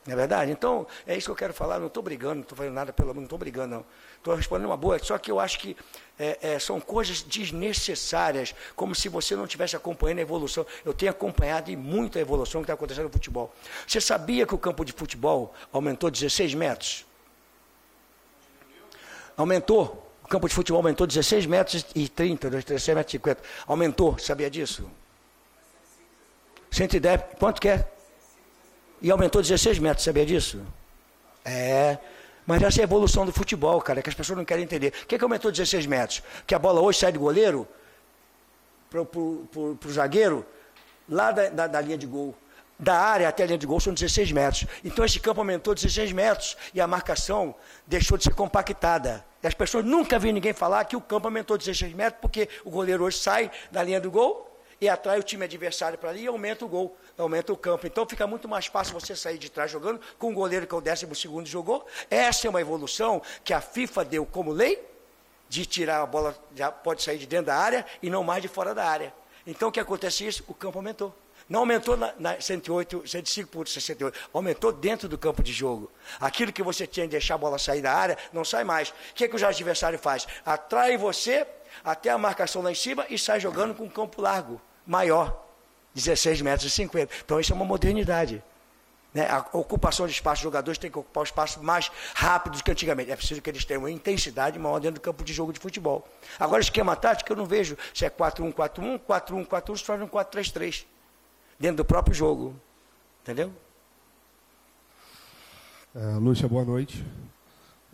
Não 0.07 0.15
é 0.15 0.17
verdade? 0.17 0.51
Então, 0.51 0.87
é 1.07 1.19
isso 1.19 1.27
que 1.27 1.33
eu 1.33 1.37
quero 1.37 1.53
falar. 1.53 1.79
Não 1.79 1.89
estou 1.89 2.03
brigando, 2.03 2.37
não 2.37 2.43
estou 2.45 2.57
fazendo 2.57 2.73
nada 2.73 2.95
pelo 2.95 3.13
não 3.13 3.25
estou 3.25 3.39
brigando, 3.39 3.75
não. 3.75 3.85
Estou 4.17 4.35
respondendo 4.35 4.69
uma 4.69 4.77
boa. 4.79 4.99
Só 4.99 5.19
que 5.19 5.31
eu 5.31 5.39
acho 5.39 5.59
que 5.59 5.77
é, 6.19 6.39
é, 6.55 6.59
são 6.59 6.81
coisas 6.81 7.21
desnecessárias, 7.21 8.55
como 8.75 8.95
se 8.95 9.11
você 9.11 9.37
não 9.37 9.45
estivesse 9.45 9.77
acompanhando 9.77 10.21
a 10.21 10.23
evolução. 10.23 10.65
Eu 10.83 10.95
tenho 10.95 11.11
acompanhado 11.11 11.71
e 11.71 11.77
muito 11.77 12.17
a 12.17 12.23
evolução 12.23 12.63
que 12.63 12.65
está 12.65 12.73
acontecendo 12.73 13.05
no 13.05 13.13
futebol. 13.13 13.55
Você 13.87 14.01
sabia 14.01 14.47
que 14.47 14.55
o 14.55 14.59
campo 14.59 14.83
de 14.83 14.95
futebol 14.95 15.53
aumentou 15.71 16.11
16 16.11 16.55
metros? 16.55 17.05
Aumentou. 19.37 20.03
O 20.25 20.29
campo 20.29 20.49
de 20.49 20.55
futebol 20.55 20.79
aumentou 20.79 21.07
16 21.07 21.47
metros 21.47 21.87
e 21.95 22.09
30, 22.09 22.51
16 22.51 22.97
metros 22.97 23.15
e 23.15 23.19
50. 23.19 23.43
Aumentou, 23.67 24.19
sabia 24.19 24.51
disso? 24.51 24.91
110, 26.71 27.21
quanto 27.39 27.61
que 27.61 27.69
é? 27.69 27.89
E 29.01 29.11
aumentou 29.11 29.41
16 29.41 29.79
metros, 29.79 30.05
sabia 30.05 30.27
disso? 30.27 30.61
É. 31.45 31.97
Mas 32.45 32.63
essa 32.63 32.81
é 32.81 32.83
a 32.83 32.85
evolução 32.85 33.25
do 33.25 33.33
futebol, 33.33 33.81
cara, 33.81 34.03
que 34.03 34.09
as 34.09 34.15
pessoas 34.15 34.39
não 34.39 34.45
querem 34.45 34.65
entender. 34.65 34.93
O 35.03 35.07
que, 35.07 35.15
é 35.15 35.19
que 35.19 35.25
aumentou 35.25 35.51
16 35.51 35.87
metros? 35.87 36.23
Que 36.47 36.55
a 36.55 36.59
bola 36.59 36.81
hoje 36.81 36.99
sai 36.99 37.13
do 37.13 37.21
goleiro 37.21 37.67
para 38.91 39.01
o 39.03 39.93
zagueiro 39.93 40.45
lá 41.09 41.31
da, 41.31 41.49
da, 41.49 41.67
da 41.67 41.81
linha 41.81 41.99
de 41.99 42.07
gol 42.07 42.35
da 42.79 42.99
área 42.99 43.29
até 43.29 43.43
a 43.43 43.47
linha 43.47 43.59
de 43.59 43.67
gol 43.67 43.81
são 43.81 43.93
16 43.93 44.33
metros. 44.33 44.67
Então 44.85 45.05
esse 45.05 45.19
campo 45.19 45.41
aumentou 45.41 45.75
16 45.75 46.13
metros 46.13 46.57
e 46.75 46.81
a 46.81 46.87
marcação 46.87 47.55
deixou 47.87 48.19
de 48.19 48.25
ser 48.25 48.35
compactada. 48.35 49.25
E 49.43 49.47
as 49.47 49.55
pessoas 49.55 49.85
nunca 49.85 50.19
viram 50.19 50.35
ninguém 50.35 50.53
falar 50.53 50.85
que 50.85 50.97
o 50.97 51.01
campo 51.01 51.27
aumentou 51.27 51.57
16 51.57 51.93
metros 51.95 52.21
porque 52.21 52.49
o 52.65 52.71
goleiro 52.71 53.05
hoje 53.05 53.19
sai 53.19 53.51
da 53.71 53.83
linha 53.83 54.01
do 54.01 54.11
gol 54.11 54.47
e 54.81 54.89
atrai 54.89 55.19
o 55.19 55.23
time 55.23 55.45
adversário 55.45 55.97
para 55.99 56.11
ali 56.11 56.25
e 56.25 56.27
aumenta 56.27 56.65
o 56.65 56.69
gol, 56.69 56.97
aumenta 57.17 57.53
o 57.53 57.57
campo. 57.57 57.87
Então 57.87 58.07
fica 58.07 58.27
muito 58.27 58.49
mais 58.49 58.67
fácil 58.67 58.93
você 58.93 59.17
sair 59.17 59.39
de 59.39 59.51
trás 59.51 59.71
jogando 59.71 60.01
com 60.19 60.31
o 60.31 60.35
goleiro 60.35 60.67
que 60.67 60.75
é 60.75 60.79
o 60.79 60.81
12 60.81 61.15
segundo 61.15 61.47
jogou. 61.47 61.87
Essa 62.11 62.47
é 62.47 62.51
uma 62.51 62.61
evolução 62.61 63.23
que 63.43 63.55
a 63.55 63.61
FIFA 63.61 64.05
deu 64.05 64.27
como 64.27 64.53
lei 64.53 64.85
de 65.49 65.65
tirar 65.65 66.03
a 66.03 66.07
bola, 66.07 66.37
já 66.55 66.71
pode 66.73 67.03
sair 67.03 67.19
de 67.19 67.27
dentro 67.27 67.47
da 67.47 67.57
área 67.57 67.87
e 68.03 68.11
não 68.11 68.23
mais 68.23 68.43
de 68.43 68.49
fora 68.49 68.75
da 68.75 68.85
área. 68.85 69.15
Então 69.47 69.69
o 69.69 69.73
que 69.73 69.81
acontece 69.81 70.27
isso? 70.27 70.45
O 70.49 70.55
campo 70.55 70.79
aumentou. 70.79 71.15
Não 71.49 71.61
aumentou 71.61 71.97
na, 71.97 72.13
na 72.19 72.41
108, 72.41 73.07
105 73.07 73.51
por 73.51 73.69
68, 73.69 74.31
aumentou 74.33 74.73
dentro 74.73 75.09
do 75.09 75.17
campo 75.17 75.43
de 75.43 75.53
jogo. 75.53 75.91
Aquilo 76.19 76.53
que 76.53 76.63
você 76.63 76.87
tinha 76.87 77.07
de 77.07 77.13
deixar 77.13 77.37
a 77.37 77.39
bola 77.39 77.59
sair 77.59 77.81
da 77.81 77.93
área, 77.93 78.19
não 78.33 78.45
sai 78.45 78.65
mais. 78.65 78.89
O 78.89 78.95
que, 79.15 79.25
é 79.25 79.29
que 79.29 79.37
o 79.37 79.47
adversário 79.47 79.99
faz? 79.99 80.27
Atrai 80.45 80.97
você 80.97 81.47
até 81.85 82.11
a 82.11 82.19
marcação 82.19 82.63
lá 82.63 82.73
em 82.73 82.75
cima 82.75 83.07
e 83.09 83.17
sai 83.17 83.39
jogando 83.39 83.75
com 83.75 83.85
um 83.85 83.89
campo 83.89 84.21
largo, 84.21 84.61
maior, 84.85 85.41
16 85.95 86.43
metros 86.43 86.65
e 86.65 86.71
50. 86.71 87.15
Então 87.25 87.39
isso 87.39 87.53
é 87.53 87.55
uma 87.55 87.65
modernidade. 87.65 88.43
Né? 89.15 89.29
A 89.31 89.47
ocupação 89.53 90.05
de 90.05 90.13
espaço, 90.13 90.41
os 90.41 90.43
jogadores 90.43 90.79
têm 90.79 90.91
que 90.91 90.99
ocupar 90.99 91.21
o 91.21 91.25
espaço 91.25 91.63
mais 91.63 91.93
rápido 92.13 92.59
do 92.59 92.65
que 92.65 92.73
antigamente. 92.73 93.13
É 93.13 93.17
preciso 93.17 93.41
que 93.41 93.49
eles 93.49 93.65
tenham 93.65 93.83
uma 93.83 93.91
intensidade 93.91 94.59
maior 94.59 94.81
dentro 94.81 94.97
do 94.97 95.01
campo 95.01 95.23
de 95.23 95.33
jogo 95.33 95.53
de 95.53 95.61
futebol. 95.61 96.07
Agora, 96.41 96.61
esquema 96.61 96.97
tático, 96.97 97.33
eu 97.33 97.37
não 97.37 97.47
vejo 97.47 97.79
se 97.95 98.05
é 98.05 98.11
4-1-4-1, 98.11 99.01
4-1-4-1, 99.09 99.77
se 99.77 99.85
torna 99.85 100.05
um 100.05 100.09
4-3-3 100.09 100.85
dentro 101.59 101.79
do 101.79 101.85
próprio 101.85 102.15
jogo. 102.15 102.55
Entendeu? 103.23 103.53
É, 105.95 106.17
Lúcia, 106.17 106.49
boa 106.49 106.65
noite. 106.65 107.05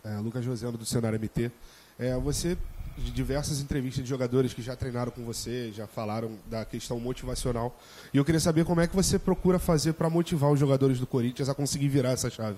É, 0.03 0.17
Lucas 0.17 0.43
Joseno, 0.43 0.77
do 0.77 0.85
Cenário 0.85 1.17
MT. 1.19 1.49
É, 1.97 2.15
você, 2.17 2.57
de 2.97 3.11
diversas 3.11 3.61
entrevistas 3.61 4.03
de 4.03 4.09
jogadores 4.09 4.53
que 4.53 4.61
já 4.61 4.75
treinaram 4.75 5.11
com 5.11 5.23
você, 5.23 5.71
já 5.71 5.87
falaram 5.87 6.37
da 6.45 6.65
questão 6.65 6.99
motivacional. 6.99 7.79
E 8.13 8.17
eu 8.17 8.25
queria 8.25 8.41
saber 8.41 8.65
como 8.65 8.81
é 8.81 8.87
que 8.87 8.95
você 8.95 9.17
procura 9.17 9.57
fazer 9.57 9.93
para 9.93 10.09
motivar 10.09 10.51
os 10.51 10.59
jogadores 10.59 10.99
do 10.99 11.07
Corinthians 11.07 11.47
a 11.47 11.55
conseguir 11.55 11.87
virar 11.87 12.11
essa 12.11 12.29
chave. 12.29 12.57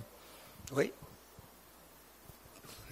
Oi? 0.71 0.91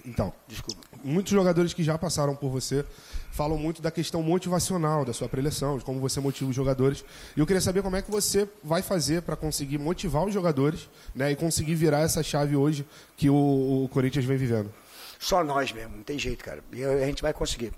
Então, 0.05 0.33
Desculpa. 0.47 0.81
Muitos 1.03 1.31
jogadores 1.31 1.73
que 1.73 1.83
já 1.83 1.97
passaram 1.97 2.35
por 2.35 2.49
você 2.49 2.85
falam 3.31 3.57
muito 3.57 3.81
da 3.81 3.89
questão 3.89 4.21
motivacional 4.21 5.03
da 5.03 5.11
sua 5.11 5.27
preleção, 5.27 5.77
de 5.77 5.83
como 5.83 5.99
você 5.99 6.19
motiva 6.19 6.49
os 6.49 6.55
jogadores. 6.55 7.03
E 7.35 7.39
eu 7.39 7.47
queria 7.47 7.61
saber 7.61 7.81
como 7.81 7.95
é 7.95 8.01
que 8.01 8.11
você 8.11 8.47
vai 8.63 8.81
fazer 8.81 9.23
para 9.23 9.35
conseguir 9.35 9.79
motivar 9.79 10.23
os 10.23 10.33
jogadores 10.33 10.87
né, 11.15 11.31
e 11.31 11.35
conseguir 11.35 11.73
virar 11.73 12.01
essa 12.01 12.21
chave 12.21 12.55
hoje 12.55 12.85
que 13.17 13.29
o, 13.29 13.83
o 13.85 13.89
Corinthians 13.89 14.25
vem 14.25 14.37
vivendo. 14.37 14.71
Só 15.19 15.43
nós 15.43 15.71
mesmo, 15.71 15.97
não 15.97 16.03
tem 16.03 16.19
jeito, 16.19 16.43
cara. 16.43 16.63
E 16.71 16.83
a 16.83 17.05
gente 17.05 17.21
vai 17.21 17.33
conseguir. 17.33 17.73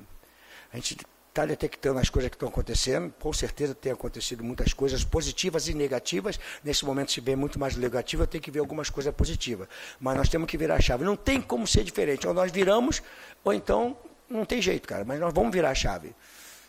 A 0.73 0.75
gente 0.75 0.97
está 1.35 1.45
detectando 1.45 1.99
as 1.99 2.09
coisas 2.09 2.29
que 2.29 2.35
estão 2.37 2.47
acontecendo. 2.47 3.13
Com 3.19 3.33
certeza 3.33 3.75
tem 3.75 3.91
acontecido 3.91 4.41
muitas 4.41 4.71
coisas 4.71 5.03
positivas 5.03 5.67
e 5.67 5.73
negativas. 5.73 6.39
Nesse 6.63 6.85
momento 6.85 7.11
se 7.11 7.19
vê 7.19 7.35
muito 7.35 7.59
mais 7.59 7.75
negativa, 7.75 8.25
tem 8.25 8.39
que 8.39 8.49
ver 8.49 8.59
algumas 8.59 8.89
coisas 8.89 9.13
positivas. 9.13 9.67
Mas 9.99 10.15
nós 10.15 10.29
temos 10.29 10.49
que 10.49 10.57
virar 10.57 10.75
a 10.75 10.81
chave. 10.81 11.03
Não 11.03 11.17
tem 11.17 11.41
como 11.41 11.67
ser 11.67 11.83
diferente. 11.83 12.25
Ou 12.25 12.33
nós 12.33 12.53
viramos, 12.53 13.03
ou 13.43 13.53
então 13.53 13.97
não 14.29 14.45
tem 14.45 14.61
jeito, 14.61 14.87
cara. 14.87 15.03
Mas 15.03 15.19
nós 15.19 15.33
vamos 15.33 15.51
virar 15.51 15.71
a 15.71 15.75
chave. 15.75 16.15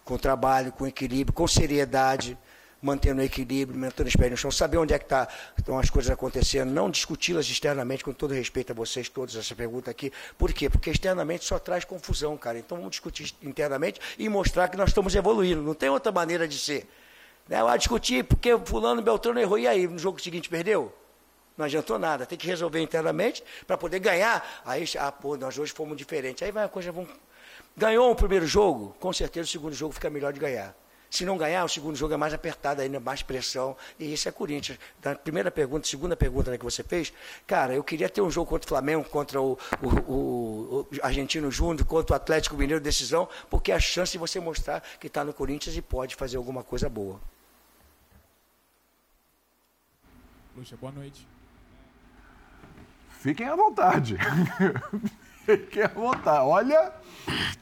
com 0.04 0.16
trabalho, 0.16 0.72
com 0.72 0.86
equilíbrio, 0.86 1.32
com 1.32 1.48
seriedade, 1.48 2.38
mantendo 2.80 3.20
o 3.20 3.24
equilíbrio, 3.24 3.78
mantendo 3.78 4.08
os 4.08 4.16
pés 4.16 4.30
no 4.30 4.36
chão, 4.36 4.50
saber 4.50 4.76
onde 4.76 4.92
é 4.92 4.98
que 4.98 5.06
tá, 5.06 5.28
estão 5.56 5.78
as 5.78 5.90
coisas 5.90 6.10
acontecendo, 6.10 6.70
não 6.70 6.90
discuti-las 6.90 7.46
externamente, 7.46 8.04
com 8.04 8.12
todo 8.12 8.34
respeito 8.34 8.72
a 8.72 8.74
vocês 8.74 9.08
todos, 9.08 9.34
essa 9.34 9.54
pergunta 9.54 9.90
aqui. 9.90 10.12
Por 10.36 10.52
quê? 10.52 10.68
Porque 10.68 10.90
externamente 10.90 11.44
só 11.44 11.58
traz 11.58 11.84
confusão, 11.84 12.36
cara. 12.36 12.58
Então 12.58 12.76
vamos 12.76 12.92
discutir 12.92 13.34
internamente 13.42 14.00
e 14.18 14.28
mostrar 14.28 14.68
que 14.68 14.76
nós 14.76 14.90
estamos 14.90 15.14
evoluindo. 15.14 15.62
Não 15.62 15.74
tem 15.74 15.88
outra 15.88 16.12
maneira 16.12 16.46
de 16.46 16.58
ser. 16.58 16.86
Né? 17.48 17.56
Ah, 17.66 17.76
discutir 17.76 18.24
porque 18.24 18.56
fulano 18.64 19.00
Beltrano 19.02 19.40
errou, 19.40 19.58
e 19.58 19.66
aí, 19.66 19.86
no 19.86 19.98
jogo 19.98 20.20
seguinte 20.20 20.48
perdeu? 20.48 20.92
Não 21.56 21.64
adiantou 21.64 21.98
nada, 21.98 22.26
tem 22.26 22.36
que 22.36 22.46
resolver 22.46 22.80
internamente 22.80 23.42
para 23.66 23.78
poder 23.78 23.98
ganhar. 23.98 24.62
Aí, 24.64 24.84
ah, 24.98 25.10
pô, 25.10 25.36
nós 25.36 25.58
hoje 25.58 25.72
fomos 25.72 25.96
diferentes. 25.96 26.42
Aí 26.42 26.52
vai 26.52 26.64
a 26.64 26.68
coisa, 26.68 26.92
vamos... 26.92 27.10
ganhou 27.74 28.10
o 28.10 28.14
primeiro 28.14 28.46
jogo, 28.46 28.94
com 29.00 29.12
certeza 29.12 29.48
o 29.48 29.50
segundo 29.50 29.74
jogo 29.74 29.94
fica 29.94 30.10
melhor 30.10 30.32
de 30.32 30.40
ganhar. 30.40 30.76
Se 31.10 31.24
não 31.24 31.36
ganhar, 31.36 31.64
o 31.64 31.68
segundo 31.68 31.96
jogo 31.96 32.14
é 32.14 32.16
mais 32.16 32.34
apertado 32.34 32.82
ainda, 32.82 32.98
mais 32.98 33.22
pressão. 33.22 33.76
E 33.98 34.12
isso 34.12 34.28
é 34.28 34.32
Corinthians. 34.32 34.78
Da 35.00 35.14
primeira 35.14 35.50
pergunta, 35.50 35.86
segunda 35.86 36.16
pergunta 36.16 36.50
né, 36.50 36.58
que 36.58 36.64
você 36.64 36.82
fez, 36.82 37.12
cara, 37.46 37.74
eu 37.74 37.84
queria 37.84 38.08
ter 38.08 38.20
um 38.20 38.30
jogo 38.30 38.50
contra 38.50 38.66
o 38.66 38.68
Flamengo, 38.68 39.04
contra 39.08 39.40
o, 39.40 39.58
o, 39.82 39.88
o, 39.88 40.80
o 40.80 40.88
Argentino 41.02 41.50
Júnior, 41.50 41.86
contra 41.86 42.14
o 42.14 42.16
Atlético 42.16 42.56
Mineiro, 42.56 42.82
decisão, 42.82 43.28
porque 43.48 43.72
é 43.72 43.74
a 43.74 43.80
chance 43.80 44.12
de 44.12 44.18
você 44.18 44.40
mostrar 44.40 44.82
que 45.00 45.06
está 45.06 45.24
no 45.24 45.32
Corinthians 45.32 45.76
e 45.76 45.82
pode 45.82 46.14
fazer 46.14 46.36
alguma 46.36 46.62
coisa 46.62 46.88
boa. 46.88 47.20
Luxa, 50.56 50.76
boa 50.76 50.92
noite. 50.92 51.26
Fiquem 53.20 53.46
à 53.46 53.54
vontade. 53.54 54.16
Fiquem 55.46 55.84
à 55.84 55.88
vontade. 55.88 56.44
Olha, 56.44 56.92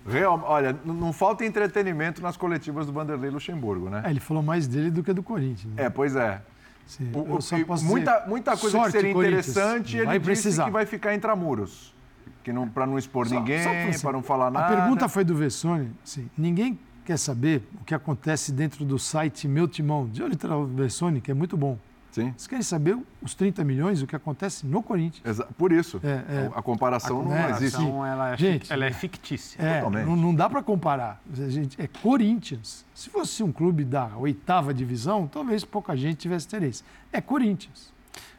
real, 0.09 0.43
olha, 0.47 0.75
não 0.85 1.13
falta 1.13 1.45
entretenimento 1.45 2.23
nas 2.23 2.37
coletivas 2.37 2.87
do 2.87 2.93
Vanderlei 2.93 3.31
Luxemburgo, 3.31 3.91
né? 3.91 4.03
É, 4.07 4.11
ele 4.11 4.21
falou 4.21 4.43
mais 4.43 4.67
dele 4.67 4.91
do 4.91 5.03
que 5.03 5.13
do 5.13 5.23
Corinthians. 5.23 5.73
Né? 5.75 5.85
É, 5.85 5.91
pois 5.91 6.17
é. 6.17 6.41
Sim, 6.87 7.11
o, 7.15 7.85
muita, 7.85 8.25
muita 8.27 8.57
coisa 8.57 8.79
que 8.85 8.91
seria 8.91 9.11
interessante, 9.11 9.97
ele 9.97 10.07
vai 10.07 10.19
disse 10.19 10.31
precisar. 10.31 10.65
que 10.65 10.71
vai 10.71 10.87
ficar 10.87 11.15
intramuros. 11.15 11.95
Que 12.43 12.53
não, 12.53 12.69
para 12.69 12.87
não 12.87 12.99
expor 12.99 13.27
só, 13.27 13.35
ninguém, 13.35 13.65
para 14.03 14.13
não 14.13 14.23
falar 14.23 14.51
nada. 14.51 14.67
A 14.67 14.77
pergunta 14.77 15.09
foi 15.09 15.25
do 15.25 15.35
Vessone. 15.35 15.91
Assim, 16.05 16.29
ninguém 16.37 16.79
quer 17.05 17.19
saber 17.19 17.63
o 17.81 17.85
que 17.85 17.95
acontece 17.95 18.53
dentro 18.53 18.85
do 18.85 18.99
site 18.99 19.49
Meu 19.49 19.67
Timão, 19.67 20.07
de 20.07 20.23
onde 20.23 20.35
está 20.35 20.55
o 20.55 20.67
Vessone, 20.67 21.23
que 21.23 21.31
é 21.31 21.35
muito 21.35 21.57
bom. 21.57 21.79
Sim. 22.15 22.31
Vocês 22.31 22.47
querem 22.47 22.63
saber 22.63 22.97
os 23.21 23.35
30 23.35 23.65
milhões, 23.65 24.01
o 24.01 24.07
que 24.07 24.15
acontece 24.15 24.65
no 24.65 24.85
Corinthians. 24.85 25.27
Exa 25.27 25.49
por 25.59 25.73
isso. 25.73 26.01
É, 26.05 26.09
é, 26.09 26.51
a 26.55 26.63
comparação 26.63 27.23
a, 27.23 27.25
não 27.25 27.37
é, 27.37 27.51
existe. 27.51 27.83
Ela 27.83 28.33
é, 28.33 28.37
Gente, 28.37 28.73
ela 28.73 28.85
é 28.85 28.93
fictícia. 28.93 29.61
É, 29.61 29.83
não, 29.83 30.15
não, 30.15 30.33
dá 30.33 30.49
para 30.49 30.63
comparar. 30.63 31.21
Gente, 31.49 31.81
é 31.83 31.89
Corinthians. 31.89 32.87
Se 32.95 33.11
fosse 33.11 33.43
um 33.43 33.51
clube 33.51 33.85
da 33.85 34.17
oitava 34.17 34.73
divisão, 34.73 35.27
talvez 35.27 35.65
pouca 35.65 35.97
gente 35.97 36.19
tivesse 36.19 36.47
interesse. 36.47 36.85
É 37.13 37.21
Corinthians. 37.21 37.93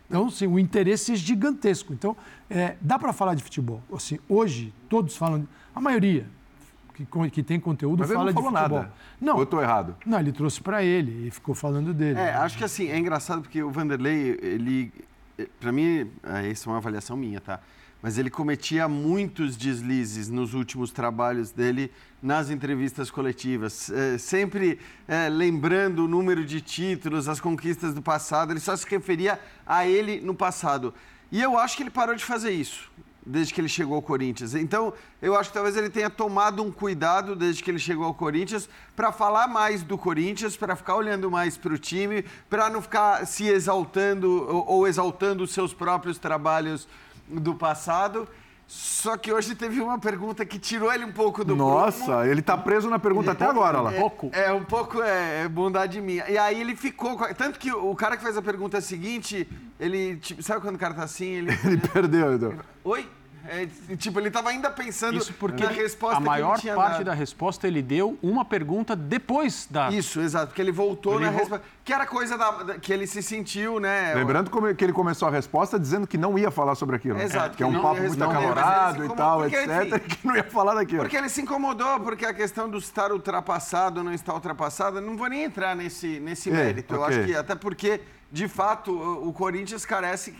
Então, 0.07 0.29
sim, 0.29 0.47
o 0.47 0.57
interesse 0.57 1.11
é 1.11 1.15
gigantesco. 1.17 1.91
Então, 1.91 2.15
é, 2.49 2.77
dá 2.79 2.97
para 2.97 3.11
falar 3.11 3.35
de 3.35 3.43
futebol. 3.43 3.83
Assim, 3.91 4.19
hoje, 4.29 4.73
todos 4.87 5.17
falam, 5.17 5.45
a 5.75 5.81
maioria, 5.81 6.25
que, 6.95 7.29
que 7.29 7.43
tem 7.43 7.59
conteúdo 7.59 7.99
Mas 7.99 8.09
fala 8.09 8.29
ele 8.29 8.35
não 8.35 8.43
falou 8.43 8.51
de 8.51 8.57
futebol. 8.57 8.79
Nada. 8.79 8.93
Não, 9.19 9.33
Ou 9.33 9.39
eu 9.39 9.43
estou 9.43 9.61
errado? 9.61 9.95
Não, 10.05 10.19
ele 10.19 10.31
trouxe 10.31 10.61
para 10.61 10.83
ele 10.83 11.27
e 11.27 11.31
ficou 11.31 11.53
falando 11.53 11.93
dele. 11.93 12.17
É, 12.17 12.33
acho 12.35 12.57
que 12.57 12.63
assim, 12.63 12.89
é 12.89 12.97
engraçado 12.97 13.41
porque 13.41 13.61
o 13.61 13.69
Vanderlei, 13.69 14.39
ele, 14.41 14.93
para 15.59 15.71
mim, 15.71 16.09
essa 16.49 16.69
é 16.69 16.71
uma 16.71 16.77
avaliação 16.77 17.17
minha, 17.17 17.41
tá? 17.41 17.59
Mas 18.01 18.17
ele 18.17 18.29
cometia 18.29 18.87
muitos 18.87 19.57
deslizes 19.57 20.29
nos 20.29 20.53
últimos 20.53 20.91
trabalhos 20.91 21.51
dele 21.51 21.91
nas 22.21 22.49
entrevistas 22.49 23.09
coletivas. 23.09 23.89
É, 23.89 24.17
sempre 24.17 24.79
é, 25.07 25.27
lembrando 25.27 26.05
o 26.05 26.07
número 26.07 26.45
de 26.45 26.61
títulos, 26.61 27.27
as 27.27 27.41
conquistas 27.41 27.93
do 27.93 28.01
passado, 28.01 28.53
ele 28.53 28.59
só 28.59 28.75
se 28.75 28.87
referia 28.87 29.39
a 29.65 29.87
ele 29.87 30.21
no 30.21 30.35
passado. 30.35 30.93
E 31.31 31.41
eu 31.41 31.57
acho 31.57 31.75
que 31.75 31.83
ele 31.83 31.89
parou 31.89 32.15
de 32.15 32.23
fazer 32.23 32.51
isso 32.51 32.89
desde 33.25 33.53
que 33.53 33.59
ele 33.59 33.67
chegou 33.67 33.95
ao 33.95 34.01
Corinthians. 34.01 34.53
Então, 34.53 34.93
eu 35.21 35.35
acho 35.35 35.49
que 35.49 35.55
talvez 35.55 35.75
ele 35.75 35.89
tenha 35.89 36.09
tomado 36.09 36.61
um 36.61 36.71
cuidado 36.71 37.35
desde 37.35 37.63
que 37.63 37.71
ele 37.71 37.79
chegou 37.79 38.05
ao 38.05 38.13
Corinthians 38.13 38.69
para 38.95 39.11
falar 39.11 39.47
mais 39.47 39.81
do 39.81 39.97
Corinthians, 39.97 40.55
para 40.55 40.75
ficar 40.75 40.95
olhando 40.95 41.31
mais 41.31 41.57
para 41.57 41.73
o 41.73 41.77
time, 41.77 42.23
para 42.49 42.69
não 42.69 42.81
ficar 42.81 43.25
se 43.25 43.47
exaltando 43.47 44.29
ou, 44.47 44.67
ou 44.67 44.87
exaltando 44.87 45.43
os 45.43 45.51
seus 45.51 45.73
próprios 45.73 46.17
trabalhos 46.17 46.87
do 47.27 47.55
passado. 47.55 48.27
Só 48.67 49.15
que 49.15 49.31
hoje 49.31 49.53
teve 49.53 49.79
uma 49.79 49.99
pergunta 49.99 50.43
que 50.43 50.57
tirou 50.57 50.91
ele 50.91 51.05
um 51.05 51.11
pouco 51.11 51.45
do 51.45 51.55
Nossa, 51.55 52.05
prumo. 52.05 52.23
ele 52.23 52.41
tá 52.41 52.57
preso 52.57 52.89
na 52.89 52.97
pergunta 52.97 53.31
até 53.31 53.45
agora 53.45 53.79
lá. 53.79 53.93
É, 53.93 53.99
pouco. 53.99 54.29
É, 54.33 54.51
um 54.51 54.63
pouco 54.63 55.01
é, 55.03 55.43
é, 55.43 55.47
bondade 55.47 56.01
minha. 56.01 56.27
E 56.29 56.37
aí 56.37 56.59
ele 56.59 56.75
ficou. 56.75 57.15
Tanto 57.35 57.59
que 57.59 57.71
o 57.71 57.95
cara 57.95 58.17
que 58.17 58.23
fez 58.23 58.35
a 58.35 58.41
pergunta 58.41 58.81
seguinte, 58.81 59.47
ele. 59.79 60.17
Tipo, 60.17 60.41
sabe 60.41 60.61
quando 60.61 60.75
o 60.75 60.79
cara 60.79 60.95
tá 60.95 61.03
assim? 61.03 61.25
Ele, 61.25 61.51
ele 61.63 61.77
perdeu, 61.77 62.33
então. 62.33 62.53
Oi? 62.83 63.07
É, 63.47 63.67
tipo, 63.95 64.19
ele 64.19 64.29
estava 64.29 64.49
ainda 64.49 64.71
pensando 64.71 65.17
Isso 65.17 65.33
porque 65.33 65.63
na 65.63 65.69
resposta 65.69 66.17
a 66.17 66.19
maior 66.19 66.59
que 66.59 66.67
ele 66.67 66.75
parte 66.75 66.93
dado. 66.93 67.05
da 67.05 67.13
resposta 67.13 67.67
ele 67.67 67.81
deu 67.81 68.17
uma 68.21 68.43
pergunta 68.43 68.95
depois 68.95 69.67
da. 69.69 69.89
Isso, 69.89 70.19
exato, 70.19 70.47
porque 70.47 70.61
ele 70.61 70.71
voltou 70.71 71.15
ele 71.15 71.25
na 71.25 71.31
vo... 71.31 71.37
resposta. 71.37 71.65
Que 71.83 71.93
era 71.93 72.07
coisa 72.07 72.37
da, 72.37 72.51
da, 72.51 72.79
que 72.79 72.91
ele 72.91 73.05
se 73.05 73.21
sentiu, 73.21 73.79
né? 73.79 74.13
Lembrando 74.15 74.49
como, 74.49 74.73
que 74.73 74.83
ele 74.83 74.93
começou 74.93 75.27
a 75.27 75.31
resposta 75.31 75.79
dizendo 75.79 76.07
que 76.07 76.17
não 76.17 76.37
ia 76.37 76.49
falar 76.49 76.73
sobre 76.73 76.95
aquilo. 76.95 77.21
Exato. 77.21 77.53
É, 77.53 77.57
que 77.57 77.63
é 77.63 77.67
um 77.67 77.79
papo 77.81 78.01
muito 78.01 78.23
acalorado 78.23 79.05
e 79.05 79.09
tal, 79.09 79.41
porque, 79.41 79.55
etc. 79.55 79.69
Enfim, 79.69 79.99
que 80.15 80.27
não 80.27 80.35
ia 80.35 80.43
falar 80.43 80.73
daquilo. 80.73 81.01
Porque 81.01 81.17
ele 81.17 81.29
se 81.29 81.41
incomodou, 81.41 81.99
porque 81.99 82.25
a 82.25 82.33
questão 82.33 82.67
do 82.67 82.79
estar 82.79 83.11
ultrapassado 83.11 83.99
ou 83.99 84.03
não 84.03 84.13
estar 84.13 84.33
ultrapassado, 84.33 84.99
não 84.99 85.15
vou 85.15 85.27
nem 85.27 85.43
entrar 85.43 85.75
nesse, 85.75 86.19
nesse 86.19 86.49
mérito. 86.49 86.95
Okay. 86.95 87.05
Eu 87.05 87.07
acho 87.07 87.27
que 87.27 87.35
até 87.35 87.53
porque 87.53 88.01
de 88.31 88.47
fato, 88.47 88.91
o 88.91 89.31
Corinthians 89.31 89.85
carece 89.85 90.33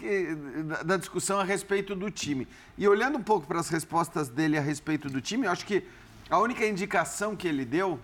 da 0.83 0.97
discussão 0.97 1.39
a 1.39 1.43
respeito 1.43 1.95
do 1.95 2.09
time. 2.11 2.47
E 2.77 2.87
olhando 2.87 3.17
um 3.17 3.23
pouco 3.23 3.47
para 3.47 3.59
as 3.59 3.69
respostas 3.69 4.27
dele 4.27 4.57
a 4.57 4.61
respeito 4.61 5.09
do 5.09 5.21
time, 5.21 5.45
eu 5.45 5.51
acho 5.51 5.65
que 5.65 5.83
a 6.29 6.39
única 6.39 6.65
indicação 6.65 7.35
que 7.35 7.47
ele 7.47 7.63
deu, 7.63 7.99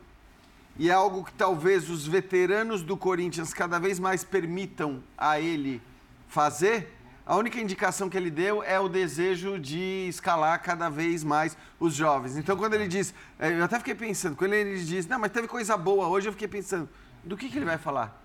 e 0.78 0.90
é 0.90 0.94
algo 0.94 1.24
que 1.24 1.34
talvez 1.34 1.90
os 1.90 2.08
veteranos 2.08 2.84
do 2.84 2.96
Corinthians 2.96 3.54
cada 3.54 3.80
vez 3.80 4.00
mais 4.00 4.24
permitam 4.24 5.04
a 5.18 5.40
ele 5.40 5.82
fazer, 6.28 6.94
a 7.26 7.36
única 7.36 7.60
indicação 7.60 8.10
que 8.10 8.18
ele 8.18 8.30
deu 8.30 8.64
é 8.64 8.80
o 8.80 8.88
desejo 8.88 9.60
de 9.60 10.08
escalar 10.08 10.62
cada 10.62 10.90
vez 10.90 11.24
mais 11.24 11.58
os 11.80 11.94
jovens. 11.94 12.38
Então, 12.38 12.56
quando 12.58 12.74
ele 12.74 12.88
diz, 12.88 13.14
é, 13.40 13.52
eu 13.52 13.64
até 13.64 13.78
fiquei 13.78 13.96
pensando, 13.96 14.36
quando 14.36 14.54
ele 14.54 14.84
diz, 14.84 15.08
não, 15.08 15.20
mas 15.20 15.32
teve 15.32 15.48
coisa 15.48 15.76
boa 15.76 16.08
hoje, 16.08 16.28
eu 16.28 16.32
fiquei 16.34 16.48
pensando, 16.48 16.88
do 17.24 17.38
que, 17.38 17.50
que 17.50 17.58
ele 17.58 17.66
vai 17.66 17.78
falar? 17.78 18.21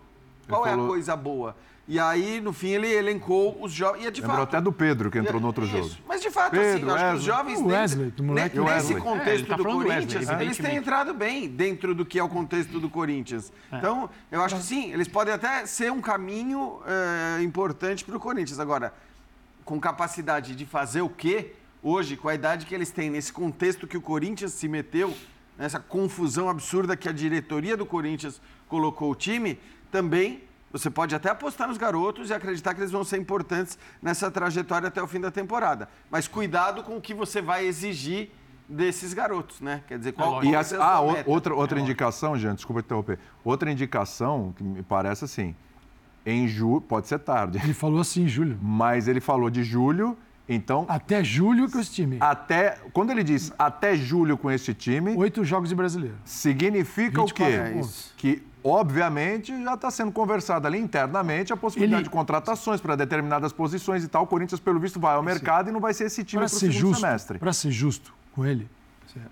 Qual 0.48 0.62
ele 0.62 0.70
é 0.70 0.72
falou... 0.72 0.86
a 0.86 0.88
coisa 0.88 1.16
boa? 1.16 1.56
E 1.88 2.00
aí, 2.00 2.40
no 2.40 2.52
fim, 2.52 2.70
ele 2.70 2.92
elencou 2.92 3.56
os 3.62 3.70
jovens. 3.70 4.02
E 4.02 4.06
é 4.08 4.10
de 4.10 4.20
Lembrou 4.20 4.38
fato, 4.38 4.48
até 4.48 4.60
do 4.60 4.72
Pedro, 4.72 5.08
que 5.08 5.18
entrou 5.18 5.40
no 5.40 5.46
outro 5.46 5.64
jogo. 5.66 5.88
Mas 6.06 6.20
de 6.20 6.30
fato, 6.30 6.56
assim, 6.56 6.72
Pedro, 6.72 6.90
assim, 6.90 7.00
acho 7.00 7.10
que 7.10 7.16
os 7.18 7.22
jovens. 7.22 7.60
O 7.60 7.66
Wesley, 7.66 8.10
do 8.10 8.24
moleque 8.24 8.58
nesse 8.58 8.72
Wesley. 8.72 9.00
contexto 9.00 9.44
é, 9.44 9.48
tá 9.48 9.56
do 9.56 9.62
Corinthians, 9.62 10.28
Wesley, 10.28 10.46
eles 10.46 10.58
têm 10.58 10.76
entrado 10.76 11.14
bem 11.14 11.48
dentro 11.48 11.94
do 11.94 12.04
que 12.04 12.18
é 12.18 12.24
o 12.24 12.28
contexto 12.28 12.80
do 12.80 12.90
Corinthians. 12.90 13.52
É. 13.70 13.76
Então, 13.76 14.10
eu 14.32 14.42
acho 14.42 14.56
que 14.56 14.62
sim, 14.64 14.92
eles 14.92 15.06
podem 15.06 15.32
até 15.32 15.64
ser 15.64 15.92
um 15.92 16.00
caminho 16.00 16.80
é, 16.86 17.42
importante 17.44 18.04
para 18.04 18.16
o 18.16 18.20
Corinthians. 18.20 18.58
Agora, 18.58 18.92
com 19.64 19.78
capacidade 19.78 20.56
de 20.56 20.66
fazer 20.66 21.02
o 21.02 21.08
quê? 21.08 21.52
Hoje, 21.80 22.16
com 22.16 22.28
a 22.28 22.34
idade 22.34 22.66
que 22.66 22.74
eles 22.74 22.90
têm, 22.90 23.10
nesse 23.10 23.32
contexto 23.32 23.86
que 23.86 23.96
o 23.96 24.00
Corinthians 24.00 24.52
se 24.54 24.66
meteu, 24.66 25.14
nessa 25.56 25.78
confusão 25.78 26.48
absurda 26.48 26.96
que 26.96 27.08
a 27.08 27.12
diretoria 27.12 27.76
do 27.76 27.86
Corinthians 27.86 28.40
colocou 28.68 29.12
o 29.12 29.14
time, 29.14 29.58
também 29.96 30.42
você 30.70 30.90
pode 30.90 31.14
até 31.14 31.30
apostar 31.30 31.68
nos 31.68 31.78
garotos 31.78 32.28
e 32.28 32.34
acreditar 32.34 32.74
que 32.74 32.80
eles 32.80 32.92
vão 32.92 33.02
ser 33.02 33.16
importantes 33.16 33.78
nessa 34.02 34.30
trajetória 34.30 34.88
até 34.88 35.02
o 35.02 35.06
fim 35.06 35.18
da 35.18 35.30
temporada. 35.30 35.88
Mas 36.10 36.28
cuidado 36.28 36.82
com 36.82 36.98
o 36.98 37.00
que 37.00 37.14
você 37.14 37.40
vai 37.40 37.64
exigir 37.64 38.28
desses 38.68 39.14
garotos, 39.14 39.62
né? 39.62 39.82
Quer 39.88 39.96
dizer, 39.96 40.12
qual, 40.12 40.44
e 40.44 40.54
as, 40.54 40.74
Ah, 40.74 41.00
outra, 41.24 41.54
outra 41.54 41.78
é 41.78 41.82
indicação, 41.82 42.36
gente, 42.36 42.56
desculpa 42.56 42.80
interromper. 42.80 43.18
Outra 43.42 43.70
indicação 43.70 44.52
que 44.54 44.62
me 44.62 44.82
parece 44.82 45.24
assim, 45.24 45.56
em 46.26 46.46
julho, 46.46 46.82
pode 46.82 47.06
ser 47.06 47.20
tarde. 47.20 47.58
Ele 47.64 47.72
falou 47.72 48.00
assim 48.00 48.24
em 48.24 48.28
julho. 48.28 48.58
Mas 48.60 49.08
ele 49.08 49.20
falou 49.20 49.48
de 49.48 49.64
julho, 49.64 50.14
então... 50.48 50.86
Até 50.88 51.22
julho 51.24 51.70
com 51.70 51.78
esse 51.80 51.92
time. 51.92 52.18
Até, 52.20 52.78
quando 52.92 53.10
ele 53.10 53.24
diz 53.24 53.52
até 53.58 53.96
julho 53.96 54.36
com 54.38 54.50
esse 54.50 54.72
time... 54.72 55.16
Oito 55.16 55.44
jogos 55.44 55.68
de 55.68 55.74
brasileiro. 55.74 56.16
Significa 56.24 57.22
o 57.22 57.26
quê? 57.26 57.42
É 57.42 57.80
que 58.16 58.42
obviamente, 58.66 59.62
já 59.62 59.74
está 59.74 59.90
sendo 59.90 60.10
conversado 60.10 60.66
ali 60.66 60.78
internamente 60.78 61.52
a 61.52 61.56
possibilidade 61.56 62.02
Ele... 62.02 62.04
de 62.04 62.10
contratações 62.10 62.80
para 62.80 62.96
determinadas 62.96 63.52
posições 63.52 64.02
e 64.02 64.08
tal. 64.08 64.24
O 64.24 64.26
Corinthians, 64.26 64.60
pelo 64.60 64.80
visto, 64.80 64.98
vai 64.98 65.14
ao 65.14 65.22
mercado 65.22 65.66
Sim. 65.66 65.70
e 65.70 65.72
não 65.72 65.80
vai 65.80 65.94
ser 65.94 66.04
esse 66.04 66.24
time 66.24 66.40
para 66.40 66.46
o 66.46 66.48
segundo 66.48 66.72
justo, 66.72 67.00
semestre. 67.00 67.38
Para 67.38 67.52
ser 67.52 67.70
justo 67.70 68.12
com 68.32 68.44
ele, 68.44 68.68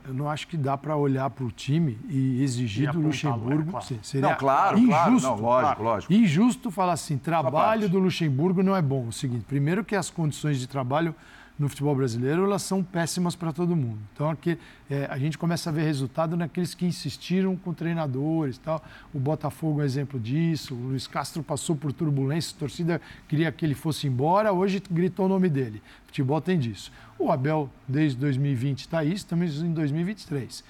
eu 0.07 0.14
não 0.14 0.29
acho 0.29 0.47
que 0.47 0.57
dá 0.57 0.77
para 0.77 0.97
olhar 0.97 1.29
para 1.31 1.45
o 1.45 1.51
time 1.51 1.99
e 2.09 2.43
exigir 2.43 2.89
e 2.89 2.93
do 2.93 3.01
Luxemburgo. 3.01 3.68
É, 3.68 3.72
claro. 3.72 3.87
Seria 4.03 4.29
não, 4.29 4.37
claro, 4.37 4.79
injusto, 4.79 4.97
claro, 4.99 5.20
não, 5.20 5.37
lógico, 5.37 5.83
lógico. 5.83 6.12
Injusto 6.12 6.70
falar 6.70 6.93
assim, 6.93 7.18
trabalho 7.18 7.89
do 7.89 7.99
Luxemburgo 7.99 8.62
não 8.62 8.77
é 8.77 8.83
bom. 8.83 9.07
É 9.07 9.09
o 9.09 9.12
seguinte, 9.12 9.45
primeiro 9.45 9.85
que 9.85 9.97
as 9.97 10.11
condições 10.11 10.59
de 10.59 10.66
trabalho 10.66 11.14
no 11.59 11.68
futebol 11.68 11.95
brasileiro, 11.95 12.45
elas 12.45 12.62
são 12.62 12.83
péssimas 12.83 13.37
para 13.37 13.53
todo 13.53 13.77
mundo. 13.77 13.99
Então, 14.12 14.29
aqui, 14.29 14.59
é, 14.91 15.07
a 15.09 15.16
gente 15.16 15.39
começa 15.39 15.70
a 15.70 15.72
ver 15.72 15.83
resultado 15.83 16.37
naqueles 16.37 16.75
que 16.75 16.85
insistiram 16.85 17.57
com 17.57 17.72
treinadores. 17.72 18.59
Tal. 18.59 18.83
O 19.12 19.20
Botafogo 19.20 19.81
é 19.81 19.85
um 19.85 19.87
exemplo 19.87 20.18
disso. 20.18 20.75
O 20.75 20.89
Luiz 20.89 21.07
Castro 21.07 21.43
passou 21.43 21.77
por 21.77 21.93
turbulência, 21.93 22.55
a 22.57 22.59
torcida 22.59 23.01
queria 23.29 23.53
que 23.53 23.64
ele 23.64 23.75
fosse 23.75 24.07
embora, 24.09 24.53
hoje 24.53 24.83
gritou 24.91 25.27
o 25.27 25.29
nome 25.29 25.49
dele. 25.49 25.81
O 26.15 26.17
futebol 26.17 26.41
tem 26.41 26.57
disso. 26.61 26.93
O 27.19 27.33
Abel, 27.33 27.69
desde 27.89 28.17
2020, 28.21 28.83
está 28.83 29.01
aí, 29.01 29.12
estamos 29.15 29.61
em 29.61 29.73
2023. 29.73 30.62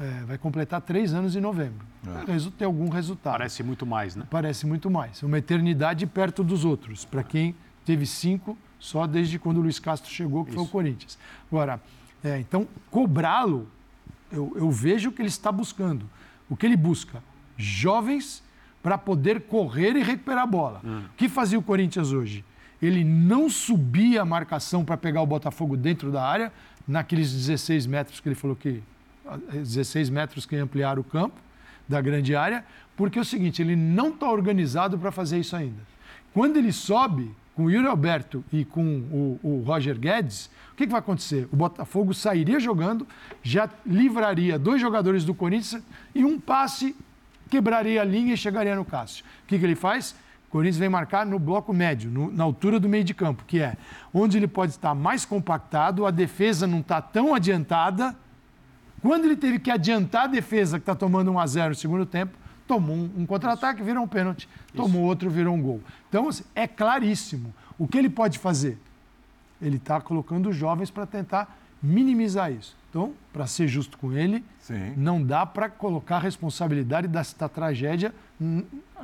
É, 0.00 0.24
vai 0.24 0.36
completar 0.36 0.80
três 0.80 1.14
anos 1.14 1.36
em 1.36 1.40
novembro. 1.40 1.86
É. 2.04 2.50
Tem 2.58 2.66
algum 2.66 2.88
resultado. 2.88 3.34
Parece 3.34 3.62
muito 3.62 3.86
mais, 3.86 4.16
né? 4.16 4.24
Parece 4.28 4.66
muito 4.66 4.90
mais. 4.90 5.22
Uma 5.22 5.38
eternidade 5.38 6.04
perto 6.04 6.42
dos 6.42 6.64
outros. 6.64 7.04
Para 7.04 7.22
quem 7.22 7.54
teve 7.84 8.04
cinco 8.06 8.58
só 8.80 9.06
desde 9.06 9.38
quando 9.38 9.58
o 9.58 9.60
Luiz 9.60 9.78
Castro 9.78 10.10
chegou, 10.10 10.44
que 10.44 10.50
Isso. 10.50 10.58
foi 10.58 10.66
o 10.66 10.68
Corinthians. 10.68 11.16
Agora, 11.48 11.80
é, 12.24 12.40
então, 12.40 12.66
cobrá-lo, 12.90 13.68
eu, 14.32 14.52
eu 14.56 14.68
vejo 14.68 15.10
o 15.10 15.12
que 15.12 15.22
ele 15.22 15.28
está 15.28 15.52
buscando. 15.52 16.10
O 16.50 16.56
que 16.56 16.66
ele 16.66 16.76
busca? 16.76 17.22
Jovens 17.56 18.42
para 18.82 18.98
poder 18.98 19.42
correr 19.42 19.94
e 19.94 20.02
recuperar 20.02 20.42
a 20.42 20.46
bola. 20.46 20.80
Hum. 20.84 21.04
O 21.06 21.16
que 21.16 21.28
fazia 21.28 21.58
o 21.58 21.62
Corinthians 21.62 22.10
hoje? 22.10 22.44
Ele 22.80 23.02
não 23.04 23.50
subia 23.50 24.22
a 24.22 24.24
marcação 24.24 24.84
para 24.84 24.96
pegar 24.96 25.22
o 25.22 25.26
Botafogo 25.26 25.76
dentro 25.76 26.10
da 26.12 26.22
área, 26.22 26.52
naqueles 26.86 27.32
16 27.32 27.86
metros 27.86 28.20
que 28.20 28.28
ele 28.28 28.36
falou 28.36 28.56
que 28.56 28.82
16 29.52 30.08
metros 30.08 30.46
que 30.46 30.56
ampliaram 30.56 31.02
o 31.02 31.04
campo 31.04 31.36
da 31.88 32.00
grande 32.00 32.34
área, 32.34 32.64
porque 32.96 33.18
é 33.18 33.22
o 33.22 33.24
seguinte, 33.24 33.62
ele 33.62 33.76
não 33.76 34.10
está 34.10 34.30
organizado 34.30 34.98
para 34.98 35.10
fazer 35.10 35.38
isso 35.38 35.56
ainda. 35.56 35.80
Quando 36.32 36.56
ele 36.56 36.72
sobe, 36.72 37.34
com 37.54 37.64
o 37.64 37.70
Yuri 37.70 37.88
Alberto 37.88 38.44
e 38.52 38.64
com 38.64 38.82
o, 38.82 39.40
o 39.42 39.62
Roger 39.66 39.98
Guedes, 39.98 40.46
o 40.72 40.76
que, 40.76 40.86
que, 40.86 40.92
vai 40.92 41.00
acontecer? 41.00 41.48
O 41.50 41.56
Botafogo 41.56 42.14
sairia 42.14 42.60
jogando, 42.60 43.06
já 43.42 43.68
livraria 43.84 44.58
dois 44.58 44.80
jogadores 44.80 45.24
do 45.24 45.34
Corinthians 45.34 45.82
e 46.14 46.24
um 46.24 46.38
passe 46.38 46.94
quebraria 47.50 48.02
a 48.02 48.04
linha 48.04 48.34
e 48.34 48.36
chegaria 48.36 48.76
no 48.76 48.84
Cássio. 48.84 49.24
O 49.44 49.46
que, 49.48 49.58
que 49.58 49.64
ele 49.64 49.74
faz? 49.74 50.14
O 50.48 50.50
Corinthians 50.50 50.78
vem 50.78 50.88
marcar 50.88 51.26
no 51.26 51.38
bloco 51.38 51.74
médio, 51.74 52.10
no, 52.10 52.32
na 52.32 52.42
altura 52.42 52.80
do 52.80 52.88
meio 52.88 53.04
de 53.04 53.12
campo, 53.12 53.44
que 53.46 53.60
é 53.60 53.76
onde 54.14 54.38
ele 54.38 54.48
pode 54.48 54.72
estar 54.72 54.94
mais 54.94 55.26
compactado, 55.26 56.06
a 56.06 56.10
defesa 56.10 56.66
não 56.66 56.80
está 56.80 57.02
tão 57.02 57.34
adiantada. 57.34 58.16
Quando 59.02 59.26
ele 59.26 59.36
teve 59.36 59.58
que 59.58 59.70
adiantar 59.70 60.24
a 60.24 60.26
defesa, 60.26 60.78
que 60.78 60.82
está 60.82 60.94
tomando 60.94 61.30
1 61.32 61.38
a 61.38 61.46
0 61.46 61.68
no 61.68 61.74
segundo 61.74 62.06
tempo, 62.06 62.36
tomou 62.66 62.96
um, 62.96 63.10
um 63.18 63.26
contra-ataque, 63.26 63.82
virou 63.82 64.04
um 64.04 64.08
pênalti, 64.08 64.48
tomou 64.74 65.02
outro, 65.02 65.28
virou 65.28 65.54
um 65.54 65.60
gol. 65.60 65.82
Então, 66.08 66.28
assim, 66.28 66.44
é 66.54 66.66
claríssimo. 66.66 67.52
O 67.78 67.86
que 67.86 67.98
ele 67.98 68.08
pode 68.08 68.38
fazer? 68.38 68.78
Ele 69.60 69.76
está 69.76 70.00
colocando 70.00 70.48
os 70.48 70.56
jovens 70.56 70.90
para 70.90 71.04
tentar 71.04 71.58
minimizar 71.82 72.50
isso. 72.50 72.74
Então, 72.90 73.12
para 73.32 73.46
ser 73.46 73.68
justo 73.68 73.98
com 73.98 74.12
ele, 74.12 74.42
Sim. 74.60 74.94
não 74.96 75.22
dá 75.22 75.44
para 75.44 75.68
colocar 75.68 76.16
a 76.16 76.20
responsabilidade 76.20 77.06
desta 77.06 77.48
tragédia 77.48 78.14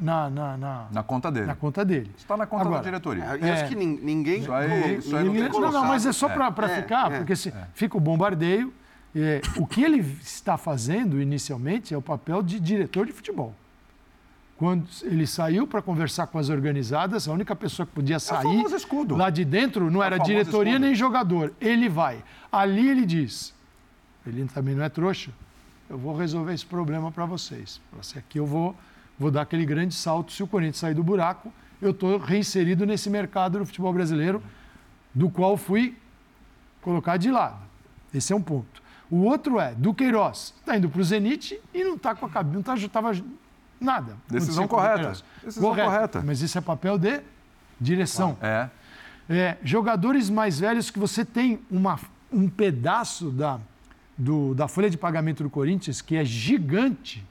na, 0.00 0.30
na, 0.30 0.56
na, 0.56 0.86
na, 0.90 1.02
conta 1.02 1.30
dele. 1.30 1.46
Na 1.46 1.54
conta 1.54 1.84
dele. 1.84 2.10
Está 2.16 2.36
na 2.36 2.46
conta 2.46 2.62
Agora, 2.62 2.78
da 2.78 2.84
diretoria. 2.84 3.24
É, 3.24 3.52
acho 3.52 3.68
que 3.68 3.74
ninguém. 3.74 4.40
Isso 4.40 4.52
aí, 4.52 4.96
isso 4.96 5.14
aí 5.14 5.24
ninguém, 5.24 5.48
não, 5.50 5.60
não, 5.60 5.72
não, 5.72 5.84
mas 5.84 6.06
é 6.06 6.12
só 6.12 6.28
para 6.28 6.66
é, 6.66 6.82
ficar, 6.82 7.12
é, 7.12 7.18
porque 7.18 7.36
se, 7.36 7.50
é. 7.50 7.68
fica 7.74 7.96
o 7.96 8.00
bombardeio 8.00 8.72
é, 9.16 9.40
o 9.56 9.66
que 9.66 9.82
ele 9.82 10.00
está 10.00 10.58
fazendo 10.58 11.20
inicialmente 11.20 11.94
é 11.94 11.96
o 11.96 12.02
papel 12.02 12.42
de 12.42 12.58
diretor 12.58 13.06
de 13.06 13.12
futebol. 13.12 13.54
Quando 14.56 14.86
ele 15.02 15.26
saiu 15.26 15.66
para 15.66 15.80
conversar 15.80 16.26
com 16.26 16.38
as 16.38 16.48
organizadas, 16.48 17.28
a 17.28 17.32
única 17.32 17.54
pessoa 17.54 17.86
que 17.86 17.92
podia 17.92 18.16
é 18.16 18.18
sair 18.18 18.64
é 18.64 19.12
lá 19.12 19.30
de 19.30 19.44
dentro 19.44 19.90
não 19.90 20.02
é 20.02 20.06
era 20.06 20.18
diretoria 20.18 20.72
escudo. 20.72 20.86
nem 20.86 20.94
jogador. 20.94 21.52
Ele 21.60 21.88
vai. 21.88 22.24
Ali 22.50 22.88
ele 22.88 23.06
diz: 23.06 23.54
ele 24.26 24.44
também 24.46 24.74
não 24.74 24.84
é 24.84 24.88
trouxa. 24.88 25.30
Eu 25.88 25.98
vou 25.98 26.16
resolver 26.16 26.54
esse 26.54 26.64
problema 26.64 27.12
para 27.12 27.26
vocês. 27.26 27.80
Aqui 28.16 28.38
eu 28.38 28.46
vou, 28.46 28.74
vou 29.18 29.30
dar 29.30 29.42
aquele 29.42 29.66
grande 29.66 29.94
salto. 29.94 30.32
Se 30.32 30.42
o 30.42 30.46
Corinthians 30.46 30.78
sair 30.78 30.94
do 30.94 31.02
buraco, 31.02 31.52
eu 31.80 31.90
estou 31.90 32.18
reinserido 32.18 32.86
nesse 32.86 33.10
mercado 33.10 33.58
do 33.58 33.66
futebol 33.66 33.92
brasileiro, 33.92 34.42
do 35.14 35.28
qual 35.28 35.56
fui 35.56 35.96
colocar 36.80 37.16
de 37.16 37.30
lado. 37.30 37.58
Esse 38.12 38.32
é 38.32 38.36
um 38.36 38.42
ponto. 38.42 38.82
O 39.10 39.24
outro 39.24 39.60
é, 39.60 39.74
Duqueiroz 39.74 40.54
está 40.58 40.76
indo 40.76 40.88
para 40.88 41.00
o 41.00 41.04
Zenit 41.04 41.60
e 41.72 41.84
não 41.84 41.94
está 41.94 42.14
com 42.14 42.26
a 42.26 42.28
cabeça, 42.28 42.62
não 42.66 42.74
estava 42.74 43.14
tá, 43.14 43.22
nada. 43.80 44.16
Decisão 44.28 44.66
correta. 44.66 45.12
Decisão 45.42 45.70
correta. 45.70 45.90
correta. 45.90 46.22
Mas 46.24 46.40
isso 46.40 46.56
é 46.56 46.60
papel 46.60 46.98
de 46.98 47.20
direção. 47.80 48.36
É. 48.40 48.68
é. 49.28 49.58
Jogadores 49.62 50.30
mais 50.30 50.58
velhos 50.58 50.90
que 50.90 50.98
você 50.98 51.24
tem 51.24 51.60
uma, 51.70 51.98
um 52.32 52.48
pedaço 52.48 53.30
da, 53.30 53.60
do, 54.16 54.54
da 54.54 54.68
folha 54.68 54.90
de 54.90 54.96
pagamento 54.96 55.42
do 55.42 55.50
Corinthians 55.50 56.00
que 56.00 56.16
é 56.16 56.24
gigante, 56.24 57.24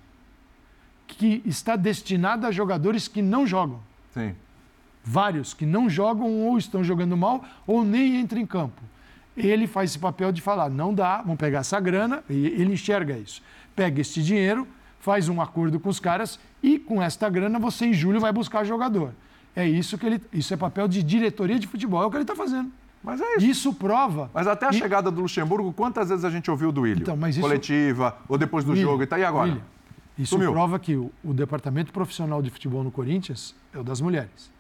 que 1.07 1.41
está 1.45 1.75
destinado 1.75 2.47
a 2.47 2.51
jogadores 2.51 3.07
que 3.07 3.21
não 3.21 3.45
jogam. 3.45 3.79
Sim. 4.13 4.36
Vários 5.03 5.53
que 5.53 5.65
não 5.65 5.89
jogam 5.89 6.45
ou 6.45 6.57
estão 6.57 6.84
jogando 6.84 7.15
mal 7.17 7.43
ou 7.67 7.84
nem 7.84 8.19
entram 8.19 8.39
em 8.39 8.45
campo 8.45 8.81
ele 9.36 9.67
faz 9.67 9.91
esse 9.91 9.99
papel 9.99 10.31
de 10.31 10.41
falar: 10.41 10.69
não 10.69 10.93
dá, 10.93 11.21
vamos 11.21 11.38
pegar 11.38 11.59
essa 11.59 11.79
grana, 11.79 12.23
e 12.29 12.47
ele 12.47 12.73
enxerga 12.73 13.17
isso. 13.17 13.41
Pega 13.75 14.01
este 14.01 14.21
dinheiro, 14.23 14.67
faz 14.99 15.29
um 15.29 15.41
acordo 15.41 15.79
com 15.79 15.89
os 15.89 15.99
caras 15.99 16.39
e 16.61 16.77
com 16.77 17.01
esta 17.01 17.29
grana 17.29 17.59
você 17.59 17.88
em 17.88 17.93
julho 17.93 18.19
vai 18.19 18.31
buscar 18.31 18.63
jogador. 18.63 19.13
É 19.55 19.67
isso 19.67 19.97
que 19.97 20.05
ele. 20.05 20.21
Isso 20.31 20.53
é 20.53 20.57
papel 20.57 20.88
de 20.88 21.01
diretoria 21.03 21.59
de 21.59 21.67
futebol, 21.67 22.03
é 22.03 22.05
o 22.05 22.09
que 22.09 22.17
ele 22.17 22.23
está 22.23 22.36
fazendo. 22.36 22.71
Mas 23.03 23.19
é 23.19 23.35
isso. 23.35 23.45
Isso 23.45 23.73
prova. 23.73 24.31
Mas 24.33 24.47
até 24.47 24.67
a 24.67 24.69
e... 24.69 24.73
chegada 24.73 25.11
do 25.11 25.21
Luxemburgo, 25.21 25.73
quantas 25.73 26.09
vezes 26.09 26.23
a 26.23 26.29
gente 26.29 26.49
ouviu 26.49 26.71
do 26.71 26.81
William? 26.81 27.01
Então, 27.01 27.17
mas 27.17 27.35
isso... 27.35 27.41
Coletiva, 27.41 28.17
ou 28.27 28.37
depois 28.37 28.63
do 28.63 28.75
jogo, 28.75 29.03
e 29.03 29.05
tá 29.05 29.17
aí 29.17 29.25
agora. 29.25 29.49
William, 29.49 29.63
isso 30.17 30.35
Sumiu. 30.35 30.51
prova 30.51 30.79
que 30.79 30.95
o, 30.95 31.11
o, 31.23 31.33
departamento 31.33 31.91
profissional 31.91 32.41
de 32.41 32.49
futebol 32.49 32.83
no 32.83 32.91
Corinthians 32.91 33.55
é 33.73 33.79
o 33.79 33.83
das 33.83 33.99
mulheres. 33.99 34.51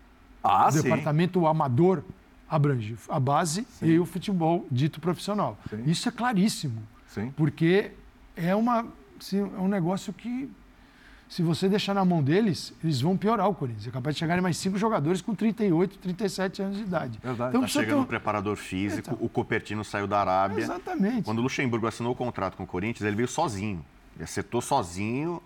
Ah, 0.43 0.67
o 0.67 0.71
sim. 0.71 0.81
departamento 0.81 1.45
amador 1.47 2.03
abrange 2.49 2.95
a 3.09 3.19
base 3.19 3.65
Sim. 3.69 3.85
e 3.87 3.99
o 3.99 4.05
futebol 4.05 4.67
dito 4.69 4.99
profissional. 4.99 5.57
Sim. 5.69 5.83
Isso 5.85 6.07
é 6.07 6.11
claríssimo. 6.11 6.83
Sim. 7.07 7.31
Porque 7.35 7.91
é, 8.35 8.53
uma, 8.55 8.85
assim, 9.19 9.39
é 9.39 9.59
um 9.59 9.67
negócio 9.67 10.13
que, 10.13 10.49
se 11.33 11.41
você 11.41 11.67
deixar 11.67 11.95
na 11.95 12.05
mão 12.05 12.21
deles, 12.21 12.71
eles 12.83 13.01
vão 13.01 13.17
piorar 13.17 13.49
o 13.49 13.55
Corinthians. 13.55 13.87
É 13.87 13.89
capaz 13.89 14.15
de 14.15 14.19
chegarem 14.19 14.39
mais 14.39 14.55
cinco 14.55 14.77
jogadores 14.77 15.19
com 15.19 15.33
38, 15.33 15.97
37 15.97 16.61
anos 16.61 16.77
de 16.77 16.83
idade. 16.83 17.19
Verdade. 17.23 17.49
Então, 17.49 17.61
tá 17.61 17.67
chegando 17.67 18.01
o 18.01 18.03
ter... 18.03 18.09
preparador 18.09 18.55
físico, 18.55 19.17
o 19.19 19.27
Copertino 19.27 19.83
saiu 19.83 20.05
da 20.05 20.19
Arábia. 20.19 20.61
Exatamente. 20.61 21.23
Quando 21.23 21.39
o 21.39 21.41
Luxemburgo 21.41 21.87
assinou 21.87 22.11
o 22.11 22.15
contrato 22.15 22.55
com 22.55 22.65
o 22.65 22.67
Corinthians, 22.67 23.01
ele 23.07 23.15
veio 23.15 23.27
sozinho. 23.27 23.83
Ele 24.15 24.23
acertou 24.23 24.61
sozinho 24.61 25.41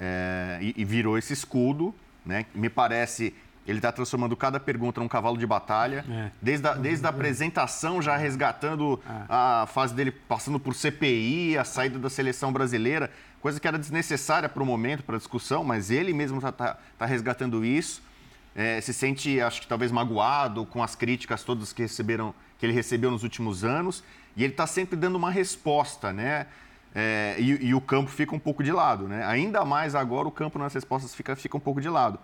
é, 0.00 0.58
e, 0.60 0.74
e 0.76 0.84
virou 0.84 1.16
esse 1.16 1.32
escudo. 1.34 1.94
Né? 2.26 2.44
Me 2.52 2.68
parece 2.68 3.32
ele 3.68 3.78
está 3.78 3.92
transformando 3.92 4.34
cada 4.34 4.58
pergunta 4.58 4.98
num 4.98 5.08
cavalo 5.08 5.36
de 5.36 5.46
batalha. 5.46 6.02
É. 6.08 6.30
Desde, 6.40 6.66
a, 6.66 6.72
desde 6.72 7.04
a 7.04 7.10
apresentação, 7.10 8.00
já 8.00 8.16
resgatando 8.16 8.98
é. 9.06 9.12
a 9.28 9.68
fase 9.70 9.94
dele, 9.94 10.10
passando 10.10 10.58
por 10.58 10.74
CPI, 10.74 11.58
a 11.58 11.64
saída 11.64 11.98
da 11.98 12.08
seleção 12.08 12.50
brasileira, 12.50 13.10
coisa 13.42 13.60
que 13.60 13.68
era 13.68 13.78
desnecessária 13.78 14.48
para 14.48 14.62
o 14.62 14.66
momento, 14.66 15.02
para 15.02 15.16
a 15.16 15.18
discussão, 15.18 15.62
mas 15.62 15.90
ele 15.90 16.14
mesmo 16.14 16.38
está 16.38 16.50
tá, 16.50 16.78
tá 16.96 17.04
resgatando 17.04 17.62
isso. 17.62 18.02
É, 18.56 18.80
se 18.80 18.94
sente, 18.94 19.38
acho 19.38 19.60
que 19.60 19.66
talvez 19.66 19.92
magoado 19.92 20.64
com 20.64 20.82
as 20.82 20.96
críticas 20.96 21.44
todas 21.44 21.70
que, 21.70 21.82
receberam, 21.82 22.34
que 22.58 22.64
ele 22.64 22.72
recebeu 22.72 23.10
nos 23.10 23.22
últimos 23.22 23.64
anos. 23.64 24.02
E 24.34 24.44
ele 24.44 24.54
está 24.54 24.66
sempre 24.66 24.96
dando 24.96 25.16
uma 25.16 25.30
resposta, 25.30 26.10
né? 26.10 26.46
É, 26.94 27.36
e, 27.38 27.66
e, 27.66 27.74
o 27.74 27.82
campo 27.82 28.10
fica 28.10 28.34
um 28.34 28.38
pouco 28.38 28.62
de 28.62 28.72
lado, 28.72 29.06
né? 29.06 29.22
Ainda 29.26 29.62
mais 29.62 29.94
agora 29.94 30.26
o 30.26 30.30
campo 30.30 30.58
nas 30.58 30.72
respostas 30.72 31.14
fica, 31.14 31.36
fica 31.36 31.54
um 31.54 31.60
pouco 31.60 31.82
de 31.82 31.88
lado 31.88 32.18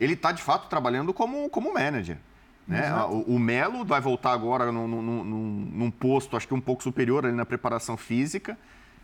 ele 0.00 0.14
está 0.14 0.32
de 0.32 0.42
fato 0.42 0.68
trabalhando 0.68 1.12
como, 1.12 1.48
como 1.48 1.72
manager. 1.72 2.18
Né? 2.66 2.92
O, 3.04 3.34
o, 3.34 3.38
Melo 3.38 3.84
vai 3.84 4.00
voltar 4.00 4.32
agora 4.32 4.70
num, 4.70 4.86
num, 4.86 5.24
num, 5.24 5.90
posto, 5.90 6.36
acho 6.36 6.46
que 6.46 6.54
um 6.54 6.60
pouco 6.60 6.82
superior 6.82 7.26
ali 7.26 7.34
na 7.34 7.44
preparação 7.44 7.96
física. 7.96 8.56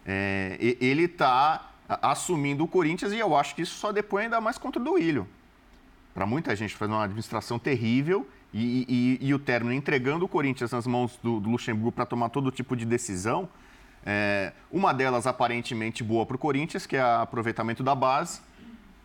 É, 0.06 0.56
ele 0.80 1.04
está 1.04 1.70
assumindo 1.88 2.64
o 2.64 2.68
Corinthians 2.68 3.12
e 3.12 3.18
eu 3.18 3.36
acho 3.36 3.54
que 3.54 3.62
isso 3.62 3.74
só 3.74 3.92
depõe 3.92 4.24
ainda 4.24 4.40
mais 4.40 4.58
contra 4.58 4.80
o 4.80 4.84
Duílio. 4.84 5.26
Para 6.14 6.26
muita 6.26 6.54
gente 6.54 6.74
faz 6.74 6.90
uma 6.90 7.04
administração 7.04 7.58
terrível 7.58 8.28
e, 8.52 9.18
e, 9.20 9.28
e, 9.28 9.34
o 9.34 9.38
término 9.38 9.72
entregando 9.72 10.24
o 10.24 10.28
Corinthians 10.28 10.70
nas 10.70 10.86
mãos 10.86 11.18
do, 11.22 11.38
do 11.38 11.50
Luxemburgo 11.50 11.92
para 11.92 12.06
tomar 12.06 12.30
todo 12.30 12.50
tipo 12.50 12.74
de 12.74 12.84
decisão. 12.84 13.48
É, 14.04 14.52
uma 14.70 14.94
delas 14.94 15.26
aparentemente 15.26 16.02
boa 16.02 16.24
para 16.24 16.36
o 16.36 16.38
Corinthians, 16.38 16.86
que 16.86 16.96
é 16.96 17.02
o 17.02 17.20
aproveitamento 17.20 17.82
da 17.82 17.94
base. 17.94 18.40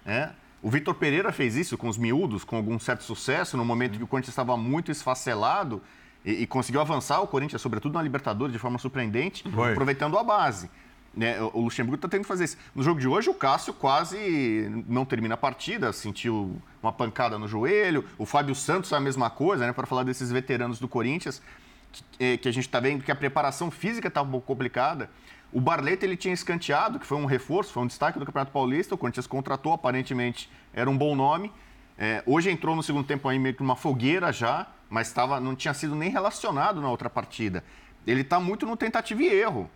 Né? 0.05 0.33
O 0.63 0.69
Vitor 0.69 0.95
Pereira 0.95 1.29
fez 1.33 1.57
isso 1.57 1.77
com 1.77 1.89
os 1.89 1.97
miúdos, 1.97 2.45
com 2.45 2.55
algum 2.55 2.79
certo 2.79 3.03
sucesso, 3.03 3.57
no 3.57 3.65
momento 3.65 3.97
que 3.97 4.03
o 4.03 4.07
Corinthians 4.07 4.31
estava 4.31 4.55
muito 4.55 4.89
esfacelado 4.89 5.81
e, 6.23 6.43
e 6.43 6.47
conseguiu 6.47 6.79
avançar 6.79 7.19
o 7.19 7.27
Corinthians, 7.27 7.61
sobretudo 7.61 7.95
na 7.95 8.01
Libertadores, 8.01 8.53
de 8.53 8.57
forma 8.57 8.79
surpreendente, 8.79 9.43
Foi. 9.51 9.73
aproveitando 9.73 10.17
a 10.17 10.23
base. 10.23 10.71
Né, 11.13 11.39
o 11.41 11.59
Luxemburgo 11.59 11.95
está 11.95 12.07
tendo 12.07 12.21
que 12.21 12.27
fazer 12.27 12.45
isso. 12.45 12.57
No 12.73 12.81
jogo 12.81 12.97
de 12.97 13.07
hoje, 13.09 13.29
o 13.29 13.33
Cássio 13.33 13.73
quase 13.73 14.71
não 14.87 15.03
termina 15.03 15.33
a 15.33 15.37
partida, 15.37 15.91
sentiu 15.91 16.59
uma 16.81 16.93
pancada 16.93 17.37
no 17.37 17.45
joelho. 17.45 18.05
O 18.17 18.25
Fábio 18.25 18.55
Santos 18.55 18.89
é 18.93 18.95
a 18.95 19.01
mesma 19.01 19.29
coisa, 19.29 19.67
né, 19.67 19.73
para 19.73 19.85
falar 19.85 20.03
desses 20.03 20.31
veteranos 20.31 20.79
do 20.79 20.87
Corinthians. 20.87 21.41
que, 21.91 22.37
que 22.37 22.47
a 22.47 22.51
gente 22.53 22.65
está 22.67 22.79
vendo 22.79 23.03
que 23.03 23.11
a 23.11 23.15
preparação 23.15 23.69
física 23.69 24.07
está 24.07 24.21
um 24.21 24.31
pouco 24.31 24.47
complicada. 24.47 25.09
O 25.53 25.61
Barleta 25.61 26.03
ele 26.03 26.17
tinha 26.17 26.33
escanteado, 26.33 26.99
que 26.99 27.05
foi 27.05 27.17
um 27.17 27.25
reforço, 27.25 27.71
foi 27.71 27.83
um 27.83 27.87
destaque 27.87 28.17
do 28.17 28.25
Campeonato 28.25 28.51
Paulista. 28.51 28.95
O 28.95 28.97
Corinthians 28.97 29.27
contratou, 29.27 29.71
aparentemente 29.71 30.49
era 30.73 30.89
um 30.89 30.97
bom 30.97 31.15
nome. 31.15 31.51
É, 31.95 32.23
hoje 32.25 32.49
entrou 32.49 32.75
no 32.75 32.81
segundo 32.81 33.05
tempo 33.05 33.29
aí 33.29 33.37
meio 33.37 33.53
que 33.53 33.61
uma 33.61 33.75
fogueira 33.75 34.33
já, 34.33 34.65
mas 34.89 35.13
tava, 35.13 35.39
não 35.39 35.55
tinha 35.55 35.73
sido 35.73 35.95
nem 35.95 36.09
relacionado 36.09 36.81
na 36.81 36.89
outra 36.89 37.07
partida. 37.07 37.63
Ele 38.05 38.21
está 38.21 38.39
muito 38.39 38.65
no 38.65 38.75
tentativa 38.75 39.21
e 39.21 39.27
erro. 39.27 39.69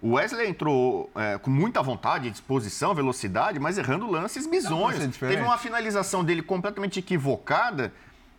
O 0.00 0.14
Wesley 0.14 0.48
entrou 0.48 1.10
é, 1.14 1.38
com 1.38 1.50
muita 1.50 1.82
vontade, 1.82 2.30
disposição, 2.30 2.94
velocidade, 2.94 3.60
mas 3.60 3.78
errando 3.78 4.10
lances 4.10 4.46
bizonhos. 4.46 5.16
Teve 5.16 5.42
uma 5.42 5.58
finalização 5.58 6.24
dele 6.24 6.42
completamente 6.42 6.98
equivocada 6.98 7.92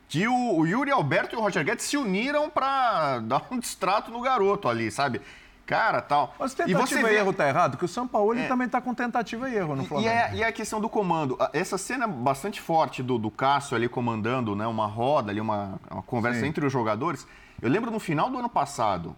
que 0.09 0.27
o, 0.27 0.57
o 0.57 0.67
Yuri 0.67 0.91
Alberto 0.91 1.35
e 1.35 1.37
o 1.37 1.41
Roger 1.41 1.63
Guedes 1.63 1.85
se 1.85 1.97
uniram 1.97 2.49
para 2.49 3.19
dar 3.25 3.47
um 3.49 3.59
distrato 3.59 4.11
no 4.11 4.21
garoto 4.21 4.67
ali, 4.67 4.91
sabe? 4.91 5.21
Cara, 5.65 6.01
tal. 6.01 6.35
Mas 6.37 6.53
tentativa 6.53 6.83
e, 6.83 6.87
você 6.87 7.01
vê... 7.01 7.13
e 7.13 7.15
erro 7.15 7.31
tá 7.31 7.47
errado, 7.47 7.71
porque 7.71 7.85
o 7.85 7.87
São 7.89 8.07
Paulo 8.07 8.37
é... 8.37 8.47
também 8.47 8.67
tá 8.67 8.81
com 8.81 8.93
tentativa 8.93 9.49
e 9.49 9.55
erro 9.55 9.75
no 9.75 9.85
Flamengo. 9.85 10.09
E 10.09 10.13
é, 10.13 10.35
e 10.35 10.43
é 10.43 10.47
a 10.47 10.51
questão 10.51 10.81
do 10.81 10.89
comando. 10.89 11.37
Essa 11.53 11.77
cena 11.77 12.05
bastante 12.05 12.59
forte 12.59 13.01
do, 13.01 13.17
do 13.17 13.31
Cássio 13.31 13.75
ali 13.75 13.87
comandando 13.87 14.55
né, 14.55 14.67
uma 14.67 14.87
roda, 14.87 15.31
ali, 15.31 15.39
uma, 15.39 15.79
uma 15.89 16.03
conversa 16.03 16.41
Sim. 16.41 16.47
entre 16.47 16.65
os 16.65 16.71
jogadores. 16.71 17.25
Eu 17.61 17.69
lembro 17.69 17.89
no 17.89 17.99
final 17.99 18.29
do 18.29 18.37
ano 18.37 18.49
passado, 18.49 19.15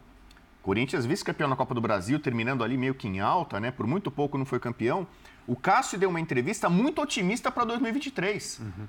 Corinthians 0.62 1.06
vice-campeão 1.06 1.50
na 1.50 1.56
Copa 1.56 1.74
do 1.74 1.82
Brasil, 1.82 2.20
terminando 2.20 2.64
ali 2.64 2.78
meio 2.78 2.94
que 2.94 3.08
em 3.08 3.20
alta, 3.20 3.60
né? 3.60 3.72
Por 3.72 3.88
muito 3.88 4.12
pouco 4.12 4.38
não 4.38 4.46
foi 4.46 4.60
campeão. 4.60 5.08
O 5.48 5.56
Cássio 5.56 5.98
deu 5.98 6.10
uma 6.10 6.20
entrevista 6.20 6.70
muito 6.70 7.02
otimista 7.02 7.52
para 7.52 7.66
2023. 7.66 8.60
Uhum. 8.60 8.88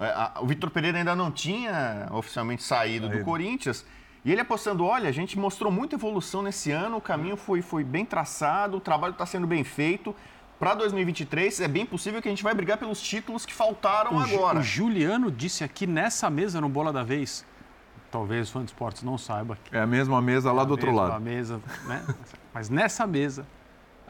É, 0.00 0.40
o 0.40 0.46
Vitor 0.46 0.70
Pereira 0.70 0.98
ainda 0.98 1.14
não 1.14 1.30
tinha 1.30 2.08
oficialmente 2.10 2.62
saído 2.62 3.08
do 3.08 3.22
Corinthians. 3.22 3.84
E 4.24 4.30
ele 4.30 4.40
apostando, 4.40 4.84
olha, 4.84 5.08
a 5.08 5.12
gente 5.12 5.38
mostrou 5.38 5.72
muita 5.72 5.94
evolução 5.94 6.42
nesse 6.42 6.70
ano, 6.70 6.98
o 6.98 7.00
caminho 7.00 7.36
foi, 7.36 7.62
foi 7.62 7.82
bem 7.82 8.04
traçado, 8.04 8.76
o 8.76 8.80
trabalho 8.80 9.12
está 9.12 9.24
sendo 9.24 9.46
bem 9.46 9.64
feito. 9.64 10.14
Para 10.58 10.74
2023, 10.74 11.60
é 11.60 11.68
bem 11.68 11.86
possível 11.86 12.20
que 12.20 12.28
a 12.28 12.30
gente 12.30 12.42
vai 12.42 12.52
brigar 12.52 12.76
pelos 12.76 13.00
títulos 13.00 13.46
que 13.46 13.54
faltaram 13.54 14.16
o 14.16 14.20
agora. 14.20 14.58
O 14.58 14.62
Juliano 14.62 15.30
disse 15.30 15.64
aqui 15.64 15.86
nessa 15.86 16.28
mesa 16.28 16.60
no 16.60 16.68
Bola 16.68 16.92
da 16.92 17.02
Vez, 17.02 17.46
talvez 18.10 18.50
o 18.50 18.52
fã 18.52 18.60
de 18.60 18.66
esportes 18.66 19.02
não 19.02 19.16
saiba. 19.16 19.56
É 19.72 19.80
a 19.80 19.86
mesma 19.86 20.20
mesa 20.20 20.52
lá 20.52 20.64
é 20.64 20.66
do 20.66 20.72
outro 20.72 20.94
lado. 20.94 21.12
A 21.12 21.20
mesa, 21.20 21.62
né? 21.86 22.04
Mas 22.52 22.68
nessa 22.68 23.06
mesa, 23.06 23.46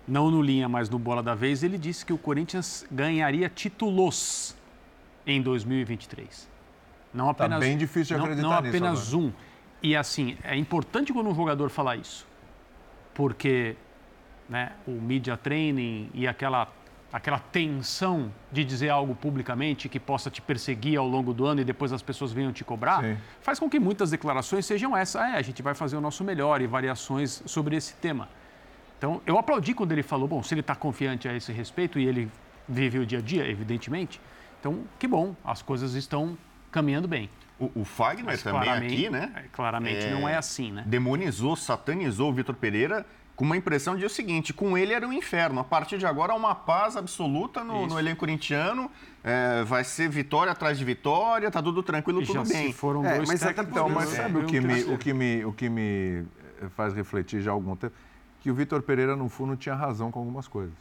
não 0.09 0.29
no 0.29 0.43
linha, 0.43 0.69
mas 0.69 0.89
no 0.89 0.99
Bola 0.99 1.23
da 1.23 1.37
Vez, 1.37 1.63
ele 1.63 1.79
disse 1.79 2.05
que 2.05 2.13
o 2.13 2.19
Corinthians 2.19 2.85
ganharia 2.91 3.49
títulos 3.49 4.57
em 5.25 5.41
2023. 5.41 6.49
Não 7.13 7.27
tá 7.27 7.45
apenas, 7.45 7.61
tá 7.61 7.61
bem 7.61 7.77
difícil 7.77 8.17
de 8.17 8.23
acreditar 8.23 8.43
não, 8.43 8.55
não 8.55 8.63
nisso 8.63 8.77
apenas 8.77 9.15
agora. 9.15 9.33
E 9.83 9.97
assim, 9.97 10.37
é 10.43 10.57
importante 10.57 11.13
quando 11.13 11.31
um 11.31 11.35
jogador 11.35 11.71
falar 11.71 11.97
isso, 11.97 12.27
porque 13.15 13.77
né, 14.49 14.73
o 14.87 14.91
media 14.91 15.37
training 15.37 16.11
e 16.13 16.27
aquela, 16.27 16.69
aquela 17.13 17.39
tensão 17.39 18.31
de 18.53 18.65
dizer 18.65 18.91
algo 18.91 19.15
publicamente 19.15 19.89
que 19.89 19.99
possa 19.99 20.31
te 20.31 20.43
perseguir 20.43 20.99
ao 20.99 21.07
longo 21.07 21.33
do 21.33 21.47
ano 21.47 21.61
e 21.63 21.65
depois 21.65 21.93
as 21.93 22.03
pessoas 22.03 22.33
venham 22.33 22.53
te 22.53 22.65
cobrar, 22.65 23.03
Sim. 23.03 23.17
faz 23.41 23.59
com 23.59 23.71
que 23.71 23.81
muitas 23.81 24.11
declarações 24.11 24.67
sejam 24.67 24.95
essa, 24.97 25.27
é, 25.27 25.37
a 25.37 25.43
gente 25.43 25.63
vai 25.63 25.75
fazer 25.75 25.97
o 25.97 26.01
nosso 26.01 26.23
melhor 26.25 26.61
e 26.61 26.67
variações 26.67 27.43
sobre 27.47 27.77
esse 27.77 27.95
tema. 27.95 28.29
Então, 28.99 29.23
eu 29.25 29.39
aplaudi 29.39 29.73
quando 29.73 29.93
ele 29.93 30.03
falou, 30.03 30.29
bom, 30.29 30.43
se 30.43 30.53
ele 30.53 30.61
está 30.61 30.75
confiante 30.75 31.27
a 31.27 31.35
esse 31.35 31.53
respeito 31.53 31.99
e 31.99 32.07
ele 32.07 32.31
vive 32.69 32.99
o 32.99 33.07
dia 33.07 33.19
a 33.19 33.23
dia, 33.23 33.49
evidentemente, 33.49 34.21
então, 34.61 34.85
que 34.99 35.09
bom, 35.09 35.35
as 35.43 35.63
coisas 35.63 35.95
estão 35.95 36.37
caminhando 36.71 37.09
bem. 37.09 37.31
O, 37.61 37.83
o 37.83 37.85
Fagner 37.85 38.25
Mas 38.25 38.43
também 38.43 38.71
aqui, 38.71 39.11
né? 39.11 39.31
É, 39.37 39.43
claramente 39.53 40.07
é, 40.07 40.11
não 40.11 40.27
é 40.27 40.37
assim, 40.37 40.73
né? 40.73 40.83
Demonizou, 40.87 41.55
satanizou 41.55 42.31
o 42.31 42.33
Vitor 42.33 42.55
Pereira 42.55 43.05
com 43.37 43.45
uma 43.45 43.57
impressão 43.57 43.97
de 43.97 44.05
o 44.05 44.11
seguinte: 44.11 44.53
com 44.53 44.77
ele 44.77 44.93
era 44.93 45.07
um 45.07 45.13
inferno. 45.13 45.61
A 45.61 45.65
partir 45.65 45.97
de 45.97 46.05
agora, 46.05 46.35
há 46.35 46.37
uma 46.37 46.55
paz 46.55 46.95
absoluta 46.95 47.65
no, 47.65 47.87
no 47.87 47.99
elenco 47.99 48.21
corintiano. 48.21 48.91
É, 49.25 49.63
vai 49.65 49.83
ser 49.83 50.09
vitória 50.09 50.53
atrás 50.53 50.79
de 50.79 50.85
vitória, 50.85 51.51
tá 51.51 51.63
tudo 51.63 51.83
tranquilo, 51.83 52.23
e 52.23 52.27
tudo 52.27 52.45
bem. 52.45 52.71
foram 52.73 53.05
é, 53.05 53.17
dois 53.17 53.29
mas, 53.29 53.43
é 53.43 53.51
então, 53.51 53.89
mas 53.89 54.11
sabe 54.11 54.39
o, 54.39 54.47
que 54.47 54.61
me, 54.61 54.83
o, 54.85 54.99
que 54.99 55.13
me, 55.13 55.45
o 55.45 55.53
que 55.53 55.69
me 55.69 56.25
faz 56.77 56.93
refletir 56.95 57.41
já 57.41 57.51
há 57.51 57.55
algum 57.55 57.77
tempo? 57.77 57.95
Que 58.41 58.51
o 58.51 58.55
Vitor 58.55 58.83
Pereira, 58.83 59.17
no 59.17 59.29
fundo, 59.29 59.57
tinha 59.57 59.75
razão 59.75 60.11
com 60.11 60.19
algumas 60.19 60.47
coisas. 60.47 60.75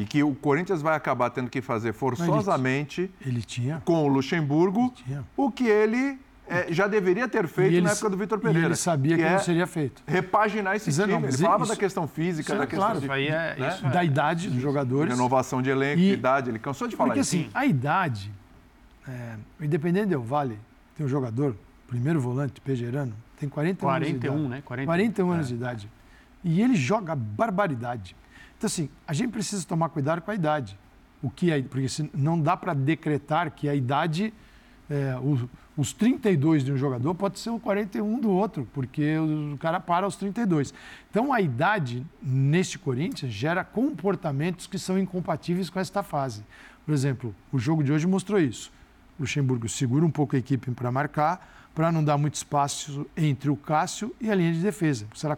E 0.00 0.04
que 0.04 0.22
o 0.22 0.34
Corinthians 0.34 0.80
vai 0.80 0.96
acabar 0.96 1.30
tendo 1.30 1.50
que 1.50 1.60
fazer 1.60 1.92
forçosamente 1.92 3.02
ele, 3.02 3.12
ele 3.26 3.42
tinha. 3.42 3.82
com 3.84 4.04
o 4.04 4.08
Luxemburgo 4.08 4.92
o 5.36 5.50
que 5.50 5.66
ele 5.66 6.18
é, 6.50 6.72
já 6.72 6.88
deveria 6.88 7.28
ter 7.28 7.46
feito 7.46 7.74
ele, 7.74 7.82
na 7.82 7.92
época 7.92 8.10
do 8.10 8.16
Vitor 8.16 8.40
Pereira. 8.40 8.60
E 8.60 8.64
ele 8.70 8.76
sabia 8.76 9.16
que, 9.16 9.22
que 9.22 9.30
não 9.30 9.38
seria 9.38 9.66
feito. 9.68 10.02
Repaginar 10.04 10.74
esse 10.74 10.90
time. 10.90 11.06
Não, 11.06 11.20
ele 11.20 11.32
falava 11.32 11.62
isso, 11.62 11.72
da 11.72 11.78
questão 11.78 12.08
física, 12.08 12.56
da 12.56 12.66
questão 12.66 13.00
claro, 13.00 13.00
de, 13.00 13.28
é, 13.28 13.56
né? 13.56 13.78
é, 13.84 13.88
da 13.88 14.02
idade 14.02 14.50
dos 14.50 14.60
jogadores. 14.60 15.12
Renovação 15.12 15.62
de 15.62 15.70
elenco, 15.70 16.00
e, 16.00 16.08
de 16.08 16.12
idade. 16.14 16.50
Ele 16.50 16.58
cansou 16.58 16.88
de 16.88 16.96
falar 16.96 17.10
porque, 17.10 17.20
isso. 17.20 17.36
Porque 17.36 17.56
assim, 17.56 17.56
a 17.56 17.64
idade, 17.64 18.32
é, 19.06 19.36
independente 19.60 20.08
do 20.08 20.20
Vale, 20.20 20.58
tem 20.96 21.06
um 21.06 21.08
jogador, 21.08 21.54
primeiro 21.86 22.20
volante, 22.20 22.60
Pejerano, 22.60 23.14
tem 23.38 23.48
41, 23.48 23.86
41 23.86 24.00
anos 24.00 24.08
de 24.08 24.14
idade. 24.16 24.48
Né? 24.48 24.62
41, 24.62 24.86
41 24.86 25.30
anos 25.30 25.48
de 25.48 25.54
idade. 25.54 25.90
E 26.42 26.60
ele 26.60 26.74
joga 26.74 27.14
barbaridade. 27.14 28.16
Então, 28.60 28.66
assim, 28.66 28.90
a 29.08 29.14
gente 29.14 29.30
precisa 29.30 29.66
tomar 29.66 29.88
cuidado 29.88 30.20
com 30.20 30.30
a 30.30 30.34
idade. 30.34 30.78
O 31.22 31.30
que 31.30 31.50
é, 31.50 31.62
porque 31.62 31.86
não 32.12 32.38
dá 32.38 32.54
para 32.58 32.74
decretar 32.74 33.50
que 33.50 33.66
a 33.66 33.74
idade, 33.74 34.34
é, 34.90 35.16
os, 35.18 35.46
os 35.78 35.94
32 35.94 36.62
de 36.62 36.70
um 36.70 36.76
jogador 36.76 37.14
pode 37.14 37.38
ser 37.38 37.48
o 37.48 37.58
41 37.58 38.20
do 38.20 38.30
outro, 38.30 38.68
porque 38.74 39.16
o 39.16 39.56
cara 39.56 39.80
para 39.80 40.04
aos 40.04 40.14
32. 40.16 40.74
Então, 41.10 41.32
a 41.32 41.40
idade 41.40 42.06
neste 42.22 42.78
Corinthians 42.78 43.32
gera 43.32 43.64
comportamentos 43.64 44.66
que 44.66 44.78
são 44.78 44.98
incompatíveis 44.98 45.70
com 45.70 45.80
esta 45.80 46.02
fase. 46.02 46.44
Por 46.84 46.92
exemplo, 46.92 47.34
o 47.50 47.58
jogo 47.58 47.82
de 47.82 47.90
hoje 47.90 48.06
mostrou 48.06 48.38
isso. 48.38 48.70
O 49.18 49.22
Luxemburgo 49.22 49.70
segura 49.70 50.04
um 50.04 50.10
pouco 50.10 50.36
a 50.36 50.38
equipe 50.38 50.70
para 50.72 50.92
marcar, 50.92 51.70
para 51.74 51.90
não 51.90 52.04
dar 52.04 52.18
muito 52.18 52.34
espaço 52.34 53.06
entre 53.16 53.48
o 53.48 53.56
Cássio 53.56 54.14
e 54.20 54.30
a 54.30 54.34
linha 54.34 54.52
de 54.52 54.60
defesa, 54.60 55.06
para 55.18 55.28
ela 55.30 55.36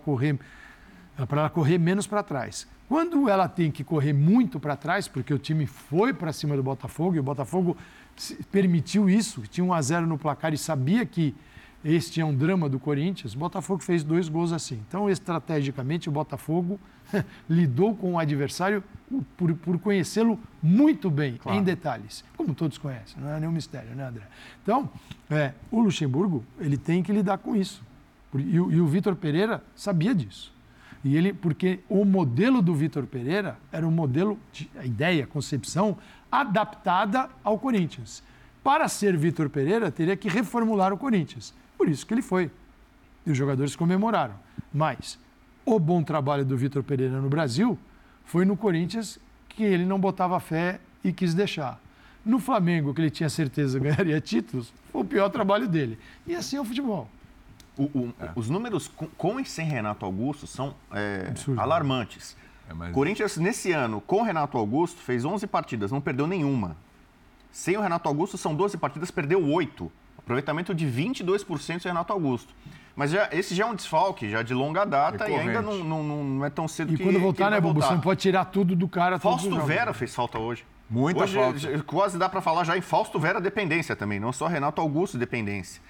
correr, 1.16 1.26
para 1.26 1.40
ela 1.40 1.50
correr 1.50 1.78
menos 1.78 2.06
para 2.06 2.22
trás. 2.22 2.66
Quando 2.88 3.28
ela 3.28 3.48
tem 3.48 3.70
que 3.70 3.82
correr 3.82 4.12
muito 4.12 4.60
para 4.60 4.76
trás, 4.76 5.08
porque 5.08 5.32
o 5.32 5.38
time 5.38 5.66
foi 5.66 6.12
para 6.12 6.32
cima 6.32 6.56
do 6.56 6.62
Botafogo 6.62 7.16
e 7.16 7.20
o 7.20 7.22
Botafogo 7.22 7.76
permitiu 8.50 9.08
isso, 9.08 9.42
tinha 9.42 9.64
1 9.64 9.72
a 9.72 9.82
0 9.82 10.06
no 10.06 10.18
placar 10.18 10.52
e 10.52 10.58
sabia 10.58 11.06
que 11.06 11.34
este 11.84 12.20
é 12.20 12.24
um 12.24 12.34
drama 12.34 12.68
do 12.68 12.78
Corinthians, 12.78 13.34
o 13.34 13.38
Botafogo 13.38 13.82
fez 13.82 14.04
dois 14.04 14.28
gols 14.28 14.52
assim. 14.52 14.80
Então, 14.86 15.10
estrategicamente, 15.10 16.08
o 16.08 16.12
Botafogo 16.12 16.78
lidou 17.50 17.94
com 17.96 18.14
o 18.14 18.18
adversário 18.18 18.84
por, 19.36 19.52
por 19.54 19.78
conhecê-lo 19.78 20.38
muito 20.62 21.10
bem, 21.10 21.36
claro. 21.36 21.58
em 21.58 21.62
detalhes, 21.62 22.24
como 22.36 22.54
todos 22.54 22.78
conhecem, 22.78 23.20
não 23.20 23.30
é 23.30 23.40
nenhum 23.40 23.52
mistério, 23.52 23.96
né, 23.96 24.06
André? 24.06 24.24
Então, 24.62 24.88
é, 25.28 25.52
o 25.70 25.80
Luxemburgo, 25.80 26.44
ele 26.60 26.76
tem 26.76 27.02
que 27.02 27.12
lidar 27.12 27.38
com 27.38 27.56
isso. 27.56 27.82
E, 28.34 28.54
e 28.54 28.60
o 28.60 28.86
Vitor 28.86 29.16
Pereira 29.16 29.62
sabia 29.74 30.14
disso. 30.14 30.52
E 31.04 31.16
ele, 31.16 31.32
porque 31.32 31.80
o 31.88 32.04
modelo 32.04 32.62
do 32.62 32.74
Vitor 32.74 33.06
Pereira 33.06 33.58
era 33.72 33.86
um 33.86 33.90
modelo, 33.90 34.38
de, 34.52 34.70
a 34.76 34.84
ideia, 34.84 35.24
a 35.24 35.26
concepção 35.26 35.98
adaptada 36.30 37.28
ao 37.42 37.58
Corinthians. 37.58 38.22
Para 38.62 38.86
ser 38.88 39.16
Vitor 39.16 39.50
Pereira, 39.50 39.90
teria 39.90 40.16
que 40.16 40.28
reformular 40.28 40.92
o 40.92 40.96
Corinthians. 40.96 41.52
Por 41.76 41.88
isso 41.88 42.06
que 42.06 42.14
ele 42.14 42.22
foi. 42.22 42.50
E 43.26 43.30
os 43.30 43.36
jogadores 43.36 43.74
comemoraram. 43.74 44.34
Mas 44.72 45.18
o 45.66 45.78
bom 45.78 46.02
trabalho 46.02 46.44
do 46.44 46.56
Vitor 46.56 46.82
Pereira 46.84 47.20
no 47.20 47.28
Brasil 47.28 47.76
foi 48.24 48.44
no 48.44 48.56
Corinthians 48.56 49.18
que 49.48 49.64
ele 49.64 49.84
não 49.84 49.98
botava 49.98 50.38
fé 50.38 50.80
e 51.02 51.12
quis 51.12 51.34
deixar. 51.34 51.80
No 52.24 52.38
Flamengo, 52.38 52.94
que 52.94 53.00
ele 53.00 53.10
tinha 53.10 53.28
certeza 53.28 53.78
ganharia 53.80 54.20
títulos, 54.20 54.72
foi 54.92 55.00
o 55.00 55.04
pior 55.04 55.28
trabalho 55.28 55.66
dele. 55.66 55.98
E 56.26 56.34
assim 56.34 56.56
é 56.56 56.60
o 56.60 56.64
futebol. 56.64 57.08
O, 57.76 57.84
o, 57.84 58.14
é. 58.20 58.30
Os 58.36 58.50
números 58.50 58.88
com, 58.88 59.06
com, 59.06 59.40
e 59.40 59.44
sem 59.44 59.66
Renato 59.66 60.04
Augusto 60.04 60.46
são 60.46 60.74
é, 60.92 61.32
alarmantes. 61.56 62.36
É, 62.68 62.74
mas... 62.74 62.92
Corinthians, 62.92 63.36
nesse 63.36 63.72
ano, 63.72 64.00
com 64.00 64.22
Renato 64.22 64.58
Augusto, 64.58 65.00
fez 65.00 65.24
11 65.24 65.46
partidas, 65.46 65.90
não 65.90 66.00
perdeu 66.00 66.26
nenhuma. 66.26 66.76
Sem 67.50 67.76
o 67.76 67.80
Renato 67.80 68.08
Augusto, 68.08 68.36
são 68.38 68.54
12 68.54 68.76
partidas, 68.76 69.10
perdeu 69.10 69.46
8. 69.46 69.90
Aproveitamento 70.18 70.74
de 70.74 70.86
22% 70.86 71.82
do 71.82 71.88
Renato 71.88 72.12
Augusto. 72.12 72.54
Mas 72.94 73.10
já, 73.10 73.28
esse 73.32 73.54
já 73.54 73.64
é 73.64 73.66
um 73.66 73.74
desfalque, 73.74 74.30
já 74.30 74.42
de 74.42 74.52
longa 74.52 74.84
data 74.84 75.28
e 75.28 75.34
ainda 75.34 75.62
não, 75.62 75.82
não, 75.82 76.24
não, 76.24 76.44
é 76.44 76.50
tão 76.50 76.68
cedo 76.68 76.92
e 76.92 76.96
que 76.96 77.02
E 77.02 77.06
quando 77.06 77.18
voltar, 77.18 77.50
né, 77.50 77.60
Bobo? 77.60 77.80
Você 77.80 77.92
não 77.92 78.00
pode 78.00 78.20
tirar 78.20 78.44
tudo 78.46 78.76
do 78.76 78.86
cara. 78.86 79.18
Fausto 79.18 79.58
Vera 79.62 79.92
fez 79.94 80.14
falta 80.14 80.38
hoje. 80.38 80.64
Muita 80.88 81.24
hoje, 81.24 81.34
falta. 81.34 81.82
Quase 81.84 82.18
dá 82.18 82.28
para 82.28 82.42
falar 82.42 82.64
já 82.64 82.76
em 82.76 82.82
Fausto 82.82 83.18
Vera 83.18 83.40
dependência 83.40 83.96
também, 83.96 84.20
não 84.20 84.32
só 84.32 84.46
Renato 84.46 84.80
Augusto 84.80 85.16
dependência. 85.16 85.82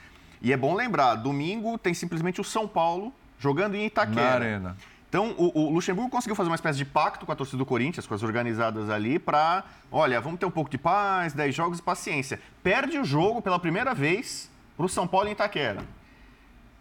E 0.43 0.53
é 0.53 0.57
bom 0.57 0.74
lembrar, 0.74 1.14
domingo 1.14 1.78
tem 1.78 1.95
simplesmente 1.95 2.40
o 2.40 2.45
São 2.45 2.66
Paulo 2.66 3.12
jogando 3.38 3.76
em 3.76 3.86
Itaquera. 3.86 4.20
Na 4.20 4.34
arena. 4.34 4.76
Então, 5.09 5.34
o, 5.36 5.66
o, 5.66 5.70
Luxemburgo 5.70 6.11
conseguiu 6.11 6.34
fazer 6.34 6.49
uma 6.49 6.55
espécie 6.55 6.78
de 6.78 6.86
pacto 6.86 7.26
com 7.26 7.32
a 7.32 7.36
torcida 7.36 7.59
do 7.59 7.66
Corinthians, 7.66 8.07
com 8.07 8.14
as 8.14 8.22
organizadas 8.22 8.88
ali, 8.88 9.18
para, 9.18 9.62
olha, 9.90 10.18
vamos 10.20 10.40
ter 10.40 10.47
um 10.47 10.51
pouco 10.51 10.70
de 10.70 10.78
paz, 10.78 11.34
10 11.34 11.55
jogos 11.55 11.78
e 11.78 11.82
paciência. 11.82 12.40
Perde 12.62 12.99
o 12.99 13.05
jogo 13.05 13.43
pela 13.43 13.59
primeira 13.59 13.95
vez 13.95 14.51
para 14.74 14.86
o 14.86 14.88
São 14.88 15.07
Paulo 15.07 15.28
em 15.28 15.32
Itaquera. 15.32 15.82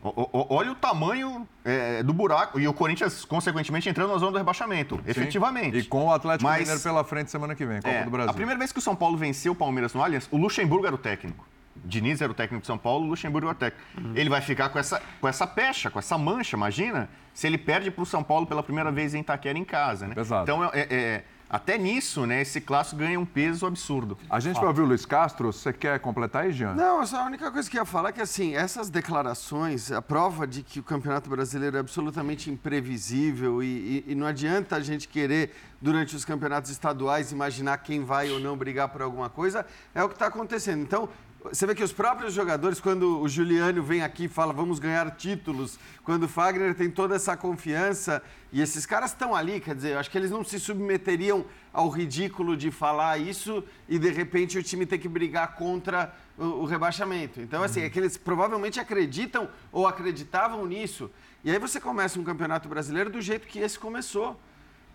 Olha 0.01 0.71
o 0.71 0.75
tamanho 0.75 1.47
é, 1.63 2.01
do 2.01 2.13
buraco. 2.13 2.59
E 2.59 2.67
o 2.67 2.73
Corinthians, 2.73 3.23
consequentemente, 3.23 3.87
entrando 3.87 4.11
na 4.11 4.17
zona 4.17 4.31
do 4.31 4.37
rebaixamento. 4.37 4.95
Sim. 4.95 5.01
Efetivamente. 5.05 5.77
E 5.77 5.83
com 5.83 6.05
o 6.05 6.11
Atlético 6.11 6.49
Mas, 6.49 6.61
Mineiro 6.61 6.81
pela 6.81 7.03
frente 7.03 7.29
semana 7.29 7.53
que 7.53 7.65
vem, 7.65 7.81
Copa 7.81 7.93
é, 7.93 8.03
do 8.03 8.09
Brasil. 8.09 8.31
A 8.31 8.33
primeira 8.33 8.57
vez 8.57 8.71
que 8.71 8.79
o 8.79 8.81
São 8.81 8.95
Paulo 8.95 9.15
venceu 9.17 9.51
o 9.51 9.55
Palmeiras 9.55 9.93
no 9.93 10.01
Allianz, 10.01 10.27
o 10.31 10.37
Luxemburgo 10.37 10.87
era 10.87 10.95
o 10.95 10.97
técnico. 10.97 11.45
Diniz 11.83 12.21
era 12.21 12.31
o 12.31 12.35
técnico 12.35 12.61
de 12.61 12.67
São 12.67 12.77
Paulo, 12.77 13.05
o 13.05 13.09
Luxemburgo 13.09 13.47
era 13.47 13.55
o 13.55 13.59
técnico. 13.59 13.85
Uhum. 13.97 14.13
Ele 14.15 14.29
vai 14.29 14.41
ficar 14.41 14.69
com 14.69 14.79
essa, 14.79 15.01
com 15.19 15.27
essa 15.27 15.47
pecha, 15.47 15.89
com 15.89 15.99
essa 15.99 16.17
mancha, 16.17 16.55
imagina, 16.55 17.09
se 17.33 17.47
ele 17.47 17.57
perde 17.57 17.89
para 17.91 18.03
o 18.03 18.05
São 18.05 18.23
Paulo 18.23 18.45
pela 18.45 18.63
primeira 18.63 18.91
vez 18.91 19.13
em 19.13 19.21
Itaquera 19.21 19.57
em 19.57 19.65
casa, 19.65 20.07
né? 20.07 20.15
Exato. 20.17 20.43
Então, 20.43 20.63
é, 20.65 20.87
é 20.89 21.23
até 21.51 21.77
nisso, 21.77 22.25
né, 22.25 22.41
esse 22.41 22.61
clássico 22.61 22.95
ganha 22.95 23.19
um 23.19 23.25
peso 23.25 23.65
absurdo. 23.65 24.17
A 24.29 24.39
gente 24.39 24.55
vai 24.55 24.67
ouvir 24.67 24.83
o 24.83 24.85
Luiz 24.85 25.05
Castro. 25.05 25.51
Você 25.51 25.73
quer 25.73 25.99
completar 25.99 26.43
aí, 26.43 26.53
Jean? 26.53 26.73
Não, 26.73 27.05
só 27.05 27.23
a 27.23 27.25
única 27.25 27.51
coisa 27.51 27.69
que 27.69 27.75
eu 27.77 27.81
ia 27.81 27.85
falar 27.85 28.07
é 28.07 28.11
que, 28.13 28.21
assim, 28.21 28.55
essas 28.55 28.89
declarações, 28.89 29.91
a 29.91 30.01
prova 30.01 30.47
de 30.47 30.63
que 30.63 30.79
o 30.79 30.83
Campeonato 30.83 31.29
Brasileiro 31.29 31.75
é 31.75 31.81
absolutamente 31.81 32.49
imprevisível 32.49 33.61
e, 33.61 33.65
e, 34.07 34.11
e 34.13 34.15
não 34.15 34.25
adianta 34.25 34.77
a 34.77 34.79
gente 34.79 35.09
querer, 35.09 35.53
durante 35.81 36.15
os 36.15 36.23
campeonatos 36.23 36.71
estaduais, 36.71 37.33
imaginar 37.33 37.79
quem 37.79 38.01
vai 38.01 38.31
ou 38.31 38.39
não 38.39 38.55
brigar 38.55 38.87
por 38.87 39.01
alguma 39.01 39.29
coisa, 39.29 39.65
é 39.93 40.01
o 40.01 40.07
que 40.07 40.15
está 40.15 40.27
acontecendo. 40.27 40.81
Então, 40.81 41.09
você 41.43 41.65
vê 41.65 41.73
que 41.73 41.83
os 41.83 41.91
próprios 41.91 42.33
jogadores, 42.33 42.79
quando 42.79 43.19
o 43.19 43.27
Juliano 43.27 43.81
vem 43.81 44.03
aqui 44.03 44.25
e 44.25 44.27
fala 44.27 44.53
vamos 44.53 44.77
ganhar 44.77 45.09
títulos, 45.15 45.79
quando 46.03 46.23
o 46.23 46.27
Fagner 46.27 46.75
tem 46.75 46.89
toda 46.89 47.15
essa 47.15 47.35
confiança, 47.35 48.21
e 48.51 48.61
esses 48.61 48.85
caras 48.85 49.11
estão 49.11 49.33
ali, 49.33 49.59
quer 49.59 49.73
dizer, 49.73 49.93
eu 49.93 49.99
acho 49.99 50.11
que 50.11 50.17
eles 50.17 50.29
não 50.29 50.43
se 50.43 50.59
submeteriam 50.59 51.43
ao 51.73 51.89
ridículo 51.89 52.55
de 52.55 52.69
falar 52.69 53.17
isso 53.17 53.63
e 53.89 53.97
de 53.97 54.11
repente 54.11 54.57
o 54.57 54.63
time 54.63 54.85
ter 54.85 54.99
que 54.99 55.07
brigar 55.07 55.55
contra 55.55 56.13
o, 56.37 56.43
o 56.43 56.65
rebaixamento. 56.65 57.41
Então, 57.41 57.63
assim, 57.63 57.81
é 57.81 57.89
que 57.89 57.97
eles 57.97 58.17
provavelmente 58.17 58.79
acreditam 58.79 59.49
ou 59.71 59.87
acreditavam 59.87 60.65
nisso. 60.67 61.09
E 61.43 61.49
aí 61.49 61.57
você 61.57 61.79
começa 61.79 62.19
um 62.19 62.23
campeonato 62.23 62.69
brasileiro 62.69 63.09
do 63.09 63.19
jeito 63.19 63.47
que 63.47 63.59
esse 63.59 63.79
começou. 63.79 64.39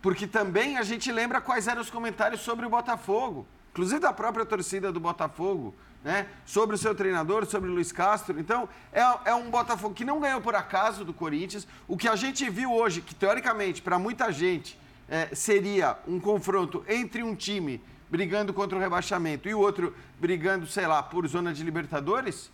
Porque 0.01 0.27
também 0.29 0.77
a 0.77 0.83
gente 0.83 1.11
lembra 1.11 1.41
quais 1.41 1.67
eram 1.67 1.81
os 1.81 1.91
comentários 1.91 2.43
sobre 2.43 2.65
o 2.67 2.71
Botafogo, 2.71 3.47
inclusive 3.73 3.99
da 3.99 4.13
própria 4.13 4.47
torcida 4.47 4.93
do 4.93 5.01
Botafogo 5.01 5.75
né? 6.07 6.29
sobre 6.47 6.77
o 6.77 6.79
seu 6.79 6.95
treinador, 6.95 7.45
sobre 7.47 7.69
o 7.69 7.75
Luiz 7.75 7.91
Castro. 7.91 8.39
Então, 8.39 8.69
é, 8.93 9.01
é 9.25 9.35
um 9.35 9.51
Botafogo 9.51 9.93
que 9.93 10.05
não 10.05 10.21
ganhou 10.21 10.41
por 10.41 10.55
acaso 10.55 11.05
do 11.05 11.13
Corinthians. 11.13 11.67
O 11.89 11.97
que 11.97 12.07
a 12.07 12.15
gente 12.15 12.49
viu 12.49 12.73
hoje, 12.73 13.01
que 13.01 13.13
teoricamente, 13.13 13.83
para 13.83 13.99
muita 13.99 14.31
gente, 14.31 14.79
é, 15.09 15.35
seria 15.35 15.97
um 16.07 16.21
confronto 16.21 16.85
entre 16.89 17.25
um 17.25 17.35
time 17.35 17.83
brigando 18.09 18.55
contra 18.55 18.79
o 18.79 18.81
rebaixamento 18.81 19.49
e 19.49 19.55
o 19.55 19.59
outro 19.59 19.93
brigando, 20.21 20.65
sei 20.69 20.87
lá, 20.87 21.03
por 21.03 21.27
zona 21.27 21.53
de 21.53 21.65
Libertadores, 21.65 22.53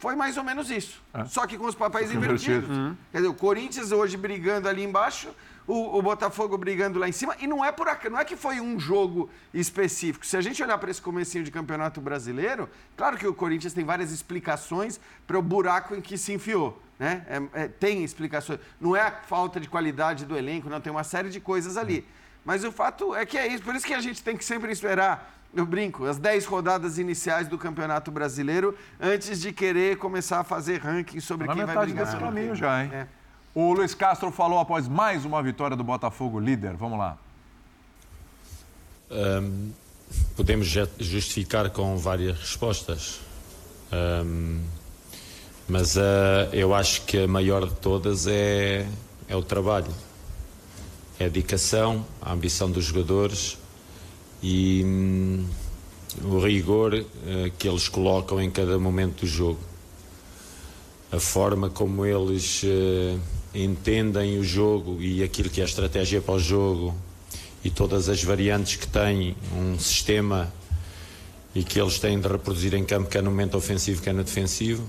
foi 0.00 0.16
mais 0.16 0.36
ou 0.36 0.42
menos 0.42 0.68
isso. 0.68 1.00
É. 1.14 1.24
Só 1.26 1.46
que 1.46 1.56
com 1.56 1.66
os 1.66 1.76
papéis 1.76 2.10
invertidos. 2.10 2.68
Uhum. 2.68 2.96
Quer 3.12 3.18
dizer, 3.18 3.28
o 3.28 3.34
Corinthians 3.34 3.92
hoje 3.92 4.16
brigando 4.16 4.68
ali 4.68 4.82
embaixo, 4.82 5.28
o, 5.66 5.98
o, 5.98 6.02
Botafogo 6.02 6.56
brigando 6.58 6.98
lá 6.98 7.08
em 7.08 7.12
cima. 7.12 7.36
E 7.38 7.46
não 7.46 7.64
é, 7.64 7.70
por, 7.70 7.86
não 8.10 8.18
é 8.18 8.24
que 8.24 8.36
foi 8.36 8.60
um 8.60 8.78
jogo 8.78 9.30
específico. 9.52 10.26
Se 10.26 10.36
a 10.36 10.40
gente 10.40 10.62
olhar 10.62 10.78
para 10.78 10.90
esse 10.90 11.00
comecinho 11.00 11.44
de 11.44 11.50
campeonato 11.50 12.00
brasileiro, 12.00 12.68
claro 12.96 13.16
que 13.16 13.26
o 13.26 13.34
Corinthians 13.34 13.72
tem 13.72 13.84
várias 13.84 14.10
explicações 14.10 14.98
para 15.26 15.38
o 15.38 15.42
buraco 15.42 15.94
em 15.94 16.00
que 16.00 16.18
se 16.18 16.32
enfiou. 16.32 16.80
Né? 16.98 17.24
É, 17.28 17.62
é, 17.62 17.68
tem 17.68 18.04
explicações. 18.04 18.60
Não 18.80 18.94
é 18.96 19.02
a 19.02 19.10
falta 19.10 19.58
de 19.58 19.68
qualidade 19.68 20.24
do 20.24 20.36
elenco, 20.36 20.68
não, 20.68 20.80
tem 20.80 20.90
uma 20.90 21.04
série 21.04 21.30
de 21.30 21.40
coisas 21.40 21.76
ali. 21.76 22.06
Mas 22.44 22.64
o 22.64 22.72
fato 22.72 23.14
é 23.14 23.24
que 23.24 23.38
é 23.38 23.46
isso. 23.46 23.62
Por 23.62 23.74
isso 23.74 23.86
que 23.86 23.94
a 23.94 24.00
gente 24.00 24.22
tem 24.22 24.36
que 24.36 24.44
sempre 24.44 24.72
esperar 24.72 25.32
eu 25.54 25.66
brinco, 25.66 26.06
as 26.06 26.18
10 26.18 26.46
rodadas 26.46 26.98
iniciais 26.98 27.46
do 27.46 27.58
Campeonato 27.58 28.10
Brasileiro 28.10 28.74
antes 28.98 29.40
de 29.40 29.52
querer 29.52 29.98
começar 29.98 30.40
a 30.40 30.44
fazer 30.44 30.80
ranking 30.80 31.20
sobre 31.20 31.46
tá 31.46 31.54
quem 31.54 31.64
vai 31.64 31.76
brigar. 31.76 32.06
desse 32.06 32.16
caminho 32.16 32.54
já, 32.54 32.82
hein? 32.82 32.90
É. 32.92 33.06
O 33.54 33.74
Luiz 33.74 33.92
Castro 33.92 34.30
falou 34.32 34.58
após 34.58 34.88
mais 34.88 35.26
uma 35.26 35.42
vitória 35.42 35.76
do 35.76 35.84
Botafogo 35.84 36.40
líder. 36.40 36.74
Vamos 36.74 36.98
lá. 36.98 37.18
Um, 39.10 39.70
podemos 40.34 40.66
justificar 40.98 41.68
com 41.68 41.98
várias 41.98 42.38
respostas. 42.38 43.20
Um, 43.92 44.58
mas 45.68 45.96
uh, 45.96 46.48
eu 46.50 46.74
acho 46.74 47.02
que 47.02 47.24
a 47.24 47.28
maior 47.28 47.68
de 47.68 47.74
todas 47.74 48.26
é, 48.26 48.88
é 49.28 49.36
o 49.36 49.42
trabalho. 49.42 49.92
É 51.20 51.26
a 51.26 51.28
dedicação, 51.28 52.06
a 52.22 52.32
ambição 52.32 52.70
dos 52.70 52.86
jogadores 52.86 53.58
e 54.42 54.82
um, 54.82 55.46
o 56.24 56.38
rigor 56.40 56.94
uh, 56.94 57.04
que 57.58 57.68
eles 57.68 57.86
colocam 57.86 58.40
em 58.40 58.50
cada 58.50 58.78
momento 58.78 59.20
do 59.20 59.26
jogo. 59.26 59.60
A 61.12 61.20
forma 61.20 61.68
como 61.68 62.06
eles 62.06 62.62
uh, 62.62 63.20
entendem 63.54 64.38
o 64.38 64.44
jogo 64.44 65.00
e 65.00 65.22
aquilo 65.22 65.50
que 65.50 65.60
é 65.60 65.64
a 65.64 65.66
estratégia 65.66 66.20
para 66.20 66.34
o 66.34 66.38
jogo 66.38 66.94
e 67.64 67.70
todas 67.70 68.08
as 68.08 68.22
variantes 68.22 68.76
que 68.76 68.86
tem 68.86 69.36
um 69.56 69.78
sistema 69.78 70.52
e 71.54 71.62
que 71.62 71.80
eles 71.80 71.98
têm 71.98 72.18
de 72.18 72.26
reproduzir 72.26 72.74
em 72.74 72.84
campo, 72.84 73.08
quer 73.08 73.22
no 73.22 73.30
momento 73.30 73.56
ofensivo, 73.56 74.02
quer 74.02 74.14
no 74.14 74.24
defensivo. 74.24 74.84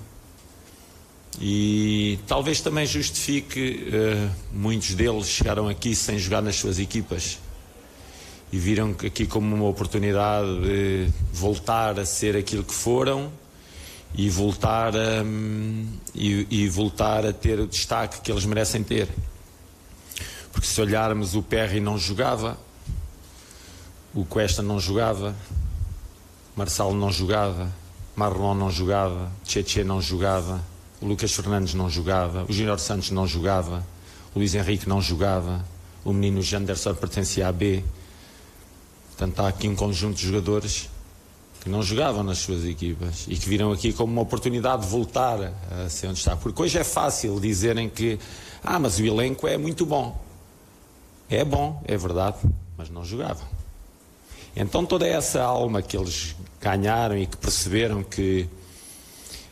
E 1.41 2.19
talvez 2.27 2.61
também 2.61 2.85
justifique, 2.85 3.89
uh, 3.89 4.31
muitos 4.53 4.93
deles 4.93 5.27
chegaram 5.27 5.67
aqui 5.67 5.95
sem 5.95 6.17
jogar 6.17 6.41
nas 6.41 6.55
suas 6.55 6.79
equipas 6.79 7.39
e 8.51 8.57
viram 8.57 8.91
aqui 8.91 9.25
como 9.25 9.55
uma 9.55 9.67
oportunidade 9.67 10.47
de 10.61 11.09
voltar 11.33 11.99
a 11.99 12.05
ser 12.05 12.37
aquilo 12.37 12.63
que 12.63 12.73
foram 12.73 13.31
e 14.15 14.29
voltar 14.29 14.95
a, 14.95 15.23
e, 16.13 16.47
e, 16.49 16.69
voltar 16.69 17.25
a 17.25 17.33
ter 17.33 17.59
o 17.59 17.67
destaque 17.67 18.21
que 18.21 18.31
eles 18.31 18.45
merecem 18.45 18.83
ter. 18.83 19.09
Porque 20.51 20.67
se 20.67 20.79
olharmos 20.79 21.35
o 21.35 21.41
Perry 21.41 21.79
não 21.79 21.97
jogava, 21.97 22.57
o 24.13 24.23
Cuesta 24.23 24.61
não 24.61 24.79
jogava, 24.79 25.35
Marçal 26.55 26.93
não 26.93 27.11
jogava, 27.11 27.71
Marlon 28.15 28.53
não 28.53 28.69
jogava, 28.69 29.31
Tchetche 29.43 29.83
não 29.83 29.99
jogava, 29.99 30.63
o 31.01 31.07
Lucas 31.07 31.33
Fernandes 31.33 31.73
não 31.73 31.89
jogava, 31.89 32.45
o 32.47 32.53
Júnior 32.53 32.79
Santos 32.79 33.09
não 33.09 33.25
jogava, 33.25 33.83
o 34.35 34.39
Luís 34.39 34.53
Henrique 34.53 34.87
não 34.87 35.01
jogava, 35.01 35.65
o 36.05 36.13
menino 36.13 36.41
Janderson 36.41 36.93
pertencia 36.93 37.47
à 37.47 37.51
B. 37.51 37.83
Portanto, 39.07 39.39
há 39.39 39.47
aqui 39.47 39.67
um 39.67 39.75
conjunto 39.75 40.17
de 40.17 40.27
jogadores 40.27 40.89
que 41.63 41.69
não 41.69 41.81
jogavam 41.81 42.23
nas 42.23 42.39
suas 42.39 42.65
equipas 42.65 43.25
e 43.25 43.37
que 43.37 43.47
viram 43.47 43.71
aqui 43.71 43.93
como 43.93 44.11
uma 44.11 44.21
oportunidade 44.21 44.81
de 44.81 44.89
voltar 44.89 45.53
a 45.71 45.89
ser 45.89 46.07
onde 46.07 46.19
está. 46.19 46.35
Porque 46.35 46.61
hoje 46.61 46.77
é 46.77 46.83
fácil 46.83 47.39
dizerem 47.39 47.89
que, 47.89 48.19
ah, 48.61 48.77
mas 48.77 48.99
o 48.99 49.05
elenco 49.05 49.47
é 49.47 49.57
muito 49.57 49.85
bom. 49.85 50.21
É 51.29 51.45
bom, 51.45 51.81
é 51.87 51.95
verdade, 51.95 52.37
mas 52.77 52.89
não 52.89 53.05
jogavam. 53.05 53.47
Então 54.53 54.85
toda 54.85 55.07
essa 55.07 55.41
alma 55.41 55.81
que 55.81 55.95
eles 55.95 56.35
ganharam 56.59 57.17
e 57.17 57.25
que 57.25 57.37
perceberam 57.37 58.03
que 58.03 58.45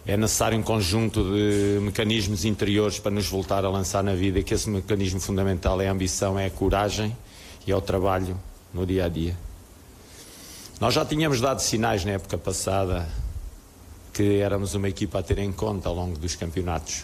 é 0.05 0.17
necessário 0.17 0.57
um 0.57 0.63
conjunto 0.63 1.23
de 1.23 1.79
mecanismos 1.81 2.43
interiores 2.43 2.99
para 2.99 3.11
nos 3.11 3.27
voltar 3.27 3.63
a 3.63 3.69
lançar 3.69 4.03
na 4.03 4.15
vida 4.15 4.39
e 4.39 4.43
que 4.43 4.53
esse 4.53 4.69
mecanismo 4.69 5.21
fundamental 5.21 5.79
é 5.79 5.87
a 5.87 5.91
ambição, 5.93 6.37
é 6.37 6.47
a 6.47 6.51
coragem 6.51 7.15
e 7.65 7.71
é 7.71 7.75
o 7.75 7.81
trabalho 7.81 8.37
no 8.73 8.85
dia 8.85 9.05
a 9.05 9.07
dia. 9.07 9.50
Nós 10.81 10.95
já 10.95 11.05
tínhamos 11.05 11.39
dado 11.39 11.59
sinais 11.59 12.03
na 12.03 12.13
época 12.13 12.39
passada 12.39 13.07
que 14.11 14.39
éramos 14.39 14.73
uma 14.73 14.89
equipa 14.89 15.19
a 15.19 15.21
ter 15.21 15.37
em 15.37 15.51
conta 15.51 15.87
ao 15.87 15.93
longo 15.93 16.17
dos 16.17 16.35
campeonatos. 16.35 17.03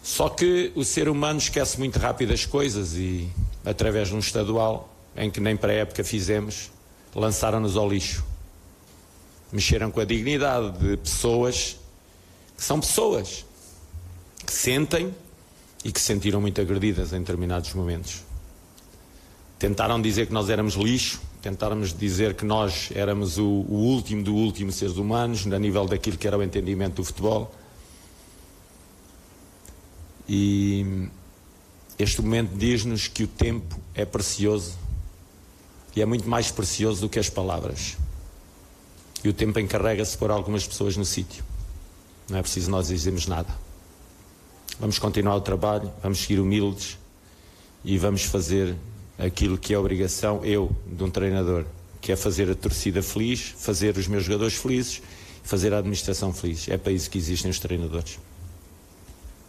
Só 0.00 0.28
que 0.28 0.70
o 0.76 0.84
ser 0.84 1.08
humano 1.08 1.40
esquece 1.40 1.80
muito 1.80 1.98
rápido 1.98 2.32
as 2.32 2.46
coisas 2.46 2.94
e, 2.94 3.28
através 3.64 4.06
de 4.06 4.14
um 4.14 4.20
estadual, 4.20 4.88
em 5.16 5.32
que 5.32 5.40
nem 5.40 5.56
para 5.56 5.72
a 5.72 5.74
época 5.74 6.04
fizemos, 6.04 6.70
lançaram-nos 7.12 7.76
ao 7.76 7.88
lixo. 7.88 8.24
Mexeram 9.50 9.90
com 9.90 9.98
a 9.98 10.04
dignidade 10.04 10.78
de 10.78 10.96
pessoas 10.96 11.76
que 12.56 12.62
são 12.62 12.78
pessoas, 12.78 13.44
que 14.46 14.52
sentem 14.52 15.12
e 15.84 15.90
que 15.90 15.98
se 15.98 16.06
sentiram 16.06 16.40
muito 16.40 16.60
agredidas 16.60 17.12
em 17.12 17.18
determinados 17.18 17.74
momentos. 17.74 18.22
Tentaram 19.58 20.00
dizer 20.00 20.28
que 20.28 20.32
nós 20.32 20.48
éramos 20.48 20.74
lixo, 20.74 21.20
tentarmos 21.40 21.92
dizer 21.92 22.34
que 22.34 22.44
nós 22.44 22.90
éramos 22.94 23.38
o, 23.38 23.44
o, 23.44 23.74
último 23.74 24.22
do 24.22 24.34
último 24.34 24.70
seres 24.70 24.96
humanos, 24.96 25.46
a 25.46 25.58
nível 25.58 25.86
daquilo 25.86 26.18
que 26.18 26.26
era 26.26 26.36
o 26.36 26.42
entendimento 26.42 26.96
do 26.96 27.04
futebol. 27.04 27.54
E 30.28 31.08
este 31.98 32.20
momento 32.22 32.50
diz-nos 32.54 33.08
que 33.08 33.24
o 33.24 33.26
tempo 33.26 33.80
é 33.94 34.04
precioso 34.04 34.74
e 35.94 36.00
é 36.00 36.06
muito 36.06 36.28
mais 36.28 36.50
precioso 36.50 37.00
do 37.00 37.08
que 37.08 37.18
as 37.18 37.28
palavras. 37.28 37.96
E 39.24 39.28
o 39.28 39.32
tempo 39.32 39.58
encarrega-se 39.58 40.16
por 40.16 40.30
algumas 40.30 40.66
pessoas 40.66 40.96
no 40.96 41.04
sítio. 41.04 41.44
Não 42.28 42.38
é 42.38 42.42
preciso 42.42 42.70
nós 42.70 42.88
dizermos 42.88 43.26
nada. 43.26 43.48
Vamos 44.78 44.98
continuar 44.98 45.36
o 45.36 45.40
trabalho, 45.40 45.92
vamos 46.02 46.20
seguir 46.20 46.40
humildes 46.40 46.96
e 47.84 47.98
vamos 47.98 48.22
fazer 48.22 48.76
aquilo 49.20 49.58
que 49.58 49.74
é 49.74 49.78
obrigação, 49.78 50.44
eu, 50.44 50.74
de 50.86 51.04
um 51.04 51.10
treinador, 51.10 51.64
que 52.00 52.10
é 52.10 52.16
fazer 52.16 52.50
a 52.50 52.54
torcida 52.54 53.02
feliz, 53.02 53.54
fazer 53.56 53.96
os 53.96 54.08
meus 54.08 54.24
jogadores 54.24 54.54
felizes 54.54 55.02
fazer 55.42 55.72
a 55.74 55.78
administração 55.78 56.32
feliz. 56.32 56.68
É 56.68 56.76
para 56.76 56.92
isso 56.92 57.10
que 57.10 57.18
existem 57.18 57.50
os 57.50 57.58
treinadores. 57.58 58.18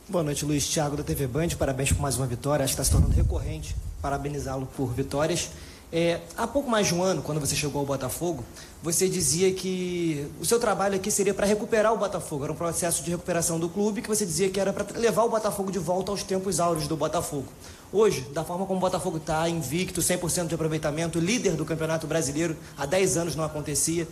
Boa 0.10 0.24
noite, 0.24 0.44
Luiz 0.44 0.68
Thiago 0.68 0.98
da 0.98 1.04
TV 1.04 1.28
Band. 1.28 1.50
Parabéns 1.50 1.92
por 1.92 2.02
mais 2.02 2.18
uma 2.18 2.26
vitória. 2.26 2.66
Acho 2.66 2.76
que 2.76 2.82
está 2.82 2.84
se 2.84 2.92
tornando 2.92 3.16
recorrente 3.16 3.76
parabenizá-lo 4.02 4.68
por 4.76 4.92
vitórias. 4.94 5.50
É, 5.94 6.22
há 6.38 6.48
pouco 6.48 6.70
mais 6.70 6.88
de 6.88 6.96
um 6.96 7.04
ano, 7.04 7.22
quando 7.22 7.42
você 7.42 7.54
chegou 7.54 7.82
ao 7.82 7.86
Botafogo, 7.86 8.46
você 8.82 9.10
dizia 9.10 9.52
que 9.52 10.26
o 10.40 10.46
seu 10.46 10.58
trabalho 10.58 10.96
aqui 10.96 11.12
seria 11.12 11.34
para 11.34 11.46
recuperar 11.46 11.94
o 11.94 11.98
Botafogo. 11.98 12.46
Era 12.46 12.54
um 12.54 12.56
processo 12.56 13.04
de 13.04 13.12
recuperação 13.12 13.60
do 13.60 13.68
clube 13.68 14.02
que 14.02 14.08
você 14.08 14.26
dizia 14.26 14.50
que 14.50 14.58
era 14.58 14.72
para 14.72 14.98
levar 14.98 15.24
o 15.24 15.30
Botafogo 15.30 15.70
de 15.70 15.80
volta 15.80 16.10
aos 16.10 16.24
tempos 16.24 16.62
áureos 16.62 16.88
do 16.88 16.96
Botafogo. 16.96 17.48
Hoje, 17.92 18.22
da 18.34 18.42
forma 18.42 18.66
como 18.66 18.78
o 18.78 18.80
Botafogo 18.80 19.18
está, 19.18 19.50
invicto, 19.50 20.00
100% 20.00 20.48
de 20.48 20.56
aproveitamento, 20.56 21.20
líder 21.20 21.58
do 21.58 21.66
Campeonato 21.66 22.08
Brasileiro, 22.08 22.56
há 22.78 22.86
10 22.86 23.18
anos 23.18 23.36
não 23.36 23.44
acontecia. 23.44 24.08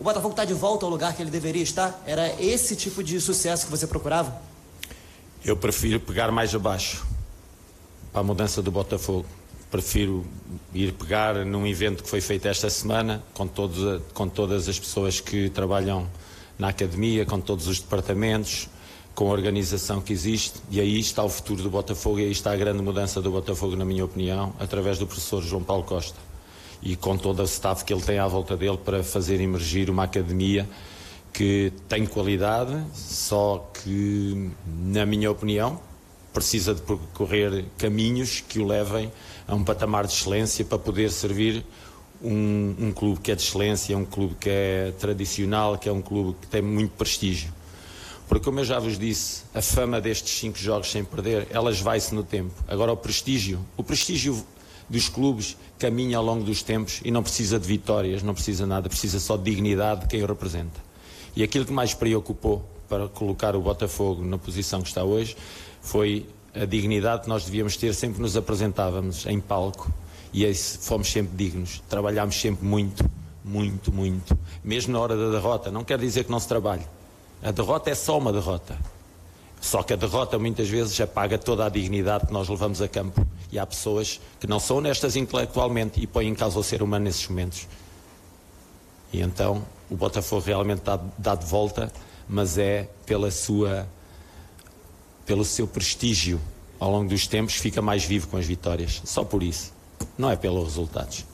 O 0.00 0.02
Botafogo 0.02 0.32
está 0.32 0.44
de 0.44 0.54
volta 0.54 0.84
ao 0.84 0.90
lugar 0.90 1.14
que 1.14 1.22
ele 1.22 1.30
deveria 1.30 1.62
estar? 1.62 2.02
Era 2.04 2.42
esse 2.42 2.74
tipo 2.74 3.04
de 3.04 3.20
sucesso 3.20 3.66
que 3.66 3.70
você 3.70 3.86
procurava? 3.86 4.36
Eu 5.44 5.56
prefiro 5.56 6.00
pegar 6.00 6.32
mais 6.32 6.52
abaixo 6.52 7.06
para 8.10 8.20
a 8.20 8.24
mudança 8.24 8.60
do 8.60 8.72
Botafogo 8.72 9.26
prefiro 9.70 10.26
ir 10.74 10.92
pegar 10.92 11.44
num 11.44 11.66
evento 11.66 12.02
que 12.02 12.10
foi 12.10 12.20
feito 12.20 12.48
esta 12.48 12.68
semana, 12.68 13.22
com, 13.32 13.46
todos, 13.46 14.02
com 14.12 14.28
todas 14.28 14.68
as 14.68 14.78
pessoas 14.78 15.20
que 15.20 15.48
trabalham 15.50 16.08
na 16.58 16.68
academia, 16.68 17.24
com 17.24 17.40
todos 17.40 17.66
os 17.68 17.78
departamentos, 17.78 18.68
com 19.14 19.28
a 19.28 19.32
organização 19.32 20.00
que 20.00 20.12
existe, 20.12 20.60
e 20.70 20.80
aí 20.80 20.98
está 20.98 21.22
o 21.22 21.28
futuro 21.28 21.62
do 21.62 21.70
Botafogo 21.70 22.18
e 22.18 22.24
aí 22.24 22.30
está 22.30 22.52
a 22.52 22.56
grande 22.56 22.82
mudança 22.82 23.20
do 23.20 23.30
Botafogo, 23.30 23.76
na 23.76 23.84
minha 23.84 24.04
opinião, 24.04 24.52
através 24.58 24.98
do 24.98 25.06
professor 25.06 25.42
João 25.42 25.62
Paulo 25.62 25.84
Costa. 25.84 26.18
E 26.82 26.96
com 26.96 27.16
todo 27.16 27.40
o 27.40 27.44
staff 27.44 27.84
que 27.84 27.92
ele 27.92 28.02
tem 28.02 28.18
à 28.18 28.26
volta 28.26 28.56
dele 28.56 28.78
para 28.78 29.04
fazer 29.04 29.40
emergir 29.40 29.90
uma 29.90 30.04
academia 30.04 30.68
que 31.32 31.72
tem 31.88 32.06
qualidade, 32.06 32.82
só 32.94 33.70
que, 33.74 34.50
na 34.66 35.04
minha 35.04 35.30
opinião, 35.30 35.78
precisa 36.32 36.74
de 36.74 36.80
percorrer 36.80 37.66
caminhos 37.76 38.40
que 38.40 38.58
o 38.58 38.66
levem 38.66 39.12
a 39.50 39.54
um 39.54 39.64
patamar 39.64 40.06
de 40.06 40.12
excelência 40.12 40.64
para 40.64 40.78
poder 40.78 41.10
servir 41.10 41.66
um, 42.22 42.74
um, 42.78 42.92
clube 42.92 43.20
que 43.20 43.32
é 43.32 43.34
de 43.34 43.42
excelência, 43.42 43.96
um 43.98 44.04
clube 44.04 44.36
que 44.38 44.48
é 44.48 44.92
tradicional, 44.98 45.76
que 45.76 45.88
é 45.88 45.92
um 45.92 46.00
clube 46.00 46.36
que 46.40 46.46
tem 46.46 46.62
muito 46.62 46.92
prestígio. 46.92 47.52
Porque, 48.28 48.44
como 48.44 48.60
eu 48.60 48.64
já 48.64 48.78
vos 48.78 48.96
disse, 48.96 49.42
a 49.52 49.60
fama 49.60 50.00
destes 50.00 50.38
cinco 50.38 50.56
jogos 50.56 50.88
sem 50.88 51.02
perder, 51.02 51.48
elas 51.50 51.80
vai-se 51.80 52.14
no 52.14 52.22
tempo. 52.22 52.54
Agora, 52.68 52.92
o 52.92 52.96
prestígio, 52.96 53.58
o 53.76 53.82
prestígio 53.82 54.46
dos 54.88 55.08
clubes 55.08 55.56
caminha 55.80 56.18
ao 56.18 56.24
longo 56.24 56.44
dos 56.44 56.62
tempos 56.62 57.00
e 57.04 57.10
não 57.10 57.24
precisa 57.24 57.58
de 57.58 57.66
vitórias, 57.66 58.22
não 58.22 58.34
precisa 58.34 58.66
nada, 58.66 58.88
precisa 58.88 59.18
só 59.18 59.36
de 59.36 59.50
dignidade 59.50 60.02
de 60.02 60.06
quem 60.06 60.22
o 60.22 60.26
representa. 60.26 60.80
E 61.34 61.42
aquilo 61.42 61.64
que 61.64 61.72
mais 61.72 61.92
preocupou 61.92 62.64
para 62.88 63.08
colocar 63.08 63.56
o 63.56 63.60
Botafogo 63.60 64.24
na 64.24 64.38
posição 64.38 64.80
que 64.80 64.88
está 64.88 65.02
hoje 65.02 65.36
foi 65.80 66.26
a 66.54 66.64
dignidade 66.64 67.22
que 67.22 67.28
nós 67.28 67.44
devíamos 67.44 67.76
ter 67.76 67.94
sempre 67.94 68.16
que 68.16 68.22
nos 68.22 68.36
apresentávamos 68.36 69.26
em 69.26 69.40
palco 69.40 69.92
e 70.32 70.44
esse, 70.44 70.78
fomos 70.78 71.10
sempre 71.10 71.36
dignos. 71.36 71.82
Trabalhámos 71.88 72.40
sempre 72.40 72.64
muito, 72.64 73.04
muito, 73.44 73.92
muito. 73.92 74.38
Mesmo 74.62 74.92
na 74.92 75.00
hora 75.00 75.16
da 75.16 75.30
derrota. 75.30 75.70
Não 75.70 75.84
quer 75.84 75.98
dizer 75.98 76.24
que 76.24 76.30
não 76.30 76.38
se 76.40 76.48
trabalhe. 76.48 76.86
A 77.42 77.50
derrota 77.50 77.90
é 77.90 77.94
só 77.94 78.18
uma 78.18 78.32
derrota. 78.32 78.78
Só 79.60 79.82
que 79.82 79.92
a 79.92 79.96
derrota 79.96 80.38
muitas 80.38 80.68
vezes 80.68 80.98
apaga 81.00 81.36
toda 81.36 81.66
a 81.66 81.68
dignidade 81.68 82.26
que 82.26 82.32
nós 82.32 82.48
levamos 82.48 82.80
a 82.80 82.88
campo. 82.88 83.26
E 83.52 83.58
há 83.58 83.66
pessoas 83.66 84.20
que 84.38 84.46
não 84.46 84.60
são 84.60 84.78
honestas 84.78 85.16
intelectualmente 85.16 86.00
e 86.00 86.06
põem 86.06 86.28
em 86.28 86.34
causa 86.34 86.58
o 86.58 86.62
ser 86.62 86.82
humano 86.82 87.04
nesses 87.04 87.26
momentos. 87.28 87.66
E 89.12 89.20
então 89.20 89.64
o 89.90 89.96
Botafogo 89.96 90.42
realmente 90.46 90.82
dá 91.18 91.34
de 91.34 91.46
volta, 91.46 91.92
mas 92.28 92.56
é 92.56 92.88
pela 93.04 93.30
sua 93.30 93.86
pelo 95.26 95.44
seu 95.44 95.66
prestígio 95.66 96.40
ao 96.78 96.90
longo 96.90 97.10
dos 97.10 97.26
tempos, 97.26 97.54
fica 97.54 97.82
mais 97.82 98.04
vivo 98.04 98.28
com 98.28 98.36
as 98.36 98.46
vitórias. 98.46 99.02
Só 99.04 99.22
por 99.22 99.42
isso. 99.42 99.72
Não 100.16 100.30
é 100.30 100.36
pelos 100.36 100.64
resultados. 100.64 101.26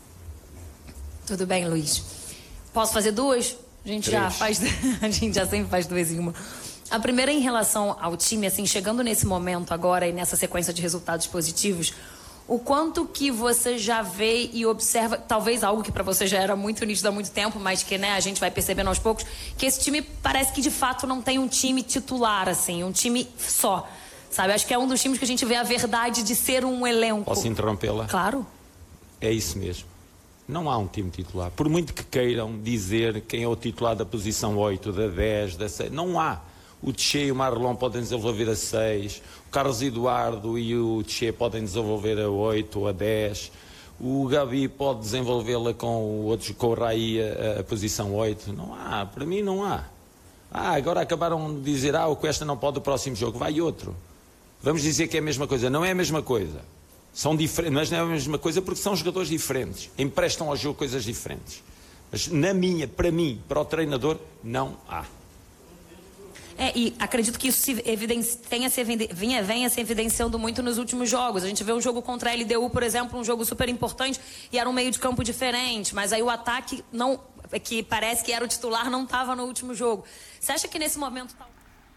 Tudo 1.26 1.46
bem, 1.46 1.68
Luiz. 1.68 2.02
Posso 2.72 2.92
fazer 2.92 3.12
duas? 3.12 3.56
A 3.84 3.88
gente 3.88 4.10
Três. 4.10 4.22
já 4.22 4.30
faz. 4.30 4.60
A 5.00 5.08
gente 5.08 5.34
já 5.34 5.46
sempre 5.46 5.68
faz 5.68 5.86
duas 5.86 6.10
em 6.10 6.18
uma. 6.18 6.34
A 6.90 7.00
primeira 7.00 7.32
em 7.32 7.40
relação 7.40 7.96
ao 8.00 8.16
time, 8.16 8.46
assim, 8.46 8.66
chegando 8.66 9.02
nesse 9.02 9.26
momento 9.26 9.72
agora 9.72 10.06
e 10.06 10.12
nessa 10.12 10.36
sequência 10.36 10.72
de 10.72 10.80
resultados 10.82 11.26
positivos, 11.26 11.92
o 12.48 12.58
quanto 12.58 13.04
que 13.06 13.30
você 13.30 13.76
já 13.76 14.02
vê 14.02 14.50
e 14.52 14.64
observa, 14.64 15.18
talvez 15.18 15.64
algo 15.64 15.82
que 15.82 15.90
para 15.90 16.02
você 16.02 16.26
já 16.26 16.38
era 16.38 16.54
muito 16.54 16.84
nítido 16.84 17.08
há 17.08 17.12
muito 17.12 17.30
tempo, 17.30 17.58
mas 17.58 17.82
que 17.82 17.98
né, 17.98 18.12
a 18.12 18.20
gente 18.20 18.40
vai 18.40 18.50
percebendo 18.50 18.88
aos 18.88 18.98
poucos, 18.98 19.26
que 19.58 19.66
esse 19.66 19.80
time 19.80 20.00
parece 20.00 20.52
que 20.52 20.60
de 20.60 20.70
fato 20.70 21.06
não 21.06 21.20
tem 21.20 21.38
um 21.38 21.48
time 21.48 21.82
titular, 21.82 22.48
assim, 22.48 22.84
um 22.84 22.92
time 22.92 23.28
só. 23.38 23.88
Sabe? 24.30 24.52
Acho 24.52 24.66
que 24.66 24.74
é 24.74 24.78
um 24.78 24.86
dos 24.86 25.00
times 25.00 25.18
que 25.18 25.24
a 25.24 25.26
gente 25.26 25.44
vê 25.44 25.56
a 25.56 25.62
verdade 25.62 26.22
de 26.22 26.34
ser 26.34 26.64
um 26.64 26.86
elenco. 26.86 27.24
Posso 27.24 27.48
interrompê-la? 27.48 28.06
Claro. 28.06 28.46
É 29.20 29.32
isso 29.32 29.58
mesmo. 29.58 29.86
Não 30.46 30.70
há 30.70 30.78
um 30.78 30.86
time 30.86 31.10
titular. 31.10 31.50
Por 31.50 31.68
muito 31.68 31.92
que 31.92 32.04
queiram 32.04 32.60
dizer 32.60 33.22
quem 33.22 33.42
é 33.42 33.48
o 33.48 33.56
titular 33.56 33.96
da 33.96 34.04
posição 34.04 34.56
8, 34.56 34.92
da 34.92 35.08
10, 35.08 35.56
da 35.56 35.68
6, 35.68 35.90
não 35.90 36.20
há. 36.20 36.40
O 36.82 36.92
Tchê 36.92 37.26
e 37.26 37.32
o 37.32 37.34
Marlon 37.34 37.74
podem 37.74 38.02
desenvolver 38.02 38.48
a 38.48 38.54
6, 38.54 39.22
o 39.35 39.35
Carlos 39.50 39.82
Eduardo 39.82 40.58
e 40.58 40.76
o 40.76 41.02
Tchê 41.02 41.32
podem 41.32 41.64
desenvolver 41.64 42.20
a 42.20 42.28
8 42.28 42.78
ou 42.78 42.88
a 42.88 42.92
10, 42.92 43.52
o 43.98 44.26
Gabi 44.26 44.68
pode 44.68 45.00
desenvolvê-la 45.00 45.72
com 45.72 46.04
o 46.04 46.24
outro, 46.24 46.52
com 46.54 46.66
o 46.68 46.74
Raí 46.74 47.18
a, 47.20 47.60
a, 47.60 47.64
posição 47.64 48.14
8. 48.14 48.52
Não 48.52 48.74
há, 48.74 49.06
para 49.06 49.24
mim 49.24 49.40
não 49.40 49.64
há. 49.64 49.84
Ah, 50.50 50.72
agora 50.72 51.00
acabaram 51.00 51.54
de 51.54 51.60
dizer, 51.60 51.96
ah, 51.96 52.06
o 52.06 52.16
Cuesta 52.16 52.44
não 52.44 52.56
pode 52.56 52.78
o 52.78 52.80
próximo 52.80 53.16
jogo, 53.16 53.38
vai 53.38 53.60
outro. 53.60 53.96
Vamos 54.62 54.82
dizer 54.82 55.08
que 55.08 55.16
é 55.16 55.20
a 55.20 55.22
mesma 55.22 55.46
coisa. 55.46 55.70
Não 55.70 55.84
é 55.84 55.90
a 55.90 55.94
mesma 55.94 56.22
coisa. 56.22 56.60
São 57.12 57.34
diferentes, 57.34 57.74
mas 57.74 57.90
não 57.90 57.98
é 57.98 58.00
a 58.02 58.06
mesma 58.06 58.38
coisa 58.38 58.60
porque 58.60 58.80
são 58.80 58.94
jogadores 58.94 59.28
diferentes. 59.28 59.90
Emprestam 59.98 60.48
ao 60.48 60.56
jogo 60.56 60.78
coisas 60.78 61.04
diferentes. 61.04 61.62
Mas 62.12 62.28
na 62.28 62.52
minha, 62.52 62.86
para 62.86 63.10
mim, 63.10 63.40
para 63.48 63.60
o 63.60 63.64
treinador, 63.64 64.18
não 64.44 64.76
há. 64.88 65.04
É, 66.58 66.72
e 66.76 66.94
acredito 66.98 67.38
que 67.38 67.48
isso 67.48 67.60
se 67.60 67.74
tenha 68.48 68.70
se 68.70 68.82
vinha, 68.84 69.42
venha 69.42 69.68
se 69.68 69.80
evidenciando 69.80 70.38
muito 70.38 70.62
nos 70.62 70.78
últimos 70.78 71.08
jogos. 71.10 71.44
A 71.44 71.48
gente 71.48 71.62
vê 71.62 71.72
um 71.72 71.80
jogo 71.80 72.00
contra 72.00 72.30
a 72.30 72.34
LDU, 72.34 72.70
por 72.70 72.82
exemplo, 72.82 73.18
um 73.18 73.24
jogo 73.24 73.44
super 73.44 73.68
importante 73.68 74.18
e 74.50 74.58
era 74.58 74.68
um 74.68 74.72
meio 74.72 74.90
de 74.90 74.98
campo 74.98 75.22
diferente, 75.22 75.94
mas 75.94 76.12
aí 76.12 76.22
o 76.22 76.30
ataque 76.30 76.82
não 76.90 77.20
que 77.62 77.82
parece 77.82 78.24
que 78.24 78.32
era 78.32 78.44
o 78.44 78.48
titular 78.48 78.90
não 78.90 79.04
estava 79.04 79.36
no 79.36 79.44
último 79.44 79.74
jogo. 79.74 80.04
Você 80.40 80.52
acha 80.52 80.66
que 80.66 80.78
nesse 80.78 80.98
momento 80.98 81.34
tá... 81.34 81.46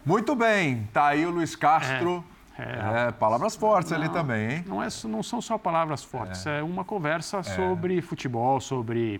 Muito 0.04 0.34
bem, 0.34 0.88
tá 0.92 1.08
aí 1.08 1.26
o 1.26 1.30
Luiz 1.30 1.56
Castro. 1.56 2.24
É. 2.26 2.40
É, 2.58 3.12
palavras 3.12 3.56
fortes 3.56 3.90
não, 3.90 3.98
ali 3.98 4.08
também, 4.10 4.50
hein? 4.50 4.64
Não, 4.66 4.82
é, 4.82 4.88
não 5.04 5.22
são 5.22 5.40
só 5.40 5.56
palavras 5.56 6.04
fortes, 6.04 6.44
é, 6.46 6.58
é 6.58 6.62
uma 6.62 6.84
conversa 6.84 7.38
é. 7.38 7.42
sobre 7.42 8.02
futebol, 8.02 8.60
sobre, 8.60 9.18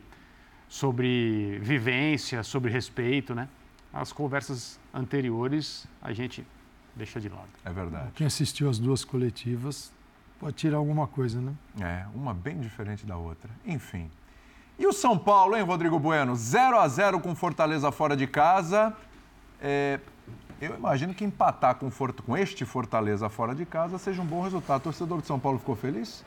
sobre 0.68 1.58
vivência, 1.62 2.42
sobre 2.42 2.70
respeito, 2.70 3.34
né? 3.34 3.48
As 3.92 4.12
conversas 4.12 4.78
anteriores 4.92 5.86
a 6.00 6.12
gente 6.12 6.46
deixa 6.94 7.20
de 7.20 7.28
lado. 7.28 7.48
É 7.64 7.72
verdade. 7.72 8.10
Quem 8.14 8.26
assistiu 8.26 8.68
às 8.68 8.78
duas 8.78 9.04
coletivas 9.04 9.92
pode 10.38 10.56
tirar 10.56 10.78
alguma 10.78 11.06
coisa, 11.06 11.40
né? 11.40 11.54
É, 11.80 12.06
uma 12.14 12.32
bem 12.32 12.58
diferente 12.60 13.04
da 13.04 13.16
outra. 13.16 13.50
Enfim. 13.64 14.10
E 14.78 14.86
o 14.86 14.92
São 14.92 15.18
Paulo, 15.18 15.56
hein, 15.56 15.62
Rodrigo 15.62 15.98
Bueno? 15.98 16.34
0 16.34 16.78
a 16.78 16.88
0 16.88 17.20
com 17.20 17.34
Fortaleza 17.34 17.92
fora 17.92 18.16
de 18.16 18.26
casa. 18.26 18.96
É, 19.60 20.00
eu 20.60 20.74
imagino 20.74 21.12
que 21.12 21.24
empatar 21.24 21.74
com, 21.74 21.90
com 22.24 22.36
este 22.36 22.64
Fortaleza 22.64 23.28
fora 23.28 23.54
de 23.54 23.66
casa 23.66 23.98
seja 23.98 24.22
um 24.22 24.26
bom 24.26 24.42
resultado. 24.42 24.80
O 24.80 24.84
torcedor 24.84 25.20
de 25.20 25.26
São 25.26 25.38
Paulo 25.38 25.58
ficou 25.58 25.76
feliz? 25.76 26.24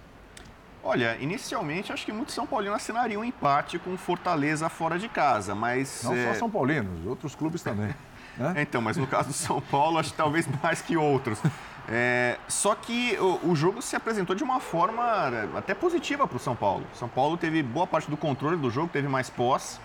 Olha, 0.84 1.17
inicialmente 1.21 1.93
acho 1.93 2.05
que 2.05 2.11
muitos 2.11 2.36
São 2.36 2.45
Paulinos 2.45 2.75
assinariam 2.75 3.21
um 3.21 3.25
empate 3.25 3.79
com 3.79 3.95
Fortaleza 3.95 4.67
fora 4.67 4.99
de 4.99 5.07
casa, 5.07 5.55
mas. 5.55 6.03
Não 6.03 6.13
é... 6.13 6.27
só 6.27 6.39
São 6.39 6.49
Paulinos, 6.49 7.05
outros 7.05 7.34
clubes 7.34 7.63
também. 7.63 7.95
né? 8.38 8.55
Então, 8.57 8.81
mas 8.81 8.97
no 8.97 9.07
caso 9.07 9.29
do 9.29 9.34
São 9.34 9.61
Paulo, 9.61 9.97
acho 9.97 10.11
que 10.11 10.17
talvez 10.17 10.45
mais 10.61 10.81
que 10.81 10.97
outros. 10.97 11.39
É... 11.88 12.38
Só 12.49 12.75
que 12.75 13.17
o, 13.17 13.51
o, 13.51 13.55
jogo 13.55 13.81
se 13.81 13.95
apresentou 13.95 14.36
de 14.36 14.43
uma 14.43 14.59
forma 14.59 15.03
é, 15.03 15.57
até 15.57 15.73
positiva 15.73 16.27
para 16.27 16.36
o 16.36 16.39
São 16.39 16.55
Paulo. 16.55 16.86
São 16.93 17.07
Paulo 17.07 17.38
teve 17.38 17.63
boa 17.63 17.88
parte 17.88 18.09
do 18.09 18.17
controle 18.17 18.57
do 18.57 18.69
jogo, 18.69 18.89
teve 18.89 19.07
mais 19.07 19.29
posse. 19.29 19.79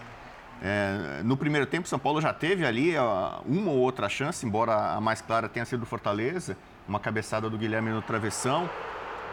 É... 0.61 1.23
no 1.23 1.37
primeiro 1.37 1.67
tempo, 1.67 1.87
São 1.87 2.01
Paulo 2.01 2.21
já 2.21 2.33
teve 2.33 2.67
ali 2.67 2.95
uma 3.47 3.71
ou 3.71 3.79
outra 3.79 4.09
chance, 4.09 4.45
embora 4.45 4.95
a 4.95 5.01
mais 5.01 5.21
clara 5.21 5.49
tenha 5.49 5.65
sido 5.65 5.81
do 5.81 5.87
Fortaleza, 5.87 6.57
uma 6.89 6.99
cabeçada 6.99 7.49
do 7.49 7.57
Guilherme 7.57 7.91
no 7.91 8.03
travessão 8.03 8.69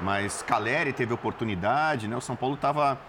mas 0.01 0.41
Caleri 0.41 0.93
teve 0.93 1.13
oportunidade, 1.13 2.07
né? 2.07 2.15
O 2.15 2.21
São 2.21 2.35
Paulo 2.35 2.55
estava 2.55 2.99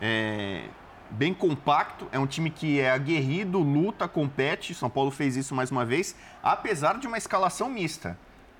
é, 0.00 0.68
bem 1.10 1.32
compacto, 1.34 2.08
é 2.12 2.18
um 2.18 2.26
time 2.26 2.50
que 2.50 2.80
é 2.80 2.90
aguerrido, 2.90 3.58
luta, 3.58 4.08
compete. 4.08 4.74
São 4.74 4.90
Paulo 4.90 5.10
fez 5.10 5.36
isso 5.36 5.54
mais 5.54 5.70
uma 5.70 5.84
vez, 5.84 6.16
apesar 6.42 6.98
de 6.98 7.06
uma 7.06 7.18
escalação 7.18 7.68
mista. 7.68 8.18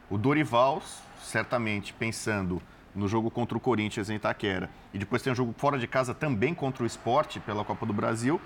O 0.08 0.16
Dorival, 0.16 0.82
certamente 1.22 1.92
pensando 1.92 2.62
no 2.94 3.08
jogo 3.08 3.30
contra 3.30 3.56
o 3.58 3.60
Corinthians 3.60 4.08
em 4.08 4.14
Itaquera, 4.14 4.70
e 4.94 4.98
depois 4.98 5.20
tem 5.20 5.32
um 5.32 5.36
jogo 5.36 5.54
fora 5.58 5.78
de 5.78 5.86
casa 5.86 6.14
também 6.14 6.54
contra 6.54 6.82
o 6.82 6.86
Esporte 6.86 7.38
pela 7.40 7.64
Copa 7.64 7.84
do 7.84 7.92
Brasil, 7.92 8.40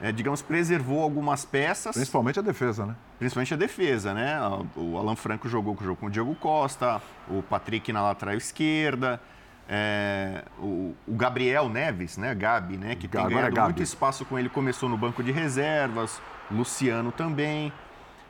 é, 0.00 0.10
digamos, 0.10 0.42
preservou 0.42 1.02
algumas 1.02 1.44
peças. 1.44 1.94
Principalmente 1.94 2.38
a 2.38 2.42
defesa, 2.42 2.86
né? 2.86 2.96
Principalmente 3.18 3.54
a 3.54 3.56
defesa, 3.56 4.12
né? 4.12 4.38
O 4.76 4.98
Alan 4.98 5.16
Franco 5.16 5.48
jogou 5.48 5.74
com 5.74 5.82
o 5.82 5.86
jogo 5.86 6.00
com 6.00 6.06
o 6.06 6.10
Diego 6.10 6.34
Costa, 6.34 7.00
o 7.28 7.42
Patrick 7.42 7.92
na 7.92 8.02
lateral 8.02 8.34
esquerda, 8.34 9.20
é, 9.68 10.44
o, 10.58 10.94
o, 11.06 11.14
Gabriel 11.14 11.68
Neves, 11.68 12.18
né? 12.18 12.34
Gabi, 12.34 12.76
né? 12.76 12.94
Que 12.94 13.08
tem 13.08 13.20
Agora 13.20 13.34
é 13.34 13.50
ganhado 13.50 13.60
é 13.60 13.64
muito 13.64 13.82
espaço 13.82 14.24
com 14.24 14.38
ele, 14.38 14.48
começou 14.48 14.88
no 14.88 14.96
banco 14.96 15.22
de 15.22 15.32
reservas, 15.32 16.20
Luciano 16.50 17.12
também. 17.12 17.72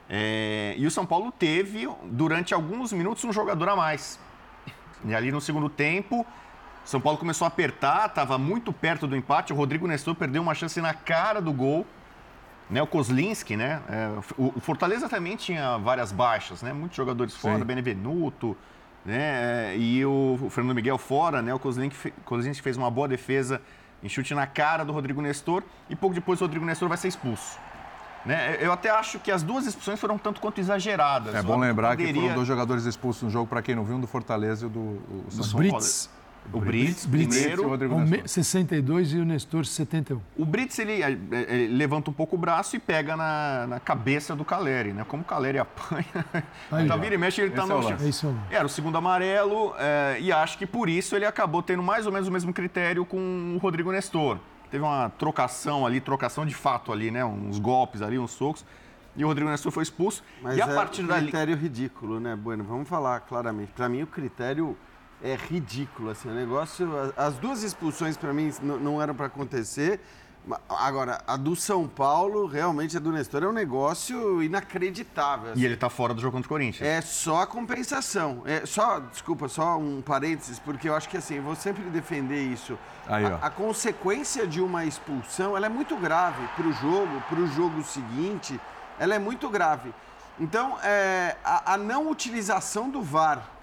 É, 0.08 0.74
e 0.76 0.86
o 0.86 0.90
São 0.90 1.06
Paulo 1.06 1.32
teve, 1.32 1.88
durante 2.04 2.52
alguns 2.52 2.92
minutos, 2.92 3.24
um 3.24 3.32
jogador 3.32 3.70
a 3.70 3.76
mais. 3.76 4.20
E 5.04 5.14
ali 5.14 5.32
no 5.32 5.40
segundo 5.40 5.68
tempo, 5.68 6.26
São 6.84 7.00
Paulo 7.00 7.18
começou 7.18 7.46
a 7.46 7.48
apertar, 7.48 8.06
estava 8.06 8.36
muito 8.36 8.72
perto 8.72 9.06
do 9.06 9.16
empate. 9.16 9.52
O 9.52 9.56
Rodrigo 9.56 9.86
Nestor 9.86 10.14
perdeu 10.14 10.42
uma 10.42 10.54
chance 10.54 10.80
na 10.80 10.92
cara 10.92 11.40
do 11.40 11.52
gol. 11.52 11.86
Né, 12.70 12.80
o 12.82 12.86
Kozlinski, 12.86 13.58
né? 13.58 13.82
É, 13.90 14.08
o, 14.38 14.58
Fortaleza 14.58 15.06
também 15.06 15.36
tinha 15.36 15.76
várias 15.76 16.10
baixas, 16.10 16.62
né? 16.62 16.72
Muitos 16.72 16.96
jogadores 16.96 17.36
fora, 17.36 17.58
Sim. 17.58 17.64
Benevenuto, 17.64 18.56
né? 19.04 19.76
E 19.76 20.04
o, 20.04 20.48
Fernando 20.50 20.74
Miguel 20.74 20.96
fora, 20.96 21.42
né? 21.42 21.52
O 21.52 21.58
Kozlinski, 21.58 22.10
Kozlinski 22.24 22.62
fez 22.62 22.78
uma 22.78 22.90
boa 22.90 23.06
defesa 23.06 23.60
em 24.02 24.08
chute 24.08 24.34
na 24.34 24.46
cara 24.46 24.82
do 24.82 24.92
Rodrigo 24.92 25.20
Nestor 25.20 25.62
e 25.90 25.94
pouco 25.94 26.14
depois 26.14 26.40
o 26.40 26.44
Rodrigo 26.44 26.64
Nestor 26.64 26.88
vai 26.88 26.96
ser 26.96 27.08
expulso. 27.08 27.58
Né? 28.24 28.56
Eu 28.58 28.72
até 28.72 28.88
acho 28.88 29.18
que 29.18 29.30
as 29.30 29.42
duas 29.42 29.66
expulsões 29.66 30.00
foram 30.00 30.16
tanto 30.16 30.40
quanto 30.40 30.58
exageradas. 30.58 31.34
É 31.34 31.42
bom 31.42 31.58
lembrar 31.58 31.90
poderia... 31.90 32.12
que 32.14 32.20
foram 32.20 32.34
dois 32.34 32.48
jogadores 32.48 32.84
expulsos 32.86 33.22
no 33.22 33.30
jogo, 33.30 33.46
para 33.46 33.60
quem 33.60 33.74
não 33.74 33.84
viu, 33.84 33.96
um 33.96 34.00
do 34.00 34.06
Fortaleza 34.06 34.66
e 34.66 34.68
do 34.70 34.80
o 34.80 35.24
Os 35.28 35.52
Brits. 35.52 36.08
O 36.52 36.60
Brits, 36.60 37.06
Brits 37.06 37.36
primeiro, 37.36 37.62
e 37.62 37.64
o 37.64 37.68
Rodrigo 37.68 37.98
Nestor. 37.98 38.28
62 38.28 39.12
e 39.12 39.18
o 39.18 39.24
Nestor 39.24 39.64
71. 39.64 40.20
O 40.36 40.44
Brits 40.44 40.78
ele, 40.78 41.02
ele, 41.02 41.68
levanta 41.68 42.10
um 42.10 42.12
pouco 42.12 42.36
o 42.36 42.38
braço 42.38 42.76
e 42.76 42.78
pega 42.78 43.16
na, 43.16 43.66
na 43.66 43.80
cabeça 43.80 44.36
do 44.36 44.44
Caleri, 44.44 44.92
né? 44.92 45.04
Como 45.06 45.22
o 45.22 45.26
Caleri 45.26 45.58
apanha. 45.60 46.04
Aí, 46.70 46.84
então 46.84 46.98
vira 47.00 47.14
e 47.14 47.18
mexe 47.18 47.40
ele 47.40 47.50
tá 47.50 47.66
no 47.66 47.74
é 47.90 48.08
isso 48.08 48.34
Era 48.50 48.66
o 48.66 48.68
segundo 48.68 48.96
amarelo 48.96 49.74
é, 49.78 50.18
e 50.20 50.32
acho 50.32 50.58
que 50.58 50.66
por 50.66 50.88
isso 50.88 51.16
ele 51.16 51.26
acabou 51.26 51.62
tendo 51.62 51.82
mais 51.82 52.06
ou 52.06 52.12
menos 52.12 52.28
o 52.28 52.32
mesmo 52.32 52.52
critério 52.52 53.04
com 53.04 53.54
o 53.54 53.58
Rodrigo 53.58 53.90
Nestor. 53.90 54.38
Teve 54.70 54.84
uma 54.84 55.08
trocação 55.10 55.86
ali, 55.86 56.00
trocação 56.00 56.44
de 56.44 56.54
fato 56.54 56.92
ali, 56.92 57.10
né? 57.10 57.24
Uns 57.24 57.58
golpes 57.58 58.02
ali, 58.02 58.18
uns 58.18 58.32
socos. 58.32 58.64
E 59.16 59.24
o 59.24 59.28
Rodrigo 59.28 59.50
Nestor 59.50 59.70
foi 59.70 59.82
expulso. 59.82 60.22
Mas 60.42 60.56
e 60.56 60.62
a 60.62 60.66
é 60.66 60.74
partir 60.74 61.02
um 61.02 61.08
critério 61.08 61.54
dali... 61.54 61.62
ridículo, 61.68 62.18
né, 62.18 62.34
Bueno? 62.34 62.64
Vamos 62.64 62.88
falar 62.88 63.20
claramente. 63.20 63.72
Para 63.72 63.88
mim, 63.88 64.02
o 64.02 64.06
critério 64.06 64.76
é 65.24 65.34
ridículo. 65.34 66.10
Assim, 66.10 66.28
o 66.28 66.34
negócio, 66.34 66.88
as 67.16 67.34
duas 67.36 67.62
expulsões 67.62 68.16
para 68.16 68.32
mim 68.32 68.52
não 68.62 69.00
eram 69.00 69.14
para 69.14 69.26
acontecer. 69.26 69.98
Agora, 70.68 71.22
a 71.26 71.38
do 71.38 71.56
São 71.56 71.88
Paulo, 71.88 72.44
realmente 72.44 72.94
a 72.98 73.00
do 73.00 73.10
Nestor 73.10 73.42
é 73.42 73.48
um 73.48 73.52
negócio 73.52 74.42
inacreditável. 74.42 75.52
Assim. 75.52 75.60
E 75.62 75.64
ele 75.64 75.72
está 75.72 75.88
fora 75.88 76.12
do 76.12 76.20
jogo 76.20 76.36
contra 76.36 76.46
o 76.46 76.50
Corinthians. 76.50 76.86
É 76.86 77.00
só 77.00 77.40
a 77.40 77.46
compensação. 77.46 78.42
É 78.44 78.66
só, 78.66 79.00
desculpa, 79.00 79.48
só 79.48 79.78
um 79.78 80.02
parênteses, 80.02 80.58
porque 80.58 80.86
eu 80.86 80.94
acho 80.94 81.08
que 81.08 81.16
assim, 81.16 81.40
vou 81.40 81.56
sempre 81.56 81.82
defender 81.84 82.42
isso. 82.42 82.78
Aí, 83.06 83.24
a, 83.24 83.36
a, 83.36 83.48
consequência 83.48 84.46
de 84.46 84.60
uma 84.60 84.84
expulsão, 84.84 85.56
ela 85.56 85.64
é 85.64 85.70
muito 85.70 85.96
grave 85.96 86.46
para 86.54 86.66
o 86.66 86.72
jogo, 86.74 87.22
para 87.26 87.40
o 87.40 87.46
jogo 87.46 87.82
seguinte, 87.82 88.60
ela 88.98 89.14
é 89.14 89.18
muito 89.18 89.48
grave. 89.48 89.94
Então, 90.38 90.76
é, 90.82 91.36
a, 91.42 91.72
a 91.72 91.78
não 91.78 92.10
utilização 92.10 92.90
do 92.90 93.00
VAR 93.00 93.53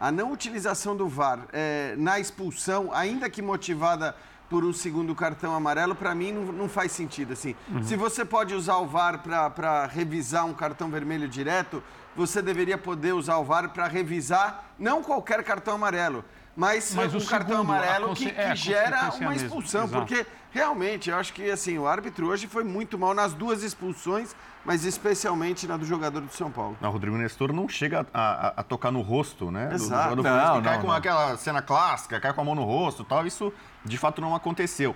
a 0.00 0.10
não 0.10 0.32
utilização 0.32 0.96
do 0.96 1.06
VAR 1.06 1.40
é, 1.52 1.94
na 1.98 2.18
expulsão, 2.18 2.90
ainda 2.92 3.28
que 3.28 3.42
motivada 3.42 4.16
por 4.48 4.64
um 4.64 4.72
segundo 4.72 5.14
cartão 5.14 5.54
amarelo, 5.54 5.94
para 5.94 6.12
mim 6.14 6.32
não, 6.32 6.52
não, 6.52 6.68
faz 6.68 6.90
sentido. 6.90 7.34
Assim. 7.34 7.54
Uhum. 7.68 7.82
Se 7.84 7.94
você 7.94 8.24
pode 8.24 8.54
usar 8.54 8.78
o 8.78 8.86
VAR 8.86 9.22
para 9.22 9.86
revisar 9.86 10.44
um 10.46 10.54
cartão 10.54 10.90
vermelho 10.90 11.28
direto, 11.28 11.82
você 12.16 12.42
deveria 12.42 12.76
poder 12.76 13.12
usar 13.12 13.36
o 13.36 13.44
VAR 13.44 13.68
para 13.68 13.86
revisar 13.86 14.72
não 14.76 15.02
qualquer 15.02 15.44
cartão 15.44 15.74
amarelo, 15.74 16.24
mas, 16.56 16.94
mas 16.94 17.14
um 17.14 17.24
cartão 17.24 17.58
segundo, 17.58 17.72
amarelo 17.72 18.14
que, 18.14 18.30
que 18.30 18.40
é, 18.40 18.54
gera 18.54 19.10
uma 19.20 19.34
expulsão. 19.34 19.88
Porque 19.88 20.26
realmente, 20.50 21.10
eu 21.10 21.16
acho 21.16 21.32
que 21.32 21.50
assim, 21.50 21.78
o 21.78 21.86
árbitro 21.86 22.28
hoje 22.28 22.46
foi 22.46 22.64
muito 22.64 22.98
mal 22.98 23.14
nas 23.14 23.32
duas 23.32 23.62
expulsões 23.62 24.34
mas 24.64 24.84
especialmente 24.84 25.66
na 25.66 25.76
do 25.76 25.84
jogador 25.84 26.20
do 26.20 26.32
São 26.32 26.50
Paulo. 26.50 26.76
Não, 26.80 26.90
o 26.90 26.92
Rodrigo 26.92 27.16
Nestor 27.16 27.52
não 27.52 27.68
chega 27.68 28.06
a, 28.12 28.48
a, 28.48 28.48
a 28.60 28.62
tocar 28.62 28.90
no 28.90 29.00
rosto, 29.00 29.50
né? 29.50 29.70
Exato. 29.72 30.16
Do, 30.16 30.16
do 30.16 30.22
não, 30.22 30.56
não, 30.56 30.62
cai 30.62 30.76
não, 30.76 30.84
com 30.84 30.92
aquela 30.92 31.36
cena 31.36 31.62
clássica, 31.62 32.20
cai 32.20 32.32
com 32.32 32.40
a 32.40 32.44
mão 32.44 32.54
no 32.54 32.64
rosto 32.64 33.04
tal. 33.04 33.26
Isso 33.26 33.52
de 33.84 33.96
fato 33.96 34.20
não 34.20 34.34
aconteceu. 34.34 34.94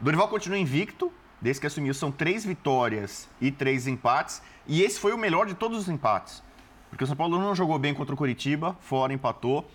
Dorival 0.00 0.28
continua 0.28 0.58
invicto, 0.58 1.10
desde 1.40 1.60
que 1.60 1.66
assumiu, 1.66 1.94
são 1.94 2.10
três 2.12 2.44
vitórias 2.44 3.28
e 3.40 3.50
três 3.50 3.86
empates. 3.86 4.42
E 4.66 4.82
esse 4.82 5.00
foi 5.00 5.12
o 5.12 5.18
melhor 5.18 5.46
de 5.46 5.54
todos 5.54 5.78
os 5.78 5.88
empates. 5.88 6.42
Porque 6.90 7.04
o 7.04 7.06
São 7.06 7.16
Paulo 7.16 7.38
não 7.38 7.54
jogou 7.54 7.78
bem 7.78 7.94
contra 7.94 8.14
o 8.14 8.18
Curitiba, 8.18 8.76
fora 8.80 9.12
empatou. 9.12 9.68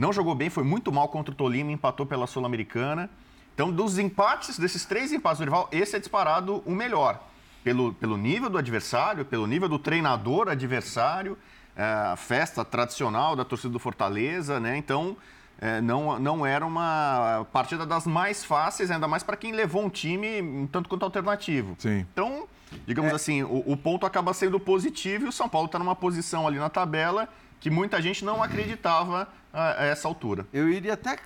Não 0.00 0.14
jogou 0.14 0.34
bem, 0.34 0.48
foi 0.48 0.64
muito 0.64 0.90
mal 0.90 1.08
contra 1.08 1.30
o 1.30 1.34
Tolima, 1.36 1.70
empatou 1.70 2.06
pela 2.06 2.26
Sul-Americana. 2.26 3.10
Então, 3.54 3.70
dos 3.70 3.98
empates, 3.98 4.58
desses 4.58 4.86
três 4.86 5.12
empates 5.12 5.40
do 5.40 5.44
Dorival, 5.44 5.68
esse 5.70 5.94
é 5.94 5.98
disparado 5.98 6.62
o 6.64 6.70
melhor 6.70 7.22
pelo, 7.62 7.92
pelo 7.92 8.16
nível 8.16 8.48
do 8.48 8.56
adversário, 8.56 9.26
pelo 9.26 9.46
nível 9.46 9.68
do 9.68 9.78
treinador 9.78 10.48
adversário, 10.48 11.36
é, 11.76 11.82
a 11.84 12.16
festa 12.16 12.64
tradicional 12.64 13.36
da 13.36 13.44
torcida 13.44 13.74
do 13.74 13.78
Fortaleza, 13.78 14.58
né? 14.58 14.74
Então, 14.74 15.18
é, 15.60 15.82
não, 15.82 16.18
não 16.18 16.46
era 16.46 16.64
uma 16.64 17.46
partida 17.52 17.84
das 17.84 18.06
mais 18.06 18.42
fáceis, 18.42 18.90
ainda 18.90 19.06
mais 19.06 19.22
para 19.22 19.36
quem 19.36 19.52
levou 19.52 19.84
um 19.84 19.90
time 19.90 20.40
um 20.40 20.66
tanto 20.66 20.88
quanto 20.88 21.04
alternativo. 21.04 21.76
Sim. 21.78 22.06
Então, 22.10 22.48
digamos 22.86 23.12
é. 23.12 23.14
assim, 23.14 23.42
o, 23.42 23.62
o, 23.66 23.76
ponto 23.76 24.06
acaba 24.06 24.32
sendo 24.32 24.58
positivo 24.58 25.26
e 25.26 25.28
o 25.28 25.32
São 25.32 25.48
Paulo 25.48 25.66
está 25.66 25.78
numa 25.78 25.96
posição 25.96 26.46
ali 26.46 26.58
na 26.58 26.68
tabela 26.68 27.28
que 27.60 27.70
muita 27.70 28.00
gente 28.00 28.24
não 28.24 28.42
acreditava 28.42 29.28
a, 29.52 29.82
a 29.82 29.84
essa 29.84 30.08
altura. 30.08 30.46
Eu 30.52 30.68
iria 30.68 30.94
até, 30.94 31.18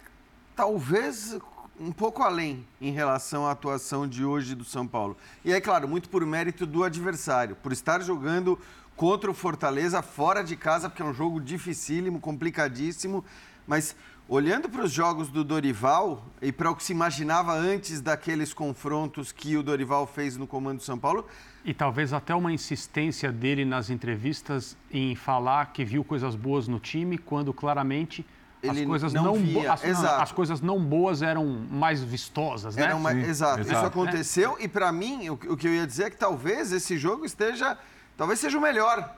talvez, 0.56 1.38
um 1.78 1.92
pouco 1.92 2.22
além 2.22 2.66
em 2.80 2.90
relação 2.90 3.46
à 3.46 3.52
atuação 3.52 4.06
de 4.06 4.24
hoje 4.24 4.54
do 4.54 4.64
São 4.64 4.86
Paulo. 4.86 5.16
E 5.44 5.52
é 5.52 5.60
claro, 5.60 5.88
muito 5.88 6.08
por 6.08 6.24
mérito 6.26 6.66
do 6.66 6.82
adversário, 6.84 7.56
por 7.56 7.72
estar 7.72 8.00
jogando 8.00 8.58
contra 8.96 9.30
o 9.30 9.34
Fortaleza 9.34 10.02
fora 10.02 10.42
de 10.42 10.56
casa, 10.56 10.88
porque 10.88 11.02
é 11.02 11.04
um 11.04 11.14
jogo 11.14 11.40
dificílimo, 11.40 12.20
complicadíssimo, 12.20 13.24
mas 13.66 13.96
olhando 14.28 14.68
para 14.68 14.82
os 14.82 14.90
jogos 14.90 15.28
do 15.28 15.44
Dorival 15.44 16.24
e 16.40 16.50
para 16.50 16.70
o 16.70 16.76
que 16.76 16.82
se 16.82 16.92
imaginava 16.92 17.52
antes 17.52 18.00
daqueles 18.00 18.54
confrontos 18.54 19.32
que 19.32 19.56
o 19.56 19.62
Dorival 19.62 20.06
fez 20.06 20.36
no 20.36 20.46
comando 20.46 20.78
do 20.78 20.84
São 20.84 20.98
Paulo, 20.98 21.26
e 21.64 21.72
talvez 21.72 22.12
até 22.12 22.34
uma 22.34 22.52
insistência 22.52 23.32
dele 23.32 23.64
nas 23.64 23.90
entrevistas 23.90 24.76
em 24.90 25.14
falar 25.14 25.72
que 25.72 25.84
viu 25.84 26.04
coisas 26.04 26.34
boas 26.34 26.68
no 26.68 26.78
time, 26.78 27.16
quando 27.16 27.52
claramente 27.52 28.24
ele 28.62 28.80
as 28.80 28.86
coisas 28.86 29.12
não, 29.12 29.24
não 29.24 29.34
via. 29.34 29.72
As, 29.72 29.84
as 29.84 30.32
coisas 30.32 30.60
não 30.60 30.82
boas 30.82 31.22
eram 31.22 31.46
mais 31.70 32.02
vistosas, 32.02 32.76
né? 32.76 32.94
Uma, 32.94 33.12
exato. 33.12 33.60
exato. 33.60 33.76
Isso 33.76 33.86
aconteceu 33.86 34.56
e 34.58 34.68
para 34.68 34.90
mim 34.90 35.28
o, 35.28 35.34
o 35.34 35.56
que 35.56 35.68
eu 35.68 35.74
ia 35.74 35.86
dizer 35.86 36.04
é 36.04 36.10
que 36.10 36.16
talvez 36.16 36.72
esse 36.72 36.96
jogo 36.96 37.24
esteja, 37.24 37.78
talvez 38.16 38.40
seja 38.40 38.56
o 38.56 38.60
melhor 38.60 39.14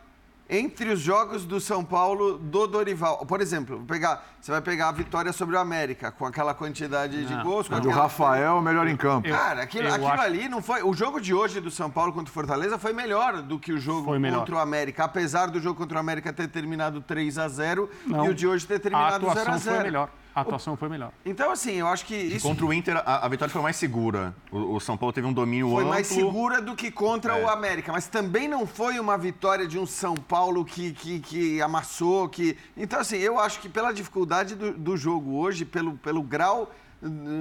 entre 0.49 0.91
os 0.91 1.01
jogos 1.01 1.45
do 1.45 1.61
São 1.61 1.85
Paulo 1.85 2.39
do 2.39 2.67
Dorival. 2.67 3.19
Por 3.27 3.41
exemplo, 3.41 3.85
pegar, 3.87 4.25
você 4.41 4.51
vai 4.51 4.61
pegar 4.61 4.89
a 4.89 4.93
vitória 4.93 5.33
sobre 5.33 5.57
o 5.57 5.59
América, 5.59 6.13
com 6.13 6.25
aquela 6.25 6.55
quantidade 6.55 7.25
de 7.25 7.43
gols. 7.43 7.69
Com 7.69 7.75
o 7.77 7.91
Rafael 7.91 8.61
melhor 8.61 8.87
em 8.87 8.97
campo. 8.97 9.29
Cara, 9.29 9.63
aquilo, 9.63 9.89
aquilo 9.89 10.09
acho... 10.09 10.23
ali 10.23 10.49
não 10.49 10.63
foi. 10.63 10.83
O 10.83 10.93
jogo 10.95 11.21
de 11.21 11.35
hoje 11.35 11.61
do 11.61 11.71
São 11.71 11.91
Paulo 11.91 12.13
contra 12.13 12.31
o 12.31 12.35
Fortaleza 12.35 12.79
foi 12.79 12.93
melhor 12.93 13.43
do 13.43 13.59
que 13.59 13.73
o 13.73 13.79
jogo 13.79 14.07
contra 14.07 14.55
o 14.55 14.59
América. 14.59 15.05
Apesar 15.05 15.47
do 15.47 15.61
jogo 15.61 15.79
contra 15.79 15.97
o 15.97 16.01
América 16.01 16.33
ter 16.33 16.49
terminado 16.49 17.01
3 17.01 17.39
a 17.39 17.49
0 17.49 17.91
não. 18.07 18.27
e 18.27 18.29
o 18.29 18.35
de 18.35 18.47
hoje 18.47 18.67
ter 18.67 18.79
terminado 18.79 19.27
0 19.27 19.51
a 19.51 19.57
0 19.57 19.77
foi 19.77 19.85
melhor. 19.85 20.11
A 20.37 20.43
atuação 20.43 20.77
foi 20.77 20.91
melhor. 20.91 21.13
Então, 21.25 21.51
assim, 21.51 21.73
eu 21.77 21.87
acho 21.87 22.05
que 22.05 22.15
isso... 22.15 22.47
Contra 22.47 22.67
o 22.67 22.71
Inter, 22.71 22.99
a, 22.99 23.25
a, 23.25 23.29
vitória 23.29 23.51
foi 23.51 23.63
mais 23.63 23.77
segura. 23.77 24.35
O, 24.53 24.75
o, 24.75 24.81
São 24.81 24.95
Paulo 24.95 25.11
teve 25.11 25.27
um 25.27 25.33
domínio 25.33 25.71
foi 25.71 25.77
amplo. 25.77 25.87
Foi 25.87 25.95
mais 25.95 26.07
segura 26.07 26.61
do 26.61 26.77
que 26.77 26.91
contra 26.91 27.39
é. 27.39 27.43
o 27.43 27.49
América. 27.49 27.91
Mas 27.91 28.07
também 28.07 28.47
não 28.47 28.67
foi 28.67 29.01
uma 29.01 29.17
vitória 29.17 29.67
de 29.67 29.79
um 29.79 29.87
São 29.87 30.15
Paulo 30.15 30.63
que, 30.63 30.93
que, 30.93 31.21
que 31.21 31.63
amassou, 31.63 32.29
que... 32.29 32.55
Então, 32.77 33.01
assim, 33.01 33.17
eu 33.17 33.41
acho 33.41 33.61
que 33.61 33.69
pela 33.71 33.93
dificuldade 33.93 34.55
do, 34.55 34.75
do 34.75 34.95
jogo 34.95 35.39
hoje, 35.39 35.65
pelo, 35.65 35.97
pelo 35.97 36.23
grau 36.23 36.71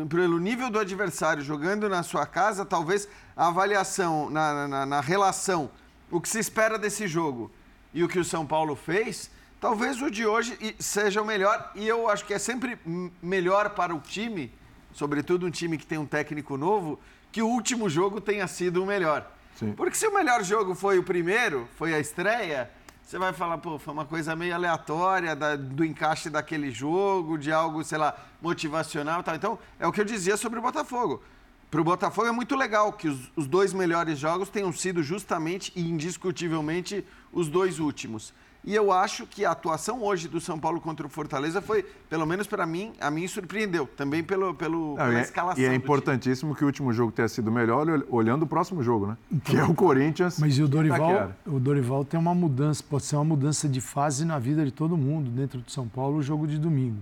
pelo 0.10 0.40
nível 0.40 0.70
do 0.70 0.80
adversário 0.80 1.44
jogando 1.44 1.90
na 1.90 2.04
sua 2.04 2.26
casa, 2.26 2.66
talvez 2.66 3.08
a 3.36 3.48
avaliação 3.48 4.30
na, 4.30 4.68
na, 4.68 4.86
na, 4.86 5.02
relação, 5.02 5.70
o 6.12 6.20
que 6.20 6.30
se 6.30 6.40
espera 6.40 6.78
desse 6.78 7.08
jogo 7.08 7.52
e 7.94 8.04
o 8.04 8.08
que 8.08 8.20
o 8.20 8.26
São 8.26 8.46
Paulo 8.46 8.76
fez, 8.76 9.32
Talvez 9.66 10.00
o 10.00 10.12
de 10.12 10.28
hoje 10.28 10.76
seja 10.78 11.24
o 11.24 11.26
melhor 11.26 11.72
e 11.74 11.88
eu 11.88 12.08
acho 12.08 12.24
que 12.24 12.36
é 12.36 12.38
sempre 12.38 12.78
melhor 13.20 13.72
para 13.72 13.96
o 13.96 14.00
time, 14.00 14.54
sobretudo 14.94 15.48
um 15.48 15.50
time 15.50 15.76
que 15.76 15.88
tem 15.88 15.98
um 15.98 16.06
técnico 16.06 16.56
novo, 16.56 17.00
que 17.32 17.42
o 17.42 17.48
último 17.48 17.90
jogo 17.90 18.22
tenha 18.22 18.46
sido 18.46 18.84
o 18.84 18.86
melhor. 18.86 19.28
Sim. 19.56 19.72
Porque 19.72 19.98
se 19.98 20.06
o 20.06 20.14
melhor 20.14 20.44
jogo 20.44 20.76
foi 20.76 21.00
o 21.00 21.04
primeiro, 21.04 21.68
foi 21.80 21.96
a 21.96 22.00
estreia, 22.00 22.70
você 23.02 23.18
vai 23.18 23.34
falar, 23.34 23.58
pô, 23.58 23.80
foi 23.80 23.92
uma 23.92 24.06
coisa 24.06 24.36
meio 24.36 24.54
aleatória 24.54 25.36
da, 25.36 25.56
do 25.56 25.84
encaixe 25.84 26.30
daquele 26.30 26.70
jogo, 26.70 27.36
de 27.36 27.52
algo, 27.52 27.84
sei 27.84 27.98
lá, 27.98 28.16
motivacional 28.40 29.22
e 29.22 29.24
tal. 29.24 29.36
Então, 29.36 29.60
é 29.80 29.88
o 29.88 29.92
que 29.92 30.00
eu 30.00 30.06
dizia 30.06 30.38
sobre 30.38 30.60
o 30.60 30.62
Botafogo. 30.62 31.24
para 31.72 31.82
o 31.82 31.84
Botafogo 31.84 32.28
é 32.28 32.32
muito 32.32 32.56
legal 32.56 32.94
que 32.94 33.08
os, 33.08 33.32
os, 33.36 33.48
dois 33.48 33.74
melhores 33.74 34.20
jogos 34.20 34.48
tenham 34.48 34.72
sido 34.72 35.02
justamente 35.02 35.74
e 35.76 35.82
indiscutivelmente 35.82 37.04
os 37.34 37.50
dois 37.50 37.80
últimos. 37.80 38.32
E 38.66 38.74
eu 38.74 38.92
acho 38.92 39.28
que 39.28 39.46
a 39.46 39.52
atuação 39.52 40.02
hoje 40.02 40.28
do 40.28 40.42
São 40.42 40.60
Paulo 40.60 40.82
contra 40.82 41.06
o 41.06 41.10
Fortaleza 41.10 41.62
foi, 41.62 41.84
pelo 42.10 42.26
menos 42.26 42.48
para 42.48 42.66
mim, 42.66 42.94
a 43.00 43.12
mim 43.12 43.28
surpreendeu. 43.28 43.86
Também 43.86 44.24
pelo, 44.24 44.56
pelo, 44.56 44.90
Não, 44.90 44.96
pela 44.96 45.14
e 45.14 45.16
é, 45.18 45.22
escalação. 45.22 45.64
E 45.64 45.68
é 45.68 45.76
importantíssimo 45.76 46.50
time. 46.50 46.58
que 46.58 46.64
o 46.64 46.68
último 46.68 46.92
jogo 46.92 47.12
tenha 47.12 47.28
sido 47.28 47.52
melhor 47.52 47.86
olhando 48.10 48.42
o 48.42 48.48
próximo 48.48 48.82
jogo, 48.82 49.06
né? 49.06 49.18
Então, 49.32 49.54
que 49.54 49.62
é 49.62 49.64
o 49.64 49.76
Corinthians. 49.76 50.40
Mas 50.40 50.58
e 50.58 50.64
o 50.64 50.68
Dorival, 50.68 51.32
o 51.46 51.60
Dorival 51.60 52.04
tem 52.04 52.20
uma 52.20 52.34
mudança, 52.34 52.84
pode 52.90 53.06
ser 53.06 53.18
uma 53.18 53.26
mudança 53.26 53.70
de 53.70 53.80
fase 53.80 54.26
na 54.26 54.40
vida 54.40 54.66
de 54.66 54.72
todo 54.72 54.98
mundo 54.98 55.30
dentro 55.30 55.60
do 55.60 55.70
São 55.70 55.88
Paulo 55.88 56.18
o 56.18 56.24
jogo 56.24 56.48
de 56.48 56.58
domingo. 56.58 56.98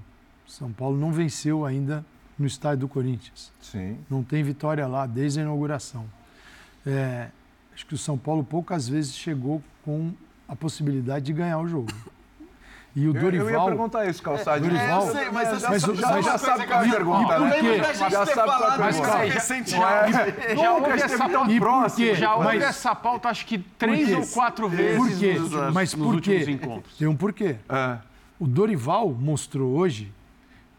São 0.46 0.70
Paulo 0.70 0.98
não 0.98 1.14
venceu 1.14 1.66
ainda 1.66 2.06
no 2.38 2.46
estádio 2.46 2.80
do 2.80 2.88
Corinthians. 2.90 3.54
Sim. 3.62 3.98
Não 4.10 4.22
tem 4.22 4.44
vitória 4.44 4.86
lá 4.86 5.06
desde 5.06 5.40
a 5.40 5.44
inauguração. 5.44 6.06
É, 6.86 7.30
acho 7.74 7.86
que 7.86 7.94
o 7.94 7.98
São 7.98 8.18
Paulo 8.18 8.44
poucas 8.44 8.86
vezes 8.86 9.16
chegou 9.16 9.64
com 9.86 10.12
a 10.48 10.56
possibilidade 10.56 11.26
de 11.26 11.34
ganhar 11.34 11.60
o 11.60 11.68
jogo. 11.68 11.92
E 12.96 13.08
o 13.08 13.14
Dorival. 13.14 13.48
Eu 13.48 13.60
ia 13.60 13.66
perguntar 13.66 14.06
isso, 14.06 14.22
Calçadinho. 14.22 14.72
Dorival, 14.72 15.02
é, 15.02 15.08
eu 15.08 15.12
sei, 15.12 15.32
mas, 15.32 15.62
já, 15.62 15.70
mas, 15.70 15.82
já, 15.82 16.22
já 16.22 16.38
sabe 16.38 16.68
qual 16.68 16.84
é 16.84 16.88
a 16.88 16.92
pergunta, 16.92 17.40
né? 17.40 17.94
Já 18.12 18.26
sabe 18.26 18.52
qual 18.52 18.64
é 18.64 18.68
a 18.68 18.78
pergunta. 18.78 19.18
Recentemente. 19.18 20.56
Já 20.56 20.74
houve 20.74 20.92
essa 20.92 21.30
pauta 21.30 21.60
próxima. 21.60 22.16
Já 22.16 22.36
houve 22.36 22.58
essa 22.58 22.96
pauta, 22.96 23.30
acho 23.30 23.46
que 23.48 23.58
três 23.58 24.14
ou 24.14 24.28
quatro 24.28 24.70
vezes 24.70 24.98
por 24.98 25.20
quê? 25.20 25.34
nos, 25.40 25.74
mas 25.74 25.94
nos 25.96 26.08
por 26.08 26.22
quê? 26.22 26.38
últimos 26.38 26.48
encontros. 26.50 26.98
Tem 26.98 27.08
um 27.08 27.16
porquê. 27.16 27.56
É. 27.68 27.98
O 28.40 28.46
Dorival 28.46 29.10
mostrou 29.10 29.72
hoje, 29.76 30.14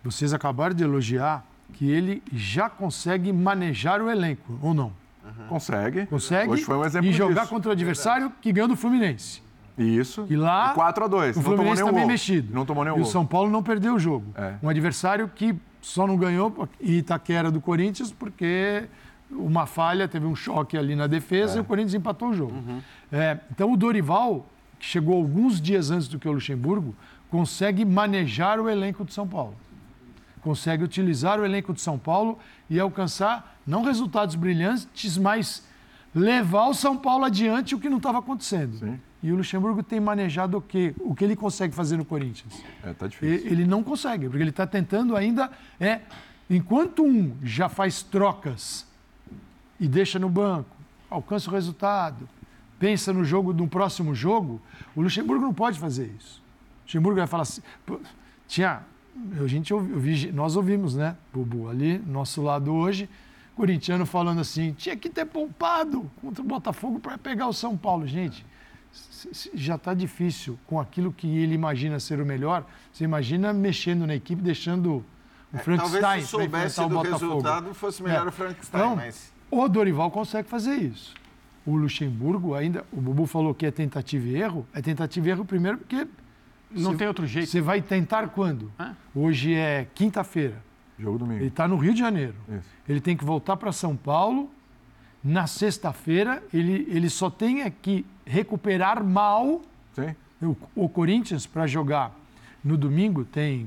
vocês 0.05 0.33
acabaram 0.33 0.75
de 0.75 0.85
elogiar, 0.85 1.45
que 1.73 1.91
ele 1.91 2.23
já 2.33 2.69
consegue 2.69 3.33
manejar 3.33 4.01
o 4.01 4.09
elenco, 4.09 4.57
ou 4.63 4.73
não? 4.73 4.93
Uhum. 5.25 5.47
Consegue. 5.49 6.07
Consegue. 6.07 6.51
Hoje 6.51 6.63
foi 6.63 6.77
um 6.77 6.85
exemplo 6.85 7.09
e 7.09 7.13
jogar 7.13 7.43
disso. 7.43 7.55
contra 7.55 7.71
o 7.71 7.73
adversário 7.73 8.33
que 8.41 8.53
ganhou 8.53 8.69
do 8.69 8.77
Fluminense. 8.77 9.43
Isso. 9.77 10.27
E 10.31 10.37
lá. 10.37 10.73
4 10.75 11.05
a 11.05 11.09
2 11.09 11.37
O 11.37 11.39
não 11.41 11.45
Fluminense 11.45 11.77
tomou 11.77 11.87
também 11.87 12.03
gol. 12.05 12.11
mexido. 12.13 12.55
Não 12.55 12.65
tomou 12.65 12.85
nenhum 12.85 12.99
E 12.99 13.01
o 13.03 13.07
São 13.07 13.27
Paulo 13.27 13.51
não 13.51 13.63
perdeu 13.63 13.95
o 13.95 13.99
jogo. 13.99 14.27
É. 14.37 14.55
Um 14.63 14.69
adversário 14.69 15.29
que 15.35 15.55
só 15.81 16.07
não 16.07 16.17
ganhou 16.17 16.69
em 16.81 16.93
Itaquera 16.99 17.51
do 17.51 17.61
Corinthians 17.61 18.13
porque 18.13 18.85
uma 19.31 19.67
falha, 19.67 20.07
teve 20.07 20.27
um 20.27 20.37
choque 20.37 20.77
ali 20.79 20.95
na 20.95 21.07
defesa 21.07 21.55
É. 21.55 21.59
e 21.59 21.61
o 21.61 21.65
Corinthians 21.65 21.95
empatou 21.95 22.29
o 22.29 22.35
jogo. 22.35 22.53
Uhum. 22.55 22.81
É, 23.11 23.39
então 23.51 23.73
o 23.73 23.77
Dorival, 23.77 24.47
que 24.79 24.87
chegou 24.87 25.17
alguns 25.17 25.61
dias 25.61 25.91
antes 25.91 26.07
do 26.07 26.19
que 26.19 26.29
o 26.29 26.33
Luxemburgo, 26.33 26.95
consegue 27.31 27.85
manejar 27.85 28.61
o 28.61 28.69
elenco 28.71 29.05
de 29.05 29.13
São 29.13 29.27
Paulo. 29.27 29.55
Consegue 30.41 30.85
utilizar 30.85 31.41
o 31.41 31.45
elenco 31.45 31.73
de 31.73 31.81
São 31.81 31.99
Paulo 31.99 32.39
e 32.71 32.79
alcançar, 32.79 33.57
não 33.67 33.83
resultados 33.83 34.37
brilhantes, 34.37 35.19
mas 35.19 35.67
levar 36.15 36.67
o 36.69 36.75
São 36.75 36.97
Paulo 36.97 37.25
adiante 37.25 37.75
o 37.75 37.79
que 37.81 37.89
não 37.89 37.97
estava 37.97 38.19
acontecendo. 38.19 38.77
Sim. 38.79 39.01
E 39.25 39.33
o 39.33 39.37
Luxemburgo 39.37 39.83
tem 39.83 39.99
manejado 39.99 40.59
o 40.59 40.61
quê? 40.61 40.95
O 41.01 41.15
que 41.15 41.25
ele 41.25 41.35
consegue 41.35 41.75
fazer 41.75 41.97
no 41.97 42.05
Corinthians. 42.05 42.63
É, 42.85 42.93
tá 42.93 43.07
difícil. 43.07 43.51
Ele 43.51 43.65
não 43.65 43.83
consegue, 43.83 44.29
porque 44.29 44.43
ele 44.43 44.51
está 44.51 44.67
tentando 44.67 45.17
ainda. 45.17 45.51
É, 45.81 46.03
enquanto 46.51 47.03
um 47.03 47.35
já 47.43 47.71
faz 47.71 48.03
trocas 48.03 48.87
e 49.81 49.89
deixa 49.89 50.19
no 50.19 50.29
banco, 50.29 50.77
alcança 51.09 51.49
o 51.49 51.55
resultado, 51.55 52.29
pensa 52.79 53.15
no 53.15 53.25
jogo, 53.25 53.55
no 53.55 53.67
próximo 53.67 54.15
jogo, 54.15 54.61
o 54.95 55.01
Luxemburgo 55.01 55.43
não 55.43 55.55
pode 55.55 55.79
fazer 55.79 56.15
isso. 56.19 56.43
O 56.83 56.83
Luxemburgo 56.85 57.17
vai 57.17 57.27
falar 57.27 57.45
assim. 57.45 57.63
Tinha. 58.47 58.83
A 59.43 59.47
gente 59.47 59.73
ouvi, 59.73 60.31
nós 60.33 60.55
ouvimos, 60.55 60.97
né, 60.97 61.17
Bubu, 61.33 61.71
ali, 61.71 61.99
nosso 62.07 62.43
lado 62.43 62.75
hoje, 62.75 63.09
corintiano 63.57 64.05
falando 64.05 64.43
assim: 64.43 64.75
tinha 64.75 64.99
que 64.99 65.09
ter 65.09 65.25
poupado 65.25 66.11
contra 66.21 66.43
o 66.43 66.47
Botafogo 66.47 67.01
para 67.01 67.17
pegar 67.17 67.47
o 67.47 67.55
São 67.55 67.75
Paulo. 67.75 68.07
Gente, 68.07 68.45
já 69.55 69.77
está 69.77 69.95
difícil 69.95 70.59
com 70.67 70.79
aquilo 70.81 71.13
que 71.13 71.27
ele 71.39 71.55
imagina 71.55 71.99
ser 72.01 72.21
o 72.21 72.27
melhor. 72.27 72.65
Você 72.93 73.05
imagina 73.05 73.53
mexendo 73.53 74.07
na 74.07 74.15
equipe, 74.15 74.41
deixando 74.43 75.05
o 75.53 75.59
Frankenstein. 75.59 76.01
Talvez 76.01 76.25
se 76.25 76.31
soubesse 76.31 76.81
o 76.81 76.89
do 76.89 76.95
Botafogo. 76.97 77.27
resultado 77.27 77.75
fosse 77.75 78.03
melhor 78.03 78.27
É. 78.27 78.29
o 78.29 78.33
Frankenstein, 78.33 78.81
Então, 78.81 78.97
mas... 78.97 79.33
o 79.51 79.69
Dorival 79.69 80.11
consegue 80.11 80.49
fazer 80.49 80.75
isso. 80.77 81.15
O 81.67 81.75
Luxemburgo 81.77 82.55
ainda, 82.55 82.85
o 82.93 83.01
Bubu 83.01 83.25
falou 83.27 83.55
que 83.55 83.65
é 83.65 83.71
tentativa 83.71 84.27
e 84.27 84.37
erro. 84.37 84.67
É 84.75 84.83
tentativa 84.83 85.27
e 85.29 85.31
erro 85.31 85.45
primeiro 85.45 85.79
porque 85.79 86.07
Não 86.71 86.91
Você- 86.91 86.99
tem 86.99 87.07
outro 87.09 87.25
jeito. 87.27 87.49
você 87.49 87.61
vai 87.61 87.81
tentar 87.81 88.29
quando? 88.31 88.71
É. 88.81 88.91
Hoje 89.15 89.55
é 89.55 89.87
quinta-feira. 89.95 90.61
Jogo 90.99 91.19
domingo. 91.19 91.39
Ele 91.41 91.47
está 91.49 91.69
no 91.69 91.77
Rio 91.77 91.93
de 91.95 92.01
Janeiro. 92.01 92.35
Isso. 92.49 92.69
Ele 92.89 93.01
tem 93.01 93.17
que 93.17 93.25
voltar 93.25 93.57
para 93.57 93.71
São 93.71 93.97
Paulo. 93.97 94.51
Na 95.25 95.47
sexta-feira, 95.47 96.43
ele, 96.53 96.87
ele 96.91 97.09
só 97.09 97.31
tem 97.31 97.63
é 97.63 97.71
que 97.71 98.05
recuperar 98.27 99.03
mal. 99.03 99.63
Sim. 99.95 100.15
O, 100.43 100.85
o 100.85 100.89
Corinthians, 100.89 101.47
para 101.47 101.67
jogar 101.67 102.15
no 102.63 102.77
domingo, 102.77 103.25
tem 103.25 103.67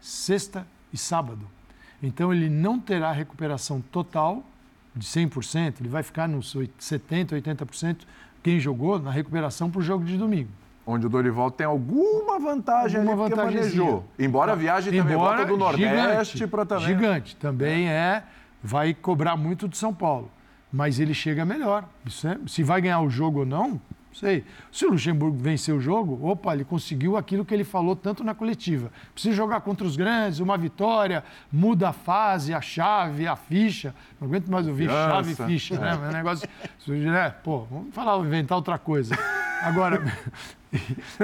sexta 0.00 0.66
e 0.90 0.96
sábado. 0.96 1.46
Então, 2.02 2.32
ele 2.32 2.48
não 2.48 2.80
terá 2.80 3.12
recuperação 3.12 3.82
total 3.92 4.42
de 4.96 5.06
100%. 5.06 5.80
Ele 5.80 5.88
vai 5.90 6.02
ficar 6.02 6.26
nos 6.26 6.56
8- 6.56 6.70
70%, 6.80 7.42
80% 7.42 7.96
quem 8.42 8.58
jogou 8.58 8.98
na 8.98 9.10
recuperação 9.10 9.70
para 9.70 9.80
o 9.80 9.82
jogo 9.82 10.04
de 10.04 10.16
domingo. 10.16 10.50
Onde 10.86 11.06
o 11.06 11.08
Dorival 11.08 11.50
tem 11.50 11.66
alguma 11.66 12.38
vantagem 12.38 13.00
Alguma 13.00 13.24
ali, 13.24 13.34
porque 13.34 13.56
manejou. 13.56 14.04
Embora 14.18 14.52
a 14.52 14.54
viagem 14.54 14.92
também 14.92 15.14
Embora 15.14 15.36
volta 15.38 15.50
do 15.50 15.56
Nordeste 15.56 16.46
para 16.46 16.66
também... 16.66 16.86
Gigante. 16.86 17.36
Também 17.36 17.88
é. 17.88 18.22
Vai 18.62 18.92
cobrar 18.92 19.36
muito 19.36 19.66
de 19.66 19.76
São 19.78 19.94
Paulo. 19.94 20.30
Mas 20.74 20.98
ele 20.98 21.14
chega 21.14 21.44
melhor. 21.44 21.88
É- 22.04 22.48
se 22.48 22.64
vai 22.64 22.80
ganhar 22.80 23.00
o 23.00 23.08
jogo 23.08 23.40
ou 23.40 23.46
não, 23.46 23.68
não 23.68 23.80
sei. 24.12 24.44
Se 24.72 24.84
o 24.84 24.90
Luxemburgo 24.90 25.38
vencer 25.38 25.72
o 25.72 25.80
jogo, 25.80 26.18
opa, 26.26 26.52
ele 26.52 26.64
conseguiu 26.64 27.16
aquilo 27.16 27.44
que 27.44 27.54
ele 27.54 27.62
falou 27.62 27.94
tanto 27.94 28.24
na 28.24 28.34
coletiva. 28.34 28.90
Precisa 29.12 29.32
jogar 29.36 29.60
contra 29.60 29.86
os 29.86 29.94
grandes, 29.94 30.40
uma 30.40 30.58
vitória, 30.58 31.22
muda 31.52 31.90
a 31.90 31.92
fase, 31.92 32.52
a 32.52 32.60
chave, 32.60 33.24
a 33.24 33.36
ficha. 33.36 33.94
Não 34.20 34.26
aguento 34.26 34.48
mais 34.48 34.66
ouvir 34.66 34.90
chave 34.90 35.30
e 35.30 35.34
ficha, 35.36 35.78
né? 35.78 35.92
É 35.92 36.08
um 36.08 36.12
negócio. 36.12 36.48
né? 36.88 37.30
Pô, 37.44 37.68
vamos 37.70 37.94
falar, 37.94 38.18
inventar 38.18 38.58
outra 38.58 38.76
coisa. 38.76 39.16
Agora. 39.64 40.02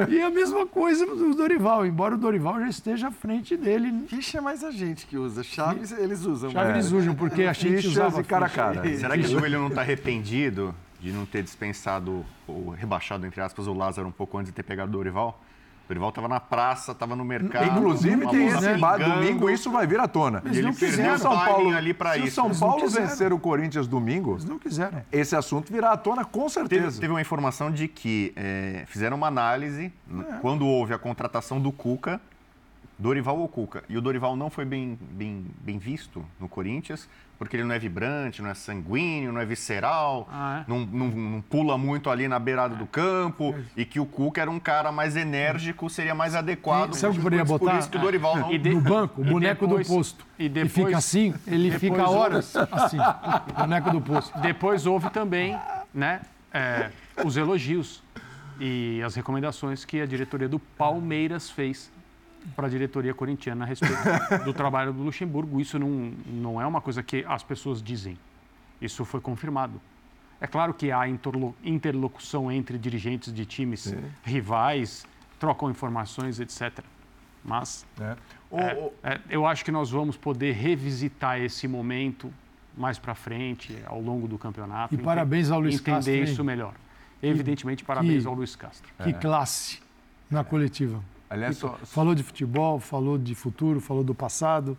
E 0.08 0.20
a 0.22 0.30
mesma 0.30 0.64
coisa 0.64 1.04
do 1.04 1.34
Dorival, 1.34 1.84
embora 1.84 2.14
o 2.14 2.18
Dorival 2.18 2.60
já 2.60 2.68
esteja 2.68 3.08
à 3.08 3.10
frente 3.10 3.56
dele. 3.56 4.04
Ficha 4.06 4.38
é 4.38 4.40
mais 4.40 4.62
a 4.62 4.70
gente 4.70 5.06
que 5.06 5.16
usa. 5.18 5.42
Chaves 5.42 5.90
eles 5.90 6.24
usam. 6.24 6.52
Chave 6.52 6.70
É. 6.70 6.74
eles 6.74 6.92
usam, 6.92 7.16
porque 7.16 7.42
a 7.42 7.52
gente 7.52 7.78
Fichas 7.78 7.90
usava 7.90 8.22
cara 8.22 8.46
a 8.46 8.48
cara. 8.48 8.96
Será 8.96 9.18
que 9.18 9.26
o 9.26 9.44
ele 9.44 9.56
não 9.56 9.66
está 9.66 9.80
arrependido 9.80 10.72
de 11.00 11.10
não 11.10 11.26
ter 11.26 11.42
dispensado 11.42 12.24
ou 12.46 12.70
rebaixado, 12.70 13.26
entre 13.26 13.40
aspas, 13.40 13.66
o 13.66 13.72
Lázaro 13.72 14.06
um 14.06 14.12
pouco 14.12 14.38
antes 14.38 14.52
de 14.52 14.54
ter 14.54 14.62
pegado 14.62 14.90
o 14.90 14.92
Dorival? 14.92 15.42
O 15.90 15.92
Dorival 15.92 16.10
estava 16.10 16.28
na 16.28 16.38
praça, 16.38 16.92
estava 16.92 17.16
no 17.16 17.24
mercado. 17.24 17.66
Inclusive, 17.76 18.24
tem 18.28 18.46
esse 18.46 18.74
bar 18.78 18.96
pingando. 18.98 19.14
domingo, 19.16 19.50
isso 19.50 19.72
vai 19.72 19.88
vir 19.88 19.98
à 19.98 20.06
tona. 20.06 20.40
Eles 20.44 20.58
ele 20.58 20.66
não 20.68 20.72
perdeu 20.72 20.88
quiseram. 20.98 21.18
São 21.18 21.32
Paulo, 21.36 21.76
ali 21.76 21.92
para 21.92 22.12
se 22.14 22.20
o 22.20 22.24
isso. 22.26 22.34
São 22.36 22.46
Eles 22.46 22.60
não 22.60 22.68
Paulo 22.68 22.88
vencer 22.88 23.32
o 23.32 23.38
Corinthians 23.40 23.88
domingo, 23.88 24.34
Eles 24.34 24.44
não 24.44 24.56
quiseram. 24.56 25.02
esse 25.10 25.34
assunto 25.34 25.72
virá 25.72 25.90
à 25.90 25.96
tona 25.96 26.24
com 26.24 26.42
Teve, 26.42 26.50
certeza. 26.52 27.00
teve 27.00 27.12
uma 27.12 27.20
informação 27.20 27.72
de 27.72 27.88
que 27.88 28.32
é, 28.36 28.84
fizeram 28.86 29.16
uma 29.16 29.26
análise 29.26 29.92
n- 30.08 30.24
quando 30.40 30.64
houve 30.64 30.94
a 30.94 30.98
contratação 30.98 31.60
do 31.60 31.72
Cuca, 31.72 32.20
Dorival 32.96 33.38
ou 33.40 33.48
Cuca. 33.48 33.82
E 33.88 33.98
o 33.98 34.00
Dorival 34.00 34.36
não 34.36 34.48
foi 34.48 34.64
bem, 34.64 34.96
bem, 35.10 35.44
bem 35.60 35.76
visto 35.76 36.24
no 36.38 36.48
Corinthians, 36.48 37.08
porque 37.40 37.56
ele 37.56 37.64
não 37.64 37.74
é 37.74 37.78
vibrante, 37.78 38.42
não 38.42 38.50
é 38.50 38.54
sanguíneo, 38.54 39.32
não 39.32 39.40
é 39.40 39.46
visceral, 39.46 40.28
Ah, 40.30 40.60
é? 40.60 40.70
Não, 40.70 40.80
não- 40.80 41.08
não 41.08 41.40
pula 41.40 41.78
muito 41.78 42.10
ali 42.10 42.28
na 42.28 42.38
beirada 42.38 42.74
do 42.76 42.84
campo, 42.86 43.54
e 43.74 43.82
que 43.86 43.98
o 43.98 44.04
Cuca 44.04 44.42
era 44.42 44.50
um 44.50 44.60
cara 44.60 44.92
mais 44.92 45.16
enérgico, 45.16 45.88
seria 45.88 46.14
mais 46.14 46.34
adequado. 46.34 46.92
Sabe 46.92 47.12
o 47.12 47.14
que 47.14 47.20
por, 47.20 47.24
poderia 47.24 47.46
por 47.46 47.58
botar? 47.58 47.78
isso 47.78 47.88
que 47.88 47.96
o 47.96 48.00
Dorival 48.00 48.36
não... 48.36 48.50
De- 48.50 48.74
No 48.74 48.82
banco, 48.82 49.22
o 49.22 49.24
boneco 49.24 49.66
depois- 49.66 49.88
do 49.88 49.94
posto. 49.94 50.26
e 50.38 50.44
E 50.44 50.48
depois- 50.50 50.72
fica 50.74 50.98
assim, 50.98 51.34
ele 51.46 51.70
depois 51.70 51.80
fica 51.80 52.10
o- 52.10 52.14
horas 52.14 52.54
assim. 52.56 52.98
boneco 53.56 53.90
do 53.90 54.02
posto. 54.02 54.38
Depois 54.40 54.84
houve 54.84 55.08
também 55.08 55.58
né, 55.94 56.20
é, 56.52 56.90
os 57.24 57.38
elogios 57.38 58.02
e 58.60 59.00
as 59.02 59.14
recomendações 59.14 59.82
que 59.86 59.98
a 60.02 60.04
diretoria 60.04 60.46
do 60.46 60.58
Palmeiras 60.58 61.48
fez 61.48 61.90
para 62.56 62.66
a 62.66 62.70
diretoria 62.70 63.12
corintiana 63.14 63.64
a 63.64 63.66
respeito 63.68 63.94
do 64.44 64.52
trabalho 64.52 64.92
do 64.92 65.02
Luxemburgo. 65.02 65.60
Isso 65.60 65.78
não, 65.78 66.12
não 66.26 66.60
é 66.60 66.66
uma 66.66 66.80
coisa 66.80 67.02
que 67.02 67.24
as 67.28 67.42
pessoas 67.42 67.82
dizem. 67.82 68.16
Isso 68.80 69.04
foi 69.04 69.20
confirmado. 69.20 69.80
É 70.40 70.46
claro 70.46 70.72
que 70.72 70.90
há 70.90 71.06
interlo- 71.08 71.54
interlocução 71.62 72.50
entre 72.50 72.78
dirigentes 72.78 73.32
de 73.32 73.44
times 73.44 73.94
rivais, 74.24 75.06
trocam 75.38 75.70
informações, 75.70 76.40
etc. 76.40 76.80
Mas 77.44 77.86
É. 78.00 78.16
O- 78.50 78.58
é, 78.58 78.74
o- 78.74 78.92
é, 79.02 79.20
eu 79.30 79.46
acho 79.46 79.64
que 79.64 79.70
nós 79.70 79.90
vamos 79.90 80.16
poder 80.16 80.52
revisitar 80.52 81.38
esse 81.40 81.68
momento 81.68 82.32
mais 82.76 82.98
para 82.98 83.14
frente, 83.14 83.76
ao 83.86 84.00
longo 84.00 84.26
do 84.26 84.38
campeonato. 84.38 84.94
E 84.94 84.96
ente- 84.96 85.04
parabéns 85.04 85.50
ao 85.50 85.60
Luiz 85.60 85.74
Entender 85.74 85.90
Castro, 85.96 86.12
hein? 86.14 86.22
isso 86.24 86.42
melhor. 86.44 86.74
Evidentemente, 87.22 87.84
parabéns 87.84 88.22
que- 88.22 88.28
ao 88.28 88.34
Luiz 88.34 88.56
Castro. 88.56 88.90
Que 89.04 89.12
classe 89.12 89.78
na 90.30 90.42
coletiva. 90.42 91.02
Aliás, 91.31 91.55
Que- 91.55 91.61
só- 91.61 91.78
Falou 91.85 92.15
de 92.15 92.23
futebol, 92.24 92.81
falou 92.81 93.16
de 93.16 93.35
futuro, 93.35 93.81
falou 93.81 94.02
do 94.05 94.15
passado. 94.15 94.77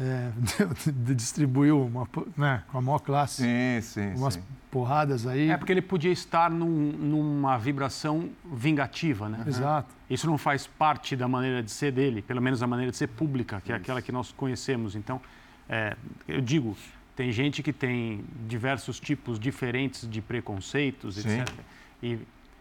é, 0.00 0.30
distribuiu 1.14 1.84
uma, 1.86 2.08
né, 2.36 2.62
com 2.68 2.78
a 2.78 2.82
maior 2.82 2.98
classe 2.98 3.42
sim, 3.44 3.80
sim, 3.80 4.14
umas 4.16 4.34
sim. 4.34 4.42
porradas 4.70 5.24
aí. 5.26 5.48
É 5.50 5.56
porque 5.56 5.72
ele 5.72 5.82
podia 5.82 6.10
estar 6.10 6.50
num, 6.50 6.66
numa 6.92 7.56
vibração 7.58 8.30
vingativa, 8.44 9.28
né? 9.28 9.44
Exato. 9.46 9.94
Isso 10.10 10.26
não 10.26 10.36
faz 10.36 10.66
parte 10.66 11.14
da 11.14 11.28
maneira 11.28 11.62
de 11.62 11.70
ser 11.70 11.92
dele, 11.92 12.22
pelo 12.22 12.42
menos 12.42 12.60
a 12.62 12.66
maneira 12.66 12.90
de 12.90 12.96
ser 12.96 13.06
pública, 13.08 13.60
que 13.64 13.70
é 13.72 13.76
aquela 13.76 14.02
que 14.02 14.10
nós 14.10 14.32
conhecemos. 14.32 14.96
Então, 14.96 15.20
é, 15.68 15.96
eu 16.26 16.40
digo, 16.40 16.76
tem 17.14 17.30
gente 17.30 17.62
que 17.62 17.72
tem 17.72 18.24
diversos 18.48 18.98
tipos 18.98 19.38
diferentes 19.38 20.08
de 20.10 20.20
preconceitos, 20.20 21.14
sim. 21.16 21.40
etc. 21.40 21.54
E, 22.02 22.18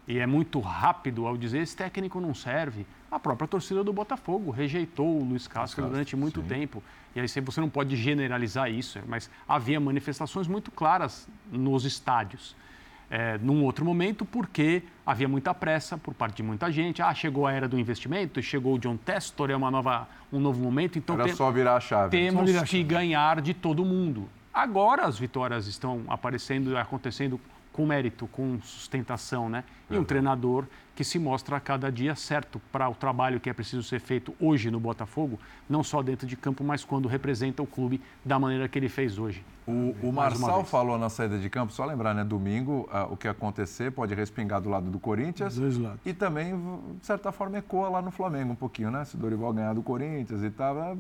e 0.07 0.19
é 0.19 0.25
muito 0.25 0.59
rápido 0.59 1.25
ao 1.25 1.38
dizer 1.38 1.59
esse 1.59 1.75
técnico 1.75 2.19
não 2.19 2.34
serve. 2.34 2.85
A 3.09 3.19
própria 3.19 3.47
torcida 3.47 3.84
do 3.84 3.93
Botafogo 3.93 4.51
rejeitou 4.51 5.21
o 5.21 5.23
Luiz 5.23 5.47
Castro 5.47 5.88
durante 5.88 6.15
muito 6.15 6.41
sim. 6.41 6.47
tempo. 6.47 6.84
E 7.15 7.19
aí 7.19 7.27
você 7.27 7.61
não 7.61 7.69
pode 7.69 7.95
generalizar 7.95 8.69
isso, 8.69 8.99
mas 9.07 9.30
havia 9.47 9.80
manifestações 9.80 10.47
muito 10.47 10.71
claras 10.71 11.27
nos 11.51 11.85
estádios. 11.85 12.55
É, 13.09 13.38
num 13.38 13.63
outro 13.63 13.85
momento, 13.85 14.25
porque 14.25 14.81
havia 15.05 15.27
muita 15.27 15.53
pressa 15.53 15.97
por 15.97 16.15
parte 16.15 16.38
de 16.38 16.43
muita 16.43 16.71
gente. 16.71 16.99
Ah, 16.99 17.13
chegou 17.13 17.45
a 17.45 17.51
era 17.51 17.67
do 17.67 17.77
investimento, 17.80 18.41
chegou 18.41 18.73
o 18.73 18.80
John 18.80 18.97
Testor, 18.97 19.51
é 19.51 19.55
uma 19.55 19.69
nova, 19.69 20.07
um 20.31 20.39
novo 20.39 20.59
momento. 20.59 20.97
Então 20.97 21.15
Era 21.15 21.25
tem, 21.25 21.35
só 21.35 21.51
virar 21.51 21.75
a 21.75 21.80
chave. 21.80 22.09
Temos 22.09 22.49
virar 22.49 22.63
que 22.63 22.77
chave. 22.77 22.84
ganhar 22.84 23.41
de 23.41 23.53
todo 23.53 23.85
mundo. 23.85 24.27
Agora 24.51 25.05
as 25.05 25.19
vitórias 25.19 25.67
estão 25.67 26.03
aparecendo 26.07 26.71
e 26.71 26.77
acontecendo 26.77 27.39
com 27.73 27.85
mérito, 27.85 28.27
com 28.27 28.61
sustentação, 28.61 29.49
né? 29.49 29.63
E 29.89 29.97
um 29.97 30.03
treinador 30.03 30.65
que 30.95 31.03
se 31.03 31.17
mostra 31.17 31.57
a 31.57 31.59
cada 31.59 31.91
dia 31.91 32.15
certo 32.15 32.61
para 32.71 32.87
o 32.87 32.93
trabalho 32.93 33.39
que 33.39 33.49
é 33.49 33.53
preciso 33.53 33.81
ser 33.83 33.99
feito 33.99 34.33
hoje 34.39 34.69
no 34.69 34.79
Botafogo, 34.79 35.39
não 35.67 35.83
só 35.83 36.03
dentro 36.03 36.27
de 36.27 36.37
campo, 36.37 36.63
mas 36.63 36.85
quando 36.85 37.07
representa 37.07 37.63
o 37.63 37.67
clube 37.67 37.99
da 38.23 38.37
maneira 38.37 38.67
que 38.67 38.77
ele 38.77 38.89
fez 38.89 39.17
hoje. 39.17 39.43
O, 39.65 39.95
o 40.03 40.11
Marçal 40.11 40.63
falou 40.63 40.97
na 40.97 41.09
saída 41.09 41.39
de 41.39 41.49
campo, 41.49 41.73
só 41.73 41.83
lembrar, 41.85 42.13
né? 42.13 42.23
Domingo, 42.23 42.87
uh, 42.91 43.11
o 43.11 43.17
que 43.17 43.27
acontecer 43.27 43.91
pode 43.91 44.13
respingar 44.13 44.61
do 44.61 44.69
lado 44.69 44.91
do 44.91 44.99
Corinthians. 44.99 45.57
Dois 45.57 45.77
lados. 45.77 45.99
E 46.05 46.13
também, 46.13 46.53
de 46.99 47.05
certa 47.05 47.31
forma, 47.31 47.57
ecoa 47.57 47.89
lá 47.89 48.01
no 48.01 48.11
Flamengo 48.11 48.53
um 48.53 48.55
pouquinho, 48.55 48.91
né? 48.91 49.03
Se 49.05 49.15
o 49.15 49.17
Dorival 49.17 49.51
ganhar 49.53 49.73
do 49.73 49.81
Corinthians 49.81 50.43
e 50.43 50.49
tal, 50.51 50.95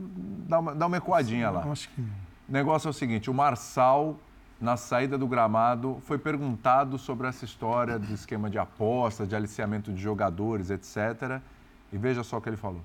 dá 0.47 0.59
uma, 0.59 0.73
dá 0.73 0.87
uma 0.87 0.97
ecoadinha 0.97 1.51
lá. 1.51 1.63
Acho 1.71 1.89
que... 1.89 2.01
O 2.01 2.51
negócio 2.51 2.87
é 2.87 2.91
o 2.91 2.93
seguinte, 2.93 3.29
o 3.29 3.33
Marçal 3.33 4.17
na 4.63 4.77
saída 4.77 5.17
do 5.17 5.27
gramado, 5.27 6.01
foi 6.05 6.17
perguntado 6.17 6.97
sobre 6.97 7.27
essa 7.27 7.43
história 7.43 7.99
do 7.99 8.13
esquema 8.13 8.49
de 8.49 8.57
aposta, 8.57 9.27
de 9.27 9.35
aliciamento 9.35 9.91
de 9.91 10.01
jogadores, 10.01 10.69
etc. 10.69 11.41
E 11.91 11.97
veja 11.97 12.23
só 12.23 12.37
o 12.37 12.41
que 12.41 12.47
ele 12.47 12.55
falou. 12.55 12.79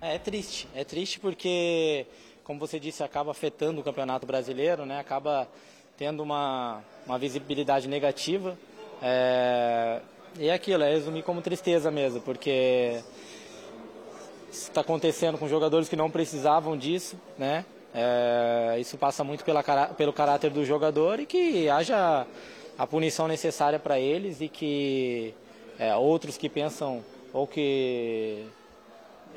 É, 0.00 0.18
triste, 0.18 0.66
é 0.74 0.82
triste 0.82 1.20
porque, 1.20 2.06
como 2.42 2.58
você 2.58 2.80
disse, 2.80 3.02
acaba 3.02 3.30
afetando 3.30 3.82
o 3.82 3.84
Campeonato 3.84 4.26
Brasileiro, 4.26 4.86
né? 4.86 4.98
acaba 4.98 5.46
tendo 5.98 6.22
uma, 6.22 6.80
uma 7.04 7.18
visibilidade 7.18 7.86
negativa. 7.86 8.56
É, 9.02 10.00
e 10.38 10.48
é 10.48 10.54
aquilo, 10.54 10.82
é 10.82 10.90
resumir 10.90 11.22
como 11.22 11.42
tristeza 11.42 11.90
mesmo, 11.90 12.22
porque 12.22 13.02
está 14.50 14.80
acontecendo 14.80 15.36
com 15.36 15.46
jogadores 15.46 15.86
que 15.86 15.96
não 15.96 16.10
precisavam 16.10 16.78
disso, 16.78 17.20
né? 17.36 17.66
É, 17.94 18.76
isso 18.78 18.96
passa 18.96 19.24
muito 19.24 19.44
pela, 19.44 19.62
pelo 19.88 20.12
caráter 20.12 20.50
do 20.50 20.64
jogador 20.64 21.18
e 21.18 21.26
que 21.26 21.68
haja 21.68 22.26
a 22.78 22.86
punição 22.86 23.26
necessária 23.26 23.78
para 23.78 23.98
eles 23.98 24.40
e 24.40 24.48
que 24.48 25.34
é, 25.78 25.94
outros 25.96 26.36
que 26.36 26.48
pensam 26.48 27.04
ou 27.32 27.46
que 27.46 28.44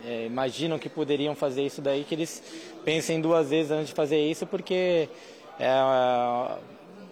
é, 0.05 0.25
imaginam 0.25 0.77
que 0.77 0.89
poderiam 0.89 1.35
fazer 1.35 1.63
isso 1.63 1.81
daí, 1.81 2.03
que 2.03 2.13
eles 2.13 2.43
pensem 2.85 3.19
duas 3.19 3.49
vezes 3.49 3.71
antes 3.71 3.87
de 3.87 3.93
fazer 3.93 4.19
isso, 4.19 4.45
porque 4.45 5.09
é, 5.59 6.57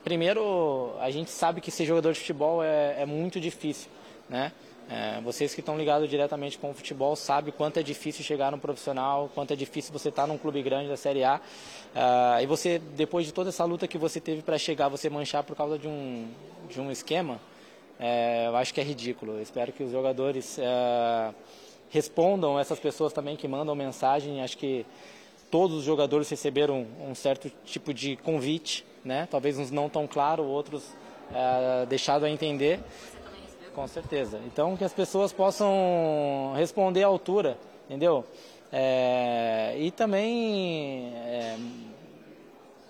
primeiro 0.04 0.94
a 1.00 1.10
gente 1.10 1.32
sabe 1.32 1.62
que 1.62 1.72
ser 1.72 1.86
jogador 1.86 2.14
de 2.14 2.20
futebol 2.20 2.64
é, 2.64 3.02
é 3.02 3.06
muito 3.06 3.40
difícil, 3.40 3.90
né? 4.30 4.52
É, 4.94 5.22
vocês 5.22 5.54
que 5.54 5.62
estão 5.62 5.78
ligados 5.78 6.10
diretamente 6.10 6.58
com 6.58 6.72
o 6.72 6.74
futebol 6.74 7.16
sabem 7.16 7.54
quanto 7.56 7.80
é 7.80 7.84
difícil 7.84 8.26
chegar 8.26 8.52
no 8.52 8.58
profissional, 8.58 9.32
quanto 9.34 9.54
é 9.54 9.56
difícil 9.56 9.94
você 9.94 10.10
estar 10.10 10.24
tá 10.24 10.28
num 10.28 10.38
clube 10.38 10.62
grande 10.62 10.90
da 10.90 10.98
Série 10.98 11.24
A. 11.24 11.38
Uh, 11.38 12.44
e 12.44 12.46
você, 12.46 12.78
depois 12.78 13.26
de 13.26 13.32
toda 13.32 13.48
essa 13.48 13.64
luta 13.64 13.88
que 13.88 13.98
você 13.98 14.20
teve 14.20 14.42
para 14.42 14.58
chegar, 14.58 14.90
você 14.90 15.10
manchar 15.10 15.46
por 15.46 15.56
causa 15.56 15.80
de 15.80 15.88
um, 15.88 16.28
de 16.70 16.82
um 16.82 16.92
esquema, 16.92 17.40
é, 17.98 18.48
eu 18.48 18.56
acho 18.58 18.74
que 18.74 18.82
é 18.82 18.84
ridículo. 18.84 19.38
Eu 19.38 19.42
espero 19.42 19.72
que 19.72 19.82
os 19.82 19.94
jogadores 19.94 20.60
é, 20.60 21.34
respondam 21.90 22.60
essas 22.60 22.78
pessoas 22.78 23.14
também 23.14 23.38
que 23.38 23.48
mandam 23.48 23.74
mensagem. 23.74 24.42
Acho 24.42 24.58
que 24.58 24.86
todos 25.50 25.78
os 25.78 25.84
jogadores 25.86 26.30
receberam 26.30 26.86
um 27.00 27.16
certo 27.16 27.50
tipo 27.64 27.94
de 27.94 28.18
convite, 28.18 28.84
né? 29.06 29.26
talvez 29.32 29.58
uns 29.58 29.72
não 29.72 29.88
tão 29.88 30.06
claro, 30.06 30.44
outros 30.44 30.84
é, 31.34 31.86
deixado 31.86 32.26
a 32.26 32.30
entender. 32.30 32.80
Com 33.74 33.88
certeza. 33.88 34.40
Então, 34.46 34.76
que 34.76 34.84
as 34.84 34.94
pessoas 34.94 35.32
possam 35.32 36.54
responder 36.56 37.04
à 37.04 37.08
altura, 37.08 37.58
entendeu? 37.86 38.26
É, 38.72 39.76
e 39.78 39.92
também 39.92 41.14
é, 41.16 41.58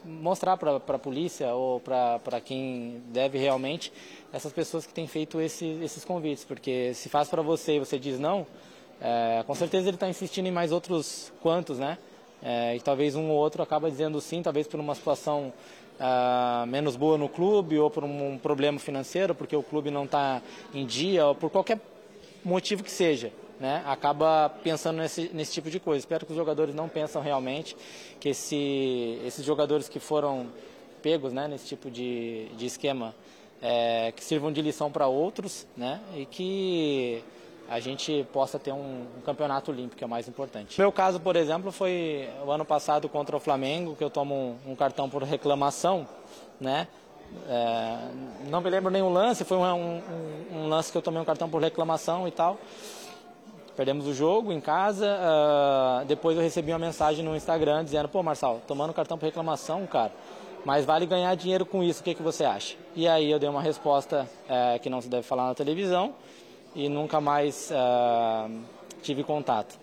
mostrar 0.03 0.57
para 0.57 0.75
a 0.75 0.99
polícia 0.99 1.53
ou 1.53 1.79
para 1.79 2.41
quem 2.43 3.01
deve 3.07 3.37
realmente 3.37 3.91
essas 4.33 4.51
pessoas 4.51 4.85
que 4.85 4.93
têm 4.93 5.07
feito 5.07 5.39
esse, 5.39 5.65
esses 5.83 6.03
convites, 6.03 6.43
porque 6.43 6.93
se 6.93 7.09
faz 7.09 7.29
para 7.29 7.41
você 7.41 7.75
e 7.75 7.79
você 7.79 7.99
diz 7.99 8.19
não, 8.19 8.45
é, 8.99 9.43
com 9.45 9.55
certeza 9.55 9.87
ele 9.87 9.95
está 9.95 10.09
insistindo 10.09 10.47
em 10.47 10.51
mais 10.51 10.71
outros 10.71 11.31
quantos, 11.41 11.77
né? 11.77 11.97
É, 12.43 12.75
e 12.75 12.79
talvez 12.79 13.15
um 13.15 13.29
ou 13.29 13.37
outro 13.37 13.61
acaba 13.61 13.89
dizendo 13.89 14.19
sim, 14.19 14.41
talvez 14.41 14.67
por 14.67 14.79
uma 14.79 14.95
situação 14.95 15.53
uh, 16.02 16.65
menos 16.65 16.95
boa 16.95 17.18
no 17.18 17.30
clube 17.30 17.78
ou 17.78 17.90
por 17.90 18.03
um 18.03 18.38
problema 18.38 18.80
financeiro, 18.80 19.36
porque 19.36 19.56
o 19.56 19.61
clube 19.61 19.91
não 19.91 20.06
está 20.06 20.41
em 20.73 20.86
dia, 20.86 21.28
ou 21.28 21.36
por 21.36 21.49
qualquer 21.49 21.80
motivo 22.44 22.84
que 22.84 22.91
seja. 22.91 23.32
Né, 23.60 23.84
acaba 23.86 24.49
pensando 24.64 24.98
nesse, 24.98 25.30
nesse 25.32 25.53
tipo 25.53 25.69
de 25.69 25.80
coisa. 25.80 25.99
Espero 25.99 26.26
que 26.26 26.32
os 26.32 26.36
jogadores 26.36 26.73
não 26.73 26.90
pensam 26.90 27.22
realmente 27.22 27.78
que 28.19 28.30
esse, 28.30 29.22
esses 29.23 29.45
jogadores 29.45 29.88
que 29.88 29.99
foram 29.99 30.48
pegos 31.03 31.32
né, 31.32 31.48
nesse 31.48 31.68
tipo 31.68 31.91
de, 31.91 32.48
de 32.57 32.65
esquema 32.65 33.14
é, 33.61 34.11
que 34.15 34.23
sirvam 34.23 34.52
de 34.52 34.64
lição 34.64 34.91
para 34.91 35.06
outros 35.06 35.68
né, 35.78 36.02
e 36.15 36.26
que 36.26 37.23
a 37.72 37.80
gente 37.80 38.27
possa 38.34 38.60
ter 38.60 38.73
um, 38.73 39.06
um, 39.18 39.22
campeonato 39.26 39.72
limpo, 39.72 39.95
que 39.95 40.03
é 40.03 40.07
o 40.07 40.10
mais 40.10 40.27
importante. 40.27 40.77
Meu 40.77 40.91
caso, 40.91 41.22
por 41.22 41.38
exemplo, 41.38 41.72
foi 41.72 42.27
o 42.45 42.52
ano 42.52 42.65
passado 42.65 43.07
contra 43.07 43.38
o 43.38 43.39
Flamengo, 43.39 43.95
que 43.95 44.03
eu 44.03 44.10
tomo 44.10 44.57
um, 44.68 44.73
um 44.73 44.76
cartão 44.76 45.10
por 45.10 45.23
reclamação, 45.23 46.06
né? 46.60 46.89
É, 47.48 47.98
não 48.49 48.60
me 48.60 48.69
lembro 48.69 48.91
nenhum 48.91 49.07
lance, 49.07 49.45
foi 49.45 49.56
um, 49.56 50.02
um, 50.52 50.68
lance 50.68 50.91
que 50.91 50.98
eu 50.98 51.02
tomei 51.02 51.22
um 51.22 51.23
cartão 51.23 51.49
por 51.49 51.61
reclamação 51.61 52.27
e 52.27 52.31
tal. 52.31 52.57
Perdemos 53.73 54.06
o 54.06 54.14
jogo 54.14 54.52
em 54.52 54.60
casa. 54.60 55.07
Uh, 55.07 56.06
depois 56.07 56.35
eu 56.35 56.43
recebi 56.43 56.73
uma 56.73 56.80
mensagem 56.80 57.23
no 57.23 57.38
Instagram 57.38 57.85
dizendo: 57.85 58.10
Pô, 58.10 58.22
Marçal, 58.22 58.60
tomando 58.68 58.91
cartão 58.91 59.18
por 59.18 59.27
reclamação, 59.27 59.88
cara, 59.88 60.11
mas 60.65 60.84
vale 60.84 61.06
ganhar 61.06 61.34
dinheiro 61.35 61.65
com 61.65 61.81
isso, 61.81 62.02
o 62.02 62.03
que, 62.03 62.15
que 62.15 62.22
você 62.22 62.43
acha? 62.43 62.76
E 62.98 63.07
aí 63.07 63.31
eu 63.31 63.39
dei 63.39 63.48
uma 63.48 63.61
resposta 63.61 64.27
é, 64.49 64.77
que 64.77 64.89
não 64.89 64.99
se 64.99 65.07
deve 65.07 65.23
falar 65.23 65.48
na 65.48 65.56
televisão 65.56 66.14
e 66.76 66.89
nunca 66.89 67.19
mais 67.19 67.72
uh, 67.72 68.52
tive 69.02 69.23
contato. 69.23 69.80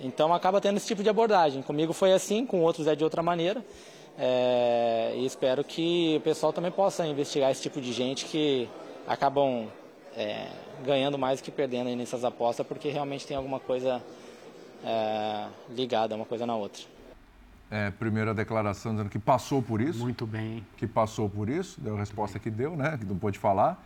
Então 0.00 0.32
acaba 0.32 0.60
tendo 0.60 0.76
esse 0.76 0.86
tipo 0.86 1.02
de 1.02 1.08
abordagem. 1.08 1.62
Comigo 1.62 1.92
foi 1.92 2.12
assim, 2.12 2.46
com 2.46 2.60
outros 2.60 2.86
é 2.86 2.94
de 2.94 3.04
outra 3.04 3.22
maneira. 3.22 3.64
É, 4.18 5.12
e 5.16 5.24
espero 5.24 5.62
que 5.62 6.16
o 6.18 6.20
pessoal 6.20 6.52
também 6.52 6.72
possa 6.72 7.06
investigar 7.06 7.50
esse 7.50 7.62
tipo 7.62 7.80
de 7.80 7.92
gente 7.92 8.24
que 8.24 8.68
acabam 9.06 9.68
é, 10.16 10.48
ganhando 10.84 11.16
mais 11.16 11.40
que 11.40 11.50
perdendo 11.50 11.94
nessas 11.96 12.24
apostas, 12.24 12.66
porque 12.66 12.88
realmente 12.88 13.26
tem 13.26 13.36
alguma 13.36 13.60
coisa 13.60 14.02
é, 14.84 15.46
ligada 15.70 16.14
uma 16.14 16.24
coisa 16.24 16.46
na 16.46 16.56
outra. 16.56 16.82
É, 17.70 17.90
primeira 17.90 18.32
declaração 18.32 18.92
dizendo 18.92 19.10
que 19.10 19.18
passou 19.18 19.62
por 19.62 19.80
isso. 19.80 19.98
Muito 19.98 20.26
bem. 20.26 20.66
Que 20.76 20.86
passou 20.86 21.28
por 21.28 21.48
isso, 21.48 21.80
deu 21.80 21.96
a 21.96 21.98
resposta 21.98 22.38
que 22.38 22.50
deu, 22.50 22.76
né? 22.76 22.96
Que 22.98 23.04
não 23.04 23.16
pôde 23.16 23.38
falar. 23.38 23.84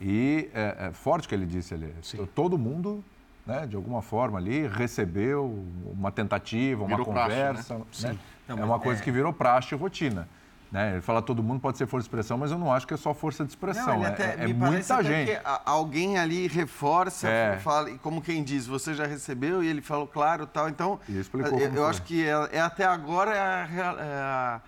E 0.00 0.48
é, 0.54 0.88
é 0.88 0.92
forte 0.92 1.28
que 1.28 1.34
ele 1.34 1.46
disse 1.46 1.74
ali. 1.74 1.94
Sim. 2.02 2.26
Todo 2.34 2.56
mundo, 2.56 3.04
né, 3.46 3.66
de 3.66 3.76
alguma 3.76 4.00
forma 4.00 4.38
ali, 4.38 4.66
recebeu 4.66 5.64
uma 5.84 6.10
tentativa, 6.10 6.84
uma 6.84 7.04
conversa. 7.04 7.74
Praxe, 7.74 8.06
né? 8.06 8.12
Né? 8.12 8.18
Não, 8.48 8.58
é 8.58 8.64
uma 8.64 8.80
coisa 8.80 9.00
é... 9.00 9.04
que 9.04 9.10
virou 9.10 9.32
praxe 9.32 9.74
e 9.74 9.78
rotina. 9.78 10.26
Né? 10.70 10.92
Ele 10.92 11.00
fala 11.00 11.20
todo 11.20 11.42
mundo 11.42 11.60
pode 11.60 11.76
ser 11.76 11.86
força 11.86 12.04
de 12.04 12.08
expressão, 12.08 12.38
mas 12.38 12.52
eu 12.52 12.58
não 12.58 12.72
acho 12.72 12.86
que 12.86 12.94
é 12.94 12.96
só 12.96 13.12
força 13.12 13.44
de 13.44 13.50
expressão. 13.50 13.98
Não, 13.98 14.06
é, 14.06 14.08
até, 14.08 14.44
é 14.44 14.46
muita 14.46 15.02
gente. 15.02 15.32
alguém 15.66 16.16
ali 16.16 16.46
reforça, 16.46 17.28
é. 17.28 17.58
fala, 17.58 17.90
como 17.98 18.22
quem 18.22 18.44
diz, 18.44 18.68
você 18.68 18.94
já 18.94 19.04
recebeu 19.04 19.64
e 19.64 19.68
ele 19.68 19.82
falou 19.82 20.06
claro 20.06 20.46
tal. 20.46 20.68
Então, 20.68 21.00
eu, 21.08 21.74
eu 21.74 21.86
acho 21.86 22.02
que 22.02 22.24
é, 22.24 22.48
é, 22.52 22.60
até 22.60 22.84
agora 22.84 23.34
é 23.34 23.40
a, 23.40 23.68
é 23.74 23.82
a 23.82 24.60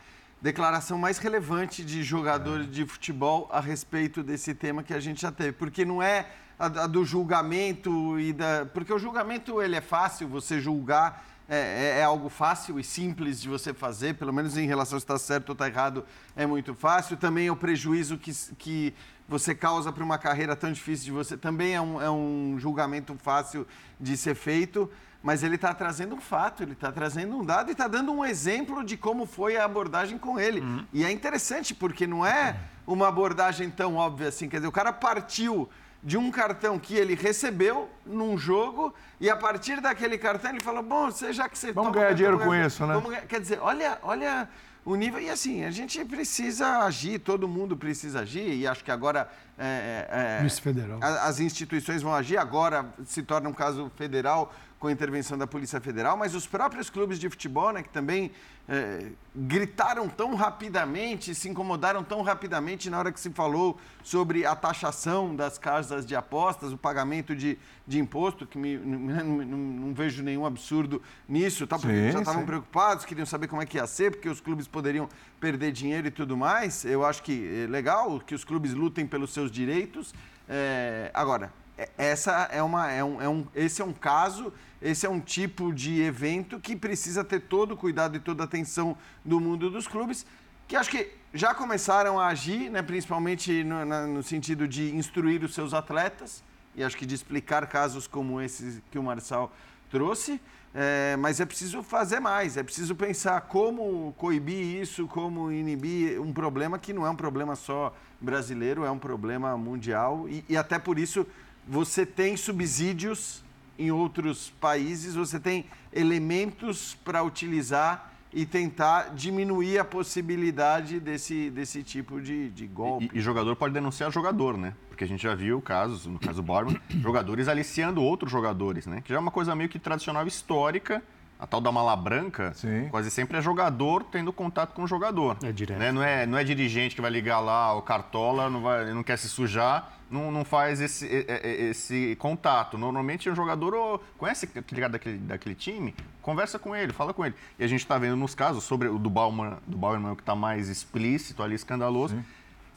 declaração 0.43 0.99
mais 0.99 1.19
relevante 1.19 1.85
de 1.85 2.03
jogadores 2.03 2.67
é. 2.67 2.71
de 2.71 2.85
futebol 2.85 3.49
a 3.53 3.61
respeito 3.61 4.23
desse 4.23 4.53
tema 4.53 4.83
que 4.83 4.93
a 4.93 4.99
gente 4.99 5.23
já 5.23 5.31
teve. 5.31 5.53
Porque 5.53 5.85
não 5.85 6.03
é 6.03 6.27
a, 6.59 6.67
a, 6.67 6.87
do 6.87 7.05
julgamento 7.05 8.19
e 8.19 8.33
da. 8.33 8.67
Porque 8.67 8.93
o 8.93 8.99
julgamento 8.99 9.63
ele 9.63 9.77
é 9.77 9.81
fácil, 9.81 10.27
você 10.27 10.61
julgar 10.61 11.25
é, 11.49 11.57
é, 11.57 11.99
é, 12.01 12.03
algo 12.03 12.29
fácil 12.29 12.79
e 12.81 12.85
simples 12.85 13.41
de 13.41 13.49
você 13.49 13.73
fazer, 13.73 14.15
pelo 14.15 14.33
menos 14.33 14.57
em 14.57 14.67
relação 14.67 14.99
se 14.99 15.05
está 15.05 15.19
certo 15.19 15.51
ou 15.51 15.53
está 15.53 15.69
errado, 15.69 16.05
é 16.35 16.45
muito 16.45 16.75
fácil. 16.75 17.17
Também 17.17 17.47
é 17.47 17.53
o 17.53 17.57
prejuízo 17.57 18.19
que, 18.19 18.33
que 18.59 18.95
você 19.29 19.55
causa 19.55 19.93
para 19.93 20.03
uma 20.03 20.19
carreira 20.19 20.57
tão 20.57 20.73
difícil 20.73 21.05
de 21.05 21.13
você, 21.13 21.37
também 21.37 21.75
é 21.75 21.81
um, 21.81 22.03
é 22.03 22.11
um 22.11 22.57
julgamento 22.59 23.17
fácil 23.23 23.67
de 24.01 24.17
ser 24.17 24.35
feito. 24.35 24.91
Mas 25.23 25.43
ele 25.43 25.55
está 25.55 25.73
trazendo 25.73 26.17
um 26.17 26.21
fato, 26.21 26.63
ele 26.63 26.73
está 26.73 26.91
trazendo 26.91 27.37
um 27.37 27.45
dado 27.45 27.69
e 27.69 27.73
está 27.73 27.87
dando 27.87 28.13
um 28.13 28.25
exemplo 28.25 28.83
de 28.83 28.97
como 28.97 29.25
foi 29.25 29.57
a 29.57 29.65
abordagem 29.65 30.19
com 30.19 30.41
ele. 30.41 30.61
Uhum. 30.61 30.85
E 30.93 31.05
é 31.05 31.13
interessante, 31.13 31.73
porque 31.75 32.07
não 32.07 32.27
é 32.27 32.57
uma 32.87 33.07
abordagem 33.07 33.71
tão 33.71 33.95
óbvia 33.95 34.29
assim. 34.29 34.49
Quer 34.49 34.57
dizer, 34.57 34.69
o 34.69 34.73
cara 34.73 34.93
partiu 34.93 35.69
de 36.03 36.19
um 36.19 36.33
cartão 36.33 36.77
que 36.77 36.97
ele 36.97 37.15
recebeu 37.15 37.89
num 38.05 38.37
jogo 38.37 38.93
e 39.21 39.31
a 39.31 39.37
partir 39.37 39.81
daquele 39.81 40.19
cartão 40.19 40.51
ele 40.51 40.59
falou, 40.59 40.83
bom, 40.83 41.09
você 41.09 41.33
já 41.33 41.49
que 41.49 41.57
você... 41.57 41.71
Vamos 41.73 41.93
ganhar 41.93 42.13
dinheiro 42.13 42.41
com 42.41 42.53
isso, 42.53 42.85
né? 42.85 42.95
Vamos, 42.95 43.17
quer 43.29 43.41
dizer, 43.41 43.61
olha, 43.63 44.01
olha 44.03 44.49
o 44.85 44.97
nível... 44.97 45.21
E 45.21 45.31
assim, 45.31 45.65
a 45.65 45.71
gente 45.71 46.05
precisa 46.05 46.81
agir, 46.81 47.21
todo 47.21 47.47
mundo 47.47 47.77
precisa 47.77 48.23
agir 48.23 48.53
e 48.53 48.67
acho 48.67 48.83
que 48.83 48.91
agora... 48.91 49.31
É, 49.57 50.41
é, 50.43 50.45
é 50.45 50.49
Federal. 50.49 50.99
As 51.01 51.39
instituições 51.39 52.03
vão 52.03 52.13
agir, 52.13 52.37
agora 52.37 52.85
se 53.07 53.23
torna 53.23 53.49
um 53.49 53.53
caso 53.53 53.89
federal 53.95 54.53
com 54.83 54.89
a 54.89 54.93
intervenção 54.93 55.39
da 55.39 55.47
Polícia 55.47 55.81
Federal, 55.81 56.17
mas 56.17 56.35
os 56.35 56.45
próprios 56.45 56.91
clubes 56.91 57.17
de 57.21 57.31
futebol, 57.31 57.73
né, 57.73 57.85
que 57.85 57.89
também 57.89 58.33
é, 58.69 59.13
gritaram 59.33 60.09
tão 60.09 60.35
rapidamente, 60.35 61.37
se 61.37 61.49
incomodaram 61.49 62.03
tão 62.03 62.21
rapidamente 62.21 62.91
na 62.91 62.99
hora 62.99 63.13
que 63.13 63.21
se 63.21 63.31
falou 63.31 63.79
sobre 64.03 64.45
a 64.45 64.57
taxação 64.57 65.37
das 65.37 65.57
casas 65.57 66.05
de 66.05 66.17
apostas, 66.17 66.73
o 66.73 66.77
pagamento 66.77 67.33
de, 67.33 67.57
de 67.87 68.01
imposto, 68.01 68.45
que 68.45 68.59
me, 68.59 68.77
não, 68.77 68.99
não, 69.25 69.57
não, 69.57 69.95
vejo 69.95 70.21
nenhum 70.21 70.45
absurdo 70.45 71.01
nisso, 71.29 71.65
tá? 71.65 71.79
porque 71.79 72.07
sim, 72.07 72.11
já 72.11 72.19
estavam 72.19 72.45
preocupados, 72.45 73.05
queriam 73.05 73.25
saber 73.25 73.47
como 73.47 73.63
é 73.63 73.67
que 73.67 73.77
ia 73.77 73.87
ser, 73.87 74.11
porque 74.11 74.29
os 74.29 74.41
clubes 74.41 74.67
poderiam 74.67 75.09
perder 75.39 75.71
dinheiro 75.71 76.09
e 76.09 76.11
tudo 76.11 76.37
mais. 76.37 76.85
Eu 76.85 77.05
acho 77.05 77.23
que 77.23 77.63
é 77.63 77.71
legal 77.71 78.19
que 78.19 78.35
os 78.35 78.43
clubes 78.43 78.75
lutem 78.75 79.07
pelos 79.07 79.33
seus 79.33 79.49
direitos. 79.49 80.13
É, 80.49 81.09
agora, 81.15 81.53
essa 81.97 82.49
é 82.51 82.63
uma, 82.63 82.91
é 82.91 83.03
um, 83.03 83.23
é 83.23 83.29
um, 83.29 83.47
esse 83.55 83.81
é 83.83 83.85
um 83.85 83.93
caso 83.93 84.53
esse 84.83 85.07
é 85.07 85.09
um 85.09 85.21
tipo 85.21 85.73
de 85.73 86.03
evento 86.03 86.59
que 86.59 86.75
precisa 86.75 87.23
ter 87.23 87.41
todo 87.41 87.73
o 87.73 87.77
cuidado 87.77 88.17
e 88.17 88.21
toda 88.21 88.43
a 88.43 88.47
atenção 88.47 88.97
do 89.25 89.39
mundo 89.39 89.71
dos 89.71 89.87
clubes, 89.87 90.27
que 90.67 90.75
acho 90.75 90.91
que 90.91 91.09
já 91.33 91.55
começaram 91.55 92.19
a 92.19 92.27
agir, 92.27 92.69
né, 92.69 92.83
principalmente 92.83 93.63
no, 93.63 93.85
na, 93.85 94.07
no 94.07 94.23
sentido 94.23 94.67
de 94.67 94.95
instruir 94.95 95.45
os 95.45 95.55
seus 95.55 95.73
atletas, 95.73 96.43
e 96.75 96.83
acho 96.83 96.97
que 96.97 97.07
de 97.07 97.15
explicar 97.15 97.67
casos 97.69 98.07
como 98.07 98.41
esse 98.41 98.83
que 98.91 98.99
o 98.99 99.03
Marçal 99.03 99.53
trouxe. 99.91 100.41
É, 100.75 101.17
mas 101.19 101.39
é 101.39 101.45
preciso 101.45 101.83
fazer 101.83 102.19
mais, 102.19 102.57
é 102.57 102.63
preciso 102.63 102.95
pensar 102.95 103.43
como 103.43 104.15
coibir 104.17 104.81
isso, 104.81 105.07
como 105.07 105.53
inibir 105.53 106.19
um 106.19 106.33
problema 106.33 106.79
que 106.79 106.95
não 106.95 107.07
é 107.07 107.11
um 107.11 107.15
problema 107.15 107.55
só 107.55 107.95
brasileiro, 108.19 108.83
é 108.83 108.91
um 108.91 108.99
problema 108.99 109.55
mundial 109.55 110.27
e, 110.31 110.43
e 110.49 110.57
até 110.57 110.79
por 110.79 110.99
isso 110.99 111.27
você 111.67 112.05
tem 112.05 112.37
subsídios 112.37 113.43
em 113.79 113.91
outros 113.91 114.51
países, 114.61 115.15
você 115.15 115.41
tem 115.41 115.65
elementos 115.93 116.97
para 117.05 117.23
utilizar 117.23 118.13
e 118.33 118.47
tentar 118.47 119.15
diminuir 119.15 119.79
a 119.79 119.85
possibilidade 119.85 120.99
desse, 120.99 121.51
desse 121.51 121.83
tipo 121.83 122.21
de, 122.21 122.49
de 122.51 122.67
golpe. 122.67 123.11
E, 123.13 123.19
e, 123.19 123.21
jogador 123.21 123.55
pode 123.57 123.75
denunciar 123.75 124.11
jogador, 124.11 124.57
né? 124.57 124.75
Porque 124.89 125.05
a 125.05 125.07
gente 125.07 125.23
já 125.23 125.35
viu 125.35 125.61
casos, 125.61 126.07
no 126.07 126.19
caso 126.19 126.37
do 126.37 126.43
Borman, 126.43 126.81
jogadores 126.89 127.47
aliciando 127.47 128.03
outros 128.03 128.33
jogadores, 128.33 128.87
né? 128.87 129.03
Que 129.03 129.11
já 129.11 129.17
é 129.17 129.19
uma 129.19 129.31
coisa 129.31 129.55
meio 129.55 129.69
que 129.69 129.79
tradicional 129.79 130.27
histórica 130.27 131.03
a 131.43 131.47
tal 131.47 131.61
da 131.61 131.73
mala 131.73 131.97
branca, 131.97 132.53
Sim. 132.55 132.87
quase 132.89 133.11
sempre 133.11 133.37
é 133.37 133.43
jogador 133.43 134.05
tendo 134.05 134.33
contato 134.33 134.73
com 134.75 134.85
o 134.85 134.87
jogador. 134.87 135.37
É 135.43 135.51
direto. 135.51 135.77
Né? 135.77 135.91
Não, 135.91 136.01
é, 136.01 136.25
não 136.25 136.39
é 136.39 136.45
dirigente 136.45 136.95
que 136.95 137.01
vai 137.01 137.11
ligar 137.11 137.41
lá, 137.41 137.75
o 137.75 137.83
cartola, 137.83 138.49
não, 138.49 138.63
vai, 138.63 138.95
não 138.95 139.03
quer 139.03 139.19
se 139.19 139.29
sujar, 139.29 139.93
não, 140.09 140.31
não 140.31 140.45
faz 140.45 140.81
esse, 140.81 141.05
esse 141.43 142.15
contato. 142.21 142.79
Normalmente 142.79 143.29
o 143.29 143.35
jogador 143.35 144.01
conhece 144.17 144.49
aquele 144.55 144.89
daquele, 144.89 145.19
daquele 145.19 145.57
time, 145.57 145.97
conversa 146.21 146.61
com 146.61 146.77
ele, 146.77 146.93
fala 146.93 147.13
com 147.13 147.27
ele. 147.27 147.35
E 147.59 147.65
a 147.65 147.67
gente 147.67 147.81
está 147.81 147.99
vendo 147.99 148.15
nos 148.15 148.37
casos, 148.37 148.63
sobre 148.63 148.87
o 148.87 148.97
do 148.97 149.11
Bauman, 149.11 149.59
do 149.67 149.77
Bauman 149.77 150.15
que 150.15 150.23
está 150.23 150.37
mais 150.37 150.69
explícito 150.69 151.43
ali, 151.43 151.57
escandaloso, 151.57 152.15
Sim 152.15 152.25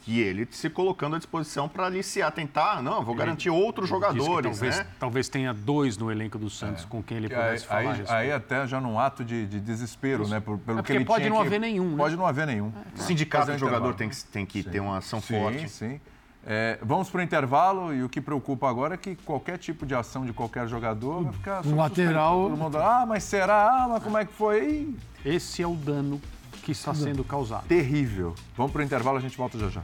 que 0.06 0.20
ele 0.20 0.46
se 0.52 0.70
colocando 0.70 1.16
à 1.16 1.18
disposição 1.18 1.68
para 1.68 1.86
aliciar, 1.86 2.30
tentar, 2.30 2.80
não, 2.80 3.04
vou 3.04 3.12
garantir 3.12 3.48
ele, 3.48 3.60
outros 3.60 3.88
jogadores. 3.88 4.52
Talvez, 4.52 4.78
né? 4.78 4.86
talvez 5.00 5.28
tenha 5.28 5.52
dois 5.52 5.98
no 5.98 6.12
elenco 6.12 6.38
do 6.38 6.48
Santos 6.48 6.84
é. 6.84 6.86
com 6.86 7.02
quem 7.02 7.16
ele 7.16 7.28
pudesse 7.28 7.66
aí, 7.68 7.84
falar. 7.84 7.94
Aí, 7.94 8.04
aí, 8.08 8.32
até 8.32 8.64
já 8.68 8.80
num 8.80 9.00
ato 9.00 9.24
de, 9.24 9.48
de 9.48 9.58
desespero, 9.58 10.22
Isso. 10.22 10.30
né? 10.30 10.38
Por, 10.38 10.58
pelo 10.58 10.78
é 10.78 10.82
que 10.84 10.92
ele 10.92 11.04
pode 11.04 11.28
não 11.28 11.40
que, 11.40 11.46
haver 11.48 11.58
nenhum. 11.58 11.90
Né? 11.90 11.96
Pode 11.96 12.14
não 12.14 12.24
haver 12.24 12.46
nenhum. 12.46 12.72
É. 12.96 13.00
Sindicato 13.02 13.50
do 13.50 13.58
jogador 13.58 13.94
tem 13.94 14.08
que, 14.08 14.24
tem 14.26 14.46
que 14.46 14.62
ter 14.62 14.78
uma 14.78 14.98
ação 14.98 15.20
sim, 15.20 15.40
forte. 15.40 15.68
Sim, 15.68 16.00
é, 16.46 16.78
vamos 16.80 17.10
para 17.10 17.18
o 17.18 17.22
intervalo 17.22 17.92
e 17.92 18.04
o 18.04 18.08
que 18.08 18.20
preocupa 18.20 18.70
agora 18.70 18.94
é 18.94 18.96
que 18.96 19.16
qualquer 19.16 19.58
tipo 19.58 19.84
de 19.84 19.96
ação 19.96 20.24
de 20.24 20.32
qualquer 20.32 20.68
jogador 20.68 21.24
vai 21.24 21.32
ficar. 21.32 21.66
Um 21.66 21.74
lateral. 21.74 22.42
Todo 22.44 22.56
mundo, 22.56 22.78
ah, 22.78 23.04
mas 23.04 23.24
será? 23.24 23.82
Ah, 23.82 23.88
mas 23.88 24.04
como 24.04 24.16
é 24.16 24.24
que 24.24 24.32
foi? 24.32 24.94
Esse 25.24 25.62
é 25.62 25.66
o 25.66 25.74
dano 25.74 26.20
que 26.66 26.72
está 26.72 26.92
sendo 26.92 27.22
causado. 27.22 27.64
Terrível. 27.68 28.34
Vamos 28.56 28.72
para 28.72 28.80
o 28.80 28.84
intervalo, 28.84 29.18
a 29.18 29.20
gente 29.20 29.36
volta 29.36 29.56
já 29.56 29.68
já. 29.68 29.82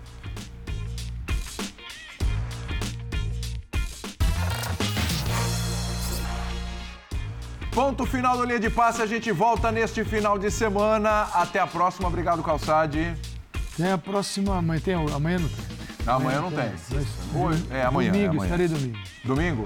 Ponto 7.70 8.04
final 8.04 8.36
do 8.36 8.44
Linha 8.44 8.58
de 8.58 8.68
Passe. 8.68 9.00
A 9.00 9.06
gente 9.06 9.30
volta 9.30 9.70
neste 9.70 10.04
final 10.04 10.36
de 10.36 10.50
semana. 10.50 11.28
Até 11.32 11.60
a 11.60 11.68
próxima. 11.68 12.08
Obrigado, 12.08 12.42
Calçade. 12.42 13.16
Tem 13.76 13.92
a 13.92 13.96
próxima. 13.96 14.58
Amanhã 14.58 14.80
tem? 14.80 14.94
Amanhã 14.94 15.38
não 15.38 15.48
tem. 15.48 15.66
Não, 16.04 16.14
amanhã, 16.16 16.40
não 16.40 16.50
tem. 16.50 16.68
tem. 16.90 17.40
Hoje, 17.40 17.64
é 17.70 17.82
amanhã. 17.84 18.10
Domingo, 18.10 18.26
é 18.26 18.28
amanhã. 18.28 18.44
estarei 18.44 18.68
domingo. 18.68 18.98
Domingo? 19.24 19.64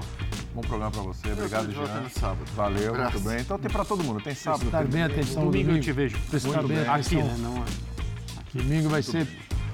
Bom 0.57 0.63
programa 0.63 0.89
pra 0.89 1.03
você. 1.03 1.31
Obrigado, 1.33 1.71
Jean. 1.71 2.09
sábado. 2.09 2.49
Valeu, 2.55 2.91
Graças. 2.91 3.21
muito 3.21 3.29
bem. 3.29 3.41
Então 3.41 3.59
tem 3.59 3.69
pra 3.69 3.85
todo 3.85 4.03
mundo. 4.03 4.19
Tem 4.23 4.33
sábado. 4.33 4.61
Prestar 4.61 4.79
tem 4.79 4.87
bem 4.87 5.03
atenção 5.03 5.43
domingo. 5.45 5.51
Domingo 5.51 5.77
eu 5.77 5.81
te 5.81 5.91
vejo. 5.91 6.17
Prestar 6.31 6.63
bem 6.63 6.79
atenção. 6.79 7.19
Aqui, 7.19 7.27
né? 7.27 7.35
Não... 7.37 7.61
Aqui. 7.61 8.57
Domingo 8.57 8.89
vai 8.89 9.03
ser... 9.03 9.27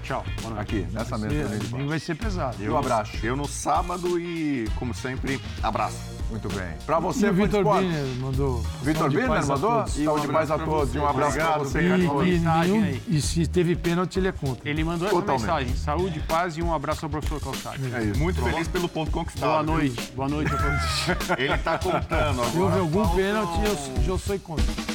Tchau. 0.03 0.25
Aqui, 0.57 0.85
nessa 0.91 1.17
mesa. 1.17 1.57
Domingo 1.69 1.89
vai 1.89 1.99
ser 1.99 2.15
pesado. 2.15 2.61
Eu, 2.61 2.73
um 2.73 2.77
abraço. 2.77 3.17
Eu 3.25 3.37
no 3.37 3.47
sábado 3.47 4.19
e, 4.19 4.67
como 4.75 4.93
sempre, 4.93 5.41
abraço. 5.63 5.97
Muito 6.29 6.49
bem. 6.49 6.73
Para 6.85 6.99
você, 6.99 7.29
o 7.29 7.33
Vitor 7.33 7.63
Biner 7.63 8.05
mandou. 8.19 8.61
Vitor 8.81 9.09
Biner 9.09 9.45
mandou? 9.45 9.85
E 9.95 10.07
um 10.07 10.19
demais 10.19 10.51
a 10.51 10.57
todos. 10.57 10.95
Um 10.95 11.05
abraço 11.05 11.37
para 11.37 11.57
você, 11.59 11.79
e, 11.79 11.85
e, 11.85 12.39
nenhum, 12.39 12.99
e 13.07 13.21
se 13.21 13.47
teve 13.47 13.75
pênalti, 13.75 14.17
ele 14.17 14.27
é 14.27 14.31
contra. 14.31 14.67
Ele 14.67 14.83
mandou 14.83 15.07
Totalmente. 15.09 15.43
essa 15.43 15.53
mensagem. 15.59 15.75
Saúde, 15.75 16.19
paz 16.21 16.57
e 16.57 16.61
um 16.61 16.73
abraço 16.73 17.05
ao 17.05 17.09
professor 17.09 17.39
Calçado. 17.39 17.77
É 17.95 18.03
isso. 18.03 18.19
Muito 18.19 18.41
feliz 18.41 18.67
pelo 18.67 18.89
ponto 18.89 19.11
conquistado. 19.11 19.49
Boa 19.49 19.63
noite. 19.63 20.11
Boa 20.15 20.27
noite 20.27 20.51
a 20.53 20.57
todos. 20.57 21.37
ele 21.37 21.53
está 21.53 21.77
contando 21.77 22.41
agora. 22.41 22.51
Se 22.51 22.57
houve 22.57 22.79
algum 22.79 23.07
pênalti, 23.15 23.59
eu, 23.65 24.03
eu 24.13 24.17
sou 24.17 24.39
contra. 24.39 24.92